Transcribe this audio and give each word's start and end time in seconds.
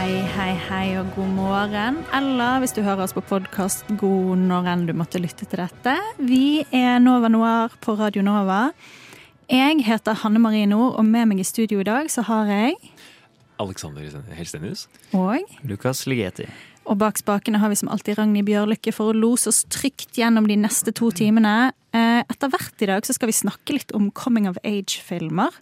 Hei, 0.00 0.22
hei, 0.32 0.52
hei 0.56 0.84
og 0.96 1.10
god 1.12 1.28
morgen. 1.36 1.98
Eller 2.16 2.62
hvis 2.62 2.72
du 2.72 2.78
hører 2.80 3.02
oss 3.04 3.12
på 3.12 3.20
podkast, 3.20 3.82
god 4.00 4.40
når 4.48 4.68
enn 4.72 4.84
du 4.88 4.94
måtte 4.96 5.20
lytte 5.20 5.44
til 5.44 5.60
dette. 5.60 5.92
Vi 6.24 6.62
er 6.72 7.02
Nova 7.04 7.28
Noir 7.28 7.74
på 7.84 7.98
Radio 7.98 8.24
Nova. 8.24 8.70
Jeg 9.52 9.84
heter 9.84 10.16
Hanne 10.22 10.40
Marie 10.40 10.64
Nord, 10.70 10.94
og 10.96 11.04
med 11.04 11.28
meg 11.28 11.42
i 11.42 11.44
studio 11.44 11.82
i 11.82 11.84
dag 11.84 12.08
så 12.08 12.24
har 12.30 12.48
jeg 12.48 12.78
Alexander 13.60 14.08
Helstenius. 14.38 14.86
Og 15.12 15.44
Lukas 15.68 16.06
Ligeti. 16.08 16.48
Og 16.88 16.96
bak 17.04 17.20
spakene 17.20 17.60
har 17.60 17.68
vi 17.68 17.76
som 17.82 17.92
alltid 17.92 18.16
Ragnhild 18.16 18.48
Bjørlykke 18.48 18.96
for 18.96 19.12
å 19.12 19.20
lose 19.26 19.52
oss 19.52 19.66
trygt 19.68 20.16
gjennom 20.16 20.48
de 20.48 20.56
neste 20.64 20.96
to 20.96 21.12
timene. 21.12 21.74
Eh, 21.92 22.22
Etter 22.24 22.48
hvert 22.48 22.80
i 22.80 22.88
dag 22.88 23.04
så 23.04 23.12
skal 23.12 23.28
vi 23.28 23.36
snakke 23.36 23.76
litt 23.76 23.92
om 23.92 24.08
coming 24.16 24.48
of 24.48 24.56
age-filmer. 24.64 25.52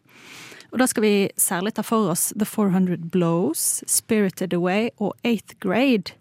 Og 0.72 0.80
da 0.82 0.86
skal 0.90 1.04
vi 1.04 1.12
særlig 1.40 1.74
ta 1.76 1.84
for 1.86 2.10
oss 2.12 2.28
The 2.36 2.46
400 2.48 3.10
Blows, 3.12 3.82
Spirited 3.88 4.52
Away 4.56 4.90
og 4.98 5.14
Eighth 5.24 5.56
Grade. 5.64 6.16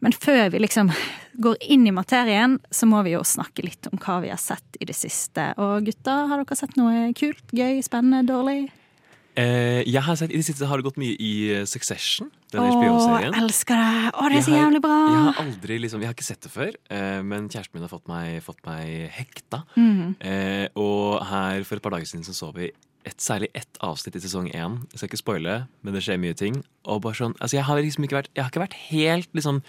Men 0.00 0.12
før 0.16 0.48
vi 0.52 0.60
liksom 0.62 0.92
går 1.40 1.56
inn 1.72 1.86
i 1.88 1.94
materien, 1.94 2.58
så 2.72 2.88
må 2.88 3.02
vi 3.06 3.14
jo 3.14 3.22
snakke 3.24 3.64
litt 3.64 3.88
om 3.90 4.00
hva 4.00 4.20
vi 4.24 4.32
har 4.32 4.40
sett 4.40 4.76
i 4.80 4.88
det 4.88 4.96
siste. 4.96 5.52
Og 5.60 5.88
gutta, 5.88 6.24
har 6.28 6.42
dere 6.42 6.58
sett 6.58 6.76
noe 6.80 7.08
kult, 7.16 7.44
gøy, 7.56 7.80
spennende, 7.84 8.24
dårlig? 8.28 8.68
Eh, 9.38 9.80
jeg 9.86 10.02
har 10.02 10.16
sett, 10.18 10.32
I 10.34 10.40
det 10.40 10.46
siste 10.48 10.66
har 10.66 10.80
det 10.80 10.88
gått 10.88 10.98
mye 11.00 11.14
i 11.22 11.32
eh, 11.54 11.66
Succession. 11.68 12.28
Den 12.50 12.66
HBO-serien. 12.66 13.36
elsker 13.38 13.78
det! 13.78 14.10
Å, 14.10 14.28
det 14.28 14.40
er 14.40 14.46
så 14.48 14.56
jævlig 14.56 14.80
bra! 14.84 14.98
Jeg 15.06 15.24
har 15.28 15.42
aldri 15.44 15.78
liksom, 15.84 16.02
jeg 16.02 16.10
har 16.10 16.16
ikke 16.16 16.26
sett 16.26 16.42
det 16.44 16.52
før, 16.52 16.76
eh, 16.90 17.20
men 17.22 17.46
kjæresten 17.46 17.78
min 17.78 17.86
har 17.86 17.92
fått 17.92 18.10
meg, 18.10 18.40
fått 18.44 18.60
meg 18.66 19.06
hekta. 19.14 19.62
Mm. 19.78 20.16
Eh, 20.18 20.66
og 20.82 21.20
her 21.30 21.62
for 21.68 21.78
et 21.78 21.84
par 21.86 21.94
dager 21.94 22.10
siden 22.10 22.26
så 22.26 22.34
så 22.36 22.50
vi 22.56 22.72
et, 23.08 23.16
særlig 23.20 23.48
ett 23.54 23.78
avsnitt 23.80 24.16
i 24.16 24.20
sesong 24.20 24.48
én. 24.52 24.74
Jeg 24.92 24.98
skal 25.00 25.08
ikke 25.08 25.20
spoile, 25.22 25.54
men 25.82 25.94
det 25.96 26.02
skjer 26.04 26.18
mye 26.20 26.34
ting. 26.36 26.58
Og 26.84 27.00
bare 27.04 27.16
sånn, 27.16 27.34
altså 27.40 27.56
jeg 27.56 27.64
har 27.64 27.80
liksom 27.80 28.04
ikke 28.04 28.16
vært 28.18 28.28
Jeg 28.34 28.42
har 28.44 28.50
ikke 28.50 28.62
vært 28.62 28.76
helt 28.90 29.28
liksom 29.36 29.62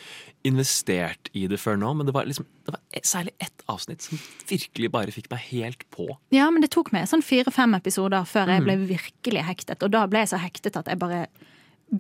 investert 0.48 1.30
i 1.38 1.46
det 1.52 1.60
før 1.60 1.78
nå, 1.80 1.94
men 1.98 2.08
det 2.08 2.14
var 2.16 2.26
liksom 2.28 2.46
Det 2.66 2.74
var 2.76 2.82
et, 2.96 3.06
særlig 3.08 3.34
ett 3.44 3.64
avsnitt 3.72 4.02
som 4.06 4.20
virkelig 4.50 4.92
bare 4.94 5.12
fikk 5.16 5.30
meg 5.32 5.40
helt 5.52 5.84
på. 5.92 6.08
Ja, 6.36 6.50
men 6.52 6.62
det 6.64 6.72
tok 6.76 6.92
meg 6.96 7.08
sånn 7.12 7.24
fire-fem 7.26 7.74
episoder 7.78 8.24
før 8.30 8.52
jeg 8.54 8.64
ble 8.68 8.78
virkelig 8.90 9.46
hektet. 9.48 9.84
Og 9.84 9.92
da 9.96 10.06
ble 10.12 10.24
jeg 10.26 10.34
så 10.34 10.40
hektet 10.42 10.78
at 10.80 10.88
jeg 10.92 11.00
bare 11.02 11.26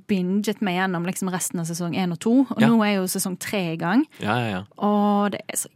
binget 0.07 0.61
meg 0.63 0.77
gjennom 0.77 1.03
liksom 1.07 1.31
resten 1.33 1.59
av 1.59 1.67
sesong 1.67 1.95
én 1.99 2.13
og 2.13 2.19
to. 2.23 2.33
Og 2.49 2.61
Ja. 2.61 2.67
nå 2.69 2.79
er 2.85 2.93
jo 2.95 3.07
sesong 3.11 3.37
tre 3.39 3.73
i 3.73 3.77
gang. 3.77 4.05
Ja, 4.21 4.37
ja, 4.39 4.49
ja. 4.51 4.63
Og 4.77 5.31
det 5.31 5.41
er 5.49 5.57
så 5.57 5.67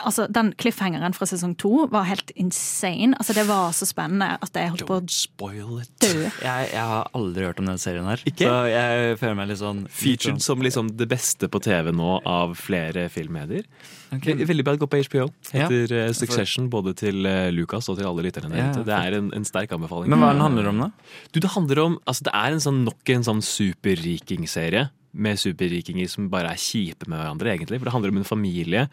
Altså, 0.00 0.26
Den 0.32 0.52
cliffhangeren 0.56 1.12
fra 1.14 1.26
sesong 1.26 1.56
to 1.60 1.86
var 1.92 2.04
helt 2.08 2.30
insane. 2.36 3.14
Altså, 3.18 3.34
Det 3.34 3.46
var 3.46 3.72
så 3.76 3.84
spennende 3.86 4.38
at 4.40 4.52
jeg 4.54 4.70
holdt 4.70 4.86
på 4.88 4.96
å 5.00 5.10
spoil 5.10 5.80
it. 5.82 5.90
dø. 6.00 6.30
Jeg, 6.42 6.70
jeg 6.72 6.86
har 6.92 7.10
aldri 7.14 7.44
hørt 7.44 7.58
om 7.60 7.66
den 7.66 7.78
serien 7.78 8.04
her. 8.08 8.16
Ikke? 8.24 8.46
Så 8.48 8.70
jeg 8.72 9.18
føler 9.20 9.34
meg 9.36 9.48
litt 9.48 9.58
sånn 9.58 9.86
Featured 9.88 10.34
litt 10.38 10.40
sånn- 10.40 10.40
som 10.42 10.62
liksom 10.62 10.96
det 10.96 11.08
beste 11.08 11.48
på 11.48 11.60
TV 11.62 11.92
nå 11.92 12.20
av 12.24 12.56
flere 12.56 13.08
filmmedier. 13.10 13.64
Okay. 14.12 14.34
Veldig, 14.34 14.64
bra 14.64 14.76
gå 14.76 14.86
på 14.86 14.98
HBO 15.08 15.30
Ja. 15.54 15.66
etter 15.66 15.92
eh, 15.96 16.12
Succession, 16.12 16.68
både 16.68 16.94
til 16.94 17.24
eh, 17.24 17.50
Lucas 17.50 17.88
og 17.88 17.96
til 17.96 18.04
alle 18.06 18.22
lytterne 18.26 18.54
Ja. 18.54 18.72
Det 18.72 18.92
er 18.92 19.14
en, 19.16 19.30
en 19.32 19.44
sterk 19.44 19.70
anbefaling. 19.72 20.08
Men 20.12 20.18
hva 20.20 20.32
den 20.32 20.42
handler 20.44 20.68
om, 20.68 20.78
da? 20.80 20.90
Du, 21.32 21.40
det 21.40 21.50
handler 21.54 21.78
om 21.86 21.98
Altså, 22.06 22.22
det 22.28 22.34
er 22.34 22.52
en 22.52 22.60
sånn, 22.60 22.84
nok 22.84 23.08
en 23.08 23.22
sånn 23.24 23.40
superrikingserie. 23.40 24.90
Med 25.14 25.36
superrikinger 25.36 26.08
som 26.08 26.28
bare 26.32 26.54
er 26.54 26.60
kjipe 26.60 27.04
med 27.06 27.20
hverandre, 27.20 27.50
egentlig. 27.52 27.78
For 27.80 27.84
det 27.88 27.92
handler 27.92 28.12
om 28.14 28.20
en 28.22 28.24
familie 28.24 28.86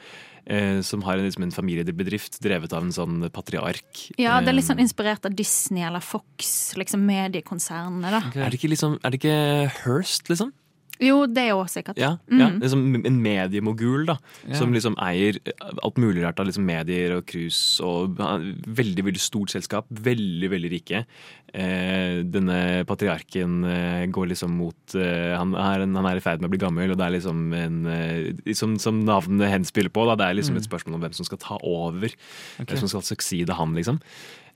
eh, 0.50 0.82
som 0.86 1.04
har 1.06 1.18
en, 1.18 1.28
liksom 1.28 1.46
en 1.48 1.56
familiebedrift 1.56 2.40
drevet 2.44 2.74
av 2.76 2.88
en 2.88 2.96
sånn 2.96 3.30
patriark. 3.34 4.06
Ja, 4.18 4.40
det 4.42 4.52
er 4.52 4.58
litt 4.58 4.66
Eh, 4.66 4.74
sånn 4.74 4.84
inspirert 4.84 5.26
av 5.26 5.36
Disney 5.38 5.86
eller 5.86 6.04
Fox, 6.04 6.74
liksom 6.80 7.06
mediekonsernene, 7.06 8.12
da. 8.12 8.24
Er 8.36 8.50
det 8.50 8.60
ikke 8.60 8.74
liksom 8.74 9.00
Er 9.04 9.12
det 9.12 9.22
ikke 9.22 9.72
Hearst, 9.84 10.30
liksom? 10.30 10.54
Jo, 11.00 11.24
det 11.32 11.46
er 11.46 11.52
jo 11.54 11.64
sikkert. 11.72 12.00
Ja, 12.00 12.16
mm. 12.28 12.40
ja 12.42 12.48
liksom 12.60 12.82
En 13.08 13.20
mediemogul 13.24 14.08
da 14.10 14.18
som 14.58 14.74
liksom 14.76 14.98
eier 15.00 15.38
alt 15.84 16.00
mulig 16.02 16.24
rart 16.26 16.40
av 16.42 16.50
liksom 16.50 16.66
medier 16.68 17.16
og 17.18 17.28
cruise. 17.30 17.80
Og 17.86 18.20
veldig 18.20 19.06
veldig 19.08 19.22
stort 19.24 19.54
selskap. 19.54 19.88
Veldig, 19.90 20.50
veldig 20.52 20.72
rike. 20.74 21.04
Eh, 21.50 22.20
denne 22.30 22.84
patriarken 22.90 23.64
eh, 23.66 24.04
går 24.14 24.30
liksom 24.34 24.54
mot 24.60 24.98
eh, 24.98 25.34
han, 25.34 25.56
er 25.58 25.86
han 25.88 26.10
er 26.12 26.20
i 26.20 26.24
ferd 26.24 26.44
med 26.44 26.50
å 26.50 26.54
bli 26.54 26.62
gammel, 26.62 26.94
og 26.94 27.00
det 27.00 27.08
er 27.08 27.16
liksom 27.16 27.40
en 27.58 27.80
eh, 27.90 28.54
Som, 28.58 28.76
som 28.82 29.00
navnet 29.08 29.50
henspiller 29.50 29.94
på, 29.94 30.06
da, 30.10 30.18
det 30.20 30.28
er 30.28 30.38
liksom 30.38 30.60
et 30.60 30.68
spørsmål 30.68 31.00
om 31.00 31.08
hvem 31.08 31.18
som 31.18 31.26
skal 31.26 31.42
ta 31.42 31.58
over. 31.64 32.14
Hvem 32.60 32.84
som 32.84 32.92
skal 32.92 33.08
succeede 33.08 33.58
han, 33.58 33.74
liksom. 33.78 33.98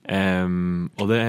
Um, 0.04 0.90
og 1.00 1.08
det, 1.08 1.22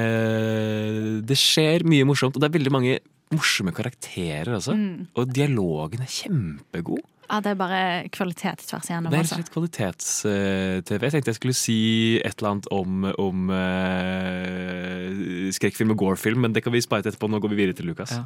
det 1.29 1.37
skjer 1.39 1.85
mye 1.87 2.07
morsomt, 2.07 2.35
og 2.35 2.43
det 2.43 2.49
er 2.49 2.57
veldig 2.57 2.73
mange 2.75 2.97
morsomme 3.33 3.73
karakterer 3.75 4.53
også. 4.57 4.75
Og 5.17 5.33
dialogen 5.33 6.05
er 6.05 6.11
kjempegod. 6.11 7.03
Ja, 7.25 7.39
det 7.41 7.55
er 7.55 7.57
bare 7.57 7.77
kvalitet 8.13 8.61
tvers 8.69 8.85
igjennom. 8.85 9.09
Det 9.09 9.17
er 9.17 9.23
rett 9.23 9.31
og 9.31 9.33
altså. 9.33 9.39
slett 9.39 9.53
kvalitets-TV. 9.55 11.05
Jeg 11.07 11.13
tenkte 11.15 11.31
jeg 11.31 11.37
skulle 11.39 11.57
si 11.57 11.77
et 12.19 12.35
eller 12.37 12.51
annet 12.51 12.67
om, 12.75 13.07
om 13.21 13.49
uh, 13.49 15.07
skrekkfilm 15.57 15.95
og 15.95 16.01
gore-film, 16.03 16.43
men 16.45 16.53
det 16.53 16.61
kan 16.65 16.75
vi 16.75 16.83
spare 16.85 17.05
til 17.05 17.13
etterpå. 17.13 17.29
Nå 17.31 17.41
går 17.41 17.53
vi 17.55 17.59
videre 17.63 17.77
til 17.79 17.89
Lukas. 17.89 18.13
Ja. 18.13 18.21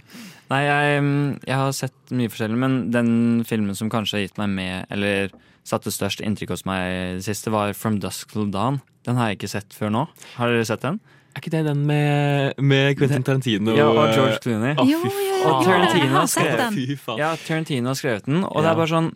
Nei, 0.51 0.61
jeg, 0.67 1.05
mm, 1.05 1.29
jeg 1.47 1.61
har 1.61 1.77
sett 1.77 2.15
mye 2.15 2.33
forskjellig, 2.33 2.59
men 2.65 2.79
den 2.95 3.13
filmen 3.47 3.77
som 3.79 3.91
kanskje 3.93 4.17
har 4.17 4.25
gitt 4.27 4.41
meg 4.41 4.51
med 4.57 4.91
Eller 4.91 5.31
satte 5.67 5.93
størst 5.93 6.23
inntrykk 6.25 6.57
hos 6.57 6.65
meg 6.67 6.81
i 6.89 6.99
det 7.19 7.25
siste, 7.27 7.53
var 7.53 7.75
From 7.77 8.01
Dusk 8.03 8.33
Till 8.33 8.51
Dawn. 8.51 8.81
Den 9.07 9.19
har 9.19 9.29
jeg 9.29 9.39
ikke 9.39 9.53
sett 9.53 9.75
før 9.75 9.93
nå. 9.95 10.03
Har 10.35 10.51
dere 10.51 10.67
sett 10.67 10.83
den? 10.83 10.99
Er 11.29 11.43
ikke 11.43 11.51
det 11.53 11.61
den 11.67 11.81
med, 11.85 12.57
med 12.57 12.97
Quentin 12.97 13.23
Tarantino? 13.23 13.75
Ja, 13.77 13.85
og 13.91 14.13
George 14.15 14.39
Clooney. 14.43 14.73
Jo, 14.89 14.97
jo, 15.05 15.11
jo. 15.13 15.37
Og 15.45 15.63
Tarantino 15.67 16.15
har 16.15 16.29
skrevet 16.31 16.63
den. 16.63 17.19
Ja, 17.19 17.29
Tarantino 17.45 17.91
har 17.91 17.99
skrevet 17.99 18.25
den, 18.25 18.41
og 18.43 18.63
det 18.63 18.71
er 18.71 18.79
bare 18.79 18.91
sånn 18.91 19.11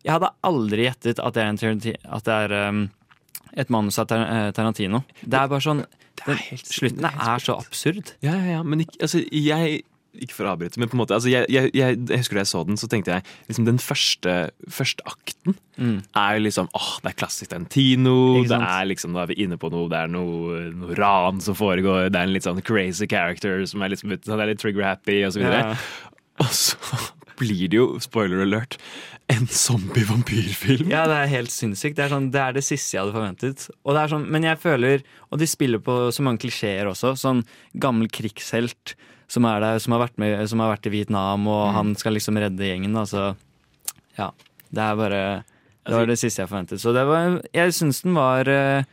Jeg 0.00 0.14
hadde 0.16 0.30
aldri 0.48 0.86
gjettet 0.86 1.20
at 1.20 1.36
det 1.36 1.42
er, 1.42 1.52
en 1.52 1.60
Tarantino, 1.60 2.00
at 2.16 2.26
det 2.26 2.38
er 2.46 2.54
um, 2.70 2.82
et 3.60 3.72
manus 3.74 4.00
av 4.00 4.12
eh, 4.16 4.50
Tarantino. 4.56 5.02
Det 5.20 5.36
er 5.36 5.50
bare 5.52 5.64
sånn 5.64 5.84
Det 6.22 6.32
er 6.32 6.40
den, 6.88 7.04
er 7.04 7.20
er 7.34 7.44
så 7.44 7.58
absurd. 7.60 8.14
Ja, 8.24 8.34
ja, 8.38 8.56
ja, 8.56 8.62
men 8.64 8.86
ikke, 8.86 8.96
altså, 9.04 9.20
jeg 9.28 9.82
ikke 10.18 10.34
for 10.34 10.48
å 10.48 10.54
avbryte, 10.56 10.80
men 10.82 10.90
på 10.90 10.96
en 10.96 11.02
måte 11.02 11.14
altså, 11.14 11.30
jeg, 11.30 11.46
jeg, 11.52 11.70
jeg, 11.76 11.98
jeg 12.10 12.22
husker 12.22 12.38
da 12.38 12.42
jeg 12.42 12.50
så 12.50 12.62
den, 12.66 12.78
så 12.80 12.88
tenkte 12.90 13.14
jeg 13.14 13.24
liksom 13.50 13.68
den 13.68 13.78
første, 13.82 14.38
første 14.68 15.06
akten 15.08 15.58
Mm. 15.80 16.02
er 16.12 16.40
liksom 16.42 16.66
åh, 16.76 16.88
det 17.00 17.08
er 17.08 17.16
klassisk 17.16 17.50
Tantino. 17.54 18.42
Det 18.44 18.52
er 18.52 18.84
liksom, 18.90 19.14
Nå 19.14 19.22
er 19.22 19.30
vi 19.30 19.38
inne 19.46 19.56
på 19.56 19.70
noe, 19.72 19.88
det 19.88 19.96
er 19.96 20.10
noe, 20.12 20.58
noe 20.76 20.96
ran 20.98 21.40
som 21.40 21.56
foregår. 21.56 22.10
Det 22.12 22.20
er 22.20 22.28
en 22.28 22.34
litt 22.34 22.44
sånn 22.44 22.60
crazy 22.60 23.08
character 23.08 23.64
som 23.70 23.80
er, 23.80 23.94
liksom, 23.94 24.12
han 24.28 24.42
er 24.44 24.50
litt 24.52 24.60
trigger-happy, 24.60 25.22
og 25.24 25.32
så 25.32 25.40
videre. 25.40 25.62
Ja. 25.70 26.18
Og 26.44 26.52
så 26.52 26.76
blir 27.40 27.70
det 27.72 27.80
jo, 27.80 27.86
spoiler 28.04 28.44
alert, 28.44 28.76
en 29.32 29.46
zombie-vampyrfilm. 29.48 30.90
Ja, 30.92 31.06
det 31.08 31.16
er 31.16 31.32
helt 31.32 31.54
sinnssykt. 31.54 31.96
Det 31.96 32.04
er, 32.04 32.12
sånn, 32.12 32.28
det 32.34 32.42
er 32.42 32.56
det 32.56 32.64
siste 32.66 32.96
jeg 32.96 33.04
hadde 33.04 33.16
forventet. 33.16 33.68
Og 33.84 33.96
det 33.96 34.02
er 34.02 34.12
sånn, 34.12 34.26
men 34.28 34.44
jeg 34.44 34.60
føler 34.60 35.04
Og 35.30 35.38
de 35.40 35.46
spiller 35.48 35.80
på 35.80 35.96
så 36.12 36.24
mange 36.26 36.42
klisjeer 36.42 36.90
også. 36.90 37.14
Sånn 37.20 37.44
gammel 37.78 38.10
krigshelt 38.12 38.96
som 39.30 39.46
er 39.46 39.62
der, 39.62 39.78
som 39.82 39.94
har 39.94 40.04
vært, 40.04 40.16
med, 40.18 40.36
som 40.50 40.62
har 40.62 40.72
vært 40.72 40.88
i 40.90 40.94
Vietnam, 40.94 41.46
og 41.50 41.70
han 41.76 41.94
skal 41.98 42.16
liksom 42.16 42.38
redde 42.40 42.66
gjengen. 42.66 42.96
Altså, 42.98 43.34
ja. 44.18 44.30
Det 44.70 44.82
er 44.82 44.98
bare 44.98 45.20
Det 45.86 45.96
var 45.96 46.06
det 46.06 46.18
siste 46.20 46.42
jeg 46.42 46.50
forventet. 46.50 46.80
Så 46.82 46.92
det 46.94 47.02
var 47.08 47.40
Jeg 47.54 47.74
syns 47.74 48.02
den 48.04 48.14
var 48.14 48.46
eh, 48.46 48.84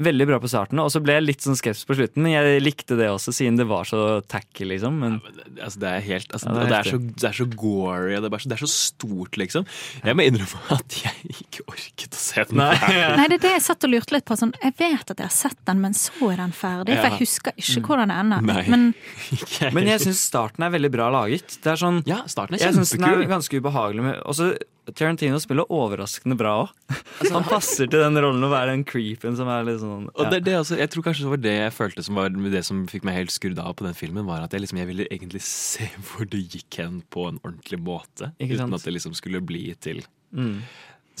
veldig 0.00 0.26
bra 0.30 0.38
på 0.40 0.48
starten, 0.48 0.80
og 0.80 0.88
så 0.92 1.02
ble 1.04 1.18
jeg 1.18 1.24
litt 1.26 1.44
sånn 1.44 1.56
skeptisk 1.58 1.90
på 1.90 1.96
slutten. 1.98 2.22
Men 2.24 2.32
jeg 2.32 2.62
likte 2.64 2.96
det 2.96 3.10
også, 3.12 3.34
siden 3.36 3.58
det 3.60 3.66
var 3.68 3.84
så 3.88 4.20
tacky, 4.24 4.64
liksom. 4.68 4.98
Men 5.02 5.18
Altså, 5.62 5.78
det 5.82 5.88
er 5.90 6.04
helt 6.06 6.32
altså, 6.32 6.48
Ja, 6.48 6.54
det 6.54 6.62
er 6.62 6.70
det, 6.70 6.78
er 6.78 6.88
så, 6.88 6.98
det 7.22 7.26
er 7.28 7.36
så 7.36 7.46
gory, 7.52 8.14
og 8.16 8.22
det 8.22 8.28
er, 8.28 8.32
bare 8.32 8.42
så, 8.44 8.50
det 8.50 8.56
er 8.56 8.62
så 8.64 8.70
stort, 8.72 9.36
liksom. 9.40 9.66
Jeg 10.02 10.16
må 10.16 10.26
innrømme 10.26 10.78
at 10.78 10.96
jeg 11.02 11.36
ikke 11.36 11.66
orket 11.68 12.16
å 12.16 12.22
se 12.22 12.46
den. 12.48 12.62
Nei, 12.62 12.72
ja. 12.96 13.12
Nei, 13.20 13.28
det 13.30 13.38
er 13.38 13.44
det 13.44 13.52
jeg 13.58 13.64
satt 13.68 13.86
og 13.86 13.92
lurte 13.92 14.16
litt 14.16 14.26
på. 14.28 14.38
Sånn, 14.40 14.54
jeg 14.62 14.76
vet 14.80 15.14
at 15.14 15.22
jeg 15.22 15.28
har 15.28 15.36
sett 15.36 15.60
den, 15.68 15.84
men 15.84 15.96
så 15.98 16.32
er 16.32 16.40
den 16.40 16.56
ferdig. 16.56 16.96
For 16.96 17.10
jeg 17.10 17.20
husker 17.26 17.60
ikke 17.60 17.84
hvordan 17.92 18.12
det 18.14 18.18
ender. 18.24 18.48
Nei. 18.48 18.64
Men 18.72 18.88
Men 19.76 19.88
jeg 19.92 20.04
syns 20.06 20.24
starten 20.32 20.64
er 20.66 20.72
veldig 20.74 20.92
bra 20.92 21.08
laget. 21.12 21.58
Det 21.62 21.74
er 21.74 21.80
sånn 21.80 22.02
Ja, 22.08 22.22
starten 22.30 22.56
er 22.56 22.64
Jeg 22.64 22.76
syns 22.78 22.94
den 22.96 23.06
er 23.08 23.24
ganske 23.30 23.60
ubehagelig. 23.60 24.04
Med, 24.08 24.20
også, 24.28 24.54
Tarantino 24.90 25.38
spiller 25.38 25.68
overraskende 25.70 26.34
bra 26.38 26.52
òg. 26.64 26.70
han 27.34 27.44
passer 27.46 27.86
til 27.86 28.02
den 28.02 28.18
rollen 28.18 28.42
å 28.42 28.50
være 28.50 28.72
den 28.74 28.82
creepen 28.88 29.36
som 29.38 29.46
er 29.52 29.62
litt 29.68 29.78
sånn 29.82 30.08
Og 30.10 30.30
det, 30.32 30.40
det 30.48 30.56
også, 30.58 30.74
jeg 30.80 30.90
tror 30.90 31.04
kanskje 31.06 31.26
det 31.28 31.32
var 31.36 31.42
det 31.44 31.52
jeg 31.54 31.74
følte 31.76 32.02
som 32.06 32.18
var 32.18 32.34
det 32.34 32.64
som 32.66 32.80
fikk 32.90 33.06
meg 33.06 33.20
helt 33.20 33.34
skrudd 33.34 33.60
av 33.62 33.76
på 33.78 33.86
den 33.86 33.94
filmen. 33.98 34.26
Var 34.26 34.42
at 34.48 34.56
jeg, 34.56 34.64
liksom, 34.64 34.80
jeg 34.82 34.90
ville 34.90 35.06
egentlig 35.10 35.42
se 35.46 35.86
hvor 36.10 36.26
det 36.32 36.42
gikk 36.56 36.80
hen 36.82 37.02
på 37.14 37.28
en 37.30 37.38
ordentlig 37.44 37.78
måte. 37.78 38.32
Ikke 38.42 38.58
sant? 38.58 38.72
uten 38.72 38.80
at 38.80 38.88
det 38.88 38.96
liksom 38.98 39.14
skulle 39.18 39.42
bli 39.44 39.68
til 39.82 40.02
Mm. 40.32 40.62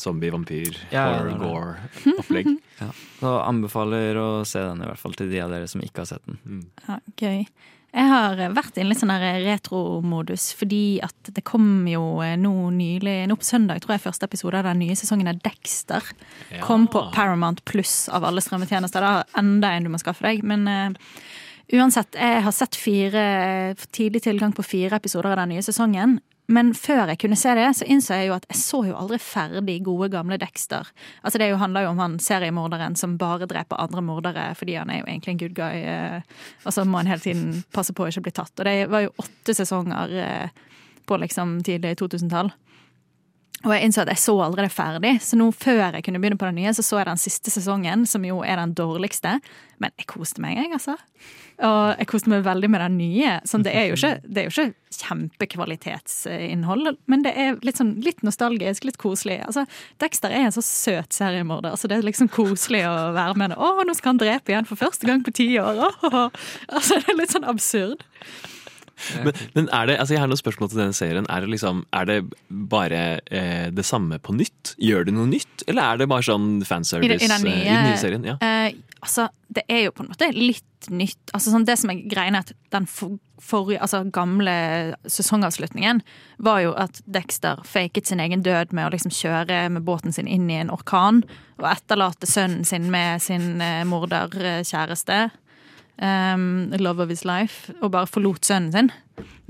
zombie, 0.00 0.30
vampyr, 0.32 0.72
Ja, 0.88 1.02
ja, 1.04 1.16
horror, 1.36 1.74
gore-opplegg. 2.06 2.46
Så 3.20 3.32
anbefaler 3.44 4.16
å 4.16 4.28
se 4.48 4.62
den, 4.64 4.80
i 4.80 4.86
hvert 4.88 4.98
fall 5.02 5.12
til 5.18 5.28
de 5.28 5.42
av 5.44 5.52
dere 5.52 5.68
som 5.68 5.82
ikke 5.84 6.00
har 6.00 6.08
sett 6.14 6.24
den. 6.24 6.62
Ja, 6.88 6.96
gøy. 7.20 7.42
Jeg 7.92 8.08
har 8.08 8.38
vært 8.56 8.78
i 8.78 8.80
en 8.80 8.88
litt 8.88 9.02
sånn 9.02 9.12
retromodus, 9.20 10.46
fordi 10.56 10.96
at 11.04 11.28
det 11.36 11.42
kom 11.44 11.84
jo 11.90 12.22
eh, 12.24 12.38
nå 12.40 12.70
nylig, 12.72 13.18
nå 13.28 13.36
på 13.36 13.44
søndag, 13.44 13.82
tror 13.84 13.98
jeg, 13.98 14.04
første 14.06 14.28
episode 14.30 14.62
av 14.62 14.70
den 14.70 14.80
nye 14.80 14.96
sesongen 14.96 15.28
av 15.28 15.42
Dexter. 15.44 16.08
Ja. 16.48 16.62
Kom 16.64 16.86
på 16.88 17.04
Paramount 17.12 17.60
pluss 17.68 18.06
av 18.08 18.24
alle 18.24 18.40
strømmetjenester. 18.40 19.04
Da 19.04 19.42
enda 19.42 19.74
en 19.76 19.84
du 19.84 19.92
må 19.92 20.00
skaffe 20.00 20.24
deg. 20.24 20.40
Men 20.40 20.64
uh, 20.64 21.12
uansett, 21.76 22.16
jeg 22.16 22.40
har 22.46 22.56
sett 22.56 22.80
fire, 22.80 23.24
tidlig 23.92 24.24
tilgang 24.24 24.56
på 24.56 24.64
fire 24.64 24.96
episoder 24.96 25.34
av 25.34 25.42
den 25.42 25.52
nye 25.52 25.66
sesongen. 25.66 26.16
Men 26.50 26.72
før 26.74 27.06
jeg 27.12 27.20
kunne 27.22 27.36
se 27.38 27.52
det, 27.54 27.68
så 27.78 27.86
innså 27.86 28.16
jeg 28.18 28.28
jo 28.28 28.34
at 28.34 28.46
jeg 28.50 28.58
så 28.58 28.80
jo 28.88 28.96
aldri 28.98 29.18
ferdig 29.22 29.76
gode, 29.86 30.08
gamle 30.12 30.36
Dexter. 30.42 30.88
Altså 31.22 31.38
Det 31.38 31.48
jo 31.52 31.60
handler 31.60 31.86
jo 31.86 31.92
om 31.92 32.02
han 32.02 32.18
seriemorderen 32.18 32.96
som 32.98 33.14
bare 33.20 33.46
dreper 33.46 33.80
andre 33.80 34.02
mordere 34.02 34.48
fordi 34.58 34.74
han 34.80 34.90
er 34.90 35.00
jo 35.00 35.06
egentlig 35.06 35.32
en 35.32 35.42
good 35.44 35.54
guy. 35.54 35.84
eh, 35.86 36.20
Og 36.66 36.74
så 36.74 36.84
må 36.84 36.98
han 36.98 37.06
hele 37.06 37.22
tiden 37.22 37.62
passe 37.72 37.94
på 37.94 38.04
å 38.04 38.10
ikke 38.10 38.26
bli 38.26 38.34
tatt. 38.34 38.52
Og 38.58 38.66
det 38.66 38.90
var 38.90 39.06
jo 39.06 39.14
åtte 39.22 39.54
sesonger 39.54 40.18
eh, 40.18 40.66
på 41.06 41.18
liksom 41.22 41.60
tidlig 41.62 41.96
2000-tall. 42.02 42.50
Og 43.62 43.70
jeg 43.70 43.86
innså 43.86 44.02
at 44.02 44.10
jeg 44.10 44.18
så 44.18 44.34
aldri 44.42 44.64
det 44.66 44.74
ferdig, 44.74 45.12
så 45.22 45.38
nå 45.38 45.46
før 45.54 45.94
jeg 45.94 46.02
kunne 46.02 46.18
begynne 46.18 46.38
på 46.40 46.48
den 46.48 46.58
nye, 46.58 46.72
så 46.74 46.82
så 46.82 46.98
jeg 46.98 47.06
den 47.06 47.20
siste 47.22 47.52
sesongen, 47.54 48.02
som 48.10 48.24
jo 48.26 48.40
er 48.42 48.58
den 48.58 48.74
dårligste. 48.74 49.36
Men 49.78 49.94
jeg 50.00 50.08
koste 50.10 50.42
meg, 50.42 50.58
jeg, 50.58 50.72
altså. 50.74 50.96
Og 51.62 51.98
jeg 51.98 52.06
koste 52.10 52.30
meg 52.32 52.44
veldig 52.46 52.70
med 52.72 52.80
den 52.80 52.96
nye. 52.98 53.32
Sånn, 53.48 53.62
det 53.66 53.74
er 53.76 53.90
jo 53.90 53.98
ikke, 53.98 54.14
det 54.24 54.40
er 54.42 54.48
jo 54.48 54.52
ikke 54.54 54.74
kjempekvalitetsinnhold, 55.02 56.96
men 57.10 57.22
det 57.24 57.32
er 57.38 57.56
litt, 57.64 57.78
sånn, 57.80 57.94
litt 58.04 58.22
nostalgisk, 58.26 58.84
litt 58.88 58.98
koselig. 59.00 59.40
Altså, 59.46 59.64
Dexter 60.02 60.32
er 60.34 60.46
en 60.48 60.54
så 60.54 60.62
søt 60.64 61.12
seriemorder. 61.16 61.74
Altså, 61.74 61.88
det 61.90 61.98
er 62.00 62.06
liksom 62.08 62.30
koselig 62.32 62.84
å 62.88 62.94
være 63.16 63.36
med. 63.40 63.56
Å, 63.56 63.72
nå 63.86 63.94
skal 63.98 64.14
han 64.14 64.22
drepe 64.22 64.54
igjen 64.54 64.68
for 64.68 64.80
første 64.80 65.08
gang 65.08 65.22
på 65.26 65.34
ti 65.36 65.50
år! 65.62 65.82
Åh. 66.08 66.28
Altså, 66.72 66.98
det 67.02 67.12
er 67.12 67.18
litt 67.20 67.34
sånn 67.34 67.48
absurd. 67.48 68.04
Men, 69.24 69.32
men 69.56 69.66
er 69.74 69.88
det, 69.88 69.94
altså 69.98 70.14
jeg 70.14 70.20
har 70.22 70.28
noen 70.30 70.38
spørsmål 70.38 70.68
til 70.70 70.78
denne 70.78 70.94
serien. 70.94 71.26
Er 71.32 71.42
det, 71.42 71.48
liksom, 71.50 71.80
er 71.96 72.06
det 72.06 72.18
bare 72.70 73.00
eh, 73.34 73.66
det 73.74 73.82
samme 73.88 74.20
på 74.22 74.34
nytt? 74.36 74.76
Gjør 74.78 75.08
det 75.08 75.14
noe 75.16 75.26
nytt? 75.30 75.64
Eller 75.66 75.82
er 75.96 76.02
det 76.02 76.06
bare 76.12 76.22
sånn 76.28 76.60
fanservice 76.68 77.16
I, 77.18 77.26
den- 77.26 77.26
i 77.26 77.32
den 77.32 77.46
nye, 77.48 77.56
eh, 77.56 77.66
i 77.66 77.72
den 77.74 77.88
nye 77.90 77.98
serien? 78.02 78.28
Ja. 78.30 78.36
eh, 78.38 78.76
altså, 79.02 79.28
det 79.52 79.64
er 79.68 79.86
jo 79.86 79.94
på 79.96 80.04
en 80.04 80.12
måte 80.12 80.30
litt 80.34 80.88
nytt. 80.90 81.20
Altså, 81.34 81.52
sånn, 81.52 81.66
det 81.66 81.76
som 81.80 81.92
er 81.92 82.02
greia, 82.10 82.32
er 82.32 82.40
at 82.42 82.52
den 82.74 82.86
for, 82.90 83.18
altså, 83.74 84.02
gamle 84.14 84.54
sesongavslutningen 85.10 86.02
var 86.42 86.62
jo 86.64 86.72
at 86.78 87.02
Dexter 87.10 87.62
faket 87.66 88.08
sin 88.08 88.22
egen 88.22 88.44
død 88.46 88.74
med 88.76 88.88
å 88.88 88.94
liksom 88.94 89.14
kjøre 89.14 89.66
med 89.74 89.86
båten 89.86 90.14
sin 90.14 90.30
inn 90.30 90.48
i 90.50 90.60
en 90.62 90.72
orkan 90.72 91.22
og 91.60 91.68
etterlate 91.74 92.30
sønnen 92.30 92.66
sin 92.68 92.90
med 92.94 93.22
sin 93.22 93.60
eh, 93.62 93.82
morderkjæreste. 93.88 95.24
Um, 96.02 96.72
love 96.80 97.02
of 97.04 97.10
his 97.12 97.22
life, 97.28 97.70
og 97.82 97.92
bare 97.94 98.08
forlot 98.10 98.48
sønnen 98.48 98.72
sin. 98.72 98.88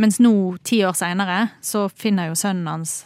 Mens 0.01 0.19
nå, 0.21 0.35
ti 0.67 0.83
år 0.85 0.97
seinere, 0.99 1.47
så 1.65 1.87
finner 1.89 2.33
jo 2.33 2.37
sønnen 2.37 2.69
hans 2.69 3.03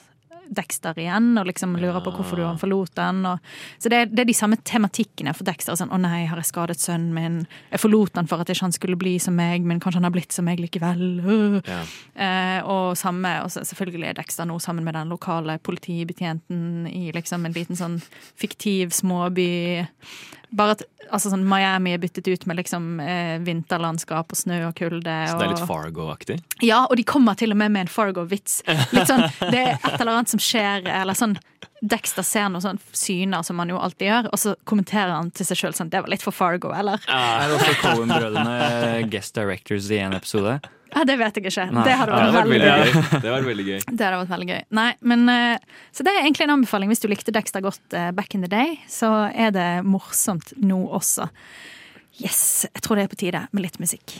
Dexter 0.48 0.98
igjen 1.00 1.34
og 1.40 1.48
liksom 1.48 1.76
lurer 1.80 2.02
på 2.04 2.12
hvorfor 2.14 2.40
du 2.40 2.44
har 2.46 2.58
forlot 2.60 2.94
den. 2.98 3.24
Og, 3.26 3.52
så 3.82 3.92
det 3.92 4.04
det 4.12 4.24
er 4.24 4.30
de 4.30 4.36
samme 4.36 4.58
tematikkene 4.64 5.34
for 5.36 5.44
Dexter. 5.48 5.76
Sånn, 5.76 5.90
'Å 5.90 6.00
nei, 6.00 6.26
har 6.26 6.36
jeg 6.36 6.50
skadet 6.52 6.78
sønnen 6.80 7.14
min?' 7.14 7.46
'Jeg 7.70 7.80
forlot 7.80 8.16
han 8.16 8.26
for 8.26 8.40
at 8.40 8.48
ikke 8.48 8.66
han 8.68 8.72
skulle 8.72 8.96
bli 8.96 9.18
som 9.18 9.34
meg, 9.34 9.64
men 9.64 9.80
kanskje 9.80 10.00
han 10.00 10.08
har 10.08 10.14
blitt 10.14 10.32
som 10.32 10.44
meg 10.44 10.60
likevel.' 10.60 11.20
Uh. 11.26 11.60
Ja. 11.66 11.82
Eh, 12.16 12.60
og 12.64 12.96
samme, 12.96 13.42
og 13.42 13.50
selvfølgelig 13.50 14.08
er 14.08 14.14
Dexter 14.14 14.46
nå 14.46 14.58
sammen 14.60 14.84
med 14.84 14.94
den 14.94 15.08
lokale 15.08 15.58
politibetjenten 15.58 16.86
i 16.86 17.12
liksom 17.12 17.44
en 17.46 17.52
liten 17.52 17.76
sånn 17.76 18.00
fiktiv 18.36 18.90
småby. 18.90 19.86
Bare 20.56 20.74
at 20.76 20.82
altså 21.12 21.30
sånn, 21.30 21.44
Miami 21.46 21.92
er 21.94 22.00
byttet 22.02 22.26
ut 22.32 22.46
med 22.50 22.56
liksom 22.58 22.86
eh, 23.04 23.36
vinterlandskap 23.46 24.32
og 24.32 24.38
snø 24.40 24.62
og 24.70 24.74
kulde. 24.78 25.12
Så 25.28 25.36
det 25.38 25.44
er 25.46 25.52
litt 25.52 25.66
Fargo-aktig? 25.68 26.38
ja, 26.64 26.80
og 26.88 26.96
de 26.98 27.04
kommer 27.06 27.36
til 27.38 27.52
og 27.52 27.60
med 27.60 27.74
med 27.74 27.86
en 27.86 27.92
Fargo-vits. 27.92 28.62
Litt 28.96 29.10
sånn, 29.10 29.26
Det 29.52 29.60
er 29.60 29.74
et 29.76 30.00
eller 30.00 30.14
annet 30.16 30.32
som 30.32 30.40
skjer, 30.42 30.88
eller 30.90 31.18
sånn 31.18 31.36
Dexter 31.84 32.24
ser 32.24 32.46
noen 32.48 32.62
sånn 32.64 32.78
syner 32.96 33.44
som 33.44 33.58
han 33.60 33.68
jo 33.68 33.76
alltid 33.78 34.08
gjør, 34.08 34.28
og 34.32 34.40
så 34.40 34.54
kommenterer 34.64 35.12
han 35.12 35.28
til 35.36 35.44
seg 35.46 35.58
sjøl 35.60 35.74
sånn 35.76 35.90
Det 35.92 36.00
var 36.00 36.08
litt 36.08 36.24
for 36.24 36.32
Fargo, 36.34 36.70
eller? 36.72 37.02
Ja, 37.06 37.18
Er 37.44 37.52
også 37.58 37.74
Cohen-brødrene 37.82 39.10
guest 39.12 39.36
directors 39.36 39.90
i 39.92 40.00
en 40.00 40.16
episode? 40.16 40.56
Ja, 40.94 41.04
Det 41.04 41.16
vet 41.18 41.36
jeg 41.36 41.46
ikke. 41.50 41.66
Nei. 41.74 41.84
Det 41.84 41.94
hadde 41.98 42.12
Ja, 42.12 42.28
vært 42.30 42.50
veldig 42.50 42.60
veldig 42.60 42.94
gøy. 42.94 43.20
Det 43.22 43.30
var 43.32 43.46
veldig 43.48 43.66
gøy. 43.66 43.78
Det 43.98 44.06
hadde 44.06 44.20
vært 44.22 44.34
veldig 44.34 44.48
gøy. 44.52 44.60
Nei, 44.78 44.88
men 45.12 45.28
eh, 45.32 45.58
Så 45.92 46.06
det 46.06 46.12
er 46.14 46.22
egentlig 46.24 46.46
en 46.46 46.54
anbefaling. 46.58 46.92
Hvis 46.92 47.02
du 47.02 47.08
likte 47.10 47.34
Dexter 47.34 47.64
godt 47.64 47.96
eh, 47.96 48.10
back 48.16 48.34
in 48.38 48.46
the 48.46 48.50
day, 48.52 48.76
så 48.88 49.12
er 49.34 49.50
det 49.56 49.68
morsomt 49.84 50.54
nå 50.62 50.84
også. 51.00 51.28
Yes, 52.22 52.64
jeg 52.72 52.82
tror 52.82 52.96
det 52.96 53.04
er 53.08 53.12
på 53.12 53.20
tide 53.20 53.44
med 53.52 53.66
litt 53.66 53.76
musikk. 53.82 54.16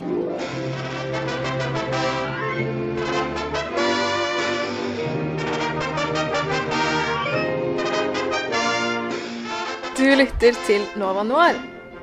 Du 9.96 10.04
lytter 10.16 10.52
til 10.66 10.84
Nova 11.00 11.22
Noir 11.24 11.56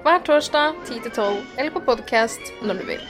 hver 0.04 0.24
torsdag 0.28 0.80
10-12 0.90 1.38
eller 1.62 1.72
på 1.76 1.84
podkast 1.86 2.50
når 2.66 2.82
du 2.82 2.88
vil. 2.90 3.04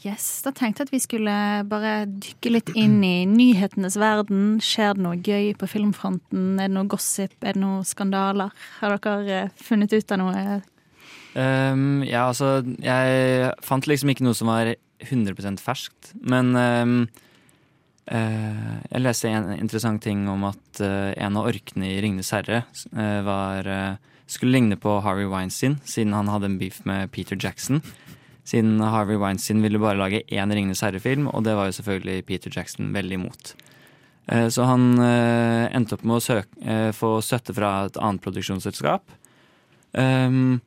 Yes, 0.00 0.40
Da 0.40 0.50
tenkte 0.56 0.80
jeg 0.80 0.88
at 0.88 0.92
vi 0.94 1.02
skulle 1.02 1.32
bare 1.68 2.06
dykke 2.08 2.52
litt 2.54 2.70
inn 2.78 3.02
i 3.04 3.26
nyhetenes 3.28 3.98
verden. 4.00 4.56
Skjer 4.64 4.94
det 4.96 5.04
noe 5.04 5.18
gøy 5.20 5.52
på 5.60 5.68
filmfronten? 5.68 6.54
Er 6.56 6.70
det 6.70 6.76
noe 6.76 6.88
gossip? 6.88 7.34
Er 7.44 7.56
det 7.56 7.60
noe 7.60 7.82
skandaler? 7.84 8.54
Har 8.78 8.96
dere 8.96 9.42
eh, 9.42 9.50
funnet 9.60 9.92
ut 9.92 10.14
av 10.14 10.22
noe? 10.22 10.44
Um, 11.36 12.00
ja, 12.08 12.24
altså, 12.30 12.62
jeg 12.80 13.50
fant 13.64 13.86
liksom 13.86 14.12
ikke 14.12 14.24
noe 14.24 14.38
som 14.38 14.48
var 14.50 14.72
100% 15.04 15.60
ferskt, 15.62 16.14
men 16.16 16.50
um, 16.56 16.94
uh, 18.10 18.72
jeg 18.90 19.04
leste 19.04 19.30
en 19.30 19.52
interessant 19.54 20.02
ting 20.02 20.26
om 20.32 20.48
at 20.48 20.80
uh, 20.82 21.12
en 21.12 21.38
av 21.38 21.46
orkene 21.52 21.92
i 21.92 22.00
Ringenes 22.02 22.32
herre 22.34 22.64
uh, 22.96 23.20
var 23.24 23.68
skulle 24.30 24.56
ligne 24.56 24.76
på 24.80 24.96
Harvey 25.04 25.28
Weinstein, 25.30 25.78
siden 25.84 26.16
han 26.16 26.28
hadde 26.30 26.50
en 26.50 26.58
beef 26.60 26.82
med 26.88 27.12
Peter 27.14 27.38
Jackson. 27.38 27.80
Siden 28.50 28.80
Harvey 28.82 29.18
Weinstein 29.20 29.60
ville 29.62 29.78
bare 29.78 30.00
lage 30.00 30.24
én 30.26 30.50
Ringenes 30.50 30.82
herre-film, 30.82 31.28
og 31.30 31.44
det 31.46 31.54
var 31.54 31.68
jo 31.68 31.76
selvfølgelig 31.76 32.24
Peter 32.26 32.50
Jackson 32.54 32.90
veldig 32.96 33.18
imot. 33.20 33.52
Eh, 34.26 34.48
Så 34.50 34.66
han 34.66 34.88
eh, 34.98 35.68
endte 35.76 35.94
opp 35.94 36.02
med 36.02 36.18
å 36.18 36.24
søke, 36.24 36.50
eh, 36.64 36.90
få 36.96 37.18
støtte 37.22 37.54
fra 37.54 37.86
et 37.86 38.00
annet 38.00 38.24
produksjonsselskap. 38.24 39.16
Um, 39.92 40.60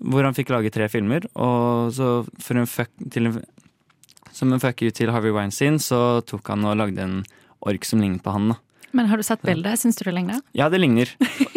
hvor 0.00 0.24
han 0.24 0.34
fikk 0.36 0.50
lage 0.54 0.70
tre 0.74 0.86
filmer. 0.88 1.26
Og 1.34 1.90
så 1.94 2.10
for 2.40 2.60
en 2.60 2.68
fuck, 2.70 2.90
til 3.12 3.30
som 4.32 4.52
en 4.54 4.62
fuck 4.62 4.82
you 4.82 4.90
til 4.94 5.10
Harvey 5.10 5.34
Weinstein, 5.34 5.78
så 5.82 6.20
tok 6.26 6.52
han 6.52 6.64
og 6.64 6.78
lagde 6.80 7.02
en 7.02 7.18
ork 7.66 7.84
som 7.84 8.00
lignet 8.00 8.22
på 8.24 8.32
han. 8.34 8.54
da. 8.54 8.58
Men 8.96 9.10
har 9.10 9.20
du 9.20 9.26
sett 9.26 9.42
bildet? 9.46 9.78
Syns 9.78 9.98
du 9.98 10.04
det 10.06 10.14
ligner? 10.16 10.40
Ja, 10.56 10.70
det 10.72 10.80
ligner. 10.80 11.10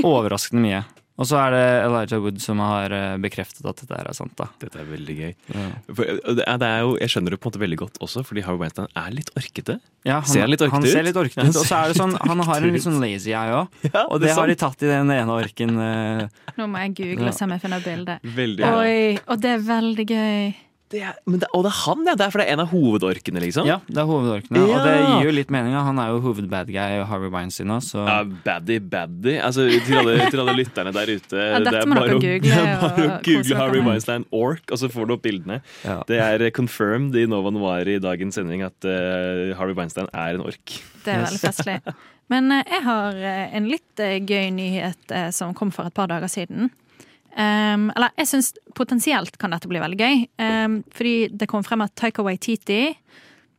Overraskende 0.04 0.62
mye. 0.66 0.84
Og 1.14 1.28
så 1.30 1.38
er 1.38 1.52
det 1.54 1.66
Elijah 1.86 2.22
Wood 2.24 2.40
som 2.42 2.58
har 2.64 2.90
eh, 2.90 3.18
bekreftet 3.22 3.62
at 3.70 3.78
dette 3.84 3.94
her 3.94 4.08
er 4.10 4.16
sant. 4.18 4.34
da. 4.40 4.48
Dette 4.64 4.80
er 4.82 4.88
veldig 4.90 5.16
gøy. 5.20 5.34
Ja. 5.54 5.66
For, 5.94 6.10
det 6.40 6.46
er, 6.48 6.58
det 6.64 6.70
er 6.74 6.80
jo, 6.88 6.96
jeg 7.04 7.12
skjønner 7.14 7.36
det 7.36 7.40
på 7.44 7.46
en 7.46 7.52
måte 7.54 7.62
veldig 7.62 7.78
godt 7.84 8.00
også, 8.02 8.24
fordi 8.26 8.42
Harvey 8.48 8.64
Weinstein 8.64 8.90
er 8.98 9.14
litt 9.14 9.30
orkete. 9.38 9.76
Ja, 10.10 10.18
han, 10.24 10.32
Ser 10.34 10.50
litt 10.50 10.64
orkete 10.66 10.74
han 10.80 10.88
ut. 10.88 10.92
ser 10.96 11.06
litt 11.06 11.20
orkete 11.22 11.46
ut. 11.46 11.60
Og 11.62 11.70
så 11.70 11.78
er 11.84 11.94
det 11.94 12.00
sånn, 12.02 12.18
han 12.18 12.44
har 12.50 12.66
en 12.66 12.74
litt 12.74 12.88
sånn 12.88 12.98
lazy 13.04 13.30
eye 13.38 13.54
òg. 13.60 13.78
Ja, 13.94 14.08
Og 14.10 14.24
det 14.26 14.34
har 14.34 14.50
de 14.50 14.58
tatt 14.66 14.82
i 14.82 14.90
den 14.90 15.14
ene 15.14 15.38
orken. 15.38 15.78
eh. 15.86 16.28
Nå 16.58 16.68
må 16.74 16.82
jeg 16.88 16.96
google 16.98 17.30
og 17.30 17.38
se 17.38 17.46
om 17.46 17.54
jeg 17.54 17.62
finner 17.68 17.86
bildet. 17.86 18.26
Veldig 18.42 18.74
Oi, 18.74 19.18
og 19.28 19.42
det 19.46 19.54
er 19.54 19.66
veldig 19.70 20.08
gøy. 20.10 20.54
Det 20.94 21.02
er, 21.10 21.16
men 21.26 21.40
det, 21.42 21.48
Og 21.58 21.64
det 21.66 21.72
er 21.72 21.78
han, 21.84 22.04
ja! 22.06 22.14
Det 22.20 22.24
er 22.28 22.32
for 22.34 22.42
det 22.44 22.46
er 22.48 22.54
en 22.54 22.62
av 22.64 22.70
hovedorkene, 22.72 23.42
liksom? 23.42 23.66
Ja, 23.68 23.80
det 23.90 23.98
er 23.98 24.06
hovedorkene. 24.10 24.62
Og 24.62 24.74
det 24.86 24.94
gir 25.02 25.26
jo 25.28 25.34
litt 25.34 25.50
mening. 25.54 25.74
Han 25.74 25.98
er 26.04 26.12
jo 26.14 26.20
hovedbad 26.28 26.70
guy 26.70 27.02
Harvey 27.10 27.32
Weinstein 27.34 27.74
òg, 27.74 27.82
så 27.88 28.04
Ja, 28.06 28.20
baddy, 28.46 28.78
baddy. 28.94 29.34
Altså, 29.42 29.66
til, 29.88 29.98
alle, 30.04 30.16
til 30.30 30.44
alle 30.44 30.56
lytterne 30.62 30.94
der 30.96 31.12
ute. 31.16 31.42
ja, 31.50 31.60
det 31.66 31.74
er 31.82 31.90
bare 31.96 32.14
å- 32.14 32.22
google 32.22 32.40
det 32.46 32.54
er 32.62 32.80
bare 32.84 33.08
å 33.08 33.10
og 33.18 33.28
google 33.28 33.58
Harvey. 33.60 33.82
Weinstein 33.90 34.28
Ork, 34.32 34.64
og 34.72 34.78
så 34.84 34.92
får 34.94 35.10
du 35.10 35.16
opp 35.18 35.26
bildene. 35.26 35.60
Ja. 35.84 35.98
Det 36.08 36.22
er 36.30 36.46
eh, 36.48 36.54
confirmed 36.56 37.18
i 37.18 37.26
Nova 37.28 37.50
Noir 37.52 37.90
i 37.90 37.98
dagens 38.04 38.38
sending 38.38 38.62
at 38.70 38.86
uh, 38.86 39.52
Harvey 39.58 39.74
Weinstein 39.82 40.08
er 40.14 40.38
en 40.38 40.46
ork. 40.46 40.78
Det 41.04 41.12
er 41.18 41.26
veldig 41.26 41.42
festlig. 41.50 41.80
Men 42.32 42.52
eh, 42.56 42.64
jeg 42.70 42.86
har 42.86 43.18
en 43.60 43.68
litt 43.70 44.06
gøy 44.30 44.48
nyhet 44.56 45.18
som 45.36 45.52
kom 45.58 45.74
for 45.74 45.90
et 45.90 45.98
par 45.98 46.08
dager 46.14 46.30
siden. 46.32 46.70
Um, 47.34 47.88
eller 47.96 48.14
jeg 48.20 48.30
syns 48.30 48.52
potensielt 48.78 49.40
kan 49.42 49.56
dette 49.56 49.70
bli 49.70 49.82
veldig 49.82 50.00
gøy. 50.00 50.26
Um, 50.38 50.82
fordi 50.94 51.16
det 51.34 51.50
kom 51.50 51.66
frem 51.66 51.82
at 51.86 51.96
Taika 51.98 52.26
Waititi 52.26 52.92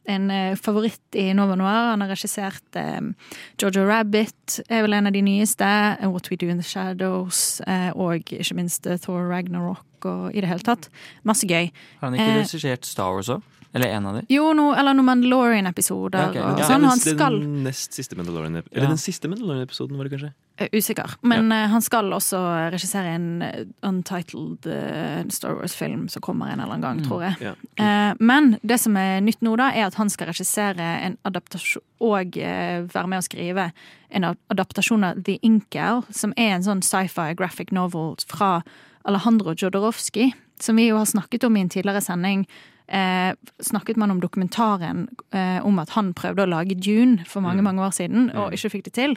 en 0.05 0.29
uh, 0.31 0.53
favoritt 0.61 1.17
i 1.19 1.31
Nova 1.37 1.57
Noir. 1.59 1.91
Han 1.93 2.05
har 2.05 2.13
regissert 2.13 2.79
um, 2.79 3.15
Jojo 3.61 3.87
Rabbit, 3.89 4.61
er 4.69 4.85
vel 4.85 4.99
en 4.99 5.09
av 5.09 5.17
de 5.17 5.25
nyeste. 5.25 5.65
eh, 5.65 6.07
What 6.11 6.31
We 6.31 6.39
Do 6.41 6.51
In 6.53 6.61
The 6.61 6.69
Shadows, 6.69 7.61
uh, 7.67 7.91
og 7.97 8.21
ikke 8.21 8.59
minst 8.59 8.87
Thor 9.07 9.25
Ragnarok 9.31 10.09
og 10.09 10.37
i 10.37 10.45
det 10.45 10.51
hele 10.51 10.65
tatt. 10.65 10.91
Masse 11.25 11.49
gøy. 11.49 11.71
Har 12.01 12.11
han 12.11 12.19
ikke 12.19 12.31
uh, 12.31 12.41
regissert 12.43 12.87
Star 12.87 13.17
Wars 13.17 13.33
òg? 13.33 13.43
Eller 13.75 13.89
en 13.97 14.07
av 14.07 14.15
de? 14.15 14.21
Jo, 14.31 14.53
no, 14.55 14.69
eller 14.73 14.95
noen 14.95 15.09
Mandalorian-episoder 15.09 16.19
Ja, 16.21 16.29
okay. 16.31 16.43
Ja, 16.43 16.67
sånn. 16.69 16.81
den- 16.81 16.89
Han 16.91 16.99
skal 17.01 17.41
Den 17.41 17.65
nest 17.65 17.93
siste 17.93 18.15
Mandalorian 18.17 18.57
Eller 18.57 18.85
Ja. 18.85 18.89
den 18.89 18.97
siste 18.99 19.27
Mandalorian-episoden, 19.29 19.97
var 19.97 20.05
det 20.05 20.13
kanskje? 20.13 20.33
Usikker. 20.73 21.17
Men 21.23 21.51
eh, 21.51 21.67
han 21.67 21.83
skal 21.83 22.05
også 22.13 22.71
regissere 22.71 23.07
en 23.17 23.43
eh, 23.43 23.65
untitled 23.83 24.67
eh, 24.67 25.25
Star 25.29 25.55
Wars-film 25.57 26.09
som 26.09 26.23
kommer 26.23 26.53
en 26.53 26.61
eller 26.61 26.75
annen 26.75 26.81
gang, 26.81 27.03
tror 27.05 27.23
jeg. 27.25 27.37
Ja. 27.41 27.55
Eh, 27.85 28.15
men 28.21 28.59
det 28.65 28.79
som 28.81 28.97
er 28.97 29.21
nytt 29.21 29.41
nå, 29.43 29.57
da, 29.57 29.71
er 29.75 29.87
at 29.89 29.95
han 29.99 30.09
skal 30.09 30.29
regissere 30.29 30.79
en 30.81 31.19
adaptasjon 31.25 31.83
og 32.01 32.37
være 32.37 33.07
med 33.09 33.19
å 33.19 33.27
skrive 33.27 33.73
en 34.13 34.29
adaptasjon 34.51 35.05
av 35.11 35.25
The 35.25 35.41
Incal, 35.43 36.05
som 36.13 36.33
er 36.37 36.55
en 36.55 36.63
sånn 36.63 36.83
sci-fi 36.85 37.35
graphic 37.35 37.73
novel 37.73 38.15
fra 38.29 38.63
Alejandro 39.05 39.55
Jodorowsky, 39.57 40.33
som 40.61 40.77
vi 40.77 40.87
jo 40.89 40.97
har 40.99 41.07
snakket 41.07 41.43
om 41.45 41.57
i 41.57 41.61
en 41.63 41.69
tidligere 41.69 42.01
sending. 42.01 42.47
Eh, 42.89 43.33
snakket 43.65 43.97
man 43.97 44.11
om 44.11 44.21
dokumentaren 44.21 45.07
eh, 45.33 45.67
om 45.67 45.79
at 45.81 45.95
han 45.97 46.13
prøvde 46.13 46.45
å 46.45 46.51
lage 46.53 46.77
Dune 46.77 47.25
for 47.25 47.41
mange 47.41 47.65
mange 47.65 47.81
år 47.81 47.95
siden, 47.97 48.29
og 48.37 48.53
ikke 48.53 48.75
fikk 48.75 48.85
det 48.91 48.95
til. 48.99 49.17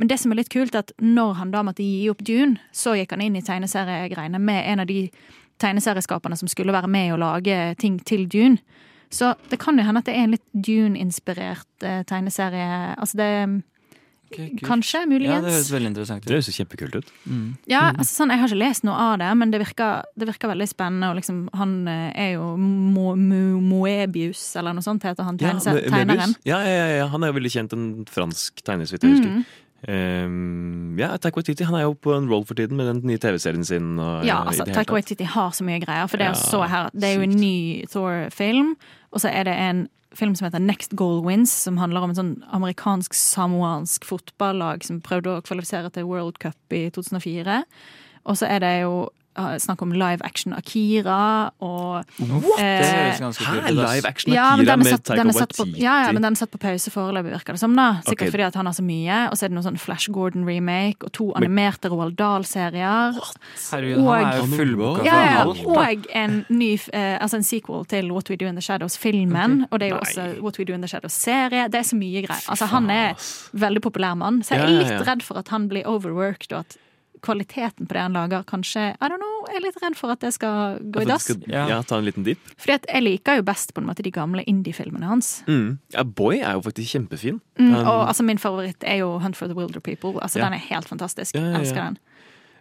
Men 0.00 0.08
det 0.08 0.16
som 0.22 0.32
er 0.32 0.40
litt 0.40 0.52
kult, 0.52 0.74
er 0.74 0.86
at 0.86 0.94
når 0.96 1.34
han 1.36 1.52
da 1.52 1.60
måtte 1.66 1.84
gi 1.84 2.08
opp 2.08 2.24
Dune, 2.24 2.56
så 2.72 2.96
gikk 2.96 3.12
han 3.12 3.24
inn 3.26 3.36
i 3.36 3.44
tegneseriegreiene 3.44 4.40
med 4.40 4.64
en 4.64 4.84
av 4.84 4.88
de 4.88 5.04
tegneserieskaperne 5.60 6.38
som 6.40 6.48
skulle 6.48 6.72
være 6.72 6.88
med 6.88 7.12
å 7.12 7.20
lage 7.20 7.58
ting 7.82 8.00
til 8.00 8.24
Dune. 8.32 8.62
Så 9.12 9.34
det 9.50 9.60
kan 9.60 9.76
jo 9.76 9.84
hende 9.84 10.00
at 10.00 10.08
det 10.08 10.16
er 10.16 10.24
en 10.24 10.32
litt 10.32 10.48
Dune-inspirert 10.56 11.84
eh, 11.84 12.00
tegneserie. 12.08 12.94
Altså 12.96 13.20
det 13.20 13.32
Kanskje, 14.62 15.00
Ja, 15.02 15.06
muligens. 15.06 15.44
det 15.44 15.52
høres 15.52 15.70
veldig 15.72 15.90
interessant 15.92 16.22
Det 16.24 16.30
ut. 16.30 16.34
høres 16.36 16.48
jo 16.50 16.64
kempekult 16.64 16.94
ut. 16.96 17.12
Ja, 17.68 17.92
altså 17.92 18.22
sånn, 18.22 18.30
Jeg 18.30 18.38
har 18.40 18.48
ikke 18.48 18.58
lest 18.58 18.84
noe 18.84 18.94
av 18.96 19.18
det, 19.18 19.30
men 19.36 19.50
det 19.50 19.60
virker, 19.60 20.02
det 20.18 20.28
virker 20.28 20.48
veldig 20.52 20.68
spennende. 20.68 21.10
Og 21.10 21.16
liksom, 21.20 21.48
han 21.54 21.88
eh, 21.88 22.12
er 22.14 22.30
jo 22.34 22.56
Mo, 22.56 23.14
Mo, 23.16 23.60
Moebius, 23.60 24.56
eller 24.56 24.72
noe 24.74 24.82
sånt 24.82 25.02
heter 25.02 25.24
han 25.24 25.36
Ja, 25.38 25.52
tegneren. 25.58 26.36
Ja, 26.44 26.60
ja, 26.62 26.76
ja, 26.76 26.86
ja, 27.02 27.06
han 27.08 27.22
er 27.22 27.32
jo 27.32 27.38
veldig 27.40 27.52
kjent, 27.52 27.72
en 27.72 28.04
fransk 28.06 28.62
tegner, 28.64 28.84
så 28.86 28.92
vidt 28.98 29.02
jeg 29.08 29.16
husker. 29.18 29.36
Mm. 29.42 29.44
Um, 29.88 30.94
ja, 30.96 31.08
Taika 31.18 31.40
Waititi 31.40 31.64
han 31.66 31.74
er 31.74 31.82
jo 31.88 31.94
på 31.98 32.12
en 32.14 32.28
roll 32.30 32.44
for 32.46 32.54
tiden 32.58 32.76
med 32.78 32.86
den 32.86 33.00
nye 33.08 33.18
TV-serien 33.18 33.64
sin. 33.66 33.98
Og, 33.98 34.24
Ja, 34.28 34.44
altså, 34.46 34.64
det 34.64 34.74
Taika. 34.76 34.94
Waititi 34.94 35.24
har 35.26 35.50
så 35.50 35.64
mye 35.66 35.80
greier. 35.82 36.08
For 36.08 36.16
det, 36.18 36.26
Ja, 36.30 36.30
er 36.30 36.34
så 36.38 36.62
her, 36.68 36.90
det 36.94 37.04
er 37.10 37.16
jo 37.18 37.22
en 37.26 37.36
ny 37.40 37.84
Thor-film, 37.90 38.76
og 39.12 39.22
så 39.22 39.30
er 39.32 39.48
det 39.48 39.56
en 39.56 39.86
film 40.16 40.34
som 40.36 40.46
heter 40.46 40.60
Next 40.60 40.96
Goal 40.96 41.22
Wins, 41.24 41.52
som 41.64 41.78
handler 41.80 42.04
om 42.04 42.12
en 42.12 42.18
sånn 42.18 42.34
amerikansk-samoansk 42.52 44.04
fotballag 44.08 44.84
som 44.84 45.00
prøvde 45.04 45.38
å 45.38 45.44
kvalifisere 45.44 45.92
til 45.92 46.08
World 46.08 46.40
Cup 46.42 46.76
i 46.76 46.84
2004. 46.92 47.62
Og 48.28 48.38
så 48.38 48.48
er 48.48 48.62
det 48.64 48.74
jo 48.82 49.08
snakk 49.34 49.82
om 49.82 49.92
live 49.92 50.20
action 50.24 50.52
Akira 50.52 51.50
og 51.60 52.04
What? 52.18 52.60
eh, 52.60 53.16
Hæ, 53.16 53.70
live 53.72 54.04
action 54.08 54.32
ja, 54.34 54.56
men 54.56 54.60
Akira 54.60 54.64
den 54.64 54.68
er 54.70 54.76
med 54.76 54.86
satt, 54.92 55.04
Taika 55.04 55.32
satt 55.32 55.56
på, 55.56 55.64
Waititi? 55.64 55.82
ja, 55.82 55.94
ja, 56.06 56.12
men 56.12 56.22
den 56.22 56.32
er 56.32 56.36
satt 56.36 56.50
på 56.52 56.58
pause 56.58 56.90
foreløpig, 56.92 57.32
virker 57.32 57.52
det 57.56 57.60
som. 57.60 57.74
da 57.76 57.86
Sikkert 58.02 58.28
okay. 58.28 58.30
fordi 58.30 58.42
at 58.48 58.54
han 58.54 58.66
har 58.66 58.72
så 58.76 58.82
mye. 58.84 59.18
Og 59.30 59.36
så 59.38 59.44
er 59.44 59.48
det 59.48 59.56
noe 59.56 59.64
sånn 59.64 59.78
Flash 59.80 60.10
Gordon-remake 60.12 61.04
og 61.08 61.12
to 61.12 61.32
animerte 61.38 61.88
Roald 61.92 62.16
Dahl-serier. 62.16 63.16
Herregud, 63.70 64.04
han 64.04 64.26
er 64.26 64.66
jo 64.66 64.82
Og- 64.82 65.04
Ja, 65.06 65.16
ja, 65.24 65.42
for 65.44 65.50
alt. 65.50 65.62
da. 65.64 65.70
og 65.80 66.06
en 66.14 66.44
ny 66.48 66.72
eh, 66.92 67.18
Altså 67.22 67.36
en 67.36 67.42
sequel 67.42 67.84
til 67.88 68.12
What 68.12 68.28
We 68.30 68.36
Do 68.36 68.46
In 68.46 68.54
The 68.54 68.62
Shadows-filmen. 68.62 69.66
Og 69.70 69.78
det 69.80 69.86
er 69.86 69.90
jo 69.90 70.00
Nei. 70.00 70.02
også 70.02 70.42
What 70.42 70.58
We 70.58 70.64
Do 70.64 70.74
In 70.74 70.80
The 70.82 70.88
Shadows-serie. 70.88 71.68
Det 71.70 71.74
er 71.80 71.82
så 71.88 71.96
mye 71.96 72.22
greier. 72.26 72.48
Altså 72.48 72.66
Han 72.66 72.90
er 72.90 73.14
veldig 73.54 73.80
populær 73.82 74.14
mann, 74.16 74.42
så 74.42 74.54
jeg 74.56 74.60
er 74.60 74.68
litt 74.68 75.06
redd 75.08 75.22
for 75.22 75.38
at 75.38 75.48
han 75.48 75.68
blir 75.68 75.84
overworked, 75.86 76.52
og 76.52 76.58
at 76.60 76.76
kvaliteten 77.22 77.86
på 77.86 77.94
det 77.96 78.02
han 78.02 78.16
lager, 78.16 78.42
kanskje 78.48 78.82
I 78.92 79.08
don't 79.08 79.20
know, 79.20 79.46
jeg 79.48 79.60
er 79.60 79.64
litt 79.66 79.78
redd 79.82 79.96
for 79.98 80.12
at 80.14 80.20
det 80.24 80.32
skal 80.34 80.78
gå 80.82 81.04
i 81.04 81.08
dass. 81.08 81.28
Ja. 81.46 81.64
ja, 81.70 81.80
ta 81.86 81.98
en 82.00 82.06
liten 82.08 82.26
dip. 82.26 82.40
Fordi 82.58 82.76
at 82.80 82.86
jeg 82.90 83.04
liker 83.06 83.38
jo 83.40 83.44
best 83.46 83.74
på 83.74 83.82
en 83.82 83.88
måte 83.88 84.02
de 84.06 84.10
gamle 84.14 84.44
indie-filmene 84.50 85.06
hans. 85.06 85.30
Mm. 85.46 85.78
Ja, 85.94 86.02
Boy 86.04 86.40
er 86.40 86.56
jo 86.58 86.64
faktisk 86.66 86.96
kjempefin. 86.96 87.40
Mm, 87.58 87.74
og 87.82 88.08
altså 88.08 88.26
min 88.26 88.38
favoritt 88.42 88.82
er 88.86 89.00
jo 89.04 89.12
Hunt 89.22 89.36
for 89.38 89.46
the 89.50 89.54
Wilder 89.58 89.80
People. 89.80 90.16
Altså 90.22 90.38
Ja. 90.40 90.46
Den 90.48 90.58
er 90.58 90.64
helt 90.68 90.88
fantastisk. 90.88 91.34
Ja, 91.34 91.40
ja, 91.46 91.50
ja. 91.56 91.60
Elsker 91.62 91.82
den. 91.84 91.98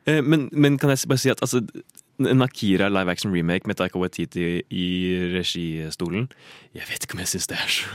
Eh, 0.06 0.22
Men, 0.24 0.50
men 0.51 0.77
kan 0.77 0.89
jeg 0.89 1.06
bare 1.08 1.18
si 1.22 1.30
at 1.30 1.41
altså, 1.41 1.62
en 2.20 2.41
Akira 2.41 2.89
live 2.89 3.12
action 3.12 3.34
remake 3.34 3.68
med 3.68 3.75
Taika 3.75 4.00
Waititi 4.00 4.62
i 4.70 4.88
registolen 5.34 6.30
Jeg 6.74 6.84
vet 6.89 7.03
ikke 7.03 7.18
om 7.18 7.20
jeg 7.20 7.27
syns 7.27 7.48
det 7.48 7.58
er 7.58 7.70
så 7.70 7.88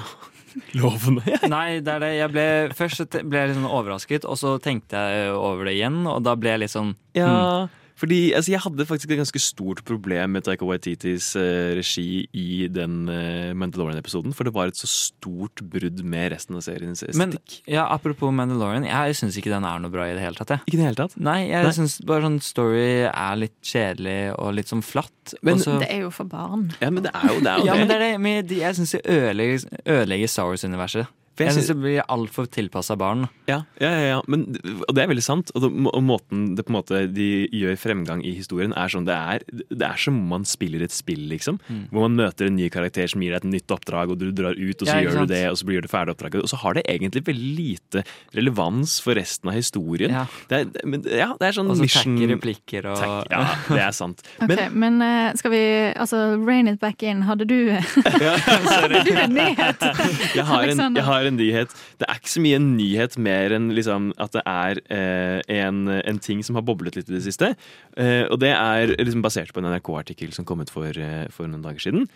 lovende. 0.80 1.38
Nei, 1.52 1.80
det 1.84 1.96
er 1.96 2.04
det. 2.04 2.12
Jeg 2.18 2.32
ble, 2.34 2.46
først 2.76 3.18
ble 3.22 3.42
jeg 3.42 3.52
litt 3.52 3.58
sånn 3.58 3.68
overrasket, 3.70 4.28
og 4.28 4.38
så 4.40 4.56
tenkte 4.62 5.00
jeg 5.00 5.34
over 5.36 5.68
det 5.68 5.76
igjen, 5.78 6.02
og 6.10 6.22
da 6.26 6.36
ble 6.38 6.54
jeg 6.54 6.64
litt 6.64 6.74
sånn 6.74 6.94
Ja, 7.18 7.66
fordi 7.96 8.32
altså, 8.36 8.52
Jeg 8.52 8.60
hadde 8.64 8.86
faktisk 8.88 9.10
et 9.10 9.20
ganske 9.20 9.40
stort 9.40 9.82
problem 9.88 10.36
med 10.36 10.44
Taika 10.44 10.66
Waititis 10.68 11.30
eh, 11.40 11.72
regi 11.78 12.26
i 12.36 12.68
den 12.68 13.08
uh, 13.08 13.54
Mandalorian-episoden. 13.56 14.34
For 14.36 14.48
det 14.48 14.52
var 14.56 14.70
et 14.70 14.78
så 14.78 14.88
stort 14.90 15.62
brudd 15.64 16.02
med 16.04 16.34
resten 16.34 16.58
av 16.58 16.64
seriens 16.66 17.04
Men 17.16 17.36
ja, 17.64 17.86
apropos 17.88 18.34
Mandalorian, 18.36 18.84
jeg 18.88 19.16
syns 19.16 19.38
ikke 19.40 19.54
den 19.54 19.64
er 19.64 19.80
noe 19.80 19.92
bra 19.92 20.10
i 20.10 20.14
det 20.16 20.24
hele 20.24 20.36
tatt. 20.36 20.54
Jeg. 20.56 20.66
Ikke 20.68 20.80
det 20.82 20.88
hele 20.90 21.00
tatt. 21.00 21.16
Nei, 21.16 21.38
jeg 21.48 21.64
Nei. 21.64 21.74
syns 21.78 21.98
bare 22.06 22.26
sånn 22.28 22.40
story 22.44 22.86
er 23.08 23.40
litt 23.40 23.56
kjedelig 23.64 24.18
og 24.36 24.56
litt 24.58 24.72
sånn 24.72 24.84
flatt. 24.84 25.36
Men 25.40 25.56
Også, 25.56 25.78
Det 25.80 25.90
er 25.92 26.04
jo 26.04 26.12
for 26.14 26.28
barn. 26.28 26.68
Ja, 26.82 26.92
men 26.92 27.06
det 27.06 27.14
er 27.16 27.30
jo 27.32 27.40
det. 27.40 27.52
Er 27.52 27.64
jo 27.64 27.70
ja, 27.70 27.72
det. 27.72 27.78
men 27.80 27.88
det 27.88 27.96
er 27.96 28.04
det, 28.04 28.14
men 28.20 28.58
jeg 28.60 28.78
syns 28.78 28.92
de 28.92 29.00
ødelegger, 29.16 29.70
ødelegger 29.86 30.36
Star 30.36 30.52
Wars-universet. 30.52 31.16
For 31.36 31.44
jeg 31.44 31.52
Jeg 31.52 31.56
syns 31.58 31.66
sy- 31.68 31.74
det 31.74 31.82
blir 31.82 32.02
altfor 32.08 32.46
tilpassa 32.48 32.96
barn. 32.96 33.26
Ja, 33.46 33.58
ja, 33.80 33.90
ja, 33.92 34.04
ja. 34.16 34.20
Men, 34.26 34.46
og 34.88 34.94
det 34.96 35.02
er 35.04 35.10
veldig 35.10 35.22
sant. 35.24 35.50
Og, 35.54 35.60
det, 35.66 35.70
og 35.92 36.02
måten 36.02 36.54
det 36.56 36.64
på 36.64 36.72
en 36.72 36.78
måte 36.78 37.02
de 37.12 37.26
gjør 37.52 37.76
fremgang 37.76 38.22
i 38.24 38.32
historien, 38.38 38.72
er 38.72 38.88
sånn 38.88 39.04
det 39.04 39.14
er, 39.14 39.44
det 39.52 39.84
er 39.84 39.96
som 40.00 40.16
om 40.16 40.28
man 40.32 40.44
spiller 40.48 40.82
et 40.86 40.94
spill, 40.96 41.26
liksom. 41.28 41.58
Mm. 41.68 41.82
Hvor 41.92 42.06
man 42.08 42.16
møter 42.16 42.48
en 42.48 42.56
ny 42.56 42.70
karakter 42.72 43.06
som 43.12 43.20
gir 43.20 43.34
deg 43.36 43.44
et 43.44 43.50
nytt 43.52 43.74
oppdrag, 43.76 44.10
og 44.14 44.18
du 44.18 44.30
drar 44.32 44.56
ut, 44.56 44.80
og 44.80 44.86
så 44.88 44.96
Ja, 44.96 45.02
gjør 45.04 45.12
sant? 45.20 45.28
du 45.28 45.34
det, 45.34 45.42
og 45.52 45.56
så 45.60 45.68
blir 45.68 45.84
det 45.84 45.90
ferdig 45.92 46.14
oppdraget. 46.16 46.42
Og 46.42 46.48
så 46.48 46.56
har 46.64 46.74
det 46.80 46.86
egentlig 46.88 47.24
veldig 47.28 47.52
lite 47.56 48.02
relevans 48.34 48.96
for 49.04 49.14
resten 49.20 49.50
av 49.52 49.54
historien. 49.58 50.10
Ja. 50.16 50.24
Det, 50.48 50.62
er, 50.64 50.86
men, 50.88 51.04
ja, 51.04 51.28
det 51.38 51.50
er 51.50 51.56
sånn 51.60 51.68
Og 51.70 51.76
så 51.78 51.84
mission 51.84 52.16
tacky 52.16 52.30
replikker 52.32 52.86
og 52.90 52.96
Tack, 53.00 53.30
Ja, 53.30 53.44
det 53.68 53.82
er 53.84 53.92
sant. 53.96 54.22
okay, 54.42 54.68
Men, 54.72 55.00
eh, 55.04 55.32
skal 55.36 55.52
vi 55.52 55.62
Altså, 55.96 56.22
rein 56.46 56.68
it 56.72 56.80
back 56.80 57.02
in. 57.02 57.22
Hadde 57.28 57.44
du 57.48 57.56
Hadde 57.76 59.02
du 59.04 59.12
en 59.16 59.34
nyhet? 59.36 59.84
jeg 60.38 60.44
har, 60.46 60.66
en, 60.72 60.82
jeg 60.96 61.04
har 61.06 61.25
en 61.30 61.38
nyhet. 61.40 61.74
Det 62.00 62.08
er 62.08 62.20
ikke 62.20 62.32
så 62.34 62.42
mye 62.44 62.60
en 62.60 62.70
nyhet 62.78 63.18
mer 63.22 63.54
enn 63.56 63.68
liksom 63.76 64.10
at 64.22 64.34
det 64.36 64.42
er 64.50 64.80
eh, 64.92 65.40
en, 65.58 65.86
en 65.96 66.22
ting 66.22 66.42
som 66.46 66.58
har 66.58 66.66
boblet 66.66 66.98
litt 66.98 67.10
i 67.10 67.16
det 67.16 67.24
siste. 67.26 67.52
Eh, 67.96 68.24
og 68.30 68.40
det 68.42 68.52
er 68.54 68.94
liksom 68.96 69.24
basert 69.24 69.54
på 69.54 69.62
en 69.62 69.70
NRK-artikkel 69.70 70.34
som 70.36 70.48
kom 70.48 70.64
ut 70.64 70.72
for, 70.72 70.90
eh, 70.90 71.26
for 71.34 71.50
noen 71.50 71.64
dager 71.66 71.86
siden. 71.88 72.06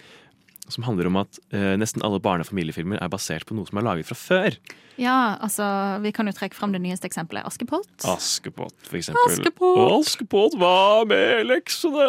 Som 0.71 0.87
handler 0.87 1.11
om 1.11 1.19
at 1.23 1.40
eh, 1.55 1.75
nesten 1.81 2.05
alle 2.07 2.23
barne- 2.23 2.47
og 2.47 2.50
familiefilmer 2.52 3.00
er 3.02 3.12
basert 3.12 3.49
på 3.49 3.57
noe 3.59 3.69
som 3.71 3.81
er 3.81 3.88
laget 3.88 4.11
fra 4.11 4.19
før. 4.19 4.61
Ja, 5.00 5.37
altså, 5.40 5.64
vi 6.04 6.11
kan 6.12 6.28
jo 6.28 6.33
trekke 6.37 6.54
fram 6.54 6.73
det 6.75 6.83
nyeste 6.85 7.09
eksempelet. 7.09 7.47
Askepott. 7.49 7.88
Askepott, 8.04 8.75
for 8.85 8.99
eksempel. 8.99 9.30
Askepott. 9.33 9.78
Askepott, 9.97 10.57
hva 10.61 11.07
med 11.09 11.47
leksene? 11.49 12.09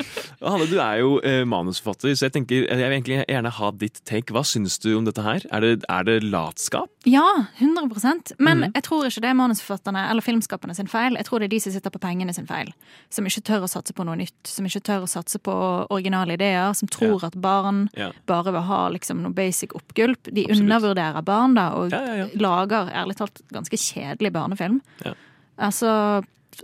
Hanne, 0.44 0.66
du 0.70 0.76
er 0.80 1.00
jo 1.00 1.14
eh, 1.24 1.42
manusforfatter, 1.48 2.12
så 2.16 2.28
jeg 2.28 2.34
tenker 2.36 2.66
jeg 2.66 2.76
vil 2.76 2.84
egentlig 2.96 3.20
gjerne 3.24 3.52
ha 3.56 3.70
ditt 3.80 4.00
take. 4.08 4.32
Hva 4.34 4.42
syns 4.46 4.76
du 4.82 4.90
om 4.98 5.06
dette 5.08 5.24
her? 5.24 5.46
Er 5.50 5.64
det, 5.64 5.72
er 5.88 6.06
det 6.08 6.18
latskap? 6.28 6.90
Ja, 7.08 7.24
100% 7.60 8.34
Men 8.38 8.58
Mhm. 8.60 8.72
jeg 8.76 8.82
tror 8.84 9.06
ikke 9.08 9.22
det 9.24 9.30
er 9.30 9.38
manusforfatterne 9.38 10.02
eller 10.10 10.20
filmskaperne 10.24 10.74
sin 10.76 10.86
feil. 10.90 11.16
Jeg 11.16 11.24
tror 11.24 11.40
det 11.40 11.46
er 11.48 11.54
de 11.56 11.60
som 11.64 11.72
sitter 11.72 11.90
på 11.94 12.00
pengene 12.02 12.34
sin 12.36 12.46
feil. 12.46 12.72
Som 13.10 13.24
ikke 13.28 13.42
tør 13.46 13.64
å 13.64 13.70
satse 13.70 13.94
på 13.96 14.04
noe 14.04 14.16
nytt. 14.20 14.36
Som 14.44 14.66
ikke 14.68 14.82
tør 14.84 15.06
å 15.06 15.08
satse 15.08 15.38
på 15.40 15.54
originale 15.90 16.36
ideer. 16.36 16.74
Som 16.76 16.88
tror 16.92 17.24
at 17.24 17.36
barn 17.40 17.88
Ja. 17.96 18.10
bare 18.26 18.52
vil 18.52 18.60
ha 18.68 18.88
liksom 18.90 19.22
noe 19.22 19.32
basic 19.32 19.72
oppgulp. 19.74 20.22
De 20.28 20.44
Absolutt. 20.44 20.60
undervurderer 20.60 21.24
barn 21.24 21.54
da, 21.54 21.70
og 21.74 21.90
Ja, 21.92 22.09
ja, 22.10 22.26
ja. 22.26 22.28
lager 22.42 22.90
ærlig 23.02 23.16
talt 23.20 23.40
ganske 23.54 23.78
kjedelig 23.80 24.32
barnefilm. 24.34 24.80
Ja. 25.06 25.14
Altså, 25.60 25.90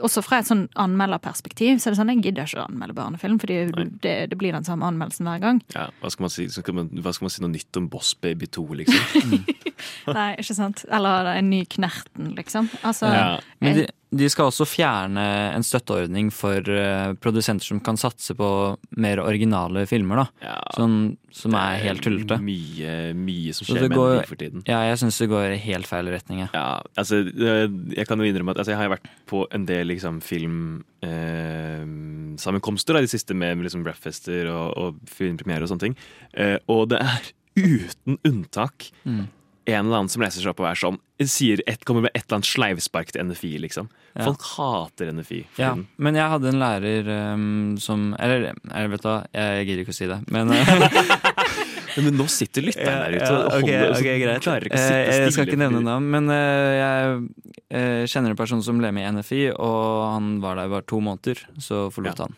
også 0.02 0.22
fra 0.24 0.40
et 0.42 0.48
sånn 0.48 0.66
anmelderperspektiv 0.82 1.78
så 1.80 1.88
er 1.88 1.94
det 1.94 1.98
sånn 2.00 2.10
jeg 2.14 2.22
gidder 2.24 2.48
ikke 2.48 2.62
å 2.62 2.66
anmelde 2.66 2.96
barnefilm, 2.96 3.38
fordi 3.40 3.58
det, 4.02 4.14
det 4.32 4.38
blir 4.40 4.56
den 4.56 4.66
samme 4.66 4.88
anmeldelsen 4.88 5.28
hver 5.28 5.42
gang. 5.42 5.60
Ja, 5.76 5.88
hva 6.02 6.12
skal 6.12 6.26
man 6.26 6.34
si, 6.34 6.48
skal 6.52 6.76
man, 6.76 6.90
hva 7.04 7.14
skal 7.16 7.28
man 7.28 7.34
si 7.34 7.44
noe 7.44 7.52
nytt 7.54 7.80
om 7.80 7.88
Boss 7.92 8.14
Baby 8.20 8.48
2, 8.56 8.66
liksom? 8.82 9.36
Nei, 10.16 10.30
ikke 10.42 10.56
sant? 10.56 10.84
Eller 10.92 11.32
en 11.36 11.50
ny 11.52 11.62
Knerten, 11.76 12.34
liksom. 12.38 12.70
Altså, 12.82 13.12
Ja. 13.12 13.28
Men 13.62 13.80
de, 13.80 13.86
de 14.14 14.28
skal 14.30 14.46
også 14.50 14.64
fjerne 14.70 15.22
en 15.56 15.64
støtteordning 15.66 16.28
for 16.32 16.62
eh, 16.70 17.12
produsenter 17.20 17.66
som 17.66 17.80
kan 17.82 17.96
satse 17.98 18.34
på 18.38 18.48
mer 19.02 19.18
originale 19.18 19.82
filmer, 19.90 20.16
da. 20.22 20.26
Ja, 20.46 20.60
som, 20.76 21.16
som 21.34 21.54
er 21.58 21.80
helt 21.82 22.02
tullete. 22.06 22.38
Mye, 22.40 22.92
mye 23.18 23.52
som 23.56 23.66
skjer 23.66 23.82
med 23.88 23.96
går- 23.98 24.22
for 24.30 24.36
tiden. 24.40 24.62
Ja, 24.70 24.78
jeg 24.86 24.98
syns 25.02 25.18
det 25.18 25.26
går 25.32 25.46
i 25.56 25.62
helt 25.66 25.86
feil 25.90 26.06
retning. 26.14 26.38
jeg. 26.44 26.50
Ja, 26.54 26.78
altså, 26.96 27.14
eh, 27.26 27.66
jeg 27.98 28.06
kan 28.06 28.18
jo 28.22 28.26
innrømme 28.30 28.52
at 28.54 28.58
altså, 28.62 28.72
jeg 28.76 28.80
har 28.84 28.94
vært 28.94 29.10
på 29.26 29.42
en 29.50 29.66
del 29.66 29.86
liksom, 29.90 30.22
filmsammenkomster 30.22 32.94
de 33.00 33.08
siste 33.10 33.34
med, 33.36 33.62
liksom, 33.66 33.82
rappfester 33.86 34.46
og, 34.52 34.66
og 34.76 34.94
filmpremiere 35.10 35.62
og 35.66 35.70
sånne 35.72 35.84
ting. 35.88 35.96
Eh, 36.36 36.58
og 36.70 36.88
det 36.92 36.98
er 37.02 37.20
uten 37.56 38.18
unntak 38.28 38.90
Mm. 39.06 39.26
En 39.66 39.87
eller 39.87 39.99
annen 40.00 40.08
som 40.12 40.23
reiser 40.23 40.42
seg 40.44 40.52
opp 40.52 40.61
og 40.62 40.68
er 40.70 40.78
sånn 40.78 40.96
sier 41.26 41.62
et, 41.66 41.80
Kommer 41.88 42.04
med 42.06 42.12
et 42.14 42.23
eller 42.26 42.38
annet 42.38 42.49
sleivspark 42.50 43.11
til 43.14 43.25
NFI, 43.26 43.52
liksom. 43.64 43.88
Ja. 44.14 44.25
Folk 44.28 44.42
hater 44.54 45.11
NFI. 45.16 45.40
Ja, 45.61 45.73
men 45.96 46.14
jeg 46.18 46.28
hadde 46.32 46.50
en 46.52 46.61
lærer 46.61 47.08
um, 47.35 47.76
som 47.80 48.11
Eller, 48.20 48.50
eller 48.70 48.92
vet 48.92 49.02
du 49.04 49.08
hva, 49.08 49.16
jeg 49.32 49.66
gidder 49.68 49.82
ikke 49.87 49.94
å 49.94 49.99
si 49.99 50.08
det. 50.11 50.18
Men 50.32 50.52
uh, 50.54 51.96
Men 51.96 52.12
nå 52.18 52.26
sitter 52.28 52.66
lytteren 52.66 52.99
der 53.06 53.14
ute 53.16 53.28
og 53.32 53.38
holder 53.54 53.62
okay, 53.62 53.92
okay, 53.96 54.16
greit. 54.20 54.42
klarer 54.44 54.66
ikke 54.68 54.76
å 54.76 54.82
Eh, 54.82 54.87
sitte 54.87 55.04
stille. 55.06 55.23
Jeg 55.25 55.37
skal 55.37 55.49
ikke 55.49 55.61
nevne 55.62 55.80
navn, 55.87 56.08
men 56.12 56.28
eh, 56.35 56.73
jeg 56.76 57.14
eh, 57.73 58.02
kjenner 58.12 58.35
en 58.35 58.40
person 58.42 58.61
som 58.66 58.76
ble 58.82 58.90
med 58.92 59.06
i 59.06 59.12
NFI, 59.16 59.42
og 59.56 60.02
han 60.12 60.26
var 60.44 60.61
der 60.61 60.68
bare 60.75 60.85
to 60.92 61.00
måneder, 61.00 61.40
så 61.56 61.87
forlot 61.94 62.20
Ja. 62.20 62.26
han. 62.28 62.37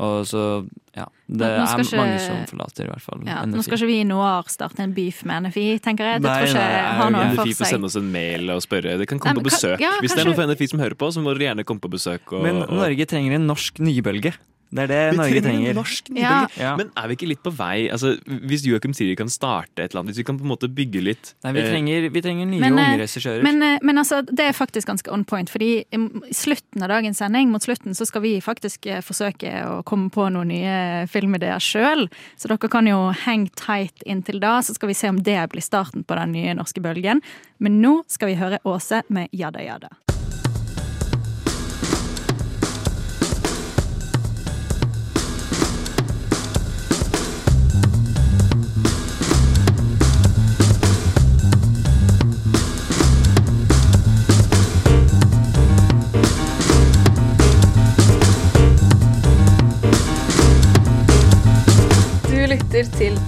Og 0.00 0.24
så, 0.24 0.66
ja. 0.96 1.04
Det 1.28 1.46
er 1.46 1.66
ikke- 1.66 1.96
mange 1.98 2.18
som 2.20 2.36
forlater, 2.48 2.84
i 2.84 2.88
hvert 2.88 3.00
fall. 3.02 3.20
Ja, 3.26 3.42
NFI. 3.44 3.52
nå 3.56 3.62
skal 3.64 3.76
ikke 3.78 3.86
vi 3.86 4.00
i 4.00 4.04
Noir 4.04 4.44
starte 4.48 4.80
en 4.80 4.92
beef 4.94 5.24
med 5.24 5.42
NFI, 5.44 5.78
tenker 5.80 6.04
jeg. 6.04 6.22
Det 6.22 6.30
Nei, 6.30 6.38
tror 6.38 6.48
ikke 6.48 6.54
nei, 6.54 6.72
jeg 6.72 6.94
har 6.96 7.10
noe 7.10 7.34
for 7.36 7.44
NFI 7.44 7.54
får 7.58 7.66
sende 7.66 7.84
oss 7.84 7.96
en 7.96 8.12
mail 8.12 8.50
og 8.50 8.62
spørre. 8.62 8.96
De 8.98 9.06
kan 9.06 9.18
Nei, 9.18 9.22
komme 9.22 9.34
men 9.34 9.44
på 9.44 9.50
kan- 9.50 9.58
besøk. 9.58 9.80
ja, 9.80 9.90
Hvis 10.00 10.14
det 10.14 10.18
er 10.20 10.24
noen 10.30 10.34
fra 10.34 10.46
NFI 10.46 10.68
som 10.70 10.80
hører 10.80 10.94
på, 10.96 11.06
så 11.12 11.20
må 11.22 11.36
dere 11.36 11.54
gjerne 11.54 11.64
komme 11.64 11.80
på 11.80 11.90
besøk. 11.92 12.32
Og, 12.32 12.42
Men 12.42 12.60
Norge 12.68 13.04
trenger 13.06 13.34
en 13.34 13.46
norsk 13.46 13.78
nybølge. 13.80 14.32
Det 14.72 14.84
er 14.84 14.88
det 14.88 15.00
Vi 15.12 15.16
Norge 15.18 15.40
trenger 15.42 15.42
trenger. 15.50 15.70
en 15.70 15.76
norsk 15.76 16.08
Ja. 16.08 16.30
nybølge. 16.32 16.60
Ja. 16.62 16.76
Men 16.76 16.90
er 16.96 17.08
vi 17.08 17.16
ikke 17.16 17.28
litt 17.28 17.42
på 17.44 17.52
vei? 17.52 17.88
Altså, 17.92 18.14
hvis 18.24 18.64
Joachim 18.64 18.94
Siri 18.96 19.14
kan 19.16 19.28
starte 19.28 19.82
et 19.84 19.90
eller 19.92 20.00
annet, 20.00 20.14
hvis 20.14 20.22
vi 20.22 20.24
kan 20.24 20.38
på 20.38 20.46
en 20.46 20.52
måte 20.52 20.68
bygge 20.72 21.02
litt 21.04 21.34
Nei, 21.44 21.52
vi 21.52 21.60
eh, 21.60 21.68
trenger, 21.70 22.08
vi 22.10 22.22
trenger 22.24 22.46
nye 22.48 22.60
Men, 22.60 22.78
eh, 22.78 22.88
unge 22.94 23.02
regissører. 23.02 23.42
Men, 23.42 23.62
eh, 23.62 23.78
men 23.82 23.98
altså, 24.00 24.22
det 24.24 24.40
er 24.40 24.52
faktisk 24.56 24.88
ganske 24.88 25.12
on 25.12 25.24
point, 25.24 25.50
fordi 25.50 25.84
i 25.92 26.32
slutten 26.32 26.82
av 26.82 26.88
dagens 26.88 27.18
sending, 27.18 27.50
mot 27.50 27.60
slutten, 27.62 27.92
så 27.94 28.06
skal 28.06 28.22
vi 28.22 28.40
faktisk 28.40 28.88
forsøke 29.04 29.52
å 29.68 29.82
komme 29.84 30.08
på 30.10 30.30
noen 30.32 30.48
nye 30.48 31.06
filmideer 31.06 31.60
sjøl. 31.60 32.08
Så 32.38 32.48
dere 32.48 32.68
kan 32.72 32.86
jo 32.86 33.12
hang 33.12 33.48
tight 33.54 34.02
inntil 34.06 34.40
da, 34.40 34.60
så 34.60 34.72
skal 34.74 34.88
vi 34.88 34.94
se 34.94 35.08
om 35.08 35.20
det 35.22 35.50
blir 35.52 35.62
starten 35.62 36.04
på 36.04 36.16
den 36.16 36.32
nye 36.32 36.54
norske 36.54 36.80
bølgen. 36.80 37.20
Men 37.60 37.80
nå 37.82 38.02
skal 38.08 38.28
vi 38.32 38.34
høre 38.40 38.58
Åse 38.64 39.02
med 39.08 39.28
Jada 39.32 39.60
Jada. 39.62 39.88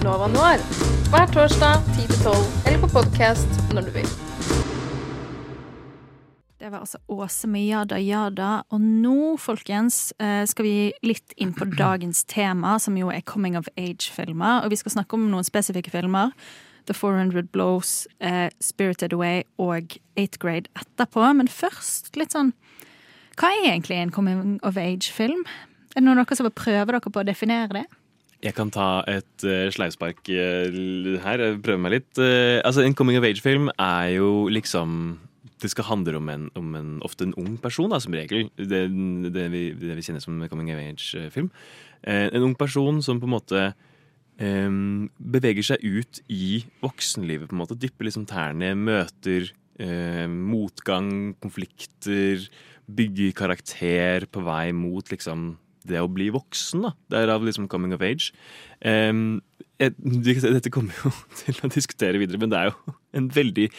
Nova 0.05 0.27
Noir 0.29 0.61
hver 1.09 1.31
torsdag 1.33 1.81
10-12 1.95 2.67
eller 2.67 2.81
på 2.83 2.89
podkast 2.93 3.55
når 3.73 3.87
du 3.87 3.95
vil. 3.95 4.09
Det 6.61 6.69
var 6.69 6.83
altså 6.83 6.99
Åse 7.09 7.49
med 7.49 7.65
Jada 7.65 7.97
Jada. 7.97 8.51
Og 8.69 8.83
nå, 8.83 9.33
folkens, 9.41 10.13
eh, 10.21 10.43
skal 10.45 10.67
vi 10.67 10.75
litt 11.01 11.33
inn 11.41 11.55
på 11.57 11.65
dagens 11.73 12.21
tema, 12.29 12.75
som 12.79 12.97
jo 12.97 13.09
er 13.09 13.25
coming 13.25 13.57
of 13.57 13.65
age-filmer. 13.77 14.61
Og 14.61 14.69
vi 14.69 14.75
skal 14.83 14.93
snakke 14.93 15.17
om 15.17 15.25
noen 15.31 15.47
spesifikke 15.47 15.89
filmer. 15.89 16.37
The 16.85 16.93
400 16.93 17.49
Blows, 17.49 18.07
eh, 18.21 18.51
Spirited 18.61 19.13
Away 19.13 19.43
og 19.57 19.97
Eighth 20.15 20.37
Grade 20.37 20.69
etterpå. 20.77 21.33
Men 21.35 21.47
først 21.47 22.15
litt 22.15 22.29
sånn 22.29 22.53
Hva 23.37 23.49
er 23.49 23.73
egentlig 23.73 23.97
en 23.97 24.11
coming 24.11 24.59
of 24.61 24.77
age-film? 24.77 25.45
Er 25.95 26.01
det 26.01 26.03
noen 26.03 26.19
av 26.19 26.27
dere 26.27 26.37
som 26.37 26.45
vil 26.45 26.51
prøve 26.51 26.91
dere 26.93 27.01
på 27.01 27.23
å 27.23 27.25
definere 27.25 27.73
det? 27.73 27.87
Jeg 28.43 28.55
kan 28.57 28.71
ta 28.73 28.99
et 29.09 29.45
uh, 29.47 29.69
sleivspark 29.73 30.27
uh, 30.27 31.15
her. 31.23 31.43
Prøve 31.63 31.81
meg 31.81 31.95
litt. 31.95 32.11
Uh, 32.19 32.59
altså, 32.65 32.83
En 32.83 32.95
coming 32.97 33.17
of 33.19 33.27
age-film 33.27 33.71
er 33.79 34.15
jo 34.17 34.47
liksom 34.51 35.17
Det 35.61 35.71
skal 35.71 35.87
handle 35.87 36.19
om 36.19 36.29
en, 36.29 36.49
om 36.59 36.75
en 36.75 36.91
ofte 37.01 37.23
en 37.25 37.33
ung 37.39 37.55
person, 37.61 37.89
da, 37.89 37.99
som 38.03 38.13
regel. 38.13 38.49
Det, 38.59 38.85
det, 39.33 39.47
vi, 39.53 39.65
det 39.79 39.95
vi 39.97 40.03
kjenner 40.03 40.23
som 40.23 40.43
coming 40.51 40.73
of 40.73 40.83
age-film. 40.83 41.49
Uh, 42.05 42.27
en 42.27 42.51
ung 42.51 42.55
person 42.59 43.01
som 43.01 43.21
på 43.21 43.29
en 43.29 43.35
måte 43.37 43.61
um, 44.37 45.07
beveger 45.17 45.71
seg 45.71 45.81
ut 45.81 46.19
i 46.27 46.65
voksenlivet, 46.83 47.47
på 47.49 47.55
en 47.55 47.63
måte. 47.63 47.79
Dypper 47.79 48.11
liksom 48.11 48.27
tærne, 48.29 48.75
møter 48.75 49.53
motgang, 49.75 51.33
konflikter. 51.43 52.45
Bygger 52.87 53.33
karakter 53.35 54.23
på 54.31 54.43
vei 54.45 54.69
mot 54.71 55.09
liksom 55.11 55.49
det 55.89 56.01
å 56.01 56.09
bli 56.11 56.29
voksen, 56.33 56.85
da. 56.87 56.93
Derav 57.13 57.45
liksom 57.45 57.67
coming 57.71 57.93
of 57.95 58.03
age. 58.05 58.31
Um, 58.85 59.41
jeg, 59.81 59.91
dette 60.39 60.71
kommer 60.73 60.95
jo 61.03 61.11
til 61.43 61.59
å 61.63 61.69
diskutere 61.73 62.19
videre, 62.21 62.39
men 62.41 62.51
det 62.53 62.61
er 62.61 62.71
jo 62.71 62.95
en 63.19 63.29
veldig, 63.35 63.69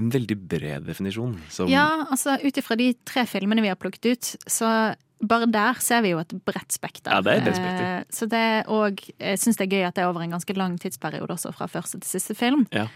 en 0.00 0.10
veldig 0.14 0.36
bred 0.50 0.88
definisjon. 0.88 1.36
Ja, 1.70 1.86
altså 2.08 2.38
ut 2.42 2.60
ifra 2.60 2.78
de 2.80 2.92
tre 3.08 3.24
filmene 3.28 3.64
vi 3.64 3.72
har 3.72 3.80
plukket 3.80 4.10
ut, 4.12 4.34
så 4.50 4.68
bare 5.22 5.46
der 5.54 5.78
ser 5.78 6.02
vi 6.02 6.10
jo 6.16 6.18
et 6.18 6.32
bredt 6.42 6.74
spekter. 6.74 7.12
Ja, 7.14 7.22
det 7.22 7.36
er 7.36 7.44
bredt 7.46 7.58
spekter. 7.60 7.88
Eh, 8.00 8.04
Så 8.10 8.26
det 8.26 8.40
er 8.42 8.70
òg 8.74 9.04
jeg 9.12 9.38
syns 9.38 9.60
det 9.60 9.68
er 9.68 9.76
gøy 9.76 9.84
at 9.86 9.94
det 9.94 10.02
er 10.02 10.10
over 10.10 10.24
en 10.24 10.34
ganske 10.34 10.56
lang 10.58 10.74
tidsperiode 10.82 11.30
også, 11.30 11.52
fra 11.54 11.68
første 11.70 12.00
til 12.02 12.10
siste 12.10 12.34
film. 12.34 12.64
Ja. 12.74 12.88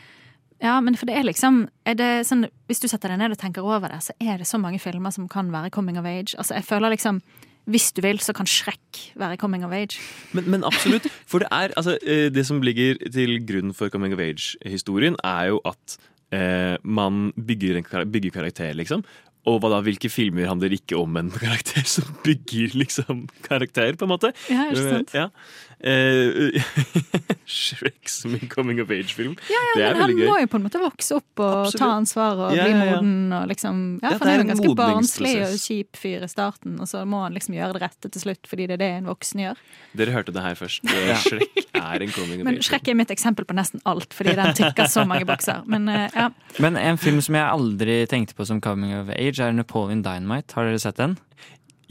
Ja, 0.63 0.79
men 0.81 0.97
for 0.97 1.05
det 1.05 1.19
er 1.19 1.27
liksom 1.29 1.67
er 1.85 1.99
det 1.99 2.11
sånn, 2.25 2.47
Hvis 2.67 2.81
du 2.81 2.87
setter 2.89 3.13
deg 3.13 3.19
ned 3.21 3.35
og 3.35 3.39
tenker 3.39 3.61
over 3.67 3.93
det, 3.93 3.99
så 4.07 4.15
er 4.19 4.41
det 4.41 4.47
så 4.49 4.57
mange 4.59 4.81
filmer 4.81 5.13
som 5.13 5.29
kan 5.29 5.51
være 5.53 5.69
coming 5.71 5.99
of 6.01 6.09
age. 6.09 6.33
Altså, 6.41 6.57
jeg 6.57 6.65
føler 6.65 6.95
liksom 6.97 7.21
Hvis 7.67 7.91
du 7.93 8.01
vil, 8.05 8.21
så 8.23 8.33
kan 8.37 8.47
Shrek 8.47 9.01
være 9.19 9.37
coming 9.37 9.65
of 9.67 9.73
age. 9.75 9.99
Men, 10.33 10.51
men 10.51 10.67
absolutt. 10.67 11.09
For 11.27 11.43
det 11.43 11.49
er 11.51 11.75
altså 11.77 11.97
eh, 12.03 12.29
Det 12.31 12.47
som 12.47 12.63
ligger 12.63 13.01
til 13.13 13.41
grunn 13.47 13.75
for 13.75 13.91
coming 13.91 14.15
of 14.15 14.23
age-historien, 14.23 15.17
er 15.25 15.51
jo 15.51 15.61
at 15.67 15.97
eh, 16.33 16.77
man 16.85 17.33
bygger, 17.35 17.81
en, 17.81 18.13
bygger 18.13 18.31
karakter, 18.31 18.73
liksom. 18.73 19.05
Og 19.47 19.61
hva 19.63 19.71
da, 19.77 19.79
hvilke 19.87 20.11
filmer 20.11 20.49
handler 20.51 20.75
ikke 20.75 20.99
om 20.99 21.17
en 21.21 21.31
karakter 21.45 21.85
som 21.87 22.09
bygger 22.27 22.75
liksom 22.83 23.27
karakter, 23.47 23.95
på 23.97 24.09
en 24.09 24.15
måte? 24.17 24.33
Ja, 24.51 24.69
ikke 24.73 24.89
sant? 24.91 25.15
Ja. 25.15 25.29
Eh, 25.77 26.57
Shrek 27.47 28.09
som 28.09 28.33
en 28.35 28.49
coming 28.49 28.81
of 28.83 28.91
age-film. 28.91 29.35
Ja, 29.53 29.61
det 29.77 29.83
er 29.85 29.91
er 29.91 29.99
men 30.01 30.03
han 30.03 30.17
må 30.33 30.39
jo 30.41 30.49
på 30.51 30.59
en 30.59 30.65
måte 30.65 30.81
vokse 30.83 31.19
opp 31.19 31.43
og 31.45 31.67
Absolutt. 31.67 31.79
ta 31.83 31.91
ansvar 31.95 32.41
og 32.49 32.57
Ja, 32.57 32.65
bli 32.67 32.73
ja, 32.73 32.79
ja. 32.89 32.95
moden 32.97 33.35
og 33.37 33.45
liksom 33.53 33.83
Ja, 34.03 34.11
Ja, 34.15 34.19
for 34.19 34.25
det 34.25 34.33
han 34.33 34.33
er 34.33 34.33
er 34.33 34.39
jo 34.39 34.47
en 34.47 34.53
ganske 34.55 34.77
barnslig 34.81 35.35
og 35.45 35.57
kjip 35.63 36.01
fyr 36.01 36.25
i 36.27 36.31
starten, 36.33 36.79
og 36.81 36.89
så 36.91 37.05
må 37.07 37.21
han 37.27 37.37
liksom 37.37 37.55
gjøre 37.59 37.77
det 37.77 37.83
rette 37.85 38.11
til 38.17 38.25
slutt, 38.25 38.49
fordi 38.51 38.67
det 38.71 38.79
er 38.79 38.83
det 38.83 38.91
en 38.97 39.11
voksen 39.13 39.45
gjør. 39.45 39.61
Dere 40.01 40.17
hørte 40.17 40.35
det 40.37 40.43
her 40.47 40.59
først. 40.59 40.83
Eh, 40.97 41.13
Shrek 41.23 41.67
er 41.77 42.03
en 42.03 42.11
coming 42.11 42.41
of 42.41 42.47
Men 42.49 42.57
age. 42.57 42.65
Shrek 42.67 42.89
er 42.89 42.97
mitt 42.99 43.11
eksempel 43.13 43.45
på 43.47 43.55
nesten 43.55 43.83
alt, 43.87 44.15
fordi 44.17 44.33
den 44.39 44.55
tikker 44.57 44.89
så 44.91 45.05
mange 45.07 45.27
bokser. 45.29 45.61
Men 45.71 45.87
eh, 45.93 46.09
ja. 46.17 46.31
Men 46.63 46.77
en 46.81 46.97
film 46.99 47.21
som 47.23 47.37
jeg 47.37 47.45
aldri 47.47 47.99
tenkte 48.11 48.35
på 48.35 48.47
som 48.49 48.61
coming 48.65 48.95
of 48.97 49.11
age, 49.15 49.36
er 49.45 49.53
Napoleon 49.57 50.03
Dynamite. 50.05 50.55
Har 50.57 50.65
dere 50.69 50.79
sett 50.83 50.97
den? 51.01 51.17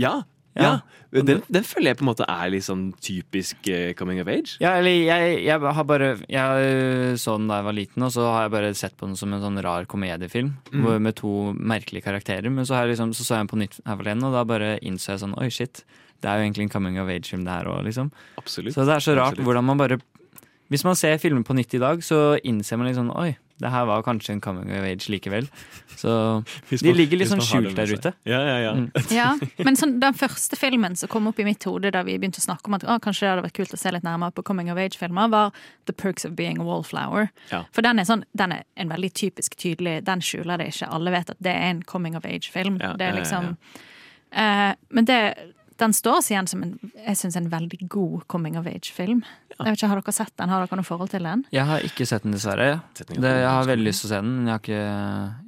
Ja, 0.02 0.24
Ja. 0.56 0.64
ja. 0.64 0.80
Den, 1.24 1.42
den 1.52 1.64
føler 1.64 1.92
jeg 1.92 1.98
på 2.00 2.04
en 2.04 2.10
måte 2.10 2.26
er 2.28 2.50
litt 2.52 2.64
sånn 2.66 2.90
typisk 3.04 3.68
eh, 3.72 3.94
coming 3.96 4.20
of 4.20 4.28
age. 4.32 4.58
Ja, 4.60 4.74
eller 4.80 4.92
jeg, 4.92 5.44
jeg 5.46 5.60
har 5.64 5.84
bare 5.88 6.10
Jeg 6.32 6.66
øh, 6.68 7.16
så 7.20 7.38
den 7.38 7.48
da 7.48 7.58
jeg 7.62 7.68
var 7.68 7.76
liten, 7.76 8.04
og 8.04 8.12
så 8.12 8.26
har 8.34 8.42
jeg 8.46 8.52
bare 8.56 8.74
sett 8.76 8.96
på 9.00 9.08
den 9.08 9.16
som 9.20 9.32
en 9.36 9.44
sånn 9.44 9.60
rar 9.64 9.86
komediefilm 9.88 10.54
hvor, 10.72 11.00
med 11.00 11.16
to 11.20 11.54
merkelige 11.56 12.04
karakterer. 12.08 12.50
Men 12.52 12.68
så, 12.68 12.82
liksom, 12.88 13.14
så 13.16 13.24
så 13.24 13.36
jeg 13.38 13.46
den 13.46 13.52
på 13.54 13.60
nytt 13.64 13.80
her 13.86 13.96
forleden, 14.00 14.24
og 14.28 14.36
da 14.36 14.44
bare 14.48 14.74
innså 14.84 15.14
jeg 15.14 15.24
sånn 15.24 15.38
Oi, 15.40 15.48
shit. 15.52 15.84
Det 16.24 16.32
er 16.32 16.40
jo 16.40 16.48
egentlig 16.50 16.68
en 16.68 16.74
coming 16.74 17.00
of 17.00 17.12
age-film, 17.12 17.44
det 17.48 17.52
her 17.56 17.68
òg, 17.72 17.84
liksom. 17.88 18.12
Absolutt. 18.40 18.76
Så 18.76 18.84
det 18.88 18.96
er 18.96 19.04
så 19.08 19.16
rart 19.16 19.36
Absolutt. 19.36 19.46
hvordan 19.48 19.68
man 19.72 19.78
bare 19.84 20.00
Hvis 20.72 20.84
man 20.88 20.96
ser 20.96 21.18
filmer 21.22 21.44
på 21.48 21.54
nytt 21.56 21.76
i 21.76 21.84
dag, 21.84 22.00
så 22.04 22.40
innser 22.44 22.80
man 22.80 22.92
sånn 22.96 23.12
Oi, 23.16 23.36
det 23.62 23.72
her 23.72 23.86
var 23.88 24.04
kanskje 24.04 24.34
en 24.36 24.42
coming 24.44 24.72
of 24.76 24.84
age 24.84 25.10
likevel. 25.12 25.48
Så 25.96 26.10
man, 26.44 26.82
de 26.82 26.94
ligger 26.94 27.22
litt 27.22 27.32
sånn 27.32 27.40
har 27.40 27.48
det 27.48 27.72
skjult 27.72 27.80
der 27.80 27.94
ute. 27.96 28.12
Ja, 28.28 28.42
ja, 28.44 28.58
ja. 28.66 28.74
Mm. 28.76 28.90
ja. 29.20 29.30
Men 29.64 29.80
sånn, 29.80 29.96
den 30.04 30.18
første 30.18 30.60
filmen 30.60 30.98
som 31.00 31.12
kom 31.12 31.32
opp 31.32 31.40
i 31.40 31.48
mitt 31.48 31.64
hode 31.70 31.94
da 31.96 32.04
vi 32.08 32.18
begynte 32.20 32.44
å 32.44 32.48
snakke 32.48 32.72
om 32.72 32.78
at 32.80 32.86
å, 32.88 33.00
kanskje 33.04 33.26
det 33.26 33.34
hadde 33.34 33.48
vært 33.48 33.58
kult 33.62 33.78
å 33.78 33.80
se 33.80 33.96
litt 33.96 34.06
nærmere 34.08 34.36
på 34.36 34.46
coming 34.48 34.72
of 34.74 34.82
age-filmer, 34.82 35.32
var 35.32 35.56
The 35.88 35.96
Perks 35.96 36.28
of 36.28 36.36
Being 36.36 36.60
a 36.60 36.68
Wallflower. 36.68 37.32
Ja. 37.54 37.64
For 37.76 37.86
den 37.86 38.04
er, 38.04 38.10
sånn, 38.10 38.28
den 38.36 38.58
er 38.60 38.68
en 38.76 38.92
veldig 38.92 39.14
typisk 39.16 39.56
tydelig 39.62 40.02
Den 40.06 40.24
skjuler 40.24 40.60
det 40.60 40.74
ikke. 40.74 40.92
Alle 40.92 41.16
vet 41.16 41.32
at 41.32 41.40
det 41.44 41.56
er 41.56 41.72
en 41.72 41.84
coming 41.88 42.20
of 42.20 42.28
age-film. 42.28 42.82
Ja, 42.84 42.96
det 43.00 43.08
er 43.08 43.16
ja, 43.16 43.20
ja, 43.20 43.22
liksom 43.24 43.54
Eh, 44.36 44.74
Men 44.90 45.06
det, 45.06 45.36
den 45.78 45.94
står 45.94 46.18
oss 46.22 46.30
igjen 46.32 46.48
som 46.48 46.62
en, 46.64 46.74
jeg 46.94 47.18
synes, 47.20 47.36
en 47.36 47.50
veldig 47.52 47.88
god 47.92 48.22
coming 48.32 48.56
of 48.58 48.68
age-film. 48.68 49.24
Jeg 49.56 49.66
vet 49.66 49.78
ikke, 49.78 49.88
Har 49.92 50.02
dere 50.02 50.14
sett 50.16 50.34
den? 50.40 50.50
Har 50.52 50.64
dere 50.66 50.78
noe 50.80 50.88
forhold 50.88 51.10
til 51.12 51.24
den? 51.28 51.44
Jeg 51.52 51.66
har 51.68 51.84
ikke 51.88 52.06
sett 52.08 52.24
den, 52.24 52.32
dessverre. 52.36 52.82
Det, 52.96 53.20
jeg 53.24 53.50
har 53.50 53.68
veldig 53.68 53.86
lyst 53.88 54.04
til 54.04 54.10
å 54.10 54.12
se 54.14 54.20
den, 54.22 54.32
men 54.38 54.48
jeg 54.48 54.54
har 54.56 54.64
ikke, 54.64 54.80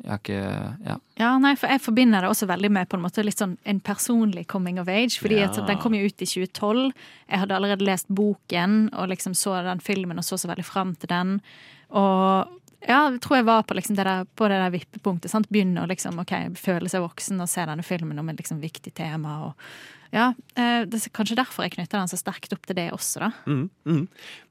jeg 0.03 0.11
har 0.11 0.21
ikke 0.21 0.41
Ja. 0.87 0.97
Ja, 1.17 1.31
nei, 1.41 1.55
for 1.55 1.67
Jeg 1.71 1.81
forbinder 1.81 2.21
det 2.21 2.29
også 2.29 2.47
veldig 2.47 2.71
med 2.71 2.89
på 2.89 2.97
en 2.97 3.03
måte 3.03 3.23
litt 3.25 3.39
sånn 3.39 3.57
en 3.65 3.79
personlig 3.79 4.47
coming 4.47 4.79
of 4.79 4.87
age. 4.87 5.17
fordi 5.19 5.39
Ja. 5.39 5.49
at 5.49 5.65
Den 5.67 5.77
kom 5.79 5.93
jo 5.93 6.05
ut 6.05 6.21
i 6.21 6.25
2012. 6.25 6.93
Jeg 7.29 7.39
hadde 7.39 7.55
allerede 7.55 7.85
lest 7.85 8.07
boken 8.07 8.89
og 8.93 9.09
liksom 9.09 9.33
så 9.33 9.63
den 9.63 9.79
filmen 9.79 10.17
og 10.17 10.23
så 10.23 10.37
så 10.37 10.47
veldig 10.47 10.65
fram 10.65 10.95
til 10.95 11.07
den. 11.07 11.41
Og 11.91 12.47
ja, 12.87 13.09
jeg 13.09 13.21
tror 13.21 13.37
jeg 13.37 13.45
var 13.45 13.63
på, 13.63 13.73
liksom 13.73 13.95
det, 13.95 14.05
der, 14.05 14.25
på 14.37 14.47
det 14.47 14.59
der 14.61 14.69
vippepunktet. 14.71 15.31
Sant? 15.31 15.49
Begynne 15.49 15.83
å 15.83 15.87
liksom, 15.89 16.19
okay, 16.19 16.49
føle 16.53 16.87
seg 16.87 17.01
voksen 17.01 17.41
og 17.41 17.49
se 17.49 17.65
denne 17.65 17.83
filmen 17.83 18.19
om 18.19 18.29
et 18.29 18.37
liksom 18.37 18.61
viktig 18.61 18.93
tema. 18.93 19.47
og 19.47 19.53
Ja, 20.13 20.31
eh, 20.55 20.85
det 20.87 21.01
er 21.01 21.13
kanskje 21.15 21.37
derfor 21.39 21.65
jeg 21.65 21.75
knytter 21.75 21.99
den 21.99 22.11
så 22.11 22.19
sterkt 22.19 22.53
opp 22.55 22.67
til 22.67 22.77
det 22.77 22.87
også, 22.95 23.25
da. 23.25 23.31
Mm, 23.45 23.67
mm. 23.87 24.03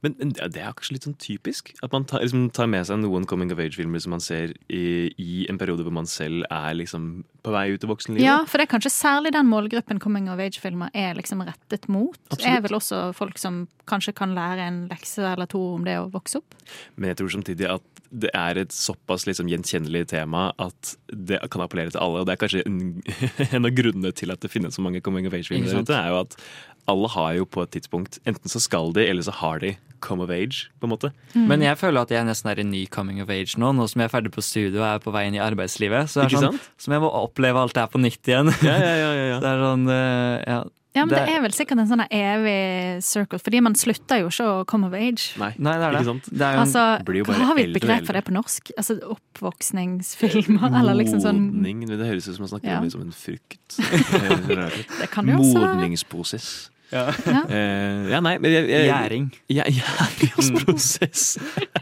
Men 0.04 0.16
men 0.18 0.32
det 0.34 0.62
er 0.62 0.74
kanskje 0.76 0.96
litt 0.96 1.06
sånn 1.06 1.16
typisk? 1.20 1.72
At 1.84 1.94
man 1.94 2.06
tar, 2.08 2.24
liksom, 2.24 2.48
tar 2.54 2.68
med 2.70 2.86
seg 2.88 3.00
noen 3.02 3.26
coming 3.28 3.52
of 3.54 3.60
age-filmer 3.62 4.02
som 4.02 4.14
man 4.16 4.22
ser 4.24 4.54
i, 4.68 5.12
i 5.20 5.46
en 5.50 5.60
periode 5.60 5.86
hvor 5.86 5.94
man 5.94 6.08
selv 6.10 6.46
er 6.50 6.76
liksom 6.78 7.24
på 7.46 7.54
vei 7.54 7.68
ut 7.74 7.84
i 7.84 7.90
voksenlivet? 7.90 8.24
Ja, 8.24 8.38
for 8.48 8.58
det 8.58 8.66
er 8.66 8.72
kanskje 8.74 8.92
særlig 8.94 9.32
den 9.36 9.50
målgruppen 9.50 10.00
coming 10.02 10.30
of 10.32 10.42
age-filmer 10.42 10.92
er 10.96 11.16
liksom 11.18 11.44
rettet 11.46 11.88
mot. 11.92 12.18
Absolutt. 12.30 12.48
Er 12.50 12.64
vel 12.64 12.78
også 12.78 13.02
folk 13.16 13.40
som 13.40 13.64
kanskje 13.86 14.16
kan 14.18 14.34
lære 14.36 14.66
en 14.66 14.80
lekse 14.90 15.24
eller 15.24 15.48
to 15.50 15.62
om 15.76 15.84
det 15.86 15.98
å 16.00 16.08
vokse 16.12 16.40
opp. 16.42 16.56
Men 16.96 17.12
jeg 17.12 17.20
tror 17.20 17.36
samtidig 17.36 17.70
at 17.76 17.95
det 18.16 18.30
er 18.36 18.60
et 18.62 18.72
såpass 18.72 19.26
liksom 19.28 19.50
gjenkjennelig 19.50 20.06
tema 20.14 20.48
at 20.62 20.94
det 21.12 21.42
kan 21.52 21.64
appellere 21.64 21.92
til 21.92 22.00
alle. 22.02 22.22
Og 22.22 22.28
det 22.28 22.36
er 22.36 22.40
kanskje 22.40 22.64
en, 22.68 22.78
en 23.50 23.68
av 23.68 23.74
grunnene 23.76 24.14
til 24.16 24.32
at 24.32 24.40
det 24.44 24.52
finnes 24.52 24.78
så 24.78 24.84
mange 24.84 25.02
coming 25.04 25.28
of 25.28 25.36
age-filmer 25.36 25.68
der 25.68 25.84
ute, 25.84 25.98
er 25.98 26.14
jo 26.14 26.22
at 26.24 26.38
alle 26.86 27.10
har 27.16 27.32
jo 27.34 27.48
på 27.50 27.64
et 27.64 27.72
tidspunkt 27.74 28.20
Enten 28.30 28.50
så 28.50 28.60
skal 28.62 28.92
de, 28.94 29.02
eller 29.10 29.26
så 29.26 29.34
har 29.34 29.58
de 29.62 29.74
come 30.00 30.22
of 30.22 30.30
age, 30.30 30.68
på 30.78 30.86
en 30.86 30.92
måte. 30.92 31.10
Men 31.34 31.64
jeg 31.64 31.78
føler 31.80 32.04
at 32.04 32.12
jeg 32.12 32.26
nesten 32.28 32.50
er 32.52 32.60
i 32.60 32.66
ny 32.68 32.84
coming 32.92 33.18
of 33.24 33.30
age 33.32 33.58
nå, 33.58 33.72
nå 33.74 33.86
som 33.90 34.02
jeg 34.02 34.10
er 34.10 34.12
ferdig 34.12 34.32
på 34.34 34.44
studio 34.44 34.82
og 34.82 34.88
er 34.88 35.02
på 35.02 35.14
vei 35.14 35.24
inn 35.28 35.38
i 35.38 35.42
arbeidslivet. 35.42 36.12
Så 36.12 36.22
er 36.24 36.34
sånn, 36.36 36.60
som 36.78 36.94
jeg 36.94 37.02
må 37.02 37.10
oppleve 37.10 37.62
alt 37.62 37.74
det 37.74 37.84
her 37.84 37.92
på 37.92 38.02
nytt 38.02 38.30
igjen. 38.30 38.52
Ja, 38.66 38.76
ja, 38.76 38.94
ja, 39.00 39.12
ja, 39.16 39.26
ja. 39.32 39.38
Det 39.44 39.50
er 39.50 39.64
sånn, 39.64 39.86
eh, 39.92 40.36
ja. 40.46 40.60
Ja, 40.96 41.04
men 41.04 41.12
det, 41.12 41.26
Det- 41.26 41.34
er 41.36 41.40
vel 41.44 41.52
sikkert 41.52 41.78
en 41.82 41.88
sånn 41.90 42.06
evig 42.10 43.02
circle, 43.04 43.38
fordi 43.38 43.60
man 43.62 43.74
slutter 43.76 44.20
jo 44.22 44.28
ikke 44.32 44.46
å 44.48 44.66
come 44.66 44.86
of 44.88 44.94
age. 44.96 45.34
Nei, 45.38 45.52
Nei, 45.58 45.74
det 45.76 45.84
er 45.84 45.92
det. 45.92 46.00
ikke 46.00 46.10
sant? 46.10 46.30
Det 46.32 46.40
er 46.40 46.52
jo 46.54 46.60
en- 46.60 46.66
Altså, 46.66 47.04
blir 47.04 47.18
jo 47.20 47.24
hva 47.28 47.34
har 47.50 47.54
vi 47.54 47.62
et 47.68 47.74
begrep 47.76 48.06
for 48.06 48.12
det 48.14 48.24
på 48.24 48.32
norsk? 48.32 48.70
Altså 48.78 48.96
Oppvoksningsfilmer, 49.16 50.78
eller 50.80 50.94
liksom 50.94 51.20
sånn 51.20 51.40
Modning. 51.52 51.86
Det 51.86 51.98
høres 52.08 52.28
ut 52.28 52.34
som 52.36 52.42
man 52.46 52.48
snakker 52.48 52.68
Ja. 52.70 52.78
om 52.78 52.84
liksom 52.88 53.02
en 53.02 53.12
frukt. 53.12 53.76
Det 53.76 54.72
ut. 54.72 54.88
Det 55.00 55.10
kan 55.10 55.26
jo 55.28 55.36
også. 55.38 55.60
Modningsprosess. 55.76 56.70
Ja. 56.92 57.08
Eh, 57.50 58.10
ja, 58.12 58.20
nei, 58.22 58.36
men 58.38 58.52
jeg, 58.52 58.68
jeg, 58.70 58.86
Gjæring. 58.86 59.26
Ja, 59.50 59.64
Gjæringsprosess. 59.78 61.24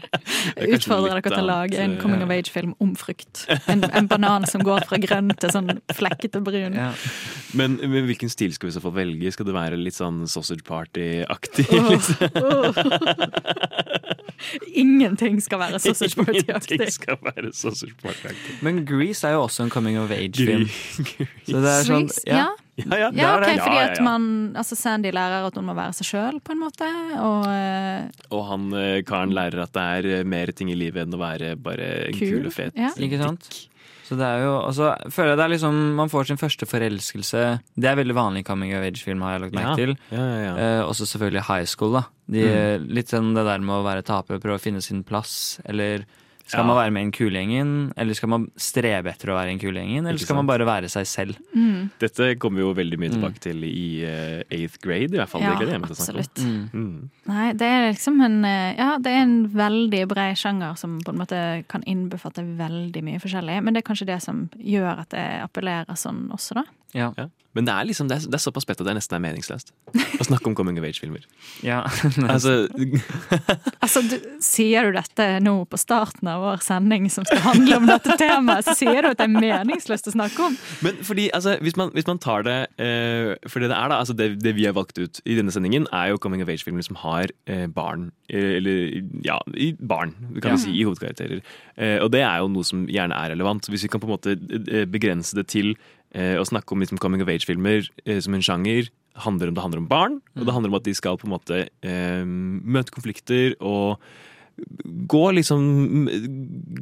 Utfordrer 0.75 1.19
dere 1.19 1.21
til 1.29 1.37
å 1.43 1.45
lage 1.45 1.81
en 1.83 1.97
coming 2.01 2.23
of 2.25 2.33
age-film 2.33 2.73
om 2.81 2.95
frukt. 2.97 3.45
En, 3.69 3.85
en 3.85 4.09
banan 4.09 4.47
som 4.49 4.63
går 4.65 4.87
fra 4.89 4.97
grønn 5.01 5.29
til 5.37 5.53
sånn 5.53 5.69
flekkete 5.93 6.41
brun. 6.45 6.77
Ja. 6.77 6.91
Men, 7.57 7.77
men 7.83 8.09
hvilken 8.09 8.33
stil 8.33 8.55
skal 8.57 8.71
vi 8.71 8.75
så 8.75 8.81
få 8.83 8.93
velge? 8.95 9.31
Skal 9.35 9.49
det 9.49 9.55
være 9.55 9.79
litt 9.79 9.97
sånn 9.97 10.23
sausage 10.31 10.65
party-aktig? 10.65 11.69
Oh, 11.69 11.89
liksom? 11.93 12.17
oh. 12.41 12.73
Ingenting 14.73 15.37
skal 15.43 15.61
være 15.61 15.79
sausage 15.85 16.17
party-aktig. 16.17 16.81
skal 16.97 17.21
være 17.21 17.53
sausage 17.53 17.93
party-aktig. 18.01 18.59
Men 18.65 18.83
Grease 18.89 19.27
er 19.27 19.37
jo 19.37 19.45
også 19.45 19.69
en 19.69 19.73
coming 19.73 20.01
of 20.01 20.13
age-film. 20.15 20.65
Så 21.45 21.61
det 21.61 21.71
er 21.77 21.85
sånn, 21.85 22.09
Grease, 22.09 22.25
ja. 22.29 22.47
Ja, 22.75 22.97
ja. 22.99 23.09
Ja, 23.15 23.29
Det 23.39 23.47
ok, 23.47 23.53
det. 23.55 23.61
fordi 23.63 23.77
at 23.85 24.01
man 24.03 24.23
Altså 24.59 24.75
Sandy 24.75 25.11
lærer 25.15 25.45
at 25.47 25.55
hun 25.55 25.63
må 25.69 25.75
være 25.77 25.93
seg 25.95 26.09
sjøl, 26.09 26.41
på 26.43 26.51
en 26.51 26.59
måte. 26.59 26.89
Og 27.23 27.45
eh, 27.47 28.09
Og 28.35 28.41
han 28.49 28.65
eh, 28.75 28.97
karen 29.07 29.31
lærer 29.35 29.63
at 29.63 29.71
det 29.77 29.85
er 29.99 30.09
eh, 30.19 30.25
mer 30.27 30.51
ting 30.51 30.73
i 30.73 30.75
livet 30.75 31.05
enn 31.05 31.15
å 31.15 31.21
være 31.21 31.53
bare 31.55 31.87
en 32.09 32.17
Kul, 32.19 32.33
kul 32.41 32.49
og 32.51 32.53
fet 32.57 32.75
ja. 32.75 32.91
Ikke 32.99 33.21
sant? 33.21 33.47
Så 34.05 34.13
det 34.19 34.25
er 34.27 34.43
jo, 34.43 34.51
og 34.67 34.73
så 34.77 34.91
føler 35.09 35.31
jeg 35.31 35.39
det 35.39 35.45
er 35.47 35.53
liksom 35.55 35.77
Man 35.97 36.11
får 36.13 36.27
sin 36.29 36.37
første 36.37 36.67
forelskelse. 36.69 37.45
Det 37.73 37.87
er 37.89 37.95
veldig 37.97 38.13
vanlig 38.13 38.43
i 38.43 38.45
coming 38.45 38.75
of 38.77 38.83
age-film, 38.85 39.23
har 39.25 39.37
jeg 39.37 39.45
lagt 39.47 39.55
merke 39.57 39.79
til. 39.79 39.95
Ja, 40.11 40.25
ja, 40.27 40.35
ja. 40.43 40.51
Eh, 40.61 40.81
også 40.85 41.07
selvfølgelig 41.09 41.47
high 41.47 41.65
school, 41.71 41.95
da. 41.97 42.03
De, 42.29 42.43
Litt 42.85 43.09
sånn 43.09 43.31
det 43.33 43.47
der 43.47 43.63
med 43.65 43.79
å 43.79 43.87
være 43.87 44.03
taper, 44.05 44.37
prøve 44.43 44.59
å 44.59 44.61
finne 44.61 44.83
sin 44.83 45.01
plass. 45.07 45.57
Eller 45.65 46.05
skal 46.45 46.61
Ja. 46.61 46.65
man 46.67 46.77
være 46.77 46.91
med 46.93 47.01
i 47.01 47.05
en 47.05 47.11
kulegjengen? 47.11 47.69
Eller 47.97 48.13
skal 48.13 48.29
man 48.29 48.43
strebe 48.55 49.09
etter 49.09 49.31
å 49.33 49.35
være 49.37 49.49
i 49.49 49.53
en 49.55 49.59
kulegjengen? 49.59 50.05
Eller 50.05 50.21
skal 50.21 50.35
man 50.37 50.45
bare 50.45 50.65
være 50.67 50.89
seg 50.93 51.07
selv? 51.09 51.39
Dette 51.99 52.35
kommer 52.37 52.61
vi 52.61 52.65
jo 52.67 52.73
veldig 52.77 52.99
mye 53.01 53.13
tilbake 53.15 53.41
til 53.41 53.63
i 53.65 54.05
uh, 54.05 54.43
eighth 54.53 54.77
grade, 54.83 55.09
i 55.09 55.17
hvert 55.17 55.31
fall. 55.31 55.41
ja, 55.41 55.55
det 55.57 55.79
absolutt. 55.81 56.43
Mm. 56.73 57.09
Nei, 57.25 57.47
det 57.53 57.65
er 57.65 57.87
liksom 57.91 58.21
en 58.21 58.45
eh, 58.45 58.75
Ja, 58.77 58.97
det 59.01 59.11
er 59.11 59.23
en 59.23 59.47
veldig 59.49 60.03
bred 60.11 60.37
sjanger 60.37 60.77
som 60.77 60.99
på 61.01 61.13
en 61.13 61.17
måte 61.23 61.39
kan 61.71 61.83
innbefatte 61.89 62.45
veldig 62.57 63.01
mye 63.03 63.21
forskjellig. 63.23 63.57
Men 63.63 63.73
det 63.73 63.81
er 63.81 63.89
kanskje 63.89 64.09
det 64.11 64.21
som 64.21 64.45
gjør 64.59 65.01
at 65.01 65.09
det 65.15 65.25
appellerer 65.41 65.97
sånn 65.97 66.27
også, 66.35 66.61
da. 66.61 66.65
Ja. 66.93 67.11
Ja. 67.17 67.27
Men 67.55 67.67
det 67.67 67.73
er 67.73 67.87
liksom, 67.87 68.09
det 68.11 68.17
er, 68.17 68.27
det 68.27 68.35
er 68.35 68.43
såpass 68.43 68.65
spett 68.67 68.81
at 68.83 68.87
det 68.89 68.97
nesten 68.97 69.15
er 69.15 69.23
meningsløst 69.23 69.71
å 69.95 70.27
snakke 70.27 70.49
om 70.49 70.55
coming 70.57 70.79
of 70.79 70.85
age-filmer. 70.87 71.23
ja. 71.71 71.83
Altså, 72.35 72.65
Altså, 73.83 74.01
du, 74.03 74.15
Sier 74.43 74.87
du 74.87 74.95
dette 74.97 75.27
nå 75.43 75.53
på 75.69 75.79
starten 75.79 76.27
av 76.31 76.43
vår 76.43 76.63
sending 76.65 77.07
som 77.13 77.25
skal 77.27 77.43
handle 77.45 77.79
om 77.79 77.87
dette 77.89 78.17
temaet, 78.19 78.67
så 78.67 78.75
sier 78.77 79.05
du 79.05 79.11
at 79.11 79.19
det 79.21 79.27
er 79.27 79.33
meningsløst 79.33 80.09
å 80.11 80.15
snakke 80.15 80.49
om. 80.49 80.57
Men 80.85 80.99
fordi, 81.05 81.29
altså, 81.35 81.55
hvis 81.63 81.77
man, 81.79 81.91
hvis 81.95 82.07
man 82.09 82.19
tar 82.21 82.45
det 82.47 82.57
uh, 82.75 83.33
for 83.47 83.63
det 83.63 83.71
det 83.71 83.77
er, 83.77 83.91
da, 83.91 83.99
altså 84.01 84.15
det, 84.17 84.29
det 84.43 84.55
vi 84.57 84.67
har 84.67 84.75
valgt 84.77 84.99
ut 84.99 85.21
i 85.25 85.37
denne 85.37 85.53
sendingen, 85.53 85.87
er 85.95 86.11
jo 86.11 86.21
coming 86.21 86.43
of 86.43 86.51
age-filmer 86.51 86.85
som 86.85 86.99
har 87.01 87.31
uh, 87.49 87.65
barn, 87.71 88.09
eh, 88.29 88.57
eller 88.59 88.99
ja, 89.25 89.39
i 89.55 89.71
barn, 89.79 90.13
kan 90.41 90.57
vi 90.57 90.65
si, 90.65 90.75
i 90.75 90.85
hovedkarakterer. 90.87 91.41
Uh, 91.79 91.99
og 92.03 92.11
det 92.15 92.25
er 92.25 92.43
jo 92.43 92.51
noe 92.51 92.67
som 92.67 92.85
gjerne 92.91 93.17
er 93.17 93.33
relevant. 93.35 93.69
Hvis 93.71 93.87
vi 93.87 93.91
kan 93.93 94.03
på 94.03 94.09
en 94.09 94.15
måte 94.15 94.35
begrense 94.91 95.37
det 95.37 95.47
til 95.53 95.75
å 96.15 96.45
snakke 96.47 96.75
om 96.75 96.83
liksom, 96.83 96.99
coming 97.01 97.23
of 97.23 97.31
age-filmer 97.31 97.89
eh, 98.05 98.21
som 98.23 98.37
en 98.37 98.45
sjanger, 98.45 98.91
handler 99.25 99.51
om 99.51 99.57
det 99.57 99.63
handler 99.63 99.81
om 99.81 99.89
barn, 99.89 100.21
og 100.35 100.47
det 100.47 100.55
handler 100.55 100.73
om 100.73 100.79
at 100.79 100.87
de 100.87 100.95
skal 100.95 101.19
på 101.19 101.27
en 101.27 101.35
måte 101.35 101.65
eh, 101.87 102.23
møte 102.25 102.93
konflikter 102.95 103.55
og 103.63 104.01
gå 104.55 105.23
liksom 105.35 105.63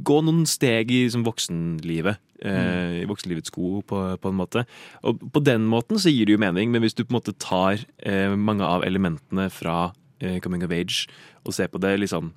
Gå 0.05 0.17
noen 0.21 0.43
steg 0.49 0.91
i 0.93 1.03
liksom, 1.07 1.23
voksenlivet. 1.25 2.19
Eh, 2.43 3.01
I 3.01 3.07
voksenlivets 3.09 3.49
sko, 3.49 3.79
på, 3.87 4.01
på 4.19 4.29
en 4.29 4.37
måte. 4.37 4.65
Og 5.07 5.21
på 5.33 5.41
den 5.41 5.65
måten 5.71 5.97
så 6.01 6.11
gir 6.11 6.27
det 6.27 6.35
jo 6.35 6.41
mening, 6.43 6.73
men 6.73 6.83
hvis 6.83 6.93
du 6.97 7.05
på 7.05 7.13
en 7.13 7.19
måte 7.21 7.35
tar 7.39 7.85
eh, 8.03 8.33
mange 8.35 8.67
av 8.67 8.83
elementene 8.85 9.47
fra 9.53 9.93
eh, 10.19 10.37
Coming 10.43 10.65
of 10.67 10.75
Age 10.75 11.07
og 11.47 11.55
ser 11.55 11.71
på 11.71 11.81
det 11.81 11.95
liksom 12.03 12.33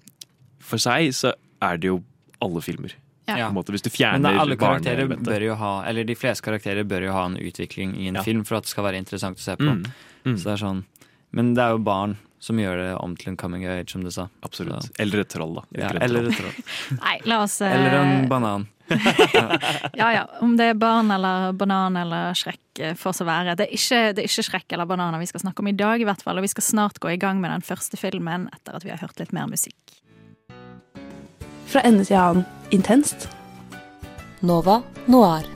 for 0.62 0.82
seg, 0.82 1.10
så 1.14 1.34
er 1.62 1.82
det 1.82 1.90
jo 1.90 2.00
alle 2.42 2.62
filmer. 2.64 2.94
Ja. 3.26 3.46
På 3.48 3.48
en 3.50 3.54
måte, 3.58 3.72
hvis 3.74 3.82
du 3.82 3.90
Men 3.90 3.96
fjerner 3.96 4.32
da, 4.36 4.40
alle 4.40 4.56
karakterer 4.56 5.06
barneelementet. 5.08 5.26
bør 5.26 5.42
jo 5.48 5.54
ha 5.58 5.72
Eller 5.88 6.04
de 6.04 6.14
fleste 6.14 6.44
karakterer 6.46 6.84
bør 6.86 7.02
jo 7.08 7.12
ha 7.12 7.24
en 7.26 7.36
utvikling 7.36 7.96
i 7.98 8.06
en 8.08 8.14
Ja. 8.14 8.22
film 8.22 8.44
for 8.44 8.56
at 8.56 8.62
det 8.64 8.70
skal 8.70 8.84
være 8.84 8.96
interessant 9.02 9.36
å 9.38 9.40
se 9.42 9.56
på. 9.56 9.64
Mm, 9.66 9.82
mm. 10.24 10.36
Så 10.38 10.44
det 10.44 10.52
er 10.52 10.62
sånn 10.66 10.84
Men 11.32 11.54
det 11.54 11.62
er 11.64 11.70
jo 11.74 11.78
barn 11.78 12.16
som 12.38 12.56
gjør 12.56 12.76
det 12.76 13.00
om 13.02 13.16
til 13.16 13.30
en 13.32 13.36
coming 13.36 13.64
of 13.66 13.70
age, 13.72 13.90
som 13.90 14.04
du 14.04 14.10
sa. 14.10 14.28
Absolutt. 14.44 14.82
Så- 14.84 14.90
Eller 15.00 15.20
et 15.20 15.28
troll, 15.28 15.54
da. 15.54 15.62
Ja, 15.72 15.88
eller 16.00 16.28
et 16.28 16.36
troll. 16.36 16.52
Nei, 17.02 17.18
la 17.24 17.42
oss 17.42 17.60
eh, 17.60 17.72
Eller 17.72 17.98
en 17.98 18.28
banan. 18.28 18.68
Ja 19.96 20.12
ja, 20.12 20.26
om 20.40 20.56
det 20.56 20.64
er 20.70 20.74
barn 20.74 21.10
eller 21.10 21.52
banan 21.52 21.96
eller 21.96 22.32
Shrek 22.34 22.60
eh, 22.78 22.94
får 22.94 23.12
så 23.18 23.24
være. 23.26 23.56
Det 23.56 23.66
er, 23.66 23.72
ikke, 23.74 24.14
det 24.14 24.22
er 24.22 24.28
ikke 24.28 24.44
Shrek 24.46 24.72
eller 24.72 24.86
bananer 24.86 25.18
vi 25.18 25.26
skal 25.26 25.40
snakke 25.40 25.58
om 25.64 25.66
i 25.66 25.72
dag, 25.72 26.00
i 26.00 26.04
hvert 26.04 26.22
fall. 26.22 26.36
Og 26.38 26.42
vi 26.46 26.52
skal 26.54 26.62
snart 26.62 27.00
gå 27.00 27.10
i 27.10 27.16
gang 27.18 27.40
med 27.40 27.50
den 27.50 27.62
første 27.66 27.96
filmen 27.98 28.48
etter 28.54 28.76
at 28.76 28.84
vi 28.84 28.90
har 28.90 28.98
hørt 29.02 29.18
litt 29.18 29.32
mer 29.32 29.46
musikk. 29.50 29.74
Fra 31.66 31.80
ende 31.82 32.04
til 32.06 32.14
annen 32.16 32.44
intenst. 32.70 33.28
Nova 34.42 34.80
Noir. 35.06 35.46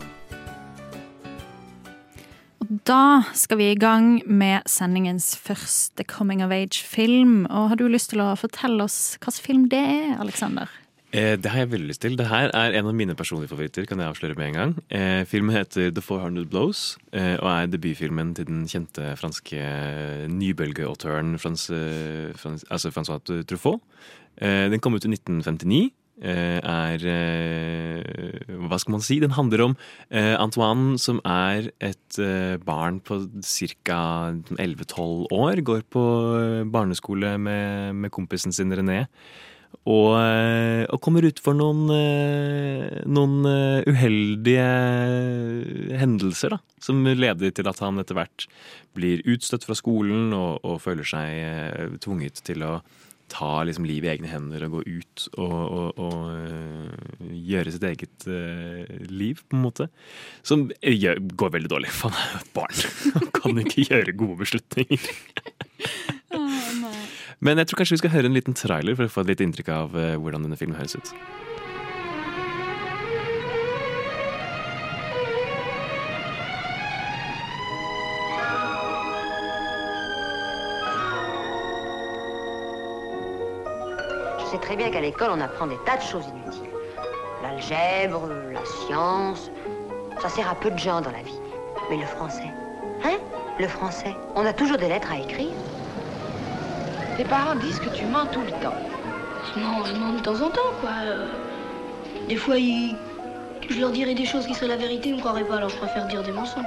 Og 2.61 2.69
da 2.87 3.23
skal 3.35 3.59
vi 3.59 3.71
i 3.73 3.79
gang 3.79 4.21
med 4.27 4.67
sendingens 4.71 5.33
første 5.39 6.05
Coming 6.05 6.45
of 6.45 6.53
Age-film. 6.55 7.47
Og 7.51 7.73
har 7.73 7.81
du 7.81 7.89
lyst 7.89 8.13
til 8.13 8.23
å 8.23 8.35
fortelle 8.39 8.85
oss 8.85 9.17
hvilken 9.19 9.47
film 9.47 9.67
det 9.73 9.81
er, 9.81 10.15
Aleksander? 10.23 10.71
Eh, 11.11 11.35
det 11.35 11.51
har 11.51 11.65
jeg 11.65 11.73
veldig 11.73 11.89
lyst 11.91 12.05
til. 12.05 12.15
Det 12.15 12.29
her 12.31 12.53
er 12.55 12.77
en 12.79 12.87
av 12.87 12.95
mine 12.95 13.17
personlige 13.19 13.51
favoritter. 13.51 13.87
kan 13.87 13.99
jeg 13.99 14.07
avsløre 14.07 14.37
med 14.39 14.47
en 14.47 14.55
gang. 14.55 14.75
Eh, 14.91 15.25
filmen 15.25 15.57
heter 15.57 15.91
The 15.91 16.03
400 16.03 16.47
Blows 16.47 16.97
eh, 17.13 17.35
og 17.41 17.51
er 17.51 17.67
debutfilmen 17.67 18.35
til 18.35 18.47
den 18.47 18.67
kjente 18.69 19.17
franske 19.19 20.29
nybølgeautøren 20.31 21.39
Frans, 21.39 21.71
eh, 21.71 22.31
Frans, 22.37 22.65
altså 22.71 22.93
Francois 22.95 23.21
Truffaut. 23.47 23.81
Eh, 24.39 24.71
den 24.71 24.79
kom 24.79 24.95
ut 24.95 25.05
i 25.05 25.11
1959. 25.11 25.91
Eh, 26.21 26.61
er 26.61 27.05
eh, 27.09 28.57
Hva 28.69 28.77
skal 28.81 28.93
man 28.93 29.05
si? 29.05 29.17
Den 29.23 29.33
handler 29.39 29.65
om 29.65 29.77
eh, 30.13 30.35
Antoine, 30.37 30.99
som 31.01 31.21
er 31.25 31.71
et 31.81 32.21
barn 32.67 33.01
på 33.01 33.23
ca. 33.41 34.01
11-12 34.57 35.31
år. 35.33 35.63
Går 35.65 35.87
på 35.89 36.03
barneskole 36.73 37.37
med, 37.39 37.95
med 37.97 38.13
kompisen 38.13 38.53
sin 38.53 38.73
René. 38.75 39.07
Og, 39.87 40.19
og 40.91 40.99
kommer 41.01 41.25
ut 41.25 41.39
for 41.41 41.55
noen, 41.55 41.87
noen 43.07 43.37
uheldige 43.87 44.65
hendelser, 46.01 46.57
da. 46.57 46.59
Som 46.83 47.07
leder 47.07 47.55
til 47.55 47.71
at 47.71 47.79
han 47.81 48.03
etter 48.03 48.19
hvert 48.19 48.49
blir 48.99 49.23
utstøtt 49.31 49.65
fra 49.65 49.79
skolen 49.79 50.35
og, 50.37 50.59
og 50.67 50.83
føler 50.83 51.07
seg 51.07 52.03
tvunget 52.03 52.43
til 52.51 52.67
å 52.67 52.75
ta 53.31 53.63
liksom, 53.67 53.85
livet 53.89 54.09
i 54.09 54.13
egne 54.15 54.31
hender 54.31 54.65
og 54.67 54.73
gå 54.79 54.83
ut 54.87 55.17
og, 55.39 55.55
og, 55.55 55.89
og 56.03 56.19
eh, 56.35 56.91
gjøre 57.51 57.73
sitt 57.75 57.87
eget 57.87 58.19
eh, 58.31 58.85
liv, 59.11 59.37
på 59.47 59.53
en 59.59 59.65
måte. 59.65 59.85
Som 60.47 60.59
eh, 60.81 60.97
gjør, 60.97 61.17
går 61.41 61.51
veldig 61.57 61.73
dårlig, 61.73 61.91
for 61.95 62.11
han 62.11 62.21
er 62.21 62.29
jo 62.35 62.39
et 62.43 62.55
barn. 62.57 62.77
Han 63.19 63.29
kan 63.37 63.53
ikke 63.65 63.87
gjøre 63.89 64.19
gode 64.25 64.37
beslutninger. 64.43 65.03
Men 67.45 67.55
jeg 67.63 67.67
tror 67.71 67.79
kanskje 67.81 67.97
vi 67.97 68.03
skal 68.03 68.17
høre 68.19 68.29
en 68.29 68.37
liten 68.37 68.59
trailer 68.59 68.95
for 68.99 69.05
å 69.09 69.13
få 69.13 69.21
et 69.25 69.31
litt 69.33 69.45
inntrykk 69.47 69.71
av 69.73 69.89
hvordan 69.95 70.43
denne 70.45 70.59
filmen 70.61 70.77
høres 70.77 70.99
ut. 70.99 71.09
Très 84.71 84.77
bien 84.77 84.91
qu'à 84.93 85.01
l'école, 85.01 85.31
on 85.33 85.41
apprend 85.41 85.67
des 85.67 85.79
tas 85.85 85.97
de 85.97 86.03
choses 86.03 86.29
inutiles. 86.29 86.71
L'algèbre, 87.43 88.29
la 88.53 88.65
science, 88.65 89.51
ça 90.23 90.29
sert 90.29 90.49
à 90.49 90.55
peu 90.55 90.71
de 90.71 90.79
gens 90.79 91.01
dans 91.01 91.11
la 91.11 91.23
vie. 91.23 91.41
Mais 91.91 91.97
le 91.97 92.07
français, 92.07 92.53
hein 93.03 93.17
Le 93.59 93.67
français, 93.67 94.15
on 94.37 94.47
a 94.47 94.53
toujours 94.53 94.77
des 94.79 94.87
lettres 94.87 95.11
à 95.11 95.19
écrire. 95.19 95.57
Tes 97.17 97.25
parents 97.25 97.57
disent 97.57 97.81
que 97.81 97.89
tu 97.89 98.07
mens 98.07 98.27
tout 98.27 98.43
le 98.43 98.53
temps. 98.63 98.77
Non, 99.57 99.85
je 99.85 99.93
mens 99.97 100.13
de 100.13 100.21
temps 100.21 100.41
en 100.41 100.51
temps, 100.51 100.73
quoi. 100.81 100.91
Des 102.29 102.37
fois, 102.37 102.57
ils- 102.57 102.95
je 103.69 103.81
leur 103.81 103.91
dirais 103.91 104.15
des 104.15 104.25
choses 104.25 104.47
qui 104.47 104.55
seraient 104.55 104.69
la 104.69 104.77
vérité, 104.77 105.09
ils 105.09 105.17
me 105.17 105.21
croiraient 105.21 105.43
pas, 105.43 105.57
alors 105.57 105.71
je 105.71 105.79
préfère 105.79 106.07
dire 106.07 106.23
des 106.23 106.31
mensonges. 106.31 106.65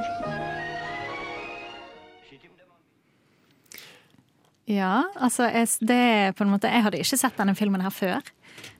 Ja, 4.69 5.04
altså 5.19 5.49
jeg, 5.52 5.67
det 5.84 5.95
er 5.97 6.32
på 6.38 6.45
en 6.45 6.54
måte 6.54 6.69
Jeg 6.71 6.86
hadde 6.86 6.99
ikke 7.04 7.17
sett 7.19 7.36
denne 7.39 7.56
filmen 7.58 7.82
her 7.84 7.91
før. 7.91 8.21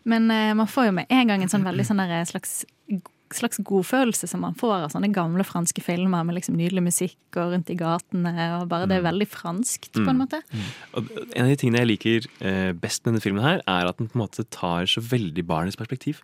Men 0.08 0.30
eh, 0.32 0.54
man 0.56 0.68
får 0.70 0.86
jo 0.88 0.94
med 1.00 1.10
en 1.12 1.28
gang 1.28 1.44
en 1.44 1.52
sånn 1.52 1.66
veldig 1.66 1.84
sånn 1.88 2.00
der 2.00 2.24
slags, 2.30 2.62
slags 3.34 3.58
godfølelse 3.66 4.28
som 4.30 4.44
man 4.46 4.54
får 4.56 4.86
av 4.86 4.92
sånne 4.94 5.10
gamle 5.12 5.44
franske 5.48 5.82
filmer 5.84 6.24
med 6.24 6.38
liksom 6.38 6.56
nydelig 6.60 6.84
musikk 6.86 7.40
og 7.42 7.56
rundt 7.56 7.72
i 7.74 7.78
gatene. 7.80 8.34
og 8.62 8.68
bare 8.70 8.86
Det 8.88 9.00
er 9.00 9.08
veldig 9.10 9.28
franskt, 9.28 9.92
på 9.94 10.04
en 10.06 10.16
Mm. 10.16 10.22
måte. 10.22 10.42
Og 10.94 11.10
en 11.36 11.46
av 11.46 11.50
de 11.50 11.56
tingene 11.58 11.80
jeg 11.82 11.88
liker 11.88 12.28
eh, 12.46 12.72
best 12.74 13.04
med 13.04 13.16
denne 13.16 13.24
filmen, 13.26 13.44
her 13.44 13.62
er 13.68 13.88
at 13.90 13.98
den 13.98 14.08
på 14.08 14.16
en 14.20 14.28
måte 14.28 14.46
tar 14.50 14.86
så 14.86 15.02
veldig 15.02 15.44
barnets 15.48 15.76
perspektiv. 15.76 16.22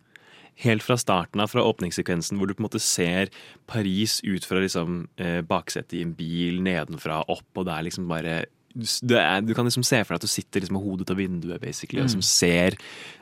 Helt 0.59 0.83
fra 0.83 0.95
starten 0.99 1.39
av, 1.41 1.49
fra 1.49 1.63
åpningssekvensen, 1.63 2.37
hvor 2.37 2.47
du 2.47 2.53
på 2.53 2.59
en 2.61 2.67
måte 2.69 2.79
ser 2.83 3.29
Paris 3.65 4.21
ut 4.23 4.43
fra 4.45 4.59
liksom, 4.59 5.07
eh, 5.17 5.41
baksetet 5.41 5.93
i 5.97 6.01
en 6.03 6.13
bil, 6.13 6.61
nedenfra 6.61 7.23
og 7.25 7.39
opp, 7.39 7.57
og 7.57 7.65
det 7.65 7.73
er 7.73 7.83
liksom 7.89 8.07
bare 8.07 8.45
er, 8.75 9.41
du 9.41 9.53
kan 9.57 9.65
liksom 9.65 9.83
se 9.83 10.03
for 10.03 10.13
deg 10.13 10.19
at 10.21 10.27
du 10.27 10.31
sitter 10.31 10.61
liksom 10.61 10.77
med 10.77 10.83
hodet 10.85 11.07
til 11.09 11.15
vinduet 11.17 11.61
basically, 11.61 12.01
og 12.01 12.07
Mm. 12.09 12.13
som 12.17 12.21
ser, 12.21 12.77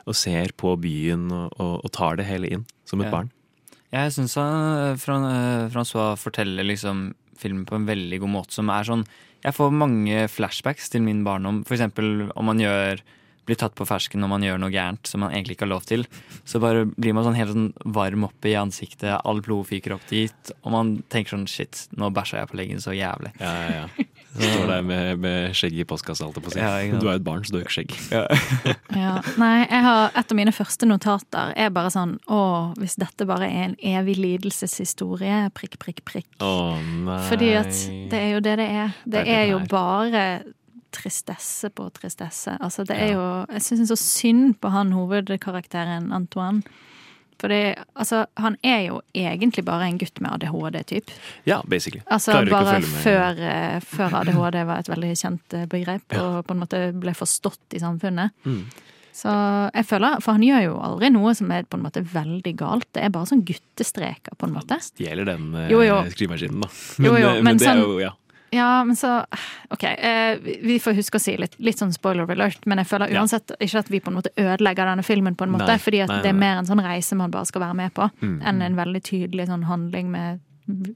og 0.05 0.15
ser 0.15 0.51
på 0.57 0.75
byen 0.79 1.31
og, 1.31 1.53
og, 1.59 1.85
og 1.85 1.91
tar 1.91 2.17
det 2.17 2.25
hele 2.25 2.47
inn 2.51 2.65
som 2.85 3.01
et 3.01 3.05
Ja. 3.07 3.11
barn. 3.11 3.31
Jeg 3.93 4.11
syns 4.11 4.35
Francois 5.71 6.19
forteller 6.19 6.65
liksom 6.67 7.13
filmen 7.37 7.65
på 7.65 7.75
en 7.77 7.85
veldig 7.87 8.19
god 8.23 8.29
måte, 8.33 8.51
som 8.57 8.69
er 8.69 8.83
sånn 8.87 9.05
Jeg 9.45 9.53
får 9.53 9.71
mange 9.71 10.25
flashbacks 10.27 10.89
til 10.89 11.01
min 11.05 11.23
barndom. 11.23 11.63
For 11.63 11.75
eksempel 11.77 12.31
om 12.35 12.45
man 12.49 12.57
gjør 12.59 12.99
blir 13.45 13.55
tatt 13.55 13.75
på 13.75 13.85
fersken 13.87 14.19
når 14.19 14.27
man 14.27 14.41
gjør 14.43 14.57
noe 14.59 14.71
gærent 14.73 15.07
som 15.07 15.21
man 15.21 15.31
egentlig 15.31 15.55
ikke 15.55 15.67
har 15.67 15.69
lov 15.71 15.85
til. 15.87 16.05
Så 16.43 16.59
bare 16.59 16.81
blir 16.85 17.13
man 17.13 17.23
sånn 17.23 17.37
helt 17.37 17.53
sånn 17.53 17.69
varm 17.85 18.25
oppe 18.27 18.49
i 18.49 18.55
ansiktet, 18.59 19.21
all 19.23 19.39
blod 19.45 19.67
fyker 19.69 19.93
opp 19.95 20.03
dit, 20.09 20.51
og 20.65 20.71
man 20.73 20.89
tenker 21.13 21.37
sånn 21.37 21.47
shit, 21.47 21.85
nå 21.95 22.09
bæsja 22.11 22.41
jeg 22.41 22.49
på 22.49 22.57
leggen 22.59 22.81
så 22.83 22.91
jævlig. 22.97 23.31
Ja, 23.39 23.53
ja, 23.61 23.85
ja. 23.85 24.05
Står 24.37 24.67
der 24.69 24.81
med, 24.85 25.19
med 25.23 25.55
skjegg 25.57 25.79
i 25.81 25.85
postkassa, 25.87 26.25
alt 26.27 26.37
jeg 26.37 26.45
på 26.45 26.51
å 26.51 26.55
si. 26.55 26.61
Ja, 26.61 26.73
du 26.99 27.07
er 27.07 27.15
jo 27.15 27.19
et 27.19 27.25
barn, 27.25 27.43
så 27.45 27.55
du 27.55 27.59
har 27.59 27.65
ikke 27.67 27.77
skjegg. 27.79 27.95
Ja. 28.97 29.17
Nei, 29.37 29.67
jeg 29.67 29.83
har, 29.85 30.11
et 30.17 30.31
av 30.31 30.37
mine 30.37 30.51
første 30.55 30.87
notater 30.89 31.51
er 31.59 31.69
bare 31.75 31.91
sånn 31.93 32.15
Å, 32.33 32.39
hvis 32.79 32.95
dette 32.97 33.27
bare 33.29 33.45
er 33.45 33.67
en 33.67 33.75
evig 33.85 34.15
lidelseshistorie, 34.17 35.47
prikk, 35.57 35.77
prikk, 35.81 36.01
prikk. 36.07 36.29
Å 36.43 36.77
nei. 36.81 37.19
Fordi 37.29 37.51
at 37.59 37.73
det 38.11 38.21
er 38.23 38.31
jo 38.35 38.43
det 38.45 38.55
det 38.61 38.69
er. 38.83 38.95
Det 39.05 39.17
Det 39.17 39.25
er 39.27 39.43
er 39.43 39.51
jo 39.51 39.59
bare 39.69 40.23
tristesse 40.97 41.69
på 41.75 41.89
tristesse. 41.93 42.55
Altså, 42.63 42.85
det 42.87 42.95
er 42.97 43.13
jo 43.13 43.25
Jeg 43.53 43.65
syns 43.65 43.91
så 43.91 43.97
synd 43.99 44.55
på 44.61 44.71
han 44.73 44.93
hovedkarakteren 44.95 46.11
Antoine. 46.15 46.63
Fordi 47.39 47.75
altså, 47.95 48.23
han 48.41 48.57
er 48.65 48.87
jo 48.87 49.01
egentlig 49.13 49.63
bare 49.67 49.87
en 49.91 49.97
gutt 50.01 50.19
med 50.23 50.31
ADHD-typ. 50.37 51.11
Ja, 51.45 51.61
basically. 51.69 52.01
Altså 52.09 52.33
Klarer 52.33 52.49
bare 52.49 52.81
før, 52.81 53.41
eh, 53.51 53.79
før 53.85 54.15
ADHD 54.21 54.59
var 54.65 54.79
et 54.79 54.89
veldig 54.89 55.13
kjent 55.15 55.57
begrep, 55.69 55.87
begrep, 56.07 56.17
og 56.21 56.45
på 56.47 56.55
en 56.55 56.61
måte 56.63 56.81
ble 56.97 57.13
forstått 57.17 57.77
i 57.77 57.79
samfunnet. 57.83 58.31
Mm. 58.45 58.63
Så 59.17 59.31
jeg 59.73 59.85
føler, 59.89 60.19
For 60.21 60.37
han 60.37 60.43
gjør 60.45 60.63
jo 60.67 60.75
aldri 60.85 61.09
noe 61.09 61.33
som 61.33 61.49
er 61.51 61.63
på 61.63 61.77
en 61.79 61.83
måte 61.87 62.03
veldig 62.05 62.53
galt. 62.59 62.85
Det 62.93 63.03
er 63.03 63.09
bare 63.09 63.25
sånn 63.25 63.43
guttestreker, 63.45 64.35
på 64.37 64.45
en 64.47 64.53
måte. 64.53 64.77
Stjeler 64.83 65.25
den 65.25 65.53
eh, 65.55 65.69
skrivemaskinen, 66.13 66.61
da. 66.61 66.69
Jo, 67.01 67.15
jo, 67.17 67.31
men, 67.39 67.43
men 67.43 67.57
det 67.57 67.67
er 67.67 67.73
sånn- 67.73 67.83
jo, 67.85 67.99
ja. 68.03 68.11
Ja, 68.55 68.83
men 68.87 68.95
så 68.95 69.25
OK. 69.73 69.83
Eh, 69.83 70.37
vi- 70.41 70.79
får 70.79 70.95
huske 70.95 71.17
å 71.19 71.21
si 71.21 71.35
litt, 71.37 71.55
litt 71.59 71.77
sånn 71.81 71.93
spoiler 71.93 72.29
alert, 72.31 72.65
men 72.65 72.77
jeg 72.79 72.87
føler 72.87 73.11
Ja. 73.11 73.21
uansett 73.21 73.51
ikke 73.59 73.79
at 73.79 73.89
vi 73.91 73.99
på 73.99 74.07
en 74.13 74.19
måte 74.21 74.31
ødelegger 74.37 74.85
denne 74.87 75.03
filmen, 75.03 75.35
på 75.35 75.43
en 75.47 75.51
måte, 75.51 75.67
Nei, 75.67 75.77
fordi 75.77 76.01
at 76.03 76.09
nei, 76.09 76.21
det 76.21 76.29
er 76.29 76.37
mer 76.39 76.57
en 76.61 76.65
sånn 76.69 76.83
reise 76.83 77.15
man 77.15 77.31
bare 77.31 77.45
skal 77.45 77.61
være 77.61 77.75
med 77.75 77.93
på, 77.93 78.09
Mm. 78.21 78.41
enn 78.45 78.61
en 78.61 78.75
veldig 78.75 79.03
tydelig 79.03 79.47
sånn 79.47 79.63
handling 79.65 80.09
med 80.11 80.39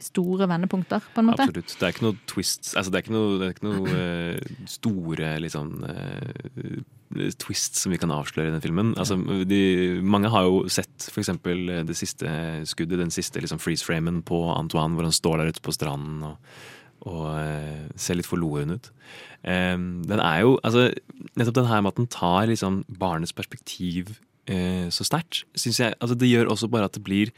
store 0.04 0.48
vendepunkter, 0.52 1.00
på 1.16 1.20
en 1.20 1.26
måte. 1.30 1.46
Absolutt. 1.48 1.76
Det 1.80 1.84
er 1.88 1.94
ikke 1.94 2.04
noe 2.04 2.18
twists 2.28 2.74
altså, 2.76 2.92
Det 2.92 2.98
er 3.00 3.04
ikke 3.06 3.16
noe, 3.16 3.46
er 3.46 3.54
ikke 3.54 3.64
noe 3.64 3.88
eh, 3.88 4.40
store 4.68 5.30
liksom 5.40 5.86
eh, 5.88 7.32
twists 7.40 7.82
som 7.84 7.92
vi 7.94 7.98
kan 8.02 8.12
avsløre 8.12 8.48
i 8.50 8.52
den 8.52 8.62
filmen. 8.64 8.94
Altså, 9.00 9.16
de, 9.48 10.02
mange 10.04 10.30
har 10.32 10.44
jo 10.44 10.66
sett 10.68 11.08
eh, 11.18 11.84
det 11.88 11.96
siste 11.96 12.28
skuddet, 12.68 13.00
den 13.00 13.12
siste 13.12 13.40
liksom, 13.40 13.60
freeze-framen 13.60 14.22
på 14.24 14.42
Antoine, 14.58 14.96
hvor 14.96 15.04
han 15.08 15.16
står 15.16 15.38
der 15.40 15.52
ute 15.54 15.62
på 15.64 15.72
stranden 15.76 16.24
og, 16.24 16.38
og 17.10 17.30
eh, 17.34 17.88
ser 18.00 18.20
litt 18.20 18.30
forloren 18.30 18.76
ut. 18.78 18.92
Eh, 19.44 19.78
den 19.78 20.20
er 20.20 20.44
jo 20.44 20.58
altså, 20.64 20.90
Nettopp 21.38 21.62
den 21.62 21.70
her 21.70 21.82
med 21.82 21.94
at 21.94 22.02
den 22.02 22.12
tar 22.12 22.50
liksom, 22.50 22.84
barnets 23.00 23.34
perspektiv 23.34 24.16
eh, 24.50 24.90
så 24.94 25.08
sterkt, 25.08 25.46
syns 25.56 25.80
jeg 25.80 25.96
altså, 26.00 26.16
Det 26.16 26.30
gjør 26.30 26.54
også 26.54 26.70
bare 26.72 26.90
at 26.90 26.98
det 26.98 27.04
blir 27.06 27.34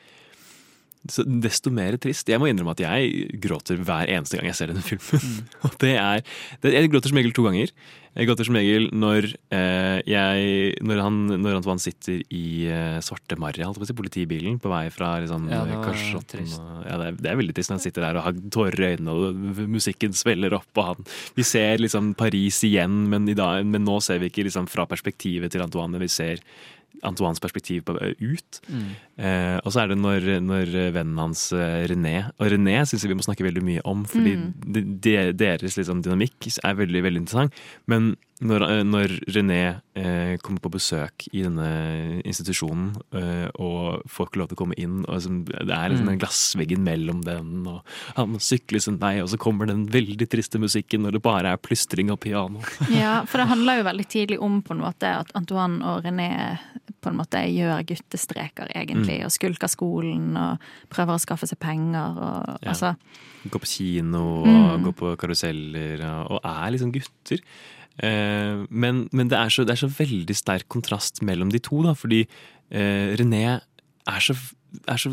så 1.11 1.25
desto 1.27 1.71
mer 1.73 1.97
trist. 1.99 2.29
Jeg 2.31 2.39
må 2.39 2.47
innrømme 2.47 2.75
at 2.77 2.83
jeg 2.83 3.39
gråter 3.43 3.81
hver 3.83 4.11
eneste 4.11 4.39
gang 4.39 4.47
jeg 4.47 4.59
ser 4.59 4.71
denne 4.71 4.85
filmen. 4.85 5.43
Og 5.67 5.75
det 5.83 5.97
er, 5.99 6.23
det, 6.63 6.71
jeg 6.77 6.93
gråter 6.93 7.11
som 7.11 7.19
regel 7.19 7.35
to 7.35 7.43
ganger. 7.47 7.73
Jeg 8.13 8.29
gråter 8.29 8.45
som 8.45 8.55
regel 8.55 8.83
når, 8.93 9.25
eh, 9.57 9.97
jeg, 10.05 10.73
når, 10.85 10.99
han, 11.01 11.15
når 11.41 11.57
Antoine 11.57 11.81
sitter 11.81 12.21
i 12.29 12.43
eh, 12.69 12.99
svarte 13.01 13.35
Marja, 13.41 13.65
holdt 13.65 13.81
på 13.81 13.87
å 13.87 13.89
si, 13.89 13.95
politibilen, 13.97 14.59
på 14.61 14.69
vei 14.69 14.83
fra 14.93 15.15
liksom, 15.23 15.47
Ja, 15.49 15.63
det 15.65 15.79
Karsotten. 15.81 16.45
Ja, 16.85 16.99
det, 17.01 17.07
er, 17.07 17.17
det 17.17 17.31
er 17.31 17.39
veldig 17.41 17.55
trist 17.57 17.73
når 17.73 17.79
han 17.79 17.85
sitter 17.87 18.05
der 18.05 18.19
og 18.21 18.27
har 18.27 18.37
tårer 18.53 18.77
i 18.85 18.91
øynene, 18.93 19.15
og 19.17 19.65
musikken 19.73 20.13
svelger 20.15 20.55
opp. 20.59 20.69
og 20.77 20.91
han, 20.91 21.09
Vi 21.35 21.47
ser 21.47 21.81
liksom 21.81 22.13
Paris 22.19 22.61
igjen, 22.69 23.01
men, 23.09 23.25
i 23.27 23.37
dag, 23.37 23.65
men 23.65 23.83
nå 23.83 23.97
ser 24.05 24.21
vi 24.21 24.29
ikke 24.29 24.45
liksom 24.45 24.69
fra 24.69 24.85
perspektivet 24.87 25.51
til 25.51 25.65
Antoine, 25.65 25.99
vi 26.03 26.11
ser 26.11 26.45
Antoines 27.03 27.39
perspektiv 27.43 27.83
på, 27.87 27.95
ut. 27.97 28.59
Mm. 28.69 28.83
Eh, 29.17 29.57
og 29.65 29.73
så 29.73 29.83
er 29.83 29.87
det 29.91 29.97
når, 29.99 30.27
når 30.45 30.71
vennen 30.95 31.17
hans 31.19 31.51
eh, 31.53 31.83
René 31.89 32.29
Og 32.39 32.47
René 32.53 32.79
syns 32.85 33.03
jeg 33.03 33.11
vi 33.11 33.17
må 33.19 33.25
snakke 33.25 33.45
veldig 33.45 33.63
mye 33.65 33.81
om, 33.89 34.05
fordi 34.05 34.35
Mm. 34.37 34.53
de, 34.73 34.81
de, 35.03 35.15
deres 35.37 35.77
liksom, 35.77 36.01
dynamikk 36.05 36.47
er 36.63 36.77
veldig 36.79 37.03
veldig 37.03 37.21
interessant. 37.25 37.53
Men 37.87 38.15
når, 38.43 38.63
eh, 38.69 38.83
når 38.83 39.13
René 39.33 39.59
eh, 39.95 40.37
kommer 40.43 40.59
på 40.63 40.71
besøk 40.73 41.25
i 41.33 41.43
denne 41.45 42.21
institusjonen 42.27 42.91
eh, 43.15 43.47
og 43.61 44.03
får 44.09 44.27
ikke 44.29 44.39
lov 44.41 44.49
til 44.51 44.57
å 44.57 44.61
komme 44.63 44.77
inn, 44.81 44.99
og 45.07 45.15
liksom, 45.17 45.39
det 45.47 45.69
er 45.73 45.89
liksom 45.93 46.03
Mm. 46.03 46.11
den 46.11 46.19
glassveggen 46.19 46.83
mellom 46.83 47.21
den, 47.23 47.67
og 47.67 47.81
han 48.17 48.35
sykler 48.39 48.81
sin 48.83 48.97
vei, 48.99 49.21
og 49.21 49.29
så 49.29 49.37
kommer 49.39 49.67
den 49.69 49.85
veldig 49.87 50.27
triste 50.29 50.59
musikken 50.59 51.01
når 51.05 51.11
det 51.17 51.21
bare 51.23 51.53
er 51.53 51.57
plystring 51.57 52.11
og 52.11 52.19
piano. 52.19 52.59
Ja, 52.91 53.23
for 53.25 53.37
det 53.39 53.47
handler 53.47 53.77
jo 53.79 53.87
veldig 53.89 54.07
tidlig 54.11 54.39
om 54.43 54.61
på 54.65 54.73
en 54.75 54.81
måte 54.83 55.07
at 55.21 55.31
Antoine 55.35 55.81
og 55.83 56.03
René 56.03 56.59
på 57.03 57.09
en 57.11 57.17
måte 57.19 57.39
gjør 57.51 57.83
guttestreker, 57.85 58.69
egentlig, 58.75 59.19
Mm. 59.21 59.25
og 59.25 59.31
skulker 59.31 59.67
skolen 59.71 60.37
og 60.39 60.59
prøver 60.89 61.15
å 61.15 61.21
skaffe 61.21 61.47
seg 61.47 61.59
penger 61.59 62.17
og 62.17 62.57
Ja. 62.63 62.71
altså 62.71 62.95
Gå 63.43 63.59
på 63.59 63.67
kino 63.67 64.21
og 64.39 64.47
Mm. 64.79 64.83
gå 64.85 64.91
på 64.95 65.17
karuseller 65.19 65.99
og, 66.01 66.31
og 66.31 66.39
er 66.45 66.71
liksom 66.71 66.93
gutter. 66.93 67.39
Eh, 68.01 68.63
men 68.69 69.07
men 69.11 69.29
det, 69.29 69.37
er 69.37 69.53
så, 69.53 69.67
det 69.67 69.75
er 69.75 69.83
så 69.83 69.91
veldig 69.91 70.35
sterk 70.37 70.67
kontrast 70.71 71.21
mellom 71.21 71.53
de 71.53 71.61
to, 71.61 71.83
da, 71.85 71.93
fordi 71.97 72.23
eh, 72.23 73.13
René 73.19 73.45
er 73.53 74.23
så 74.23 74.35
er 74.89 74.97
så, 74.97 75.11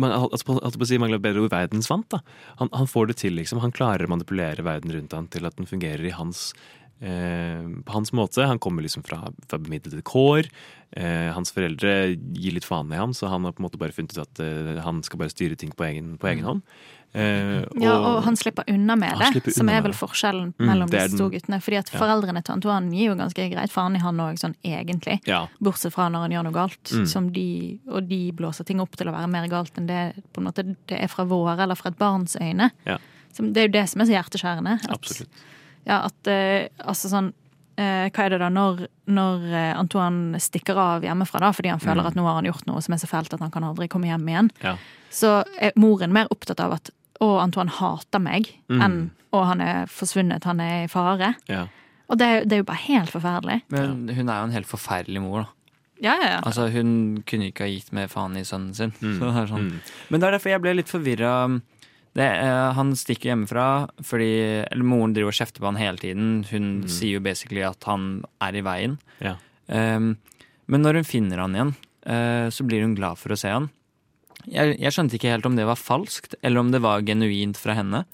man, 0.00 0.14
altså, 0.14 0.86
si, 0.88 0.98
mangler 1.00 1.20
bedre 1.22 1.44
ord 1.44 1.52
verdensvant. 1.52 2.08
Da. 2.14 2.22
Han, 2.60 2.70
han 2.72 2.88
får 2.88 3.10
det 3.10 3.18
til, 3.20 3.36
liksom. 3.36 3.60
Han 3.60 3.74
klarer 3.74 4.06
å 4.06 4.14
manipulere 4.14 4.64
verden 4.64 4.94
rundt 4.94 5.16
han 5.16 5.28
til 5.32 5.44
at 5.48 5.58
den 5.58 5.68
fungerer 5.68 6.04
i 6.08 6.14
hans 6.16 6.52
eh, 7.04 7.60
på 7.84 7.96
hans 7.96 8.14
måte. 8.16 8.46
Han 8.48 8.62
kommer 8.62 8.84
liksom 8.84 9.04
fra, 9.06 9.20
fra 9.48 9.60
bemidlede 9.60 10.04
kår. 10.06 10.48
Eh, 10.96 11.30
hans 11.36 11.52
foreldre 11.54 12.14
gir 12.14 12.56
litt 12.56 12.68
faen 12.68 12.92
i 12.94 13.00
ham, 13.00 13.14
så 13.16 13.30
han 13.32 13.46
har 13.46 13.56
på 13.56 13.62
en 13.62 13.68
måte 13.68 13.80
bare 13.80 13.94
funnet 13.96 14.16
ut 14.16 14.24
at 14.24 14.44
eh, 14.44 14.76
han 14.84 15.02
skal 15.06 15.20
bare 15.22 15.34
styre 15.34 15.58
ting 15.60 15.74
på 15.76 15.88
egen, 15.88 16.14
på 16.20 16.30
egen 16.32 16.48
hånd. 16.48 16.64
Eh, 17.14 17.64
Ja, 17.80 17.92
og 17.94 18.24
han 18.24 18.34
slipper 18.36 18.64
unna 18.68 18.96
med 18.98 19.16
det, 19.18 19.28
unna 19.36 19.52
som 19.54 19.68
er 19.68 19.82
vel 19.82 19.92
forskjellen 19.94 20.52
Mm, 20.58 20.66
mellom 20.66 20.88
er 20.92 21.06
disse 21.08 21.16
to 21.18 21.28
guttene. 21.30 21.60
Fordi 21.62 21.78
at 21.78 21.90
Ja. 21.92 21.98
foreldrene 22.00 22.42
til 22.42 22.54
Antoine 22.54 22.90
gir 22.90 23.06
jo 23.10 23.14
ganske 23.14 23.50
greit 23.52 23.70
faen 23.70 23.94
i 23.96 24.00
han 24.00 24.16
òg, 24.18 24.34
sånn 24.38 24.54
egentlig. 24.64 25.20
Ja. 25.26 25.46
Bortsett 25.62 25.92
fra 25.92 26.08
når 26.08 26.20
han 26.26 26.30
gjør 26.32 26.44
noe 26.44 26.52
galt, 26.52 26.82
Mm. 26.90 27.06
som 27.06 27.30
de, 27.32 27.78
og 27.88 28.08
de 28.08 28.32
blåser 28.32 28.64
ting 28.66 28.80
opp 28.80 28.96
til 28.96 29.06
å 29.06 29.12
være 29.14 29.28
mer 29.30 29.46
galt 29.48 29.72
enn 29.78 29.86
det 29.86 30.14
på 30.32 30.38
en 30.38 30.44
måte 30.44 30.76
det 30.88 31.00
er 31.02 31.06
fra 31.08 31.24
våre 31.24 31.58
eller 31.60 31.76
fra 31.76 31.88
et 31.90 31.98
barns 31.98 32.36
øyne. 32.36 32.70
Ja. 32.86 32.98
Som, 33.32 33.52
det 33.52 33.62
er 33.62 33.68
jo 33.68 33.72
det 33.80 33.88
som 33.88 34.00
er 34.00 34.04
så 34.06 34.12
hjerteskjærende. 34.22 34.80
At, 34.84 34.90
Absolutt. 34.90 35.28
Ja, 35.86 36.04
at 36.06 36.26
eh, 36.26 36.68
altså 36.84 37.08
sånn 37.10 37.32
eh, 37.76 38.08
Hva 38.10 38.24
er 38.26 38.28
det 38.30 38.38
da 38.38 38.48
når, 38.48 38.86
når 39.08 39.52
eh, 39.52 39.74
Antoine 39.78 40.36
stikker 40.38 40.76
av 40.76 41.02
hjemmefra 41.02 41.40
da, 41.40 41.50
fordi 41.52 41.68
han 41.70 41.80
føler 41.80 42.02
Mm. 42.02 42.06
at 42.06 42.14
nå 42.14 42.22
har 42.22 42.34
han 42.34 42.44
gjort 42.44 42.66
noe 42.66 42.80
som 42.80 42.92
er 42.94 42.98
så 42.98 43.06
fælt 43.08 43.34
at 43.34 43.40
han 43.40 43.50
kan 43.50 43.64
aldri 43.64 43.88
komme 43.88 44.06
hjem 44.06 44.26
igjen, 44.28 44.50
Ja. 44.62 44.76
så 45.10 45.44
er 45.60 45.72
moren 45.76 46.12
mer 46.12 46.26
opptatt 46.30 46.60
av 46.60 46.72
at 46.74 46.90
å, 47.20 47.40
Antoine 47.42 47.70
hater 47.70 48.18
meg, 48.20 48.48
Mm. 48.70 48.80
enn 48.82 49.10
og 49.32 49.46
han 49.46 49.60
er 49.60 49.86
forsvunnet, 49.86 50.44
han 50.44 50.60
er 50.60 50.84
i 50.84 50.86
fare. 50.88 51.34
Ja. 51.48 51.66
Og 52.08 52.18
det 52.18 52.26
er, 52.26 52.38
jo- 52.38 52.44
det 52.44 52.52
er 52.52 52.58
jo 52.58 52.64
bare 52.64 52.86
helt 52.86 53.10
forferdelig. 53.10 53.62
Men 53.70 54.08
hun 54.08 54.28
er 54.28 54.38
jo 54.40 54.44
en 54.44 54.52
helt 54.52 54.66
forferdelig 54.66 55.20
mor, 55.22 55.42
da. 55.42 55.48
Ja, 56.02 56.14
ja, 56.20 56.28
ja. 56.34 56.40
Altså, 56.44 56.70
hun 56.70 57.22
kunne 57.26 57.50
ikke 57.50 57.64
ha 57.64 57.70
gitt 57.70 57.92
mer 57.92 58.06
faen 58.08 58.36
i 58.36 58.42
sønnen 58.44 58.74
sin. 58.74 58.92
Mm. 59.00 59.14
Så 59.18 59.32
det 59.32 59.42
er 59.42 59.46
sånn. 59.46 59.70
Mm. 59.70 59.80
Men 60.10 60.20
det 60.20 60.26
er 60.28 60.32
derfor 60.38 60.50
jeg 60.50 60.60
ble 60.62 60.74
litt 60.74 60.86
forvirra. 60.90 61.32
Det, 62.14 62.22
eh, 62.30 62.72
han 62.74 62.92
stikker 62.94 63.30
hjemmefra 63.32 63.88
fordi 64.02 64.28
Eller 64.70 64.84
moren 64.84 65.12
driver 65.14 65.32
og 65.32 65.34
kjefter 65.34 65.58
på 65.58 65.66
han 65.66 65.76
hele 65.80 65.96
tiden. 65.98 66.44
Hun 66.50 66.82
Mm. 66.82 66.88
sier 66.88 67.14
jo 67.14 67.20
basically 67.20 67.62
at 67.62 67.82
han 67.84 68.24
er 68.40 68.52
i 68.54 68.60
veien. 68.62 68.98
Ja. 69.20 69.34
Um, 69.68 70.16
men 70.68 70.82
når 70.82 70.94
hun 71.00 71.04
finner 71.04 71.38
han 71.38 71.54
igjen, 71.54 71.74
uh, 72.06 72.50
så 72.50 72.62
blir 72.66 72.82
hun 72.82 72.94
glad 72.94 73.18
for 73.18 73.30
å 73.30 73.38
se 73.38 73.48
han. 73.50 73.70
Jeg, 74.50 74.76
jeg 74.80 74.92
skjønte 74.92 75.16
ikke 75.18 75.32
helt 75.32 75.46
om 75.48 75.56
det 75.56 75.66
var 75.68 75.80
falskt, 75.80 76.36
eller 76.42 76.60
om 76.60 76.72
det 76.74 76.82
var 76.84 77.04
genuint 77.06 77.58
fra 77.60 77.76
henne. 77.78 78.04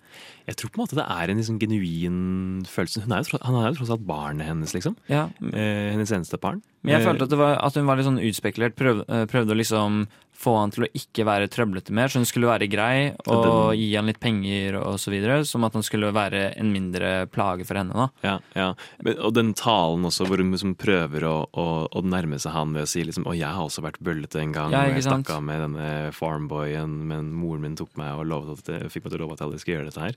Jeg 0.51 0.57
tror 0.59 0.71
på 0.75 0.81
en 0.81 0.83
måte 0.85 0.99
det 0.99 1.07
er 1.07 1.31
en 1.31 1.39
liksom 1.39 1.59
genuin 1.63 2.65
følelse. 2.67 3.05
Er 3.07 3.23
jo, 3.23 3.39
han 3.47 3.55
er 3.61 3.69
jo 3.71 3.79
tross 3.79 3.93
alt 3.95 4.07
barnet 4.09 4.49
hennes, 4.51 4.75
liksom. 4.75 4.97
Ja. 5.09 5.29
Eh, 5.53 5.93
hennes 5.95 6.11
eneste 6.11 6.41
barn. 6.43 6.61
Men 6.83 6.95
jeg 6.97 7.03
Eh, 7.05 7.07
følte 7.13 7.23
at, 7.29 7.31
det 7.31 7.39
var, 7.39 7.59
at 7.63 7.75
hun 7.77 7.87
var 7.87 7.97
litt 8.01 8.07
sånn 8.09 8.19
utspekulert. 8.25 8.75
Prøvde, 8.75 9.05
eh, 9.07 9.27
prøvde 9.31 9.53
å 9.55 9.61
liksom 9.61 10.07
få 10.41 10.55
han 10.57 10.71
til 10.73 10.87
å 10.87 10.89
ikke 10.97 11.27
være 11.29 11.51
trøblete 11.53 11.93
mer, 11.93 12.09
så 12.09 12.17
hun 12.17 12.25
skulle 12.25 12.49
være 12.49 12.65
grei 12.73 13.13
og 13.29 13.43
Den- 13.45 13.77
gi 13.77 13.95
han 13.95 14.07
litt 14.09 14.21
penger 14.21 14.79
og 14.81 14.95
så 14.97 15.11
videre. 15.13 15.45
Som 15.45 15.65
at 15.65 15.75
han 15.75 15.83
skulle 15.85 16.09
være 16.17 16.57
en 16.57 16.73
mindre 16.73 17.29
plage 17.29 17.67
for 17.69 17.75
henne. 17.77 17.93
da. 17.93 18.09
Ja, 18.25 18.39
ja. 18.57 18.73
Men, 19.05 19.19
og 19.21 19.35
den 19.35 19.53
talen 19.53 20.03
også, 20.09 20.25
hvor 20.27 20.39
hun 20.41 20.51
liksom 20.51 20.75
prøver 20.81 21.21
å, 21.29 21.47
å, 21.53 21.89
å 21.93 22.01
nærme 22.03 22.41
seg 22.41 22.53
han 22.57 22.73
ved 22.73 22.85
å 22.85 22.89
si 22.89 23.05
liksom 23.05 23.27
Å, 23.29 23.37
jeg 23.37 23.53
har 23.53 23.61
også 23.69 23.85
vært 23.85 24.01
bøllete 24.03 24.41
en 24.41 24.53
gang. 24.53 24.73
Ja, 24.73 24.87
og 24.89 24.95
jeg 24.97 25.05
stakk 25.05 25.29
av 25.37 25.43
med 25.45 25.61
denne 25.61 26.11
farmboyen, 26.17 26.89
men 27.07 27.33
moren 27.37 27.61
min 27.61 27.77
tok 27.77 27.93
meg 28.01 28.17
og 28.19 28.25
lovet 28.27 28.59
at, 28.61 28.81
jeg- 28.81 28.91
fikk 28.91 29.05
meg 29.05 29.13
til 29.13 29.19
å 29.21 29.23
love 29.27 29.33
at 29.37 29.39
jeg 29.41 29.49
aldri 29.51 29.61
skal 29.61 29.75
gjøre 29.75 29.93
dette 29.93 30.01
her. 30.01 30.15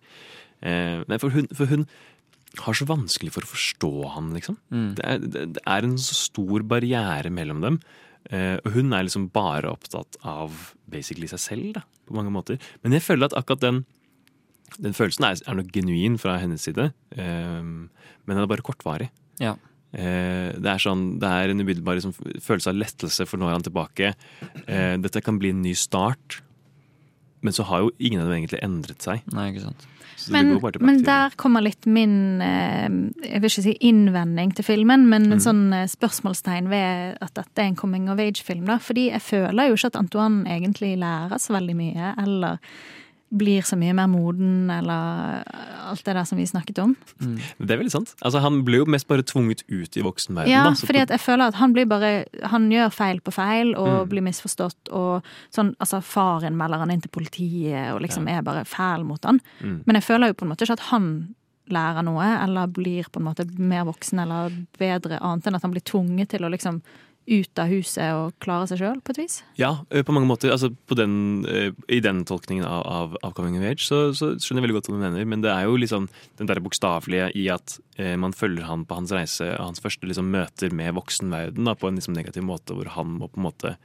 Eh, 0.63 1.01
nei, 1.09 1.19
for 1.21 1.33
hun, 1.35 1.49
for 1.55 1.71
hun 1.71 1.87
har 2.63 2.77
så 2.77 2.85
vanskelig 2.85 3.33
for 3.33 3.45
å 3.45 3.49
forstå 3.49 3.91
han, 4.13 4.29
liksom. 4.37 4.59
Mm. 4.73 4.89
Det, 4.99 5.09
er, 5.09 5.27
det, 5.57 5.63
er 5.65 5.87
en 5.87 5.97
så 6.01 6.17
stor 6.17 6.65
barriere 6.69 7.33
mellom 7.33 7.63
dem. 7.65 7.81
Eh, 8.31 8.55
og 8.61 8.77
hun 8.77 8.93
er 8.93 9.07
liksom 9.07 9.27
bare 9.33 9.71
opptatt 9.73 10.19
av 10.21 10.71
basically 10.91 11.27
seg 11.31 11.41
selv, 11.41 11.73
da, 11.79 11.83
på 12.07 12.15
mange 12.17 12.33
måter. 12.33 12.61
Men 12.85 12.95
jeg 12.95 13.05
føler 13.07 13.31
at 13.31 13.37
akkurat 13.39 13.65
den 13.65 13.83
den 14.81 14.95
følelsen 14.95 15.27
er, 15.27 15.37
er 15.45 15.57
nok 15.59 15.69
genuin 15.73 16.15
fra 16.21 16.39
hennes 16.41 16.63
side, 16.65 16.87
eh, 17.13 17.61
men 17.61 18.31
den 18.31 18.41
er 18.41 18.49
bare 18.49 18.65
kortvarig. 18.65 19.09
Ja. 19.41 19.53
Eh, 19.93 20.49
det 20.57 20.69
er 20.71 20.81
sånn, 20.81 21.05
det 21.21 21.29
er 21.29 21.53
en 21.53 21.61
umiddelbar 21.61 21.99
liksom, 21.99 22.15
følelse 22.41 22.71
av 22.71 22.79
lettelse, 22.79 23.27
for 23.29 23.41
nå 23.41 23.49
er 23.49 23.57
han 23.57 23.65
tilbake. 23.65 24.13
Eh, 24.65 24.95
dette 25.03 25.21
kan 25.25 25.37
bli 25.41 25.53
en 25.53 25.61
ny 25.65 25.75
start. 25.77 26.41
Men 27.43 27.55
så 27.55 27.65
har 27.67 27.83
jo 27.83 27.91
ingen 27.99 28.21
av 28.23 28.29
dem 28.29 28.37
egentlig 28.37 28.61
endret 28.63 29.03
seg. 29.03 29.25
Nei, 29.35 29.49
ikke 29.51 29.65
sant. 29.65 29.85
Men, 30.31 30.59
men 30.79 31.03
der 31.03 31.29
kommer 31.35 31.61
litt 31.61 31.85
min 31.85 32.41
eh, 32.41 32.87
Jeg 33.29 33.41
vil 33.41 33.49
ikke 33.49 33.63
si 33.65 33.77
innvending 33.81 34.53
til 34.55 34.63
filmen, 34.63 35.07
men 35.09 35.25
en 35.31 35.39
Mm. 35.39 35.43
sånn 35.43 35.73
eh, 35.73 35.87
spørsmålstegn 35.87 36.69
ved 36.69 37.17
at 37.21 37.33
dette 37.33 37.57
er 37.61 37.65
en 37.71 37.75
coming 37.75 38.09
of 38.09 38.19
age-film. 38.19 38.65
da. 38.65 38.77
Fordi 38.77 39.09
jeg 39.11 39.21
føler 39.21 39.67
jo 39.69 39.73
ikke 39.75 39.87
at 39.93 39.95
Antoine 39.95 40.45
egentlig 40.45 40.97
lærer 40.97 41.37
så 41.39 41.53
veldig 41.57 41.75
mye, 41.75 42.13
eller 42.23 42.57
blir 43.33 43.61
så 43.65 43.75
mye 43.79 43.93
mer 43.97 44.07
moden, 44.11 44.69
eller 44.69 45.43
alt 45.89 46.03
det 46.05 46.13
der 46.15 46.23
som 46.29 46.37
vi 46.37 46.45
snakket 46.45 46.77
om. 46.83 46.95
Det 47.19 47.73
er 47.73 47.79
veldig 47.81 47.91
sant. 47.91 48.13
Altså, 48.21 48.39
han 48.43 48.61
blir 48.67 48.83
jo 48.83 48.85
mest 48.93 49.07
bare 49.09 49.25
tvunget 49.25 49.63
ut 49.69 49.97
i 49.97 50.03
voksenverdenen. 50.05 50.51
Ja, 50.53 50.63
da, 50.69 50.73
fordi 50.77 51.01
at 51.01 51.09
jeg 51.15 51.19
føler 51.23 51.47
at 51.49 51.57
han 51.59 51.73
blir 51.73 51.85
bare 51.89 52.25
Han 52.51 52.69
gjør 52.71 52.91
feil 52.93 53.19
på 53.25 53.33
feil 53.33 53.73
og 53.75 54.03
Mm. 54.03 54.09
blir 54.09 54.21
misforstått, 54.29 54.91
og 54.91 55.23
sånn 55.51 55.75
Altså, 55.79 56.01
faren 56.01 56.55
melder 56.57 56.77
han 56.79 56.91
inn 56.91 57.01
til 57.01 57.09
politiet 57.11 57.93
og 57.93 58.01
liksom 58.01 58.27
er 58.29 58.41
bare 58.41 58.63
fæl 58.65 59.03
mot 59.03 59.23
han. 59.25 59.39
Mm. 59.61 59.83
Men 59.85 59.95
jeg 59.95 60.03
føler 60.03 60.27
jo 60.27 60.33
på 60.33 60.45
en 60.45 60.49
måte 60.53 60.63
ikke 60.65 60.77
at 60.79 60.89
han 60.91 61.35
lærer 61.71 62.03
noe, 62.03 62.25
eller 62.43 62.67
blir 62.67 63.03
på 63.11 63.19
en 63.21 63.25
måte 63.29 63.45
mer 63.57 63.85
voksen 63.85 64.19
eller 64.19 64.51
bedre, 64.77 65.17
annet 65.21 65.47
enn 65.47 65.55
at 65.55 65.61
han 65.63 65.71
blir 65.71 65.81
tvunget 65.87 66.29
til 66.29 66.43
å 66.43 66.51
liksom 66.51 66.81
ut 67.27 67.59
av 67.61 67.69
huset 67.71 68.11
og 68.17 68.33
klare 68.43 68.67
seg 68.67 68.81
sjøl, 68.81 68.97
på 68.99 69.13
et 69.13 69.19
vis. 69.21 69.37
Ja, 69.59 69.69
på 69.87 70.11
mange 70.15 70.27
måter. 70.27 70.51
Altså, 70.51 70.69
på 70.73 70.97
den, 70.99 71.45
I 71.87 71.99
den 72.03 72.23
tolkningen 72.27 72.65
av, 72.67 72.81
av, 72.83 73.17
av 73.23 73.33
Coming 73.37 73.55
of 73.59 73.63
Age 73.69 73.85
så, 73.85 74.01
så 74.11 74.33
skjønner 74.35 74.59
jeg 74.61 74.67
veldig 74.67 74.77
godt 74.79 74.89
hva 74.91 74.97
du 74.97 75.03
mener. 75.05 75.25
Men 75.31 75.43
det 75.45 75.51
er 75.53 75.67
jo 75.69 75.77
liksom 75.79 76.09
den 76.41 76.49
der 76.51 76.59
bokstavelige 76.63 77.29
i 77.39 77.47
at 77.53 77.77
eh, 77.97 78.15
man 78.19 78.35
følger 78.35 78.67
han 78.67 78.83
på 78.85 78.97
hans 78.99 79.13
reise, 79.15 79.47
hans 79.55 79.79
første 79.83 80.09
liksom, 80.09 80.27
møter 80.35 80.73
med 80.75 80.93
voksenverden 80.99 81.63
da, 81.69 81.75
på 81.79 81.87
en 81.91 81.99
liksom, 82.01 82.15
negativ 82.17 82.43
måte, 82.47 82.75
hvor 82.75 82.91
han 82.97 83.15
må 83.21 83.31
på 83.31 83.39
en 83.39 83.47
måte 83.47 83.75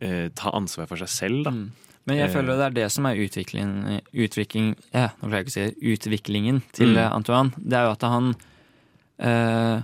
eh, 0.00 0.28
ta 0.38 0.54
ansvar 0.54 0.86
for 0.90 1.02
seg 1.02 1.10
selv. 1.12 1.44
Da. 1.48 1.54
Men 2.08 2.16
jeg 2.16 2.30
Eh, 2.30 2.32
føler 2.32 2.56
det 2.56 2.68
er 2.70 2.76
det 2.78 2.88
som 2.94 3.06
er 3.10 3.18
utviklingen, 3.20 4.00
utvikling, 4.14 4.70
ja, 4.94 5.10
nå 5.20 5.28
jeg 5.34 5.46
ikke 5.48 5.56
si 5.58 5.94
utviklingen 5.94 6.62
til 6.72 6.94
Mm. 6.94 7.02
Antoine. 7.18 7.52
Det 7.58 7.76
er 7.76 7.84
jo 7.90 7.96
at 7.98 8.06
han 8.08 8.30
eh, 9.20 9.82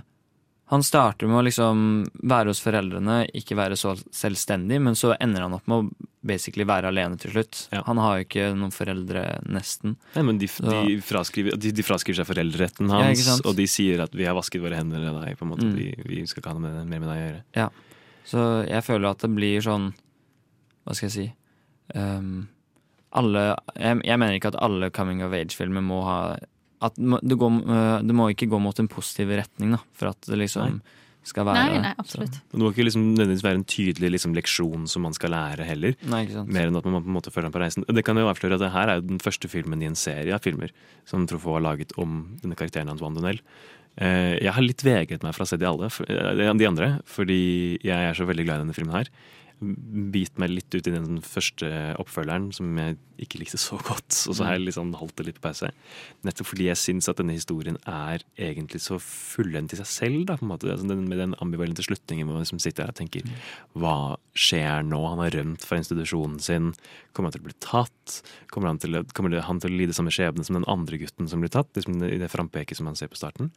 Han 0.67 0.83
starter 0.83 1.29
med 1.31 1.39
å 1.39 1.45
liksom 1.47 1.83
være 2.27 2.51
hos 2.51 2.59
foreldrene, 2.59 3.21
ikke 3.39 3.55
være 3.55 3.77
så 3.79 3.93
selvstendig, 4.11 4.81
men 4.83 4.97
så 4.99 5.13
ender 5.15 5.45
han 5.45 5.55
opp 5.55 5.69
med 5.71 5.85
å 5.85 6.07
basically 6.27 6.65
være 6.67 6.89
alene 6.91 7.15
til 7.21 7.31
slutt. 7.31 7.61
Han 7.87 8.01
har 8.03 8.17
jo 8.17 8.25
ikke 8.25 8.49
noen 8.51 8.73
foreldre, 8.75 9.23
nesten. 9.47 9.95
Nei, 10.17 10.25
men 10.27 10.41
de, 10.41 10.49
de, 10.67 10.97
fraskriver, 11.07 11.55
de, 11.55 11.71
de 11.71 11.85
fraskriver 11.87 12.19
seg 12.19 12.27
foreldreretten 12.27 12.91
hans, 12.91 13.23
ja, 13.23 13.37
og 13.47 13.55
de 13.55 13.67
sier 13.71 14.03
at 14.03 14.11
'vi 14.11 14.27
har 14.27 14.35
vasket 14.35 14.63
våre 14.63 14.75
hender 14.75 14.99
med 14.99 15.15
deg'. 15.21 15.37
på 15.39 15.47
en 15.47 15.53
måte. 15.53 15.69
Mm. 15.69 15.77
Vi, 15.79 15.87
vi 16.03 16.25
skal 16.27 16.43
ikke 16.43 16.51
ha 16.51 16.59
noe 16.59 16.67
med, 16.67 16.91
mer 16.91 16.99
med 16.99 17.09
deg 17.13 17.21
å 17.21 17.23
gjøre. 17.23 17.41
Ja. 17.55 17.69
Så 18.27 18.43
jeg 18.67 18.83
føler 18.83 19.07
at 19.09 19.23
det 19.23 19.31
blir 19.31 19.63
sånn 19.63 19.93
Hva 20.83 20.95
skal 20.95 21.07
jeg 21.07 21.15
si 21.15 21.27
um, 21.95 22.47
alle 23.15 23.43
jeg, 23.79 24.01
jeg 24.03 24.19
mener 24.19 24.35
ikke 24.35 24.51
at 24.51 24.59
alle 24.59 24.91
coming 24.91 25.23
of 25.23 25.31
age-filmer 25.31 25.83
må 25.83 26.01
ha 26.03 26.19
at 26.81 26.93
det, 26.97 27.37
går, 27.37 27.59
øh, 27.65 27.97
det 28.05 28.15
må 28.15 28.29
ikke 28.33 28.49
gå 28.51 28.59
mot 28.61 28.79
en 28.79 28.87
positiv 28.91 29.31
retning, 29.33 29.71
da, 29.77 29.79
for 29.97 30.11
at 30.11 30.27
det 30.29 30.37
liksom 30.37 30.77
Nei. 30.77 30.95
skal 31.27 31.47
være 31.47 31.63
Nei, 31.71 31.79
nei, 31.87 31.93
absolutt. 31.99 32.35
Det 32.51 32.59
må 32.61 32.69
ikke 32.71 32.85
liksom 32.85 33.07
nødvendigvis 33.15 33.43
være 33.43 33.59
en 33.59 33.65
tydelig 33.67 34.11
liksom, 34.13 34.35
leksjon 34.37 34.85
som 34.87 35.03
man 35.07 35.15
skal 35.17 35.33
lære 35.33 35.65
heller. 35.67 35.95
Nei, 36.07 36.21
ikke 36.27 36.37
sant. 36.37 36.51
Mer 36.53 36.69
enn 36.69 36.77
at 36.79 36.85
man 36.85 37.01
på 37.01 37.09
en 37.09 37.17
måte 37.17 37.33
følger 37.33 37.49
ham 37.49 37.55
på 37.55 37.63
reisen. 37.63 37.87
Det 37.89 38.03
kan 38.05 38.19
jo 38.21 38.27
avsløre 38.29 38.59
at 38.59 38.63
det 38.63 38.73
her 38.75 38.91
er 38.93 39.01
jo 39.01 39.07
den 39.09 39.23
første 39.23 39.49
filmen 39.51 39.81
i 39.81 39.89
en 39.89 39.97
serie 39.97 40.35
av 40.37 40.45
filmer 40.45 40.71
som 41.09 41.25
Truffaut 41.27 41.57
har 41.57 41.65
laget 41.65 41.95
om 41.97 42.21
denne 42.43 42.55
karakteren 42.59 42.93
hans, 42.93 43.01
Vandonell. 43.03 43.41
Eh, 43.97 44.37
Jeg 44.37 44.53
har 44.53 44.61
litt 44.61 44.85
vegret 44.85 45.23
meg 45.25 45.33
for 45.33 45.43
å 45.43 45.49
se 45.49 45.57
de 45.57 45.65
alle, 45.65 45.89
eh, 46.07 46.53
de 46.53 46.69
andre, 46.69 47.01
fordi 47.09 47.79
jeg 47.81 47.97
er 47.97 48.13
så 48.13 48.29
veldig 48.29 48.45
glad 48.45 48.61
i 48.61 48.65
denne 48.67 48.77
filmen 48.77 48.93
her. 48.93 49.09
Bit 49.57 50.37
meg 50.37 50.51
litt 50.51 50.75
ut 50.75 50.85
i 50.85 50.93
den 50.93 51.17
første 51.25 51.69
oppfølgeren, 51.97 52.51
som 52.53 52.75
jeg 52.77 52.97
ikke 53.23 53.39
likte 53.41 53.57
så 53.57 53.79
godt. 53.81 54.13
Og 54.29 54.37
så 54.37 54.45
har 54.45 54.55
jeg 54.55 54.67
liksom 54.67 54.91
holdt 54.99 55.15
det 55.17 55.25
litt 55.27 55.39
på 55.39 55.47
pause. 55.47 55.71
Nettopp 56.27 56.51
fordi 56.51 56.67
jeg 56.67 56.79
syns 56.81 57.09
at 57.09 57.17
denne 57.17 57.33
historien 57.33 57.79
er 57.89 58.21
egentlig 58.37 58.83
så 58.85 58.99
fullendt 59.01 59.73
i 59.73 59.79
seg 59.79 59.89
selv. 59.89 60.21
Da, 60.29 60.37
på 60.37 60.45
en 60.45 60.51
måte. 60.53 60.69
Altså, 60.69 60.85
den, 60.91 61.07
med 61.09 61.21
den 61.23 61.35
ambivalente 61.43 61.85
slutningen 61.85 62.29
hvor 62.29 62.37
man 62.37 62.45
liksom 62.45 62.61
sitter 62.61 62.85
her 62.85 62.93
og 62.93 62.99
tenker 62.99 63.25
Hva 63.73 63.97
skjer 64.37 64.85
nå? 64.85 65.01
Han 65.09 65.25
har 65.25 65.33
rømt 65.39 65.65
fra 65.65 65.81
institusjonen 65.81 66.39
sin. 66.43 66.71
Kommer 67.11 67.31
han 67.31 67.39
til 67.39 67.45
å 67.45 67.49
bli 67.49 67.59
tatt? 67.63 68.21
Kommer 68.53 68.73
han 68.73 68.81
til, 68.83 69.01
kommer 69.17 69.41
han 69.41 69.61
til 69.63 69.73
å 69.73 69.81
lide 69.81 69.97
samme 69.97 70.13
skjebne 70.13 70.45
som 70.45 70.59
den 70.59 70.69
andre 70.69 71.01
gutten 71.01 71.29
som 71.31 71.41
blir 71.41 71.53
tatt? 71.53 71.73
Liksom 71.77 71.97
I 72.05 72.21
det 72.21 72.33
frampeket 72.33 72.77
som 72.77 72.89
han 72.89 72.99
ser 72.99 73.09
på 73.09 73.19
starten. 73.19 73.49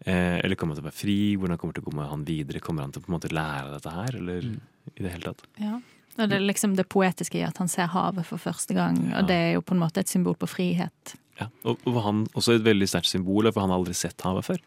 Eh, 0.00 0.40
eller 0.40 0.56
kommer 0.58 0.74
han 0.74 0.80
til 0.80 0.86
å 0.86 0.90
være 0.90 1.02
fri? 1.02 1.18
Hvordan 1.38 1.60
kommer 1.60 1.74
det 1.74 1.82
til 1.82 1.86
å 1.86 1.90
gå 1.92 1.98
med 2.00 2.10
han 2.10 2.24
videre? 2.28 2.62
Kommer 2.64 2.86
han 2.86 2.94
til 2.94 3.02
å 3.02 3.06
på 3.06 3.12
en 3.12 3.18
måte 3.18 3.32
lære 3.32 3.74
dette 3.76 3.92
her? 3.94 4.16
Eller 4.22 4.48
i 4.96 5.02
det 5.02 5.12
hele 5.14 5.30
tatt? 5.32 5.44
Ja. 5.60 5.80
Og 6.14 6.28
det 6.30 6.36
er 6.36 6.44
liksom 6.46 6.76
det 6.78 6.84
poetiske 6.92 7.40
i 7.40 7.42
at 7.42 7.58
han 7.58 7.66
ser 7.68 7.88
havet 7.90 8.26
for 8.28 8.38
første 8.38 8.74
gang, 8.76 9.00
og 9.18 9.26
det 9.26 9.34
er 9.34 9.52
jo 9.56 9.62
på 9.66 9.74
en 9.74 9.80
måte 9.82 9.98
et 10.04 10.10
symbol 10.12 10.36
på 10.38 10.46
frihet. 10.46 11.14
Ja, 11.40 11.48
og, 11.66 11.80
og 11.90 11.96
han 12.04 12.20
også 12.38 12.54
et 12.54 12.62
veldig 12.66 12.86
sterkt 12.86 13.10
symbol, 13.10 13.48
for 13.50 13.64
han 13.64 13.72
har 13.74 13.80
aldri 13.80 13.96
sett 13.98 14.22
havet 14.22 14.46
før. 14.46 14.60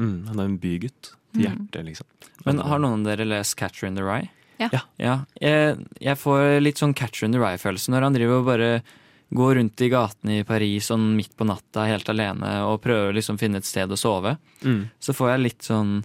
Mm, 0.00 0.26
han 0.30 0.38
er 0.40 0.44
en 0.50 0.58
bygutt. 0.62 1.12
Til 1.36 1.42
Mm. 1.42 1.42
hjertet, 1.68 1.84
liksom. 1.84 2.06
Men 2.46 2.58
har 2.64 2.78
noen 2.80 3.02
av 3.04 3.10
dere 3.10 3.26
lest 3.28 3.56
Catcher 3.60 3.86
in 3.90 3.94
the 3.98 4.02
Rye? 4.06 4.30
Ja. 4.58 4.70
Ja, 4.96 5.16
jeg, 5.38 5.82
jeg 6.00 6.16
får 6.16 6.62
litt 6.62 6.78
sånn 6.80 6.94
Catcher 6.96 7.26
in 7.26 7.32
the 7.34 7.38
Rye-følelse 7.42 7.92
når 7.92 8.06
han 8.06 8.14
driver 8.16 8.38
og 8.40 8.46
bare 8.46 8.70
går 9.36 9.56
rundt 9.58 9.82
i 9.84 9.90
gatene 9.92 10.38
i 10.40 10.44
Paris 10.48 10.88
sånn 10.88 11.10
midt 11.18 11.34
på 11.36 11.44
natta 11.44 11.84
helt 11.90 12.08
alene 12.08 12.54
og 12.64 12.80
prøver 12.80 13.12
liksom 13.18 13.36
å 13.36 13.42
finne 13.42 13.60
et 13.60 13.68
sted 13.68 13.90
å 13.92 13.98
sove. 14.00 14.38
Mm. 14.64 14.86
Så 14.98 15.12
får 15.12 15.34
jeg 15.34 15.42
litt 15.44 15.66
sånn 15.68 15.98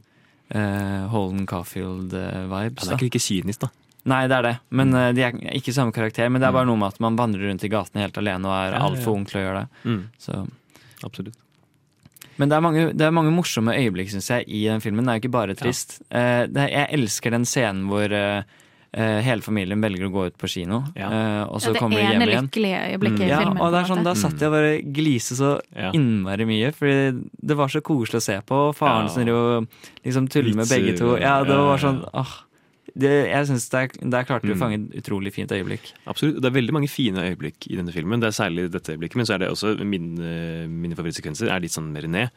eh, 0.56 1.06
Holden 1.12 1.46
Caulfield-vibes. 1.50 2.84
Han 2.86 2.94
er 2.94 2.98
ikke 2.98 3.10
like 3.10 3.24
kynisk, 3.24 3.66
da. 3.66 3.72
Nei, 4.12 4.24
det 4.32 4.38
er 4.40 4.48
det. 4.48 4.56
Men 4.74 4.96
mm. 4.96 5.02
De 5.14 5.24
er 5.28 5.38
ikke 5.60 5.76
samme 5.76 5.94
karakter. 5.94 6.30
Men 6.32 6.42
det 6.42 6.48
er 6.50 6.56
bare 6.56 6.66
noe 6.70 6.80
med 6.82 6.96
at 6.96 7.04
man 7.04 7.20
vandrer 7.20 7.52
rundt 7.52 7.66
i 7.68 7.70
gatene 7.70 8.02
helt 8.02 8.18
alene 8.18 8.50
og 8.50 8.56
er 8.56 8.72
Ja, 8.72 8.72
ja, 8.72 8.80
ja. 8.80 8.88
altfor 8.90 9.14
ung 9.20 9.28
til 9.30 9.38
å 9.38 9.44
gjøre 9.46 9.62
det. 9.62 9.84
Mm. 9.86 10.02
Så. 10.26 10.40
Absolutt. 11.06 11.38
Men 12.42 12.50
det 12.50 12.58
er, 12.58 12.64
mange, 12.66 12.84
det 12.98 13.06
er 13.06 13.14
mange 13.14 13.34
morsomme 13.36 13.76
øyeblikk 13.78 14.10
synes 14.10 14.32
jeg, 14.32 14.48
i 14.50 14.64
den 14.66 14.82
filmen. 14.82 15.06
Det 15.06 15.14
er 15.14 15.20
jo 15.20 15.24
ikke 15.26 15.36
bare 15.36 15.56
trist. 15.60 16.00
Eh, 16.10 16.48
det, 16.50 16.68
jeg 16.72 16.90
elsker 16.98 17.36
den 17.36 17.46
scenen 17.46 17.84
hvor 17.92 18.16
eh, 18.18 18.42
eh, 18.42 18.61
hele 18.94 19.42
familien 19.42 19.80
velger 19.82 20.10
å 20.10 20.12
gå 20.12 20.26
ut 20.28 20.38
på 20.38 20.50
kino, 20.52 20.82
ja. 20.98 21.46
og 21.48 21.62
så 21.64 21.72
Ja, 21.74 21.80
kommer 21.80 21.96
de 21.96 22.04
hjem 22.10 22.22
igjen. 22.28 22.48
lykkelige 22.50 22.80
øyeblikket 22.92 23.22
i 23.24 23.30
ja, 23.30 23.40
filmen, 23.40 23.62
Og 23.64 23.72
det 23.72 23.80
er 23.80 23.88
sånn. 23.96 24.04
Da 24.04 24.14
satt 24.14 24.40
jeg 24.40 24.52
bare 24.52 24.82
glise 24.84 25.36
så 25.40 25.62
Ja. 25.76 25.92
innmari 25.96 26.46
mye, 26.46 26.74
fordi 26.76 27.24
det 27.42 27.56
var 27.56 27.68
så 27.70 27.80
koselig 27.82 28.20
å 28.20 28.22
se 28.22 28.40
på. 28.42 28.52
Og 28.70 28.76
faren 28.76 29.08
Ja. 29.08 29.08
som 29.08 29.26
jo 29.26 29.68
liksom 30.04 30.28
tuller 30.30 30.56
med 30.56 30.68
begge 30.68 30.98
to. 30.98 31.16
Ja, 31.18 31.44
det 31.44 31.56
var 31.56 31.78
sånn 31.78 32.04
åh. 32.14 32.28
Det, 32.94 33.08
jeg 33.32 33.48
synes 33.48 33.70
der, 33.72 33.88
der 33.88 34.24
klarte 34.26 34.42
du 34.44 34.52
å 34.54 34.56
Mm. 34.58 34.60
fange 34.60 34.74
et 34.92 35.02
utrolig 35.06 35.32
fint 35.32 35.48
øyeblikk. 35.50 35.94
Absolutt. 36.06 36.42
Det 36.42 36.46
er 36.52 36.60
veldig 36.62 36.74
mange 36.74 36.90
fine 36.90 37.16
øyeblikk 37.24 37.72
i 37.72 37.78
denne 37.78 37.94
filmen. 37.94 38.20
Det 38.20 38.28
er 38.28 38.44
særlig 38.44 38.70
dette 38.70 38.92
øyeblikket, 38.92 39.16
men 39.16 39.26
så 39.26 39.36
er 39.36 39.38
det 39.40 39.50
også 39.50 39.80
min, 39.86 40.18
eh, 40.20 40.68
mine 40.68 40.94
favorittsekvenser 40.96 41.48
er 41.50 41.62
litt 41.62 41.72
sånn 41.72 41.94
mer 41.94 42.02
ned. 42.08 42.30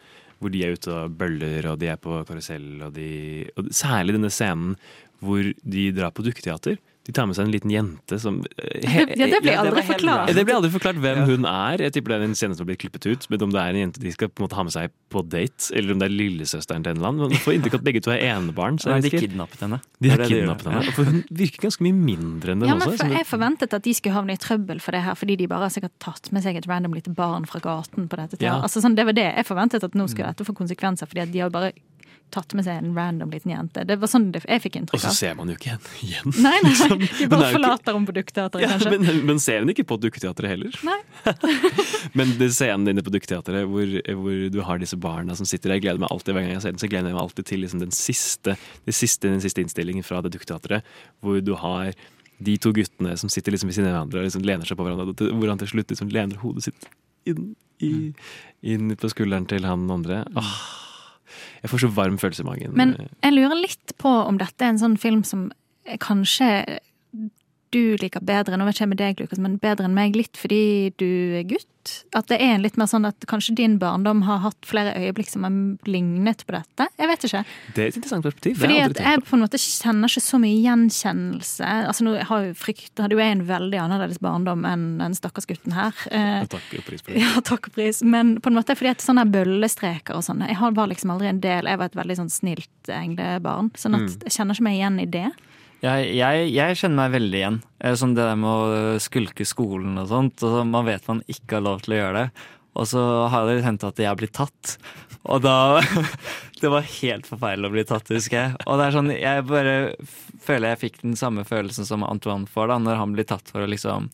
hvor 0.43 0.51
de 0.51 0.63
er 0.65 0.73
ute 0.75 0.89
og 0.89 1.17
bøller, 1.17 1.65
og 1.71 1.79
de 1.79 1.87
er 1.87 1.97
på 1.97 2.27
karusell, 2.27 2.83
og 2.83 2.93
de 2.93 3.49
og 3.57 3.65
Særlig 3.71 4.13
denne 4.13 4.29
scenen 4.31 4.77
hvor 5.23 5.53
de 5.63 5.87
drar 5.93 6.11
på 6.17 6.25
dukketeater. 6.27 6.79
De 7.05 7.13
tar 7.13 7.27
med 7.29 7.37
seg 7.37 7.45
en 7.45 7.51
liten 7.53 7.69
jente 7.69 8.17
som 8.17 8.39
Ja, 8.81 9.03
det 9.05 9.43
blir 9.45 9.59
aldri 9.61 9.83
forklart. 9.85 10.31
Det 10.33 10.41
blir 10.49 10.57
aldri 10.57 10.71
forklart 10.73 10.97
hvem 11.03 11.19
hun 11.29 11.45
er. 11.45 11.83
Jeg 11.85 11.93
tipper 11.93 12.15
det 12.15 12.17
er 12.17 12.25
en 12.31 12.37
scene 12.39 12.57
som 12.57 12.65
blir 12.65 12.79
klippet 12.81 13.05
ut. 13.05 13.27
Men 13.29 13.43
om 13.45 13.51
det 13.53 13.61
er 13.61 13.75
en 13.77 13.81
jente 13.83 14.01
de 14.01 14.13
skal 14.15 14.31
på 14.33 14.41
en 14.41 14.47
måte 14.47 14.57
ha 14.57 14.65
med 14.65 14.73
seg 14.73 14.89
på 15.13 15.21
date, 15.29 15.69
eller 15.77 15.93
om 15.93 16.01
det 16.01 16.09
er 16.09 16.15
lillesøsteren 16.17 16.87
til 16.87 16.95
en 16.95 17.03
eller 17.03 17.11
annen. 17.11 17.35
Man 17.35 17.43
får 17.45 17.59
inntrykk 17.59 17.77
av 17.77 17.83
at 17.83 17.87
begge 17.91 18.03
to 18.07 18.15
er 18.15 18.25
enebarn. 18.31 18.81
så 18.81 18.89
Nei, 18.95 19.03
de 19.05 19.13
kidnappet 19.13 19.67
henne. 19.67 19.83
De 20.01 20.15
har 20.15 20.25
er 20.25 20.33
kidnappet 20.33 20.71
henne. 20.71 20.81
ja. 20.89 20.97
For 20.97 21.11
hun 21.13 21.21
virker 21.45 21.67
ganske 21.69 21.85
mye 21.85 21.99
mindre 22.09 22.55
enn 22.57 22.65
den 22.65 22.73
Ja, 22.73 22.79
men 22.81 22.89
også. 22.89 23.05
for 23.05 23.19
Jeg 23.21 23.29
forventet 23.35 23.77
at 23.77 23.85
de 23.85 23.95
skulle 24.01 24.17
havne 24.17 24.33
i 24.39 24.41
trøbbel 24.41 24.81
for 24.81 24.97
det 24.97 25.05
her, 25.05 25.15
fordi 25.21 25.37
de 25.45 25.51
bare 25.53 25.69
har 25.69 25.77
sikkert 25.77 25.99
tatt 26.01 26.33
med 26.33 26.43
seg 26.49 26.57
et 26.57 26.67
random 26.73 26.97
lite 26.97 27.13
barn 27.13 27.45
fra 27.45 27.61
gaten 27.61 28.09
på 28.09 28.17
dette. 28.17 28.41
Ja. 28.41 28.63
Altså, 28.65 28.81
sånn, 28.81 28.97
det 28.97 29.05
var 29.05 29.13
det 29.13 29.29
jeg 29.29 29.45
forventet, 29.53 29.85
at 29.85 29.93
nå 29.93 30.09
skulle 30.09 30.33
dette 30.33 30.49
få 30.49 30.57
konsekvenser, 30.57 31.05
fordi 31.05 31.21
at 31.29 31.37
de 31.37 31.45
har 31.45 31.53
bare 31.53 31.75
tatt 32.35 32.55
med 32.59 32.67
seg 32.67 32.81
en 32.83 32.93
random 32.97 33.31
liten 33.33 33.53
jente. 33.55 33.85
Det 33.89 33.97
var 34.03 34.11
sånn 34.11 34.27
jeg 34.35 34.63
fikk 34.65 34.79
inntrykk 34.81 34.99
av. 34.99 35.07
Og 35.09 35.15
så 35.15 35.15
ser 35.17 35.37
man 35.39 35.53
jo 35.53 35.57
ikke 35.57 35.73
henne 35.77 35.93
igjen. 36.05 36.35
Nei, 36.45 36.55
nei, 36.65 36.73
liksom. 36.73 37.05
de 37.21 37.29
bare 37.31 37.51
forlater 37.55 37.81
ikke- 37.81 37.95
henne 37.95 38.11
på 38.11 38.17
Dukketeatret, 38.19 38.65
Ja, 38.65 38.73
kanskje. 38.75 38.93
men, 38.99 39.21
men 39.31 39.41
ser 39.45 39.63
hun 39.65 39.73
ikke 39.75 39.87
på 39.93 39.99
Dukketeatret 40.03 40.51
heller. 40.55 40.81
Nei. 40.87 40.99
Men 42.19 42.35
det 42.39 42.51
scenen 42.55 42.91
inne 42.93 43.03
på 43.07 43.11
Dukketeatret 43.15 43.65
hvor, 43.71 43.95
hvor 44.21 44.43
du 44.53 44.59
har 44.67 44.79
disse 44.83 44.99
barna 45.01 45.35
som 45.39 45.47
sitter 45.49 45.71
der, 45.73 45.79
jeg 45.79 45.87
gleder 45.87 46.03
meg 46.05 46.13
alltid 46.15 46.35
hver 46.37 46.45
gang 46.45 46.53
jeg 46.57 46.63
ser 46.67 46.75
den, 46.75 46.83
så 46.83 46.91
gleder 46.91 47.11
jeg 47.11 47.17
meg 47.17 47.23
alltid 47.25 47.49
til 47.49 47.63
liksom 47.65 47.81
den, 47.83 47.95
siste, 47.97 48.55
den, 48.85 48.97
siste, 48.99 49.31
den 49.33 49.41
siste 49.43 49.65
innstillingen 49.65 50.05
fra 50.07 50.21
det 50.25 50.35
Dukketeatret, 50.37 50.85
hvor 51.25 51.41
du 51.43 51.55
har 51.59 51.93
de 52.45 52.57
to 52.61 52.73
guttene 52.77 53.15
som 53.21 53.31
sitter 53.33 53.55
liksom 53.55 53.71
ved 53.71 53.77
siden 53.79 53.89
av 53.91 53.95
hverandre 53.97 54.21
og 54.23 54.29
liksom 54.29 54.45
lener 54.47 54.69
seg 54.69 54.79
på 54.79 54.85
hverandre, 54.87 55.29
hvor 55.39 55.53
han 55.53 55.61
til 55.63 55.71
slutt 55.71 55.93
liksom 55.95 56.11
lener 56.13 56.41
hodet 56.43 56.67
sitt 56.67 56.89
inn, 57.31 57.53
i, 57.83 57.93
inn 58.75 58.91
på 59.01 59.11
skulderen 59.13 59.47
til 59.51 59.65
han 59.67 59.87
andre. 59.95 60.23
Åh, 60.39 60.55
jeg 61.63 61.73
får 61.73 61.85
så 61.85 61.93
varm 61.97 62.19
følelse 62.21 62.45
i 62.45 62.49
magen. 62.49 62.75
Men 62.79 62.97
jeg 63.23 63.37
lurer 63.37 63.61
litt 63.61 63.95
på 64.01 64.09
om 64.09 64.41
dette 64.41 64.65
er 64.65 64.75
en 64.75 64.83
sånn 64.83 64.99
film 65.01 65.25
som 65.27 65.49
kanskje 66.01 66.81
du 67.75 67.97
liker 68.01 68.23
bedre, 68.25 68.57
nå 68.57 68.65
vet 68.69 68.77
ikke 68.79 68.87
jeg 68.87 68.93
med 68.95 69.01
deg, 69.03 69.21
Lukas, 69.25 69.41
men 69.43 69.59
bedre 69.63 69.89
enn 69.89 69.97
meg, 69.97 70.15
litt 70.19 70.39
fordi 70.41 70.63
du 71.01 71.09
er 71.41 71.47
gutt? 71.51 71.71
At 72.17 72.31
det 72.31 72.39
er 72.41 72.55
en 72.55 72.63
litt 72.65 72.79
mer 72.81 72.87
sånn 72.89 73.05
at 73.05 73.27
kanskje 73.29 73.53
din 73.59 73.75
barndom 73.77 74.23
har 74.25 74.39
hatt 74.41 74.57
flere 74.65 74.95
øyeblikk 74.97 75.29
som 75.29 75.43
har 75.45 75.53
lignet 75.85 76.47
på 76.49 76.55
dette? 76.57 76.87
Jeg 76.97 77.11
vet 77.11 77.27
ikke. 77.29 77.43
det 77.77 77.83
er 77.83 77.91
et 77.91 77.99
interessant 77.99 78.25
perspektiv. 78.25 78.57
Fordi 78.63 78.79
at 78.87 78.97
jeg 79.05 79.21
på 79.27 79.37
en 79.37 79.43
måte 79.45 79.61
kjenner 79.61 80.09
ikke 80.09 80.23
så 80.25 80.41
mye 80.41 80.63
gjenkjennelse. 80.65 81.69
Altså 81.91 82.07
nå 82.07 82.15
har 82.31 82.47
jo 82.47 82.55
frykt, 82.57 82.95
hadde 83.03 83.13
jo 83.19 83.21
jeg 83.21 83.37
en 83.37 83.45
veldig 83.51 83.81
annerledes 83.83 84.21
barndom 84.25 84.65
enn 84.69 84.87
den 85.03 85.19
stakkars 85.19 85.45
gutten 85.51 85.77
her. 85.77 85.93
Eh, 86.09 86.47
på. 86.47 86.55
Takk 86.57 86.73
og 86.79 86.87
pris 86.89 87.05
for 87.05 87.13
det. 87.13 87.21
ja, 87.27 87.45
takk 87.45 87.69
og 87.69 87.77
pris. 87.77 88.01
Men 88.03 88.37
på 88.41 88.49
en 88.53 88.57
måte 88.57 88.77
fordi 88.79 88.95
at 88.95 89.05
sånne 89.05 89.27
bøllestreker 89.35 90.17
og 90.17 90.25
sånn 90.25 90.41
Jeg 90.49 90.57
har- 90.57 90.73
var 90.73 90.89
liksom 90.89 91.11
aldri 91.13 91.29
en 91.29 91.41
del 91.41 91.67
Jeg 91.69 91.79
var 91.79 91.85
et 91.93 91.95
veldig 92.01 92.17
sånn 92.17 92.31
snilt 92.33 92.89
englebarn. 92.89 93.71
Sånn 93.77 93.95
at 93.95 94.09
Mm. 94.09 94.23
jeg 94.25 94.33
kjenner 94.33 94.55
ikke 94.57 94.63
meg 94.63 94.79
igjen 94.81 95.01
i 95.01 95.07
det. 95.07 95.33
Jeg, 95.85 96.11
jeg, 96.17 96.49
jeg 96.55 96.77
kjenner 96.81 96.97
meg 97.03 97.15
veldig 97.19 97.41
igjen. 97.41 97.57
Eh, 97.85 97.95
Sånn 98.01 98.15
det 98.17 98.25
der 98.25 98.39
med 98.41 98.49
å 98.51 98.99
skulke 99.05 99.45
skolen 99.49 99.99
og 100.01 100.09
sånt. 100.09 100.41
Og 100.41 100.55
så 100.55 100.63
man 100.69 100.87
vet 100.89 101.05
man 101.11 101.21
ikke 101.29 101.59
har 101.59 101.67
lov 101.67 101.83
til 101.85 101.97
å 101.97 101.99
gjøre 102.01 102.23
det. 102.23 102.45
Og 102.75 102.89
så 102.91 103.03
har 103.31 103.47
det 103.47 103.61
hendt 103.67 103.85
at 103.87 104.01
jeg 104.03 104.19
blitt 104.19 104.35
tatt. 104.35 104.77
Og 105.25 105.45
da 105.45 105.81
Det 106.63 106.71
var 106.73 106.87
helt 106.87 107.27
forferdelig 107.29 107.69
å 107.69 107.73
bli 107.75 107.85
tatt, 107.85 108.09
husker 108.15 108.39
jeg. 108.39 108.55
Og 108.65 108.79
det 108.81 108.87
er 108.87 108.95
sånn, 108.95 109.11
jeg 109.13 109.45
bare 109.51 109.75
føler 110.47 110.73
jeg 110.73 110.81
fikk 110.87 111.03
den 111.03 111.17
samme 111.21 111.45
følelsen 111.45 111.85
som 111.85 112.07
Antoine 112.07 112.49
får 112.49 112.71
da, 112.73 112.79
når 112.81 113.01
han 113.03 113.13
blir 113.17 113.27
tatt 113.29 113.51
for 113.53 113.65
å 113.65 113.69
liksom 113.69 114.09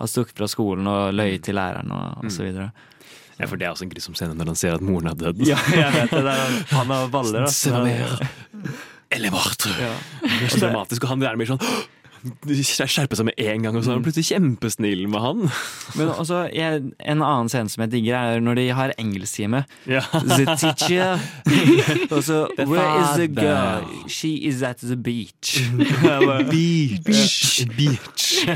ha 0.00 0.08
stukket 0.10 0.36
fra 0.42 0.48
skolen 0.50 0.88
og 0.90 1.14
løyet 1.16 1.46
til 1.46 1.56
læreren 1.56 1.94
og, 1.94 2.24
og 2.26 2.34
så 2.34 2.44
videre. 2.44 2.68
Ja, 3.38 3.48
for 3.48 3.56
det 3.58 3.66
er 3.66 3.72
også 3.72 3.86
en 3.86 3.94
grusom 3.94 4.14
scene 4.18 4.36
når 4.36 4.52
han 4.52 4.58
ser 4.58 4.76
at 4.76 4.84
moren 4.84 5.08
er 5.10 5.16
død. 5.18 5.40
Ja, 5.48 5.56
jeg 5.72 5.94
vet 5.96 6.12
det. 6.12 6.22
det 6.26 6.34
er, 6.34 6.58
han 6.74 6.92
har 6.92 7.08
baller, 7.14 7.46
altså. 7.48 7.80
mer. 7.86 8.18
Eller. 9.10 9.30
Ja. 9.80 9.92
Det 10.22 10.46
er 10.46 10.48
så 10.54 10.60
dramatisk, 10.66 11.04
og 11.04 11.14
han 11.14 11.22
er 11.22 11.36
mer 11.38 11.52
sånn 11.54 11.62
skjerper 12.64 13.18
seg 13.18 13.26
med 13.28 13.34
en 13.38 13.62
gang, 13.66 13.76
og 13.76 13.84
så 13.84 13.92
er 13.92 13.98
han 13.98 14.04
plutselig 14.06 14.26
kjempesnill 14.32 15.04
med 15.12 15.20
han. 15.20 15.42
Men 15.98 16.12
også, 16.14 16.44
jeg, 16.54 16.82
en 17.04 17.22
annen 17.24 17.50
scene 17.52 17.68
som 17.72 17.84
jeg 17.84 17.92
digger, 17.96 18.16
er 18.36 18.40
når 18.44 18.58
de 18.60 18.66
har 18.78 18.94
engelsktime. 18.98 19.64
Ja. 19.90 20.00
The 20.12 20.56
teacher 20.56 21.18
Og 22.14 22.22
så 22.24 22.44
Where 22.58 23.02
is 23.02 23.12
the 23.18 23.28
girl? 23.28 23.84
She 24.08 24.34
is 24.48 24.62
at 24.62 24.80
the 24.82 24.96
beach. 24.96 25.58
Beach. 26.54 27.64
Beach. 27.76 28.46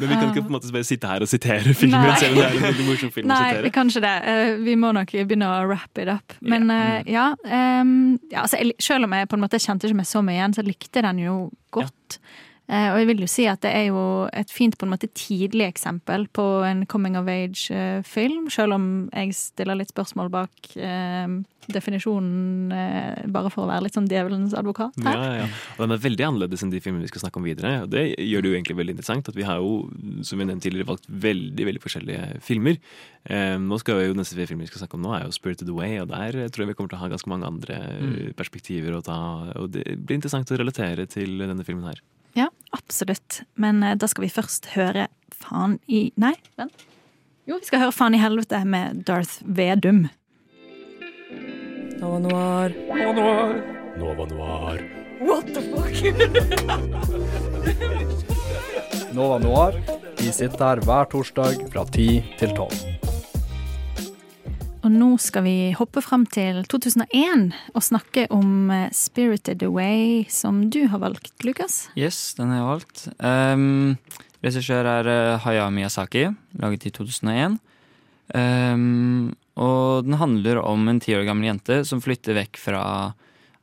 Men 0.00 0.08
vi 0.08 0.14
kan 0.14 0.28
ikke 0.30 0.42
på 0.42 0.48
en 0.50 0.56
måte 0.56 0.72
bare 0.72 0.86
sitte 0.86 1.08
her 1.10 1.22
og 1.24 1.28
sitere 1.30 1.74
filmen, 1.76 2.00
Nei. 2.00 2.16
selv 2.20 2.36
om 2.36 2.40
det 2.40 2.46
er 2.48 2.56
en 2.58 2.66
veldig 2.68 2.86
morsom 2.88 3.12
film 3.14 3.28
Nei, 3.30 3.40
vi 3.42 3.56
sitere. 3.56 3.72
kan 3.76 3.92
ikke 3.92 4.04
det. 4.06 4.14
Eh, 4.32 4.52
Vi 4.66 4.74
må 4.78 4.92
nok 4.96 5.12
begynne 5.12 5.48
å 5.48 5.62
wrap 5.68 5.98
it 6.02 6.10
up. 6.12 6.36
Men 6.40 6.70
eh, 6.72 7.02
ja, 7.12 7.30
um, 7.44 8.18
ja 8.32 8.44
altså, 8.46 8.60
Selv 8.82 9.04
om 9.08 9.16
jeg 9.16 9.28
på 9.30 9.38
en 9.38 9.44
måte 9.44 9.60
kjente 9.62 9.88
ikke 9.88 10.00
meg 10.02 10.08
så 10.08 10.22
mye 10.24 10.38
igjen, 10.40 10.56
så 10.56 10.64
likte 10.66 11.02
den 11.04 11.22
jo 11.26 11.36
godt. 11.72 12.02
Eh, 12.14 12.51
og 12.70 12.98
jeg 13.00 13.06
vil 13.10 13.20
jo 13.24 13.26
si 13.28 13.44
at 13.50 13.60
det 13.60 13.72
er 13.74 13.88
jo 13.90 14.02
et 14.32 14.50
fint 14.50 14.76
på 14.78 14.86
en 14.86 14.92
måte 14.94 15.08
tidlig 15.18 15.66
eksempel 15.66 16.28
på 16.32 16.44
en 16.64 16.86
coming 16.86 17.16
of 17.18 17.26
age-film, 17.28 18.48
selv 18.50 18.74
om 18.78 18.84
jeg 19.12 19.34
stiller 19.34 19.76
litt 19.76 19.90
spørsmål 19.92 20.30
bak 20.32 20.70
eh, 20.76 21.26
definisjonen, 21.68 22.72
eh, 22.72 23.26
bare 23.34 23.50
for 23.52 23.64
å 23.64 23.70
være 23.70 23.84
litt 23.86 23.94
sånn 23.98 24.08
djevelens 24.10 24.54
advokat 24.58 24.96
her. 25.04 25.18
ja, 25.18 25.34
ja. 25.42 25.48
Og 25.76 25.84
den 25.84 25.96
er 25.96 26.02
veldig 26.06 26.26
annerledes 26.28 26.62
enn 26.64 26.72
de 26.72 26.80
filmene 26.82 27.04
vi 27.04 27.10
skal 27.12 27.24
snakke 27.26 27.42
om 27.42 27.46
videre. 27.46 27.74
Og 27.84 27.90
det 27.92 28.06
gjør 28.16 28.42
det 28.46 28.50
jo 28.50 28.56
egentlig 28.56 28.78
veldig 28.80 28.94
interessant 28.96 29.28
at 29.28 29.38
vi 29.38 29.46
har 29.46 29.60
jo, 29.62 29.74
som 30.26 30.38
vi 30.40 30.48
nevnte 30.48 30.66
tidligere, 30.68 30.90
valgt 30.94 31.06
veldig 31.28 31.68
veldig 31.68 31.82
forskjellige 31.82 32.40
filmer. 32.46 32.78
Eh, 33.26 33.58
nå 33.62 33.78
skal 33.82 34.06
jo 34.06 34.16
Neste 34.22 34.46
film 34.46 34.62
vi 34.62 34.70
skal 34.70 34.84
snakke 34.84 34.98
om 34.98 35.02
nå, 35.02 35.12
er 35.16 35.26
jo 35.26 35.34
'Spirited 35.34 35.68
Away', 35.68 36.00
og 36.02 36.08
der 36.08 36.48
tror 36.48 36.64
jeg 36.64 36.68
vi 36.72 36.74
kommer 36.74 36.90
til 36.90 36.98
å 36.98 37.02
ha 37.02 37.08
ganske 37.08 37.28
mange 37.28 37.46
andre 37.46 37.78
Mm. 38.02 38.34
perspektiver 38.34 38.94
å 38.96 39.02
ta. 39.02 39.52
Og 39.56 39.70
det 39.72 39.84
blir 39.84 40.16
interessant 40.16 40.50
å 40.50 40.58
relatere 40.58 41.06
til 41.08 41.38
denne 41.38 41.64
filmen 41.64 41.84
her. 41.84 42.00
Ja, 42.38 42.48
absolutt. 42.70 43.42
Men 43.54 43.82
eh, 43.82 43.96
da 43.96 44.08
skal 44.08 44.26
vi 44.26 44.32
først 44.32 44.72
høre 44.76 45.08
Faen 45.42 45.78
i 45.90 46.12
Nei, 46.20 46.34
vent. 46.60 46.86
Jo, 47.48 47.58
vi 47.58 47.66
skal 47.66 47.82
høre 47.84 47.94
Faen 47.94 48.14
i 48.14 48.22
helvete 48.22 48.62
med 48.68 49.02
Darth 49.08 49.42
Vedum. 49.42 50.06
Nova 52.02 52.18
Noir. 52.22 52.74
Nova 52.88 53.12
Noir. 53.18 53.62
Nova 53.98 54.26
Noir. 54.26 54.82
What 55.22 55.46
the 55.54 55.62
fuck? 55.70 55.94
Nova 59.16 59.38
Noir. 59.38 59.78
Vi 60.18 60.32
sitter 60.32 60.64
her 60.64 60.82
hver 60.86 61.04
torsdag 61.12 61.66
fra 61.72 61.84
10 61.84 62.22
til 62.38 62.56
12. 62.56 63.01
Og 64.82 64.90
nå 64.90 65.12
skal 65.22 65.44
vi 65.46 65.56
hoppe 65.78 66.02
fram 66.02 66.24
til 66.26 66.64
2001 66.66 67.52
og 67.70 67.84
snakke 67.86 68.26
om 68.34 68.70
eh, 68.74 68.88
Spirited 68.90 69.62
Away, 69.62 70.24
som 70.26 70.64
du 70.74 70.80
har 70.90 70.98
valgt, 71.04 71.36
Lukas. 71.46 71.84
Yes, 71.94 72.34
den 72.34 72.50
har 72.50 72.58
jeg 72.58 72.70
valgt. 72.70 73.04
Um, 73.22 73.94
Regissør 74.42 74.88
er 74.90 75.10
Haya 75.12 75.38
Hayao 75.44 75.70
Miyazaki, 75.70 76.24
laget 76.58 76.88
i 76.90 76.92
2001. 76.98 77.60
Um, 78.34 79.30
og 79.60 80.08
den 80.08 80.18
handler 80.18 80.62
om 80.64 80.90
en 80.90 80.98
ti 81.04 81.14
år 81.14 81.28
gammel 81.28 81.52
jente 81.52 81.82
som 81.86 82.02
flytter 82.02 82.34
vekk 82.40 82.58
fra 82.58 82.82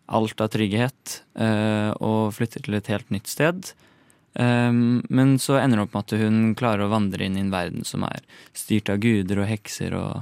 alt 0.10 0.42
av 0.42 0.50
trygghet 0.54 1.20
uh, 1.36 1.92
og 2.00 2.32
flytter 2.38 2.64
til 2.64 2.80
et 2.80 2.92
helt 2.94 3.12
nytt 3.12 3.28
sted. 3.28 3.74
Um, 4.40 5.02
men 5.12 5.36
så 5.42 5.60
ender 5.60 5.82
det 5.82 5.90
opp 5.90 5.98
med 5.98 6.08
at 6.08 6.20
hun 6.24 6.42
klarer 6.56 6.88
å 6.88 6.94
vandre 6.96 7.28
inn 7.28 7.36
i 7.36 7.44
en 7.44 7.52
verden 7.52 7.84
som 7.84 8.08
er 8.08 8.24
styrt 8.56 8.94
av 8.94 9.04
guder 9.04 9.44
og 9.44 9.50
hekser 9.52 10.00
og 10.00 10.22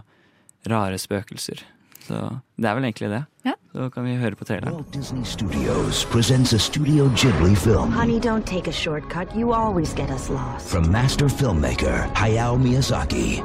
rare 0.72 0.98
spøkelser. 0.98 1.64
Så 2.08 2.20
det 2.58 2.66
er 2.70 2.74
vel 2.78 2.84
egentlig 2.88 3.10
det. 3.10 3.24
Ja. 3.46 3.52
Så 3.76 3.90
kan 3.90 4.04
vi 4.06 4.16
høre 4.16 4.36
på 4.36 4.46
traileren. 4.48 4.86
Disney 4.94 5.24
Studios 5.24 6.06
presents 6.06 6.54
a 6.54 6.58
Studio 6.58 7.10
Ghibli 7.16 7.56
film 7.56 7.92
Honey, 7.92 8.20
don't 8.20 8.46
take 8.46 8.68
a 8.68 8.72
shortcut. 8.72 9.28
You 9.36 9.54
always 9.54 9.94
get 9.94 10.10
us 10.10 10.30
lost. 10.30 10.70
from 10.70 10.92
master 10.92 11.28
filmmaker 11.28 12.08
Hayao 12.16 12.58
Miyazaki. 12.58 13.42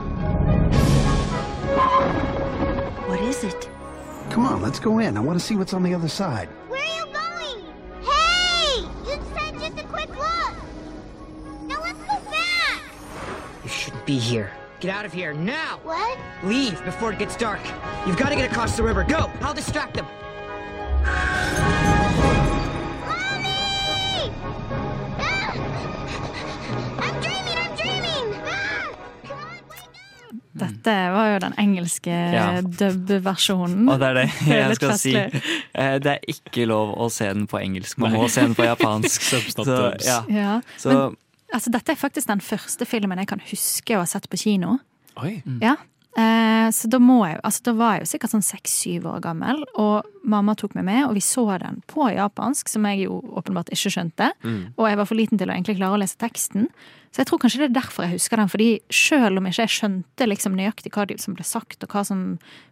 What 3.08 3.20
is 3.20 3.44
it? 3.44 3.68
Come 4.30 4.46
on, 4.46 4.62
let's 4.62 4.78
go 4.80 4.98
in. 5.00 5.16
I 5.16 5.20
want 5.20 5.38
to 5.38 5.44
see 5.44 5.56
what's 5.56 5.74
on 5.74 5.82
the 5.82 5.94
other 5.94 6.08
side. 6.08 6.48
Where 6.68 6.80
are 6.80 6.96
you 6.98 7.06
going? 7.12 7.64
Hey! 8.02 8.80
You 9.04 9.18
said 9.34 9.52
just 9.60 9.78
a 9.78 9.84
quick 9.88 10.08
look. 10.08 10.54
Now 11.68 11.80
let's 11.82 11.98
go 11.98 12.16
back. 12.30 12.82
You 13.64 13.68
shouldn't 13.70 14.06
be 14.06 14.18
here. 14.18 14.50
Get 14.82 14.90
out 14.90 15.04
of 15.04 15.12
here 15.12 15.32
now! 15.32 15.78
What? 15.84 16.18
Leave 16.42 16.84
before 16.84 17.12
it 17.12 17.18
gets 17.20 17.36
dark. 17.36 17.60
You've 18.04 18.16
got 18.18 18.30
to 18.30 18.34
get 18.36 18.50
across 18.50 18.76
the 18.76 18.82
river. 18.82 19.04
Go! 19.04 19.30
I'll 19.40 19.54
distract 19.54 19.94
them. 19.94 20.06
Mommy! 23.06 24.32
Ah! 25.18 25.54
I'm 26.98 27.20
dreaming, 27.22 27.56
I'm 27.62 27.74
dreaming! 27.78 28.26
Ah! 28.44 28.90
Dette 30.62 30.96
var 31.14 31.30
jo 31.32 31.38
den 31.46 31.54
engelske 31.58 32.10
Ja. 32.34 32.60
dub-versjonen. 32.62 33.88
Og 33.88 34.00
det 34.02 34.08
er 34.08 34.14
det 34.18 34.28
jeg 34.58 34.76
skal 34.80 34.98
si. 34.98 35.14
festlig. 35.14 35.42
Eh, 35.74 35.98
Det 36.02 36.12
er 36.12 36.18
ikke 36.34 36.66
lov 36.66 36.94
å 36.98 37.08
se 37.10 37.30
den 37.32 37.46
på 37.46 37.58
engelsk. 37.62 37.98
Man 38.02 38.12
må 38.18 38.26
se 38.28 38.40
den 38.44 38.54
på 38.58 38.64
japansk. 38.66 39.22
Så, 39.62 39.78
ja. 40.04 40.24
Ja, 40.28 40.60
Så 40.76 40.88
men 40.90 41.16
altså, 41.52 41.72
dette 41.74 41.94
er 41.94 42.00
faktisk 42.00 42.30
den 42.30 42.42
første 42.44 42.88
filmen 42.88 43.22
jeg 43.22 43.30
kan 43.30 43.42
huske 43.52 43.96
å 43.96 44.02
ha 44.02 44.10
sett 44.10 44.28
på 44.32 44.40
kino. 44.40 44.78
Oi. 45.20 45.36
Ja, 45.60 45.76
Eh, 46.12 46.70
så 46.70 46.88
da 46.92 46.98
må 47.00 47.22
jeg 47.24 47.38
altså 47.40 47.62
da 47.70 47.72
var 47.78 47.94
jeg 47.94 48.02
jo 48.04 48.08
sikkert 48.10 48.34
sånn 48.34 48.44
seks-syv 48.44 49.06
år 49.08 49.22
gammel, 49.24 49.62
og 49.80 50.08
mamma 50.28 50.52
tok 50.58 50.74
meg 50.76 50.84
med, 50.84 51.06
og 51.06 51.14
vi 51.16 51.22
så 51.24 51.46
den 51.62 51.80
på 51.88 52.10
japansk, 52.12 52.68
som 52.68 52.84
jeg 52.90 53.06
jo 53.06 53.20
åpenbart 53.40 53.72
ikke 53.72 53.94
skjønte. 53.94 54.28
Mm. 54.44 54.74
Og 54.76 54.90
jeg 54.90 54.98
var 55.00 55.08
for 55.08 55.18
liten 55.18 55.40
til 55.40 55.48
å 55.48 55.56
egentlig 55.56 55.78
klare 55.80 55.96
å 55.96 56.02
lese 56.02 56.20
teksten. 56.20 56.68
Så 57.12 57.22
jeg 57.22 57.28
tror 57.28 57.40
kanskje 57.40 57.62
det 57.62 57.70
er 57.70 57.78
derfor 57.80 58.06
jeg 58.06 58.18
husker 58.18 58.40
den, 58.40 58.52
fordi 58.52 58.70
selv 58.92 59.40
om 59.40 59.48
ikke 59.48 59.64
jeg 59.64 59.74
skjønte 59.78 60.28
liksom 60.28 60.56
nøyaktig 60.56 60.92
hva 60.92 61.06
som 61.20 61.36
ble 61.36 61.48
sagt, 61.48 61.80
og 61.84 61.96
hva 61.96 62.04
som 62.08 62.26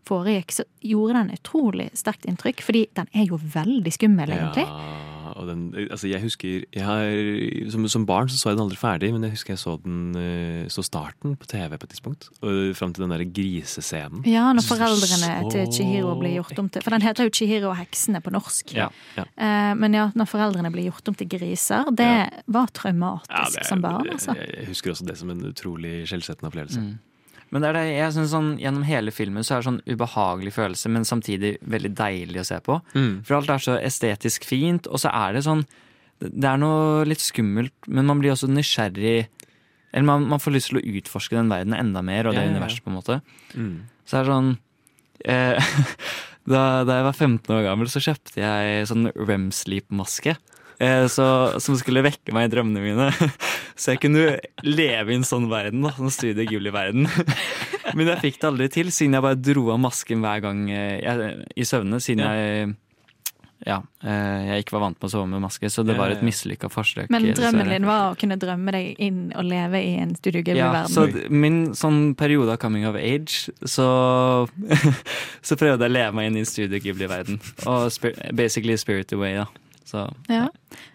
foregikk, 0.08 0.56
så 0.60 0.68
gjorde 0.84 1.22
den 1.22 1.36
utrolig 1.36 1.90
sterkt 1.96 2.28
inntrykk, 2.28 2.64
fordi 2.64 2.86
den 2.96 3.08
er 3.16 3.28
jo 3.28 3.40
veldig 3.40 3.96
skummel, 3.96 4.36
egentlig. 4.36 4.68
Ja, 4.68 5.09
og 5.40 5.48
den, 5.48 5.62
altså 5.90 6.08
jeg 6.10 6.20
husker 6.22 6.64
jeg 6.76 6.84
har, 6.84 7.70
som, 7.72 7.86
som 7.88 8.04
barn 8.06 8.28
så 8.28 8.36
så 8.38 8.50
jeg 8.52 8.58
den 8.58 8.64
aldri 8.66 8.76
ferdig, 8.80 9.10
men 9.14 9.24
jeg 9.26 9.32
husker 9.34 9.54
jeg 9.54 9.60
så 9.62 9.74
den 9.82 10.14
eh, 10.20 10.68
så 10.72 10.84
starten 10.84 11.34
på 11.40 11.48
TV 11.50 11.74
på 11.80 11.88
et 11.88 11.94
tidspunkt. 11.94 12.28
Og 12.44 12.76
Fram 12.76 12.92
til 12.94 13.06
den 13.06 13.14
der 13.14 13.24
grisescenen. 13.24 14.22
Ja, 14.28 14.52
når 14.52 14.66
foreldrene 14.68 15.32
så- 15.42 15.50
til 15.54 15.66
Chihiro 15.72 16.14
blir 16.20 16.36
gjort 16.38 16.58
om 16.58 16.68
til 16.68 16.82
For 16.84 16.90
den 16.94 17.02
heter 17.02 17.24
jo 17.24 17.30
Chihiro 17.34 17.70
og 17.72 17.76
heksene 17.80 18.20
på 18.22 18.30
norsk. 18.30 18.74
Ja, 18.76 18.88
ja. 19.16 19.24
Eh, 19.36 19.74
Men 19.80 19.94
ja, 19.94 20.10
når 20.14 20.26
foreldrene 20.28 20.70
blir 20.72 20.90
gjort 20.90 21.08
om 21.08 21.14
til 21.14 21.28
griser, 21.28 21.84
det 21.96 22.30
var 22.46 22.66
traumatisk 22.76 23.30
Ja, 23.30 23.44
det 23.60 23.66
som 23.66 23.80
barn, 23.82 24.08
altså. 24.10 24.34
Jeg, 24.36 24.54
jeg 24.58 24.66
husker 24.68 24.90
også 24.92 25.06
det 25.06 25.16
som 25.18 25.30
en 25.30 25.40
utrolig 25.50 26.06
skjellsettende 26.06 26.50
opplevelse. 26.52 26.80
Mm. 26.80 26.98
Men 27.50 27.62
det 27.62 27.70
er 27.70 27.76
det, 27.76 27.84
jeg 27.96 28.14
synes 28.14 28.32
sånn, 28.34 28.50
Gjennom 28.62 28.86
hele 28.86 29.12
filmen 29.14 29.46
så 29.46 29.56
er 29.56 29.62
det 29.62 29.68
sånn 29.68 29.82
ubehagelig 29.90 30.52
følelse, 30.54 30.90
men 30.94 31.06
samtidig 31.08 31.56
veldig 31.66 31.92
deilig 31.98 32.42
å 32.42 32.46
se 32.46 32.60
på. 32.62 32.78
Mm. 32.94 33.12
For 33.26 33.40
alt 33.40 33.50
er 33.50 33.64
så 33.64 33.76
estetisk 33.82 34.46
fint, 34.46 34.86
og 34.86 35.02
så 35.02 35.12
er 35.12 35.34
det 35.36 35.44
sånn 35.48 35.64
Det 36.20 36.46
er 36.46 36.60
noe 36.60 37.04
litt 37.08 37.22
skummelt, 37.24 37.74
men 37.88 38.06
man 38.06 38.20
blir 38.22 38.34
også 38.34 38.50
nysgjerrig 38.50 39.28
Eller 39.90 40.06
man, 40.06 40.28
man 40.30 40.42
får 40.42 40.54
lyst 40.54 40.70
til 40.70 40.80
å 40.80 40.84
utforske 41.00 41.38
den 41.38 41.50
verdenen 41.50 41.78
enda 41.80 42.02
mer, 42.06 42.28
og 42.28 42.36
det 42.36 42.44
Ja, 42.44 42.46
ja, 42.46 42.52
ja. 42.52 42.56
universet, 42.58 42.84
på 42.84 42.92
en 42.92 42.98
måte. 43.00 43.20
Mm. 43.54 43.76
Så 44.04 44.16
det 44.16 44.20
er 44.20 44.30
sånn 44.30 44.52
eh, 45.26 45.74
da, 46.54 46.62
da 46.86 47.00
jeg 47.00 47.08
var 47.10 47.18
15 47.18 47.56
år 47.56 47.66
gammel, 47.66 47.90
så 47.90 48.02
kjøpte 48.04 48.42
jeg 48.42 48.86
sånn 48.90 49.10
REM 49.16 49.50
Sleep-maske. 49.54 50.36
Eh, 50.36 50.59
så, 51.12 51.26
som 51.60 51.76
skulle 51.76 52.04
vekke 52.06 52.32
meg 52.32 52.48
i 52.48 52.52
drømmene 52.54 52.84
mine. 52.84 53.10
Så 53.80 53.94
jeg 53.94 54.02
kunne 54.02 54.38
leve 54.64 55.12
i 55.12 55.16
en 55.16 55.24
sånn 55.24 55.48
verden. 55.48 55.84
da, 55.86 55.94
Sånn 55.96 56.12
Studio 56.12 56.44
Ghibli-verden. 56.48 57.08
Men 57.96 58.12
jeg 58.12 58.22
fikk 58.24 58.40
det 58.40 58.48
aldri 58.50 58.68
til, 58.72 58.92
siden 58.92 59.16
jeg 59.16 59.24
bare 59.24 59.40
dro 59.40 59.70
av 59.72 59.80
masken 59.80 60.24
hver 60.24 60.44
gang 60.44 60.66
eh, 60.72 60.98
jeg, 61.00 61.34
i 61.56 61.66
søvne. 61.68 62.00
Siden 62.04 62.24
jeg 62.24 62.72
ja, 63.66 63.76
eh, 64.00 64.46
jeg 64.46 64.64
ikke 64.64 64.78
var 64.78 64.86
vant 64.86 64.96
med 64.96 65.04
å 65.04 65.12
sove 65.12 65.28
med 65.28 65.42
maske, 65.44 65.68
så 65.68 65.82
det 65.84 65.92
var 65.98 66.14
et 66.14 66.22
ja. 66.22 66.24
mislykka 66.24 66.70
forsøk. 66.72 67.10
Men 67.12 67.26
drømmen 67.36 67.68
din 67.68 67.88
var 67.88 68.06
å 68.08 68.16
kunne 68.20 68.38
drømme 68.40 68.72
deg 68.72 69.02
inn 69.04 69.18
og 69.36 69.44
leve 69.44 69.82
i 69.84 69.90
en 70.00 70.14
Studio 70.16 70.40
Ja, 70.40 70.46
Ghibli-verden. 70.48 70.94
så 70.94 71.32
min 71.32 71.58
sånn 71.76 72.14
periode 72.16 72.56
av 72.56 72.60
coming 72.62 72.86
of 72.88 72.96
age, 72.96 73.52
så, 73.68 73.88
så 75.46 75.60
prøvde 75.60 75.84
jeg 75.84 75.92
å 75.92 75.96
leve 75.98 76.16
meg 76.16 76.30
inn 76.30 76.40
i 76.40 76.46
Studio 76.48 76.80
Ghibli-verden. 76.80 77.40
Og 77.68 78.32
basically 78.32 78.78
spirit 78.80 79.12
away, 79.12 79.36
da. 79.42 79.48
Så, 79.90 80.04
Ja. 80.30 80.46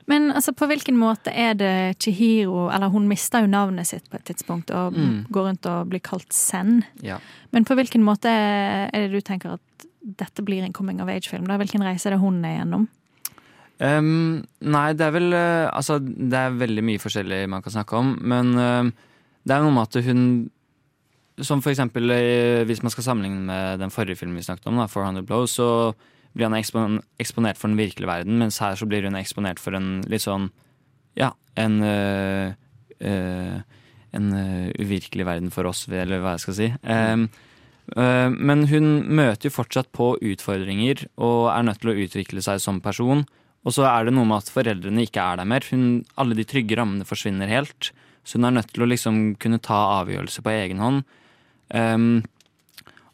Men 0.08 0.30
altså, 0.32 0.54
på 0.56 0.68
hvilken 0.72 0.96
måte 0.98 1.34
er 1.36 1.54
det 1.60 1.98
Chihiro 2.00 2.70
Eller 2.72 2.90
hun 2.94 3.08
mister 3.12 3.42
jo 3.44 3.48
navnet 3.52 3.88
sitt 3.90 4.08
på 4.10 4.16
et 4.20 4.26
tidspunkt 4.30 4.72
og 4.72 4.94
Mm. 4.96 5.26
går 5.32 5.50
rundt 5.50 5.66
og 5.68 5.90
blir 5.92 6.00
kalt 6.02 6.32
Zen. 6.34 6.84
ja. 7.04 7.18
Men 7.52 7.66
på 7.66 7.76
hvilken 7.76 8.04
måte 8.04 8.30
er 8.32 8.90
det 9.08 9.12
du 9.12 9.22
tenker 9.22 9.54
at 9.60 9.88
dette 10.06 10.44
blir 10.46 10.64
en 10.64 10.74
coming 10.74 11.02
of 11.02 11.10
age-film? 11.10 11.46
Hvilken 11.48 11.82
reise 11.84 12.06
er 12.08 12.12
det 12.16 12.20
hun 12.22 12.44
er 12.46 12.60
gjennom? 12.62 12.88
Um, 13.82 14.46
nei, 14.62 14.94
det 14.96 15.02
er 15.04 15.12
vel 15.12 15.34
eh, 15.36 15.68
Altså, 15.76 15.98
det 16.00 16.34
er 16.40 16.54
veldig 16.56 16.84
mye 16.88 17.02
forskjellig 17.04 17.42
man 17.52 17.62
kan 17.66 17.74
snakke 17.74 17.98
om, 18.00 18.14
men 18.24 18.54
ehm, 18.56 18.92
det 19.44 19.52
er 19.52 19.66
noe 19.66 19.74
med 19.76 19.90
at 19.90 20.06
hun 20.06 20.22
Som 21.44 21.60
for 21.62 21.74
eksempel 21.74 22.08
eh, 22.16 22.64
hvis 22.64 22.80
man 22.86 22.94
skal 22.94 23.04
sammenligne 23.04 23.42
med 23.50 23.80
den 23.82 23.92
forrige 23.92 24.16
filmen 24.16 24.38
vi 24.40 24.46
snakket 24.48 24.68
om, 24.72 24.78
da, 24.80 24.86
400 24.88 25.26
Blows, 25.28 25.52
så 25.60 25.68
blir 26.36 26.50
han 26.50 26.58
ekspon 26.58 27.00
eksponert 27.22 27.60
for 27.60 27.72
den 27.72 27.80
virkelige 27.80 28.10
verden, 28.12 28.38
mens 28.42 28.60
her 28.64 28.78
så 28.78 28.88
blir 28.90 29.08
hun 29.08 29.18
eksponert 29.20 29.62
for 29.62 29.78
en 29.78 30.04
litt 30.12 30.26
sånn 30.26 30.52
Ja, 31.16 31.32
en 31.56 31.80
eh, 31.84 32.54
eh, 33.00 33.58
En 34.16 34.32
eh, 34.36 34.70
uvirkelig 34.80 35.26
verden 35.28 35.52
for 35.52 35.68
oss, 35.68 35.86
eller 35.88 36.22
hva 36.24 36.36
jeg 36.36 36.44
skal 36.46 36.56
si. 36.56 36.68
Um, 36.88 37.26
eh, 38.00 38.30
men 38.32 38.62
hun 38.72 38.86
møter 39.12 39.50
jo 39.50 39.58
fortsatt 39.58 39.90
på 39.92 40.14
utfordringer 40.24 41.04
og 41.20 41.50
er 41.52 41.66
nødt 41.68 41.82
til 41.84 41.92
å 41.92 41.98
utvikle 42.06 42.44
seg 42.46 42.62
som 42.64 42.80
person. 42.80 43.26
Og 43.68 43.76
så 43.76 43.84
er 43.90 44.08
det 44.08 44.14
noe 44.16 44.30
med 44.30 44.44
at 44.44 44.54
foreldrene 44.54 45.04
ikke 45.04 45.20
er 45.20 45.42
der 45.42 45.50
mer. 45.52 45.68
Hun, 45.68 46.06
alle 46.16 46.38
de 46.38 46.46
trygge 46.48 46.78
rammene 46.80 47.08
forsvinner 47.08 47.52
helt. 47.52 47.92
Så 48.24 48.40
hun 48.40 48.48
er 48.48 48.56
nødt 48.56 48.72
til 48.72 48.86
å 48.86 48.90
liksom 48.90 49.20
kunne 49.42 49.60
ta 49.60 49.82
avgjørelser 50.00 50.46
på 50.46 50.54
egen 50.54 50.80
hånd. 50.80 51.04
Ehm, 51.76 52.24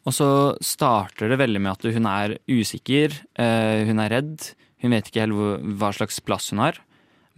og 0.02 0.14
så 0.14 0.28
starter 0.64 1.30
det 1.30 1.38
veldig 1.38 1.60
med 1.62 1.76
at 1.76 1.84
hun 1.94 2.08
er 2.10 2.34
usikker, 2.50 3.14
eh, 3.38 3.82
hun 3.86 4.02
er 4.02 4.16
redd. 4.16 4.48
Hun 4.82 4.94
vet 4.96 5.06
ikke 5.06 5.22
helt 5.22 5.76
hva 5.78 5.92
slags 5.94 6.18
plass 6.26 6.50
hun 6.50 6.62
har. 6.64 6.80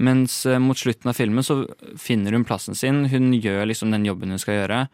Mens 0.00 0.40
eh, 0.48 0.60
mot 0.62 0.78
slutten 0.78 1.12
av 1.12 1.18
filmen 1.18 1.44
så 1.44 1.60
finner 2.00 2.32
hun 2.32 2.46
plassen 2.48 2.74
sin. 2.78 3.04
Hun 3.12 3.34
gjør 3.36 3.68
liksom 3.68 3.92
den 3.92 4.06
jobben 4.08 4.32
hun 4.32 4.40
skal 4.40 4.62
gjøre. 4.62 4.86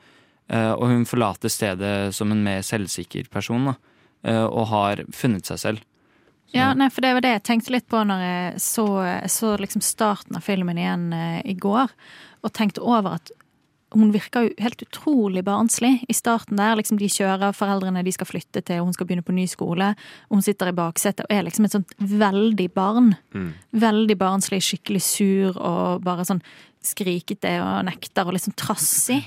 eh, 0.51 0.73
og 0.73 0.89
hun 0.91 1.07
forlater 1.07 1.49
stedet 1.49 2.11
som 2.15 2.33
en 2.33 2.43
mer 2.43 2.67
selvsikker 2.67 3.31
person. 3.31 3.71
Da, 3.71 3.79
og 4.51 4.67
har 4.69 5.01
funnet 5.17 5.47
seg 5.49 5.59
selv. 5.59 5.85
Ja, 6.53 6.75
nei, 6.75 6.91
for 6.93 7.01
det 7.01 7.15
var 7.15 7.23
det 7.25 7.31
jeg 7.31 7.45
tenkte 7.47 7.73
litt 7.73 7.87
på 7.89 8.03
når 8.05 8.21
jeg 8.21 8.61
så, 8.61 8.85
så 9.33 9.55
liksom 9.57 9.81
starten 9.81 10.37
av 10.37 10.45
filmen 10.45 10.77
igjen 10.77 11.07
i 11.47 11.55
går. 11.57 11.95
Og 12.45 12.53
tenkte 12.53 12.85
over 12.85 13.17
at 13.17 13.33
hun 13.93 14.13
virker 14.15 14.47
jo 14.47 14.55
helt 14.63 14.83
utrolig 14.85 15.43
barnslig 15.45 16.05
i 16.09 16.15
starten 16.15 16.57
der. 16.61 16.77
Liksom 16.79 16.99
de 17.01 17.09
kjører, 17.11 17.53
foreldrene 17.57 18.05
de 18.07 18.13
skal 18.13 18.27
flytte 18.29 18.63
til, 18.63 18.81
og 18.81 18.87
hun 18.91 18.95
skal 18.95 19.07
begynne 19.09 19.25
på 19.27 19.35
ny 19.35 19.47
skole. 19.51 19.91
Og 20.31 20.39
hun 20.39 20.43
sitter 20.47 20.71
i 20.71 20.77
baksetet 20.77 21.25
og 21.27 21.35
er 21.35 21.43
liksom 21.47 21.65
et 21.67 21.75
sånt 21.75 21.95
veldig 21.99 22.69
barn. 22.77 23.15
Mm. 23.35 23.53
Veldig 23.73 24.17
barnslig, 24.21 24.63
skikkelig 24.63 25.03
sur 25.03 25.59
og 25.59 26.03
bare 26.07 26.25
sånn 26.29 26.43
skrikete 26.83 27.57
og 27.61 27.85
nekter 27.91 28.31
og 28.31 28.39
sånn 28.41 28.57
trassig. 28.57 29.23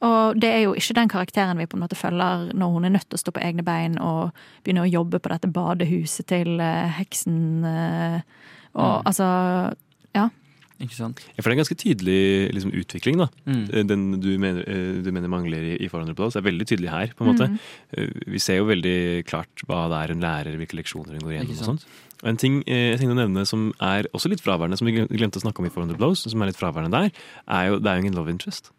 Og 0.00 0.38
det 0.40 0.48
er 0.48 0.62
jo 0.62 0.70
ikke 0.78 0.94
den 0.96 1.10
karakteren 1.12 1.58
vi 1.58 1.66
på 1.68 1.76
en 1.76 1.82
måte 1.82 1.98
følger 1.98 2.46
når 2.56 2.70
hun 2.72 2.86
er 2.88 2.92
nødt 2.94 3.08
til 3.10 3.18
å 3.18 3.20
stå 3.20 3.32
på 3.36 3.42
egne 3.44 3.64
bein 3.66 3.98
og 4.00 4.30
begynne 4.64 4.86
å 4.86 4.88
jobbe 4.88 5.18
på 5.20 5.28
dette 5.34 5.50
badehuset 5.52 6.26
til 6.30 6.54
eh, 6.64 6.88
heksen. 6.96 7.64
eh, 7.64 8.20
og 8.72 9.02
Mm. 9.02 9.06
altså 9.10 9.74
Ja. 10.14 10.28
Ikke 10.80 10.96
sant? 10.96 11.20
Ja, 11.36 11.42
for 11.42 11.50
det 11.50 11.52
er 11.52 11.58
en 11.58 11.62
ganske 11.62 11.76
tydelig 11.76 12.20
liksom, 12.56 12.70
utvikling. 12.80 13.18
da. 13.20 13.26
Mm. 13.44 13.64
Den 13.90 14.04
du 14.22 14.30
mener, 14.40 14.62
eh, 14.64 15.02
du 15.04 15.10
mener 15.12 15.28
mangler 15.28 15.60
i, 15.60 15.74
i 15.84 15.88
400 15.92 16.14
Blows, 16.16 16.36
er 16.36 16.46
veldig 16.46 16.66
tydelig 16.70 16.88
her. 16.90 17.12
på 17.16 17.24
en 17.26 17.28
måte. 17.34 17.48
Mm. 17.52 17.58
Eh, 17.98 18.08
Vi 18.32 18.38
ser 18.40 18.56
jo 18.62 18.64
veldig 18.70 19.26
klart 19.28 19.64
hva 19.68 19.82
det 19.92 19.98
er 20.00 20.14
hun 20.14 20.24
lærer, 20.24 20.56
hvilke 20.56 20.78
leksjoner 20.80 21.18
hun 21.18 21.26
går 21.26 21.36
gjennom. 21.36 21.58
og 21.58 21.68
sånt. 21.68 21.84
Og 22.22 22.28
En 22.32 22.36
ting 22.40 22.62
eh, 22.66 22.90
jeg 22.92 22.98
tenkte 23.00 23.16
å 23.16 23.20
nevne 23.20 23.46
som 23.46 23.70
er 23.80 24.08
også 24.16 24.28
litt 24.32 24.40
fraværende, 24.44 24.76
som 24.80 24.86
vi 24.88 24.96
glemte 25.04 25.36
å 25.40 25.44
snakke 25.44 25.60
om 25.60 25.66
i 25.68 25.72
400 25.72 25.96
Blows, 26.00 26.24
som 26.24 26.40
er 26.42 26.50
litt 26.50 26.56
fraværende 26.60 26.90
der, 26.96 27.12
er 27.48 27.68
jo 27.68 27.78
det 27.78 27.86
er 27.92 27.96
jo 28.00 28.04
ingen 28.06 28.16
love 28.16 28.30
interest. 28.32 28.72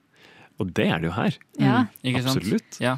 Og 0.59 0.73
det 0.73 0.89
er 0.89 0.99
det 1.01 1.09
jo 1.09 1.15
her. 1.15 1.37
Ja. 1.57 1.79
Mm, 1.85 1.87
Ikke 2.11 2.21
sant? 2.25 2.37
Absolutt. 2.41 2.77
Ja. 2.81 2.97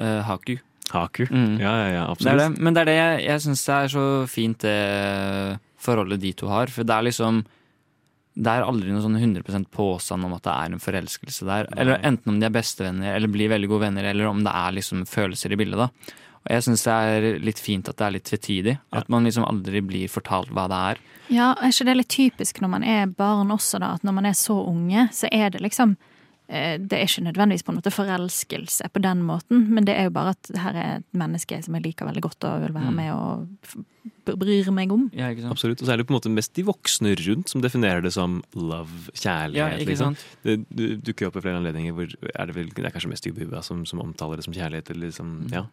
Uh, 0.00 0.20
Haku. 0.24 0.56
Haku. 0.92 1.24
Mm. 1.30 1.58
Ja, 1.60 1.72
ja, 1.72 1.88
ja, 1.88 1.92
Det 1.92 1.96
er 1.96 2.10
absolutt. 2.10 2.38
det. 2.56 2.62
Men 2.64 2.74
det 2.74 2.80
er 2.82 2.84
det 2.90 2.96
jeg, 2.96 3.24
jeg 3.28 3.40
syns 3.46 3.62
er 3.68 3.88
så 3.92 4.04
fint 4.28 4.58
det 4.64 5.58
forholdet 5.82 6.20
de 6.20 6.32
to 6.36 6.48
har. 6.52 6.66
For 6.72 6.84
det 6.84 6.94
er 6.96 7.06
liksom 7.08 7.42
Det 8.32 8.48
er 8.48 8.64
aldri 8.64 8.88
noen 8.88 9.04
sånn 9.04 9.18
100% 9.20 9.68
påstand 9.74 10.24
om 10.24 10.32
at 10.38 10.44
det 10.46 10.52
er 10.52 10.72
en 10.72 10.80
forelskelse 10.82 11.46
der. 11.48 11.68
Eller 11.76 12.00
enten 12.00 12.32
om 12.32 12.38
de 12.40 12.48
er 12.48 12.54
bestevenner 12.54 13.16
eller 13.16 13.28
blir 13.28 13.52
veldig 13.52 13.68
gode 13.68 13.86
venner, 13.88 14.08
eller 14.08 14.30
om 14.30 14.40
det 14.44 14.54
er 14.56 14.76
liksom 14.78 15.04
følelser 15.08 15.52
i 15.52 15.58
bildet. 15.60 15.82
da. 15.82 16.18
Og 16.42 16.50
jeg 16.50 16.64
syns 16.66 16.82
det 16.86 16.94
er 16.94 17.26
litt 17.44 17.60
fint 17.62 17.88
at 17.90 17.98
det 17.98 18.06
er 18.06 18.14
litt 18.16 18.26
tvetydig. 18.26 18.78
At 18.98 19.10
man 19.12 19.28
liksom 19.28 19.44
aldri 19.46 19.82
blir 19.84 20.10
fortalt 20.10 20.50
hva 20.50 20.64
det 20.70 20.80
er. 20.92 21.02
Ja, 21.32 21.52
er 21.54 21.70
ikke 21.70 21.86
det 21.86 21.98
litt 22.00 22.12
typisk 22.12 22.62
når 22.64 22.72
man 22.72 22.86
er 22.88 23.12
barn 23.12 23.52
også, 23.54 23.78
da? 23.82 23.92
At 23.98 24.06
når 24.06 24.16
man 24.16 24.26
er 24.26 24.38
så 24.38 24.56
unge, 24.64 25.06
så 25.14 25.30
er 25.30 25.52
det 25.54 25.62
liksom 25.62 25.94
Det 26.52 26.92
er 26.98 27.06
ikke 27.06 27.22
nødvendigvis 27.24 27.62
på 27.64 27.72
en 27.72 27.78
måte 27.80 27.90
forelskelse 27.94 28.88
på 28.92 29.00
den 29.00 29.22
måten, 29.24 29.62
men 29.72 29.86
det 29.88 29.94
er 29.96 30.10
jo 30.10 30.12
bare 30.12 30.34
at 30.34 30.50
her 30.60 30.76
er 30.76 30.90
et 30.98 31.06
menneske 31.16 31.56
som 31.64 31.78
jeg 31.78 31.86
liker 31.86 32.04
veldig 32.10 32.22
godt 32.26 32.44
og 32.44 32.66
vil 32.66 32.74
være 32.76 32.90
Mm. 32.90 32.98
med 32.98 33.12
og 33.14 34.36
bryr 34.38 34.68
meg 34.74 34.92
om. 34.92 35.06
Absolutt. 35.50 35.80
Og 35.82 35.88
så 35.88 35.92
er 35.94 35.96
det 36.02 36.06
på 36.06 36.12
en 36.12 36.18
måte 36.20 36.30
mest 36.32 36.52
de 36.54 36.64
voksne 36.66 37.14
rundt 37.18 37.48
som 37.48 37.62
definerer 37.64 38.02
det 38.04 38.12
som 38.12 38.42
love, 38.54 39.08
kjærlighet. 39.14 39.56
Ja, 39.56 39.78
ikke 39.78 39.88
liksom. 39.94 40.16
Det, 40.44 40.58
du 40.68 40.84
dukker 41.08 41.30
opp 41.30 41.38
i 41.40 41.44
flere 41.46 41.58
anledninger 41.62 41.96
hvor 41.96 42.06
er 42.34 42.46
det, 42.46 42.54
vel, 42.58 42.68
det 42.74 42.84
er 42.84 42.92
kanskje 42.94 43.10
mest 43.14 43.26
Jubbuba 43.26 43.62
som, 43.64 43.86
som 43.88 44.02
omtaler 44.04 44.36
det 44.38 44.44
som 44.46 44.54
kjærlighet. 44.54 44.90
Eller 44.92 45.08
liksom, 45.10 45.32
ja. 45.52 45.64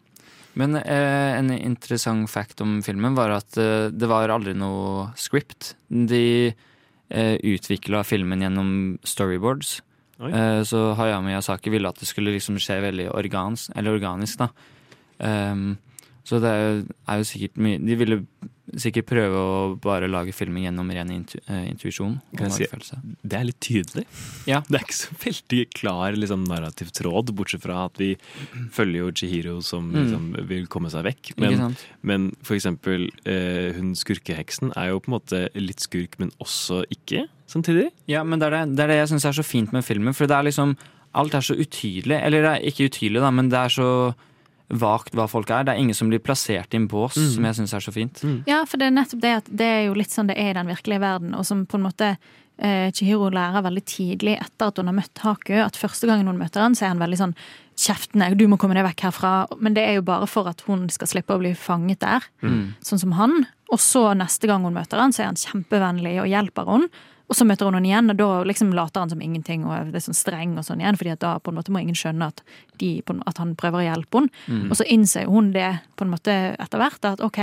Men 0.58 0.74
eh, 0.80 1.36
en 1.38 1.52
interessant 1.54 2.26
fact 2.30 2.60
om 2.64 2.80
filmen 2.82 3.14
var 3.14 3.30
at 3.36 3.56
eh, 3.60 3.90
det 3.94 4.08
var 4.10 4.32
aldri 4.34 4.56
noe 4.58 5.10
script. 5.20 5.74
De 5.90 6.24
eh, 6.50 7.36
utvikla 7.38 8.02
filmen 8.06 8.42
gjennom 8.42 8.72
storyboards. 9.06 9.80
Oi. 10.20 10.30
Eh, 10.36 10.62
så 10.68 10.90
Hayao 10.98 11.22
Miyazaki 11.24 11.72
ville 11.72 11.88
at 11.88 12.00
det 12.00 12.08
skulle 12.10 12.34
liksom 12.34 12.58
skje 12.60 12.80
veldig 12.84 13.08
organs, 13.16 13.70
eller 13.74 13.96
organisk. 13.96 14.38
da. 14.38 14.50
Ehm, 15.20 15.78
så 16.24 16.38
det 16.40 16.48
er 16.52 16.60
jo, 16.62 16.80
er 17.08 17.20
jo 17.20 17.24
sikkert 17.26 17.56
mye 17.60 17.78
De 17.80 17.96
ville 17.98 18.18
sikkert 18.78 19.08
prøve 19.10 19.34
å 19.34 19.54
bare 19.82 20.06
lage 20.06 20.30
filmen 20.36 20.62
gjennom 20.62 20.92
ren 20.94 21.08
intu, 21.10 21.40
uh, 21.48 21.64
intuisjon. 21.66 22.20
si, 22.54 22.68
det 23.26 23.38
er 23.40 23.48
litt 23.48 23.58
tydelig. 23.58 24.04
Ja. 24.46 24.60
Det 24.68 24.78
er 24.78 24.84
ikke 24.84 24.94
så 24.94 25.16
veldig 25.24 25.62
klar 25.74 26.14
liksom, 26.14 26.44
narrativ 26.46 26.92
tråd, 26.94 27.32
bortsett 27.34 27.64
fra 27.64 27.80
at 27.88 27.98
vi 27.98 28.12
følger 28.70 29.00
jo 29.02 29.10
Chihiro 29.10 29.56
som 29.66 29.90
Mm. 29.90 29.98
liksom, 30.04 30.28
vil 30.46 30.66
komme 30.70 30.88
seg 30.92 31.02
vekk. 31.08 31.32
Men, 31.42 31.74
men 32.02 32.30
for 32.46 32.54
eksempel 32.54 33.08
uh, 33.26 33.72
hun 33.74 33.96
skurkeheksen 33.98 34.70
er 34.76 34.92
jo 34.92 35.00
på 35.00 35.10
en 35.10 35.18
måte 35.18 35.42
litt 35.58 35.80
skurk, 35.82 36.20
men 36.22 36.30
også 36.38 36.84
ikke 36.94 37.26
samtidig. 37.50 37.90
Ja, 38.10 38.22
men 38.24 38.38
det 38.40 38.48
er 38.48 38.56
det, 38.60 38.76
det, 38.76 38.84
er 38.86 38.92
det 38.94 38.98
jeg 39.02 39.10
syns 39.14 39.26
er 39.28 39.36
så 39.40 39.44
fint 39.46 39.72
med 39.74 39.84
filmen. 39.86 40.14
For 40.16 40.26
det 40.30 40.36
er 40.38 40.46
liksom 40.48 40.76
Alt 41.12 41.34
er 41.34 41.42
så 41.42 41.56
utydelig. 41.58 42.20
Eller 42.22 42.44
det 42.44 42.50
er 42.54 42.66
ikke 42.70 42.86
utydelig, 42.86 43.18
da, 43.18 43.30
men 43.34 43.48
det 43.50 43.58
er 43.58 43.72
så 43.74 43.86
vagt 44.70 45.16
hva 45.18 45.24
folk 45.26 45.48
er. 45.50 45.64
Det 45.66 45.72
er 45.74 45.80
ingen 45.82 45.96
som 45.98 46.06
blir 46.12 46.20
plassert 46.22 46.70
i 46.70 46.78
en 46.78 46.84
bås, 46.86 47.16
Mm. 47.18 47.30
som 47.34 47.44
jeg 47.48 47.54
syns 47.58 47.72
er 47.74 47.80
så 47.82 47.92
fint. 47.92 48.20
Ja, 48.46 48.60
for 48.64 48.78
det 48.78 48.86
er 48.86 48.94
nettopp 48.94 49.20
det 49.24 49.32
at 49.40 49.48
det 49.50 49.66
er 49.66 49.82
jo 49.88 49.94
litt 49.98 50.12
sånn 50.14 50.28
det 50.30 50.36
er 50.38 50.50
i 50.52 50.58
den 50.60 50.68
virkelige 50.70 51.00
verden, 51.02 51.34
og 51.34 51.44
som 51.44 51.64
på 51.66 51.74
en 51.80 51.82
måte 51.88 52.12
eh, 52.62 52.92
Chihiro 52.92 53.26
lærer 53.34 53.64
veldig 53.66 53.82
tidlig 53.84 54.36
etter 54.38 54.68
at 54.70 54.76
hun 54.78 54.86
har 54.86 54.94
møtt 54.94 55.18
Haku, 55.24 55.54
at 55.58 55.74
første 55.74 56.06
gangen 56.06 56.26
hun 56.30 56.38
møter 56.38 56.60
han, 56.62 56.74
så 56.78 56.84
er 56.86 56.92
han 56.94 57.02
veldig 57.02 57.18
sånn 57.18 57.34
kjeftende, 57.80 58.36
du 58.36 58.46
må 58.46 58.56
komme 58.60 58.74
deg 58.78 58.84
vekk 58.84 59.00
herfra. 59.08 59.32
Men 59.58 59.74
det 59.74 59.82
er 59.88 59.94
jo 59.98 60.02
bare 60.06 60.28
for 60.28 60.46
at 60.46 60.60
hun 60.68 60.86
skal 60.92 61.08
slippe 61.08 61.34
å 61.34 61.40
bli 61.42 61.54
fanget 61.58 61.98
der, 62.06 62.22
Mm. 62.42 62.74
sånn 62.84 63.00
som 63.00 63.12
han. 63.18 63.46
Og 63.72 63.78
så 63.80 64.14
neste 64.14 64.46
gang 64.46 64.62
hun 64.62 64.74
møter 64.74 65.00
han, 65.00 65.10
så 65.10 65.22
er 65.24 65.32
han 65.32 65.34
kjempevennlig 65.34 66.20
og 66.22 66.28
hjelper 66.28 66.64
hun. 66.70 66.88
Og 67.30 67.36
så 67.38 67.46
møter 67.46 67.68
hun 67.68 67.76
henne 67.78 67.86
igjen, 67.86 68.10
og 68.10 68.18
da 68.18 68.28
liksom 68.42 68.72
later 68.74 69.04
han 69.04 69.12
som 69.12 69.20
ingenting 69.22 69.62
og 69.62 69.94
er 69.94 70.02
sånn 70.02 70.18
streng 70.18 70.56
og 70.58 70.66
sånn 70.66 70.82
igjen, 70.82 70.98
fordi 70.98 71.14
da 71.22 71.36
på 71.38 71.52
en 71.52 71.60
måte 71.60 71.70
må 71.70 71.78
ingen 71.78 71.98
skjønne 71.98 72.26
at, 72.32 72.42
de, 72.82 72.96
at 73.06 73.38
han 73.38 73.54
prøver 73.58 73.78
å 73.78 73.86
hjelpe 73.86 74.24
henne. 74.24 74.46
Mm. 74.50 74.64
Og 74.66 74.80
så 74.80 74.86
innser 74.90 75.30
hun 75.30 75.52
det 75.54 75.68
på 75.94 76.06
en 76.06 76.10
måte 76.10 76.34
etter 76.56 76.82
hvert, 76.82 77.06
at 77.06 77.22
ok, 77.22 77.38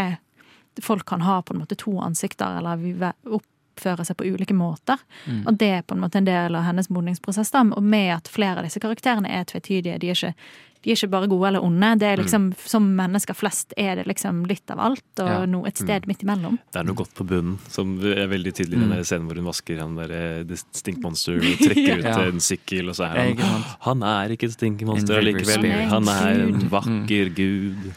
folk 0.84 1.08
kan 1.08 1.24
ha 1.24 1.40
på 1.42 1.56
en 1.56 1.64
måte 1.64 1.80
to 1.80 1.96
ansikter, 2.04 2.60
eller 2.60 2.82
vi 2.84 2.92
oppføre 3.00 4.04
seg 4.06 4.20
på 4.20 4.28
ulike 4.28 4.58
måter. 4.58 5.00
Mm. 5.24 5.42
Og 5.48 5.62
det 5.64 5.72
er 5.78 5.88
på 5.88 5.96
en 5.96 6.04
måte 6.04 6.20
en 6.20 6.28
del 6.28 6.60
av 6.60 6.68
hennes 6.68 6.92
modningsprosess, 6.92 7.54
da, 7.56 7.64
og 7.64 7.84
med 7.96 8.12
at 8.18 8.28
flere 8.32 8.60
av 8.60 8.68
disse 8.68 8.84
karakterene 8.84 9.32
er 9.40 9.48
tvetydige. 9.48 10.02
De 10.04 10.12
er 10.12 10.20
ikke, 10.20 10.36
de 10.84 10.92
er 10.92 10.96
ikke 10.96 11.10
bare 11.10 11.28
gode 11.28 11.48
eller 11.50 11.64
onde. 11.66 11.90
Det 12.00 12.08
er 12.08 12.18
liksom, 12.22 12.50
Som 12.58 12.96
mennesker 12.96 13.34
flest 13.36 13.74
er 13.78 13.96
det 13.96 14.06
liksom 14.08 14.46
litt 14.48 14.70
av 14.72 14.80
alt, 14.80 15.04
og 15.20 15.28
Ja. 15.28 15.46
noe, 15.46 15.68
et 15.68 15.78
sted 15.78 16.06
midt 16.08 16.24
imellom. 16.24 16.60
Det 16.72 16.80
er 16.80 16.84
noe 16.86 16.96
godt 16.96 17.14
på 17.16 17.26
bunnen, 17.28 17.58
som 17.70 17.98
er 18.00 18.28
veldig 18.28 18.54
tydelig 18.54 18.74
i 18.78 18.84
Mm. 18.86 18.90
den 18.96 19.04
scenen 19.04 19.26
hvor 19.28 19.36
hun 19.36 19.46
vasker 19.50 19.80
han 19.80 19.96
der 19.96 20.12
eh, 20.12 20.44
The 20.44 20.56
Stink 20.74 21.02
Monster 21.02 21.36
og 21.36 21.42
trekker 21.66 21.98
ut 22.00 22.04
Ja. 22.04 22.20
en 22.28 22.40
sykkel, 22.40 22.90
og 22.90 22.96
så 22.96 23.10
er 23.12 23.36
han. 23.36 23.64
Han 23.82 24.04
er 24.04 24.30
ikke 24.36 24.46
et 24.46 24.54
Stink 24.54 24.82
Monster 24.84 25.18
allikevel. 25.20 25.90
Han 25.90 26.08
er 26.08 26.48
en 26.48 26.70
vakker 26.70 27.34
gud. 27.36 27.94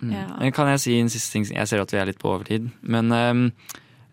Mm. 0.00 0.12
Ja. 0.12 0.50
Kan 0.54 0.68
jeg 0.68 0.80
si 0.80 0.98
en 1.00 1.08
siste 1.08 1.32
ting? 1.32 1.44
Jeg 1.50 1.66
ser 1.66 1.80
at 1.80 1.90
vi 1.90 1.98
er 1.98 2.06
litt 2.06 2.18
på 2.20 2.30
overtid. 2.36 2.70
Men 2.82 3.10
um, 3.12 3.52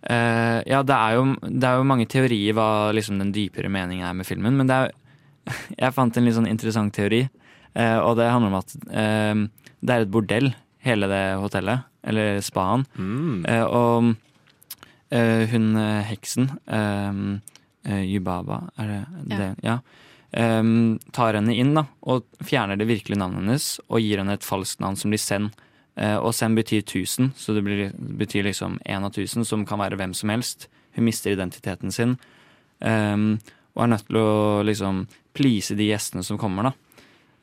Uh, 0.06 0.62
ja, 0.70 0.84
det 0.86 0.94
er, 0.94 1.16
jo, 1.18 1.24
det 1.42 1.64
er 1.66 1.78
jo 1.80 1.84
mange 1.90 2.06
teorier 2.06 2.54
hva 2.54 2.94
liksom 2.94 3.18
den 3.18 3.32
dypere 3.34 3.72
meningen 3.74 4.06
er 4.06 4.14
med 4.14 4.28
filmen. 4.28 4.54
Men 4.54 4.68
det 4.70 4.76
er, 4.76 4.92
jeg 5.80 5.94
fant 5.96 6.18
en 6.20 6.26
litt 6.28 6.36
sånn 6.36 6.46
interessant 6.48 6.94
teori. 6.94 7.24
Eh, 7.76 7.98
og 8.00 8.16
det 8.18 8.30
handler 8.32 8.52
om 8.54 8.60
at 8.62 8.76
ehm, 8.92 9.44
det 9.86 9.94
er 9.96 10.06
et 10.06 10.12
bordell, 10.12 10.54
hele 10.86 11.08
det 11.12 11.24
hotellet. 11.42 11.84
Eller 12.06 12.40
spaen. 12.46 12.84
Mm. 13.02 13.46
Eh, 13.50 13.64
og 13.66 14.16
eh, 15.12 15.46
hun 15.50 15.72
eh, 15.82 16.04
heksen, 16.12 16.50
ehm, 16.70 17.42
eh, 17.86 18.04
Yubaba, 18.06 18.64
er 18.78 18.88
det 18.92 19.00
Ja. 19.32 19.38
det? 19.40 19.50
Ja. 19.66 19.80
Ehm, 20.36 21.00
tar 21.16 21.34
henne 21.34 21.56
inn 21.56 21.74
da, 21.74 21.86
og 22.04 22.26
fjerner 22.44 22.78
det 22.78 22.88
virkelige 22.90 23.18
navnet 23.18 23.42
hennes 23.46 23.80
og 23.90 24.02
gir 24.04 24.18
henne 24.20 24.34
et 24.36 24.44
falskt 24.46 24.82
navn 24.84 24.96
som 25.00 25.10
blir 25.14 25.20
Zen. 25.24 25.50
Eh, 25.98 26.18
og 26.18 26.34
Zen 26.36 26.56
betyr 26.56 26.84
tusen, 26.84 27.32
så 27.38 27.54
det 27.56 27.64
blir, 27.64 27.92
betyr 27.96 28.44
liksom 28.44 28.80
én 28.86 29.04
av 29.06 29.14
tusen, 29.16 29.46
som 29.48 29.66
kan 29.66 29.80
være 29.80 29.96
hvem 29.98 30.14
som 30.14 30.30
helst. 30.30 30.68
Hun 30.96 31.06
mister 31.06 31.32
identiteten 31.32 31.92
sin 31.92 32.18
ehm, 32.82 33.40
og 33.76 33.84
er 33.84 33.88
nødt 33.88 34.06
til 34.08 34.18
å 34.20 34.64
liksom 34.64 35.08
please 35.34 35.76
de 35.76 35.88
gjestene 35.90 36.24
som 36.24 36.38
kommer, 36.38 36.64
da. 36.70 36.72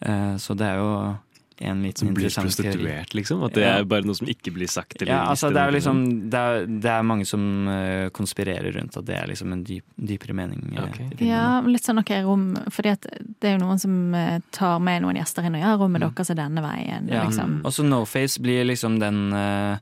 Eh, 0.03 0.34
så 0.42 0.57
det 0.59 0.66
er 0.66 0.80
jo 0.82 1.18
en 1.62 1.82
liten 1.84 2.07
Som 2.09 2.14
blir 2.14 2.26
interessant 2.26 2.57
teori. 2.57 2.72
prostituert, 2.72 3.14
liksom? 3.14 3.42
At 3.46 3.53
det 3.55 3.62
Ja. 3.62 3.78
er 3.78 3.84
bare 3.84 4.03
noe 4.03 4.14
som 4.18 4.26
ikke 4.26 4.50
blir 4.53 4.66
sagt? 4.66 5.00
Eller 5.03 5.12
Ja, 5.12 5.26
altså 5.30 5.53
det 5.53 5.61
er 5.62 5.70
jo 5.70 5.76
liksom 5.78 6.30
det 6.30 6.38
er, 6.40 6.66
det 6.66 6.90
er 6.90 7.03
mange 7.03 7.24
som 7.26 7.68
eh, 7.68 8.09
konspirerer 8.11 8.72
rundt 8.74 8.96
at 8.96 9.05
det 9.05 9.14
er 9.16 9.26
liksom 9.28 9.53
en 9.53 9.62
dyp, 9.62 9.84
dypere 9.96 10.34
mening. 10.34 10.76
Okay. 10.88 11.07
Ja, 11.28 11.61
litt 11.61 11.84
sånn 11.84 12.00
ok, 12.00 12.11
rom 12.24 12.57
Fordi 12.68 12.90
at 12.90 13.07
det 13.40 13.44
er 13.44 13.59
jo 13.59 13.64
noen 13.66 13.78
som 13.78 14.14
eh, 14.14 14.40
tar 14.50 14.80
med 14.80 15.03
noen 15.03 15.16
gjester 15.20 15.44
inn 15.46 15.55
og 15.55 15.62
gjør 15.62 15.78
rommet 15.84 16.00
deres 16.00 16.30
er 16.30 16.34
denne 16.34 16.62
veien. 16.64 17.07
Mm. 17.07 17.12
Ja. 17.12 17.24
Liksom. 17.28 17.61
Og 17.64 17.72
så 17.72 17.84
Noface 17.86 18.40
blir 18.42 18.64
liksom 18.66 18.98
den 18.98 19.32
eh, 19.32 19.78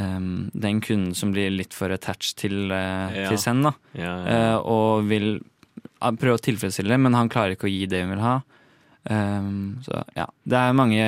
em, 0.00 0.50
Den 0.54 0.80
kunden 0.80 1.14
som 1.14 1.32
blir 1.32 1.50
litt 1.50 1.74
for 1.74 1.90
attached 1.90 2.36
til, 2.36 2.70
uh, 2.70 3.10
Ja. 3.12 3.28
til 3.28 3.36
Zen, 3.38 3.62
da. 3.62 3.72
Ja, 3.94 4.24
ja. 4.24 4.54
Eh, 4.54 4.56
og 4.64 5.04
vil 5.08 5.40
eh, 6.00 6.10
prøve 6.12 6.38
å 6.38 6.40
tilfredsstille 6.40 6.98
men 6.98 7.12
han 7.12 7.28
klarer 7.28 7.56
ikke 7.56 7.68
å 7.68 7.72
gi 7.78 7.86
det 7.86 8.04
hun 8.06 8.14
vil 8.16 8.24
ha. 8.24 8.42
Em, 9.08 9.78
så 9.86 10.02
ja. 10.16 10.26
Det 10.44 10.58
er 10.60 10.72
mange, 10.76 11.06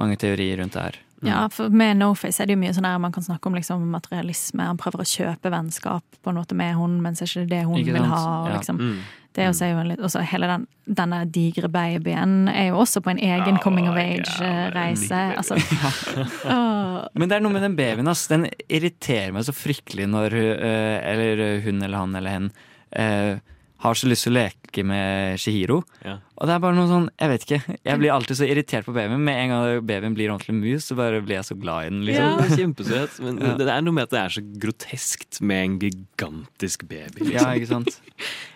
mange 0.00 0.16
teorier 0.18 0.58
rundt 0.62 0.72
det 0.74 0.82
her. 0.82 0.98
Ja, 1.22 1.42
for 1.52 1.68
med 1.68 1.98
Noface 2.00 2.40
er 2.40 2.48
det 2.48 2.54
jo 2.56 2.60
mye 2.62 2.72
sånn 2.72 2.86
her 2.88 2.96
man 2.98 3.12
kan 3.12 3.22
snakke 3.22 3.46
om 3.50 3.54
liksom 3.58 3.82
materialisme. 3.92 4.64
Han 4.64 4.78
prøver 4.80 5.02
å 5.04 5.08
kjøpe 5.08 5.50
vennskap 5.52 6.02
på 6.24 6.32
en 6.32 6.38
måte 6.40 6.56
med 6.56 6.74
hun, 6.78 6.94
mens 7.04 7.20
det 7.20 7.28
er 7.28 7.42
ikke 7.42 7.50
det 7.50 7.64
hun 7.68 7.76
Ikke 7.82 7.92
vil 7.92 8.06
sant? 8.06 8.14
ha. 8.14 8.22
Og 8.42 8.48
Ja. 8.48 8.56
liksom. 8.56 8.78
Mm. 8.80 9.00
Det 9.32 9.44
også 9.46 9.62
er 9.62 9.68
jo 9.70 9.78
en 9.78 9.88
litt, 9.92 10.00
også 10.00 10.22
hele 10.26 10.46
den, 10.50 10.66
denne 10.90 11.18
digre 11.30 11.68
babyen 11.70 12.48
er 12.50 12.70
jo 12.72 12.80
også 12.82 12.98
på 13.04 13.10
en 13.12 13.18
egen 13.22 13.58
coming 13.62 13.86
of 13.88 13.94
age-reise. 13.96 15.20
Altså, 15.36 15.54
Men 17.14 17.28
det 17.28 17.36
er 17.36 17.40
noe 17.44 17.52
med 17.54 17.62
den 17.62 17.76
babyen, 17.78 18.08
ass. 18.10 18.26
Den 18.26 18.48
irriterer 18.68 19.30
meg 19.36 19.44
så 19.46 19.54
fryktelig 19.54 20.08
når 20.10 20.34
eh, 20.34 20.98
eller 21.12 21.60
hun 21.64 21.82
eller 21.82 21.98
han 22.02 22.16
eller 22.18 22.30
hen 22.30 22.50
eh, 22.90 23.38
har 23.84 23.94
så 23.94 24.08
lyst 24.10 24.26
til 24.26 24.34
å 24.34 24.40
leke 24.40 24.59
med 24.86 25.38
Shihiro. 25.42 25.80
Ja. 26.06 26.18
Og 26.40 26.46
det 26.48 26.54
er 26.54 26.60
bare 26.62 26.76
noe 26.78 26.88
sånn, 26.88 27.08
jeg 27.20 27.28
vet 27.32 27.44
ikke. 27.46 27.58
Jeg 27.84 27.98
blir 28.00 28.12
alltid 28.14 28.38
så 28.38 28.46
irritert 28.48 28.86
på 28.86 28.94
babyen. 28.96 29.20
Med 29.26 29.36
en 29.42 29.50
gang 29.52 29.84
babyen 29.88 30.14
blir 30.16 30.30
ordentlig 30.32 30.54
mus, 30.56 30.86
så 30.88 30.96
bare 30.96 31.18
blir 31.20 31.36
jeg 31.40 31.48
så 31.50 31.56
glad 31.60 31.86
i 31.86 31.90
den. 31.90 32.04
Liksom. 32.08 32.38
Det 32.38 32.46
er 32.46 32.60
kjempesøt, 32.62 33.18
men 33.26 33.38
Ja. 33.42 33.54
det 33.58 33.68
er 33.68 33.82
noe 33.82 33.92
med 33.98 34.02
at 34.08 34.10
det 34.14 34.20
er 34.22 34.34
så 34.38 34.42
groteskt 34.64 35.40
med 35.42 35.64
en 35.64 35.78
gigantisk 35.82 36.86
baby. 36.88 37.24
liksom. 37.26 37.34
Ja, 37.34 37.50
ikke 37.58 37.66
sant? 37.74 38.00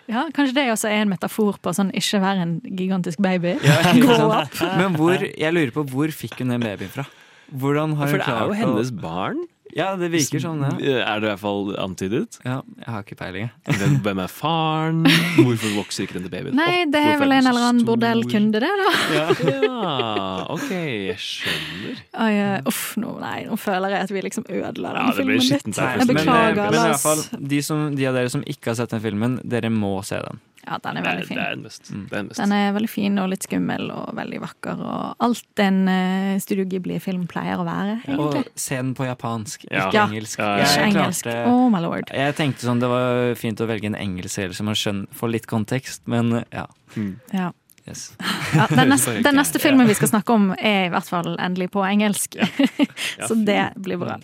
Ja, 0.05 0.27
kanskje 0.29 0.53
det 0.53 0.67
også 0.69 0.85
er 0.91 0.99
en 1.01 1.09
metafor 1.09 1.55
på 1.57 1.71
sånn 1.73 1.87
ikke 1.97 2.19
være 2.21 2.43
en 2.45 2.51
gigantisk 2.61 3.17
baby. 3.25 3.55
Ja, 3.65 3.79
Gå 3.97 4.17
opp. 4.29 4.59
Men 4.77 4.93
hvor, 4.99 5.17
jeg 5.17 5.53
lurer 5.55 5.71
på 5.73 5.81
hvor 5.89 6.11
fikk 6.13 6.39
hun 6.43 6.53
den 6.53 6.61
babyen 6.61 6.91
fra? 6.93 7.07
Hvordan 7.49 7.95
har 7.97 8.07
For 8.13 8.21
det 8.21 8.27
er 8.29 8.45
jo 8.51 8.57
hennes 8.59 8.91
barn. 9.01 9.41
Ja, 9.75 9.89
det 9.99 10.07
virker 10.13 10.39
sånn, 10.39 10.61
ja. 10.63 10.69
Er 11.03 11.19
det 11.19 11.27
i 11.27 11.29
hvert 11.33 11.41
fall 11.41 11.73
antydet? 11.83 12.37
Ja, 12.47 12.61
jeg 12.79 12.87
har 12.93 13.01
ikke 13.03 13.17
peiling. 13.19 13.49
Hvem, 13.67 13.97
hvem 14.05 14.21
er 14.23 14.31
faren? 14.31 15.01
Hvorfor 15.35 15.73
vokser 15.81 16.05
ikke 16.05 16.15
denne 16.15 16.31
babyen 16.31 16.55
Nei, 16.55 16.85
opp? 16.85 16.93
det 16.93 17.01
er 17.03 17.19
vel 17.19 17.35
en 17.35 17.49
eller 17.51 17.65
annen 17.69 17.83
bordellkunde, 17.87 18.61
det, 18.63 18.69
da. 18.79 18.93
Ja, 19.65 20.45
ok, 20.55 20.69
jeg 20.71 21.17
skjønner. 21.19 21.99
Oi, 22.23 22.31
eh, 22.39 22.55
uff, 22.71 22.85
nå, 23.03 23.17
nei, 23.19 23.35
nå 23.49 23.59
føler 23.59 23.97
jeg 23.97 24.07
at 24.07 24.15
vi 24.15 24.23
liksom 24.29 24.47
ødela 24.47 24.95
den 24.95 25.01
Ja, 25.01 25.05
det 25.11 25.19
filmen 25.19 25.43
litt. 25.43 25.51
Jeg 25.51 25.73
beklager, 25.75 25.91
Jeg 25.91 26.07
men, 26.07 26.15
beklager, 26.21 26.71
men 26.71 26.79
i 26.79 26.87
hvert 26.93 27.03
fall, 27.03 27.25
de, 27.55 27.61
som, 27.67 27.85
de 27.99 28.07
av 28.07 28.15
dere 28.21 28.31
som 28.31 28.47
ikke 28.47 28.71
har 28.71 28.79
sett 28.79 28.95
den 28.95 29.03
filmen, 29.03 29.39
dere 29.43 29.73
må 29.75 29.97
se 30.07 30.23
den. 30.23 30.39
Ja, 30.65 30.77
den 30.81 30.97
er 30.97 31.03
veldig 31.05 31.25
fin. 31.27 31.37
det 31.37 31.45
er 31.45 31.51
en 31.53 31.61
must. 31.63 31.89
Det 31.91 32.13
er 32.15 32.19
en 32.23 32.27
must. 32.29 32.39
Den 32.41 32.51
er 32.57 32.71
veldig 32.73 32.89
fin 32.89 33.19
og 33.21 33.29
litt 33.29 33.43
skummel 33.45 33.91
og 33.93 34.15
veldig 34.17 34.39
vakker, 34.41 34.79
og 34.81 35.25
alt 35.27 35.61
en 35.65 35.81
uh, 35.87 36.39
Studio 36.41 36.65
Ghibli-film 36.71 37.27
pleier 37.29 37.61
å 37.61 37.65
være, 37.67 37.99
egentlig. 38.05 38.45
Og 38.45 38.49
se 38.65 38.75
den 38.79 38.93
på 38.97 39.05
japansk, 39.05 39.65
Ja. 39.71 39.87
ikke 39.89 40.05
engelsk. 40.09 40.39
ja, 40.39 40.49
ja. 40.57 40.63
Ikke 40.65 40.87
engelsk. 40.89 41.23
klarte- 41.27 41.51
Oh 41.53 41.69
my 41.69 41.79
lord. 41.85 42.09
Jeg 42.13 42.35
tenkte 42.35 42.65
sånn, 42.65 42.79
Det 42.81 42.89
var 42.89 43.35
fint 43.35 43.61
å 43.61 43.67
velge 43.69 43.85
en 43.85 43.95
engelsk 43.95 44.35
serie 44.39 44.53
så 44.57 44.63
man 44.63 44.75
skjønner, 44.75 45.07
får 45.13 45.31
litt 45.31 45.47
kontekst, 45.47 46.01
men 46.07 46.43
ja. 46.51 46.65
Ja. 47.33 47.51
Yes. 47.87 48.15
Ja, 48.55 48.65
den, 48.73 48.89
neste, 48.89 49.21
den 49.21 49.35
neste 49.37 49.59
filmen 49.61 49.85
vi 49.85 49.93
skal 49.93 50.09
snakke 50.09 50.33
om, 50.33 50.47
er 50.57 50.87
i 50.87 50.89
hvert 50.89 51.05
fall 51.05 51.35
endelig 51.37 51.69
på 51.69 51.83
engelsk. 51.85 52.33
Så 53.27 53.35
det 53.45 53.73
blir 53.77 53.99
bra. 54.01 54.15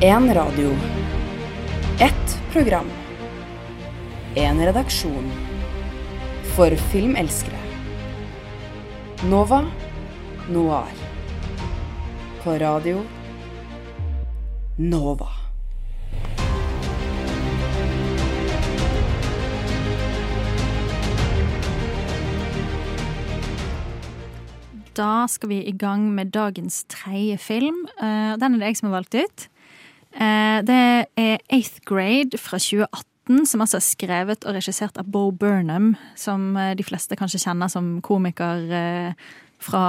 En 0.00 0.34
radio. 0.34 0.70
Ett 2.00 2.52
program. 2.52 2.86
En 4.34 4.64
redaksjon. 4.66 5.30
For 6.56 6.76
filmelskere. 6.76 7.58
Nova 9.30 9.64
Noir. 10.50 10.92
På 12.42 12.58
radio 12.58 13.02
Nova. 14.78 15.28
Da 24.96 25.28
skal 25.28 25.48
vi 25.48 25.64
i 25.68 25.72
gang 25.72 26.14
med 26.14 26.26
dagens 26.32 26.84
tredje 26.84 27.36
film. 27.38 27.86
Eh, 28.00 28.36
Den 28.40 28.54
er 28.54 28.58
det 28.58 28.66
jeg 28.72 28.76
som 28.76 28.88
har 28.88 28.96
valgt 29.00 29.14
ut. 29.14 29.48
Eh, 30.16 30.62
Det 30.64 31.06
er 31.16 31.38
Eighth 31.52 31.80
Grade 31.84 32.38
fra 32.38 32.58
2018, 32.58 33.46
som 33.46 33.60
altså 33.60 33.76
er 33.76 33.84
skrevet 33.84 34.46
og 34.46 34.54
regissert 34.56 34.96
av 34.98 35.08
Bo 35.10 35.30
Burnham, 35.30 35.94
som 36.16 36.56
eh, 36.56 36.74
de 36.78 36.84
fleste 36.86 37.18
kanskje 37.18 37.42
kjenner 37.42 37.68
som 37.68 37.98
komiker 38.00 38.70
eh, 38.72 39.26
fra 39.60 39.82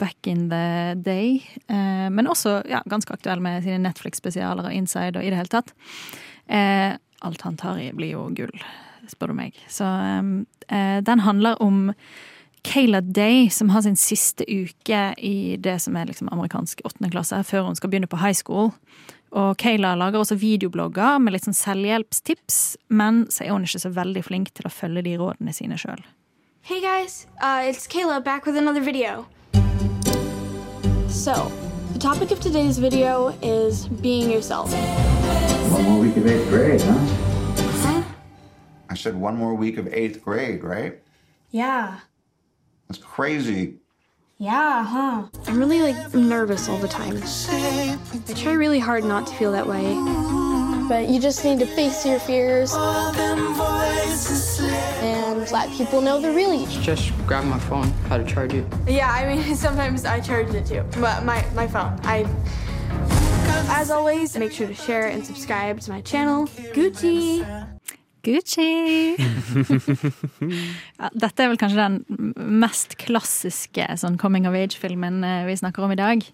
back 0.00 0.26
in 0.26 0.48
the 0.48 0.94
day. 0.96 1.42
Men 1.68 2.26
også 2.26 2.62
ja, 2.66 2.80
ganske 2.88 3.12
aktuell 3.12 3.42
med 3.44 3.60
sine 3.62 3.76
Netflix-spesialer 3.84 4.70
og 4.70 4.72
Inside 4.72 5.20
og 5.20 5.26
i 5.26 5.28
det 5.28 5.36
hele 5.36 5.52
tatt. 5.52 5.74
Alt 7.20 7.44
han 7.44 7.58
tar 7.60 7.76
i, 7.76 7.90
blir 7.92 8.14
jo 8.14 8.22
gull, 8.32 8.64
spør 9.12 9.34
du 9.34 9.36
meg. 9.36 9.60
Så 9.68 9.84
den 10.64 11.24
handler 11.26 11.60
om 11.60 11.92
Kayla 12.64 13.02
Day, 13.04 13.50
som 13.52 13.68
har 13.68 13.84
sin 13.84 14.00
siste 14.00 14.48
uke 14.48 15.02
i 15.20 15.56
det 15.60 15.76
som 15.84 16.00
er 16.00 16.08
liksom 16.08 16.32
amerikansk 16.32 16.80
åttende 16.88 17.12
klasse, 17.12 17.44
før 17.44 17.68
hun 17.68 17.76
skal 17.76 17.92
begynne 17.92 18.08
på 18.10 18.24
high 18.24 18.36
school. 18.36 18.72
Og 19.30 19.56
Kayla 19.62 19.94
lager 19.94 20.18
også 20.18 20.34
videoblogger 20.40 21.20
med 21.22 21.36
litt 21.36 21.46
sånn 21.46 21.54
selvhjelpstips, 21.54 22.76
men 22.90 23.26
så 23.30 23.44
er 23.46 23.54
hun 23.54 23.66
ikke 23.66 23.82
så 23.84 23.92
veldig 23.94 24.24
flink 24.26 24.50
til 24.56 24.66
å 24.66 24.72
følge 24.74 25.04
de 25.06 25.14
rådene 25.20 25.54
sine 25.54 25.78
sjøl. 25.78 26.02
Hey 26.66 26.80
guys, 26.82 27.26
uh, 27.40 27.62
it's 27.64 27.86
Kayla 27.86 28.20
back 28.24 28.44
with 28.44 28.56
another 28.56 28.80
video. 28.80 29.26
So, 31.08 31.50
the 31.92 31.98
topic 31.98 32.30
of 32.30 32.40
today's 32.40 32.78
video 32.78 33.28
is 33.42 33.88
being 34.02 34.30
yourself. 34.30 34.72
One 35.72 35.84
more 35.84 36.00
week 36.00 36.16
of 36.16 36.26
eighth 36.26 36.48
grade, 36.50 36.82
huh? 36.82 38.02
I 38.90 38.94
said 38.94 39.14
one 39.14 39.36
more 39.36 39.54
week 39.54 39.78
of 39.78 39.86
eighth 39.92 40.22
grade, 40.24 40.64
right? 40.64 41.00
Yeah. 41.52 42.00
That's 42.88 42.98
crazy. 42.98 43.79
Yeah, 44.42 44.82
huh? 44.86 45.24
I'm 45.48 45.58
really 45.58 45.82
like 45.82 46.14
nervous 46.14 46.66
all 46.66 46.78
the 46.78 46.88
time. 46.88 47.20
I 47.22 47.98
try 48.34 48.54
really 48.54 48.78
hard 48.78 49.04
not 49.04 49.26
to 49.26 49.34
feel 49.34 49.52
that 49.52 49.66
way. 49.66 49.92
But 50.88 51.10
you 51.10 51.20
just 51.20 51.44
need 51.44 51.58
to 51.58 51.66
face 51.66 52.06
your 52.06 52.18
fears 52.18 52.72
and 55.02 55.50
let 55.52 55.70
people 55.72 56.00
know 56.00 56.22
the 56.22 56.32
real 56.32 56.54
you. 56.54 56.66
Just 56.80 57.12
grab 57.26 57.44
my 57.44 57.58
phone. 57.58 57.90
How 58.08 58.16
to 58.16 58.24
charge 58.24 58.54
it? 58.54 58.64
Yeah, 58.88 59.12
I 59.12 59.26
mean, 59.36 59.54
sometimes 59.66 60.06
I 60.06 60.20
charge 60.20 60.54
it 60.54 60.64
too. 60.64 60.84
But 60.98 61.22
my, 61.22 61.44
my 61.54 61.68
phone, 61.68 62.00
I. 62.04 62.26
As 63.68 63.90
always, 63.90 64.38
make 64.38 64.52
sure 64.52 64.66
to 64.66 64.74
share 64.74 65.08
and 65.08 65.22
subscribe 65.22 65.80
to 65.80 65.90
my 65.90 66.00
channel, 66.00 66.46
Gucci. 66.72 67.59
Gucci! 68.24 69.16
ja, 71.00 71.08
dette 71.16 71.44
er 71.44 71.50
vel 71.50 71.60
kanskje 71.60 71.78
den 71.80 72.32
mest 72.60 72.96
klassiske 73.00 73.86
sånn 74.00 74.18
coming 74.20 74.48
of 74.48 74.56
age-filmen 74.58 75.22
eh, 75.24 75.46
vi 75.48 75.56
snakker 75.56 75.86
om 75.86 75.94
i 75.94 75.98
dag. 75.98 76.24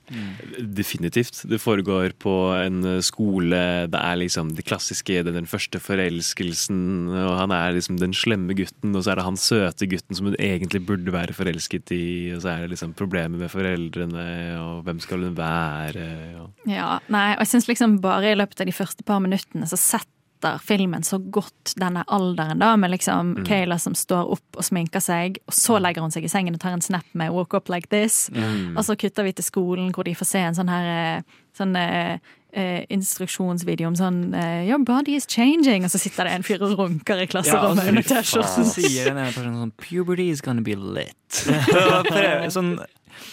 Definitivt. 0.59 1.45
Det 1.47 1.61
foregår 1.63 2.17
på 2.23 2.35
en 2.59 2.83
skole. 3.07 3.61
Det 3.93 4.01
er 4.01 4.19
liksom 4.19 4.55
det 4.59 4.67
klassiske, 4.67 5.21
det 5.23 5.31
er 5.31 5.39
den 5.39 5.51
første 5.51 5.81
forelskelsen. 5.83 6.81
Og 7.13 7.35
han 7.43 7.55
er 7.55 7.77
liksom 7.77 8.01
den 8.03 8.17
slemme 8.17 8.57
gutten, 8.59 8.97
og 8.97 9.05
så 9.05 9.15
er 9.15 9.21
det 9.21 9.29
han 9.29 9.41
søte 9.41 9.91
gutten 9.91 10.19
som 10.19 10.31
hun 10.31 10.39
egentlig 10.43 10.83
burde 10.89 11.15
være 11.15 11.37
forelsket 11.37 11.95
i. 11.95 12.07
Og 12.35 12.43
så 12.43 12.55
er 12.55 12.65
det 12.65 12.75
liksom 12.75 12.97
problemer 12.99 13.39
med 13.45 13.53
foreldrene, 13.53 14.27
og 14.63 14.83
hvem 14.87 15.01
skal 15.05 15.29
hun 15.29 15.39
være? 15.39 16.11
Og... 16.43 16.51
Ja, 16.71 16.99
nei, 17.13 17.29
og 17.37 17.47
jeg 17.47 17.55
syns 17.55 17.71
liksom 17.71 18.01
bare 18.05 18.35
i 18.35 18.39
løpet 18.39 18.63
av 18.63 18.71
de 18.71 18.77
første 18.77 19.07
par 19.07 19.23
minuttene 19.23 19.71
så 19.71 19.79
setter 19.79 20.16
filmen 20.63 21.03
så 21.03 21.19
godt 21.19 21.75
denne 21.77 22.05
alderen, 22.09 22.59
da, 22.59 22.77
med 22.77 22.91
liksom 22.91 23.35
Mm. 23.37 23.45
Kayla 23.47 23.79
som 23.79 23.95
står 23.95 24.31
opp 24.33 24.57
og 24.57 24.63
sminker 24.65 25.01
seg, 25.01 25.39
og 25.49 25.55
så 25.55 25.81
legger 25.81 26.01
hun 26.03 26.11
seg 26.11 26.25
i 26.25 26.29
sengen 26.29 26.55
og 26.55 26.61
tar 26.61 26.73
en 26.73 26.81
snap 26.81 27.05
med 27.15 27.31
'woke 27.33 27.55
up 27.57 27.69
like 27.69 27.89
this'. 27.89 28.31
Mm. 28.33 28.77
Og 28.77 28.85
så 28.85 28.97
kutter 28.97 29.23
vi 29.25 29.33
til 29.33 29.45
skolen 29.45 29.93
hvor 29.93 30.05
de 30.05 30.15
får 30.15 30.27
se 30.27 30.39
en 30.39 30.55
sånn 30.55 30.69
her 30.69 31.17
eh, 31.19 31.23
sånn 31.57 31.77
eh, 31.77 32.19
eh, 32.53 32.85
instruksjonsvideo 32.91 33.87
om 33.89 33.95
sånn 33.97 34.35
eh, 34.35 34.67
'Your 34.69 34.79
body 34.85 35.15
is 35.17 35.27
changing', 35.27 35.85
og 35.85 35.91
så 35.91 35.99
sitter 35.99 36.25
det 36.25 36.33
en 36.33 36.43
fyr 36.43 36.63
og 36.63 36.79
runker 36.79 37.19
i 37.23 37.27
klasserommet 37.27 37.89
under 37.89 38.03
Så 38.03 38.15
T-skjorten. 38.23 38.65
sier 38.65 39.09
en 39.11 39.33
person 39.33 39.55
sånn 39.57 39.73
'Puberty 39.79 40.31
is 40.31 40.41
gonna 40.41 40.63
be 40.63 40.75
lit'. 40.75 41.13
Sånn, 42.53 42.79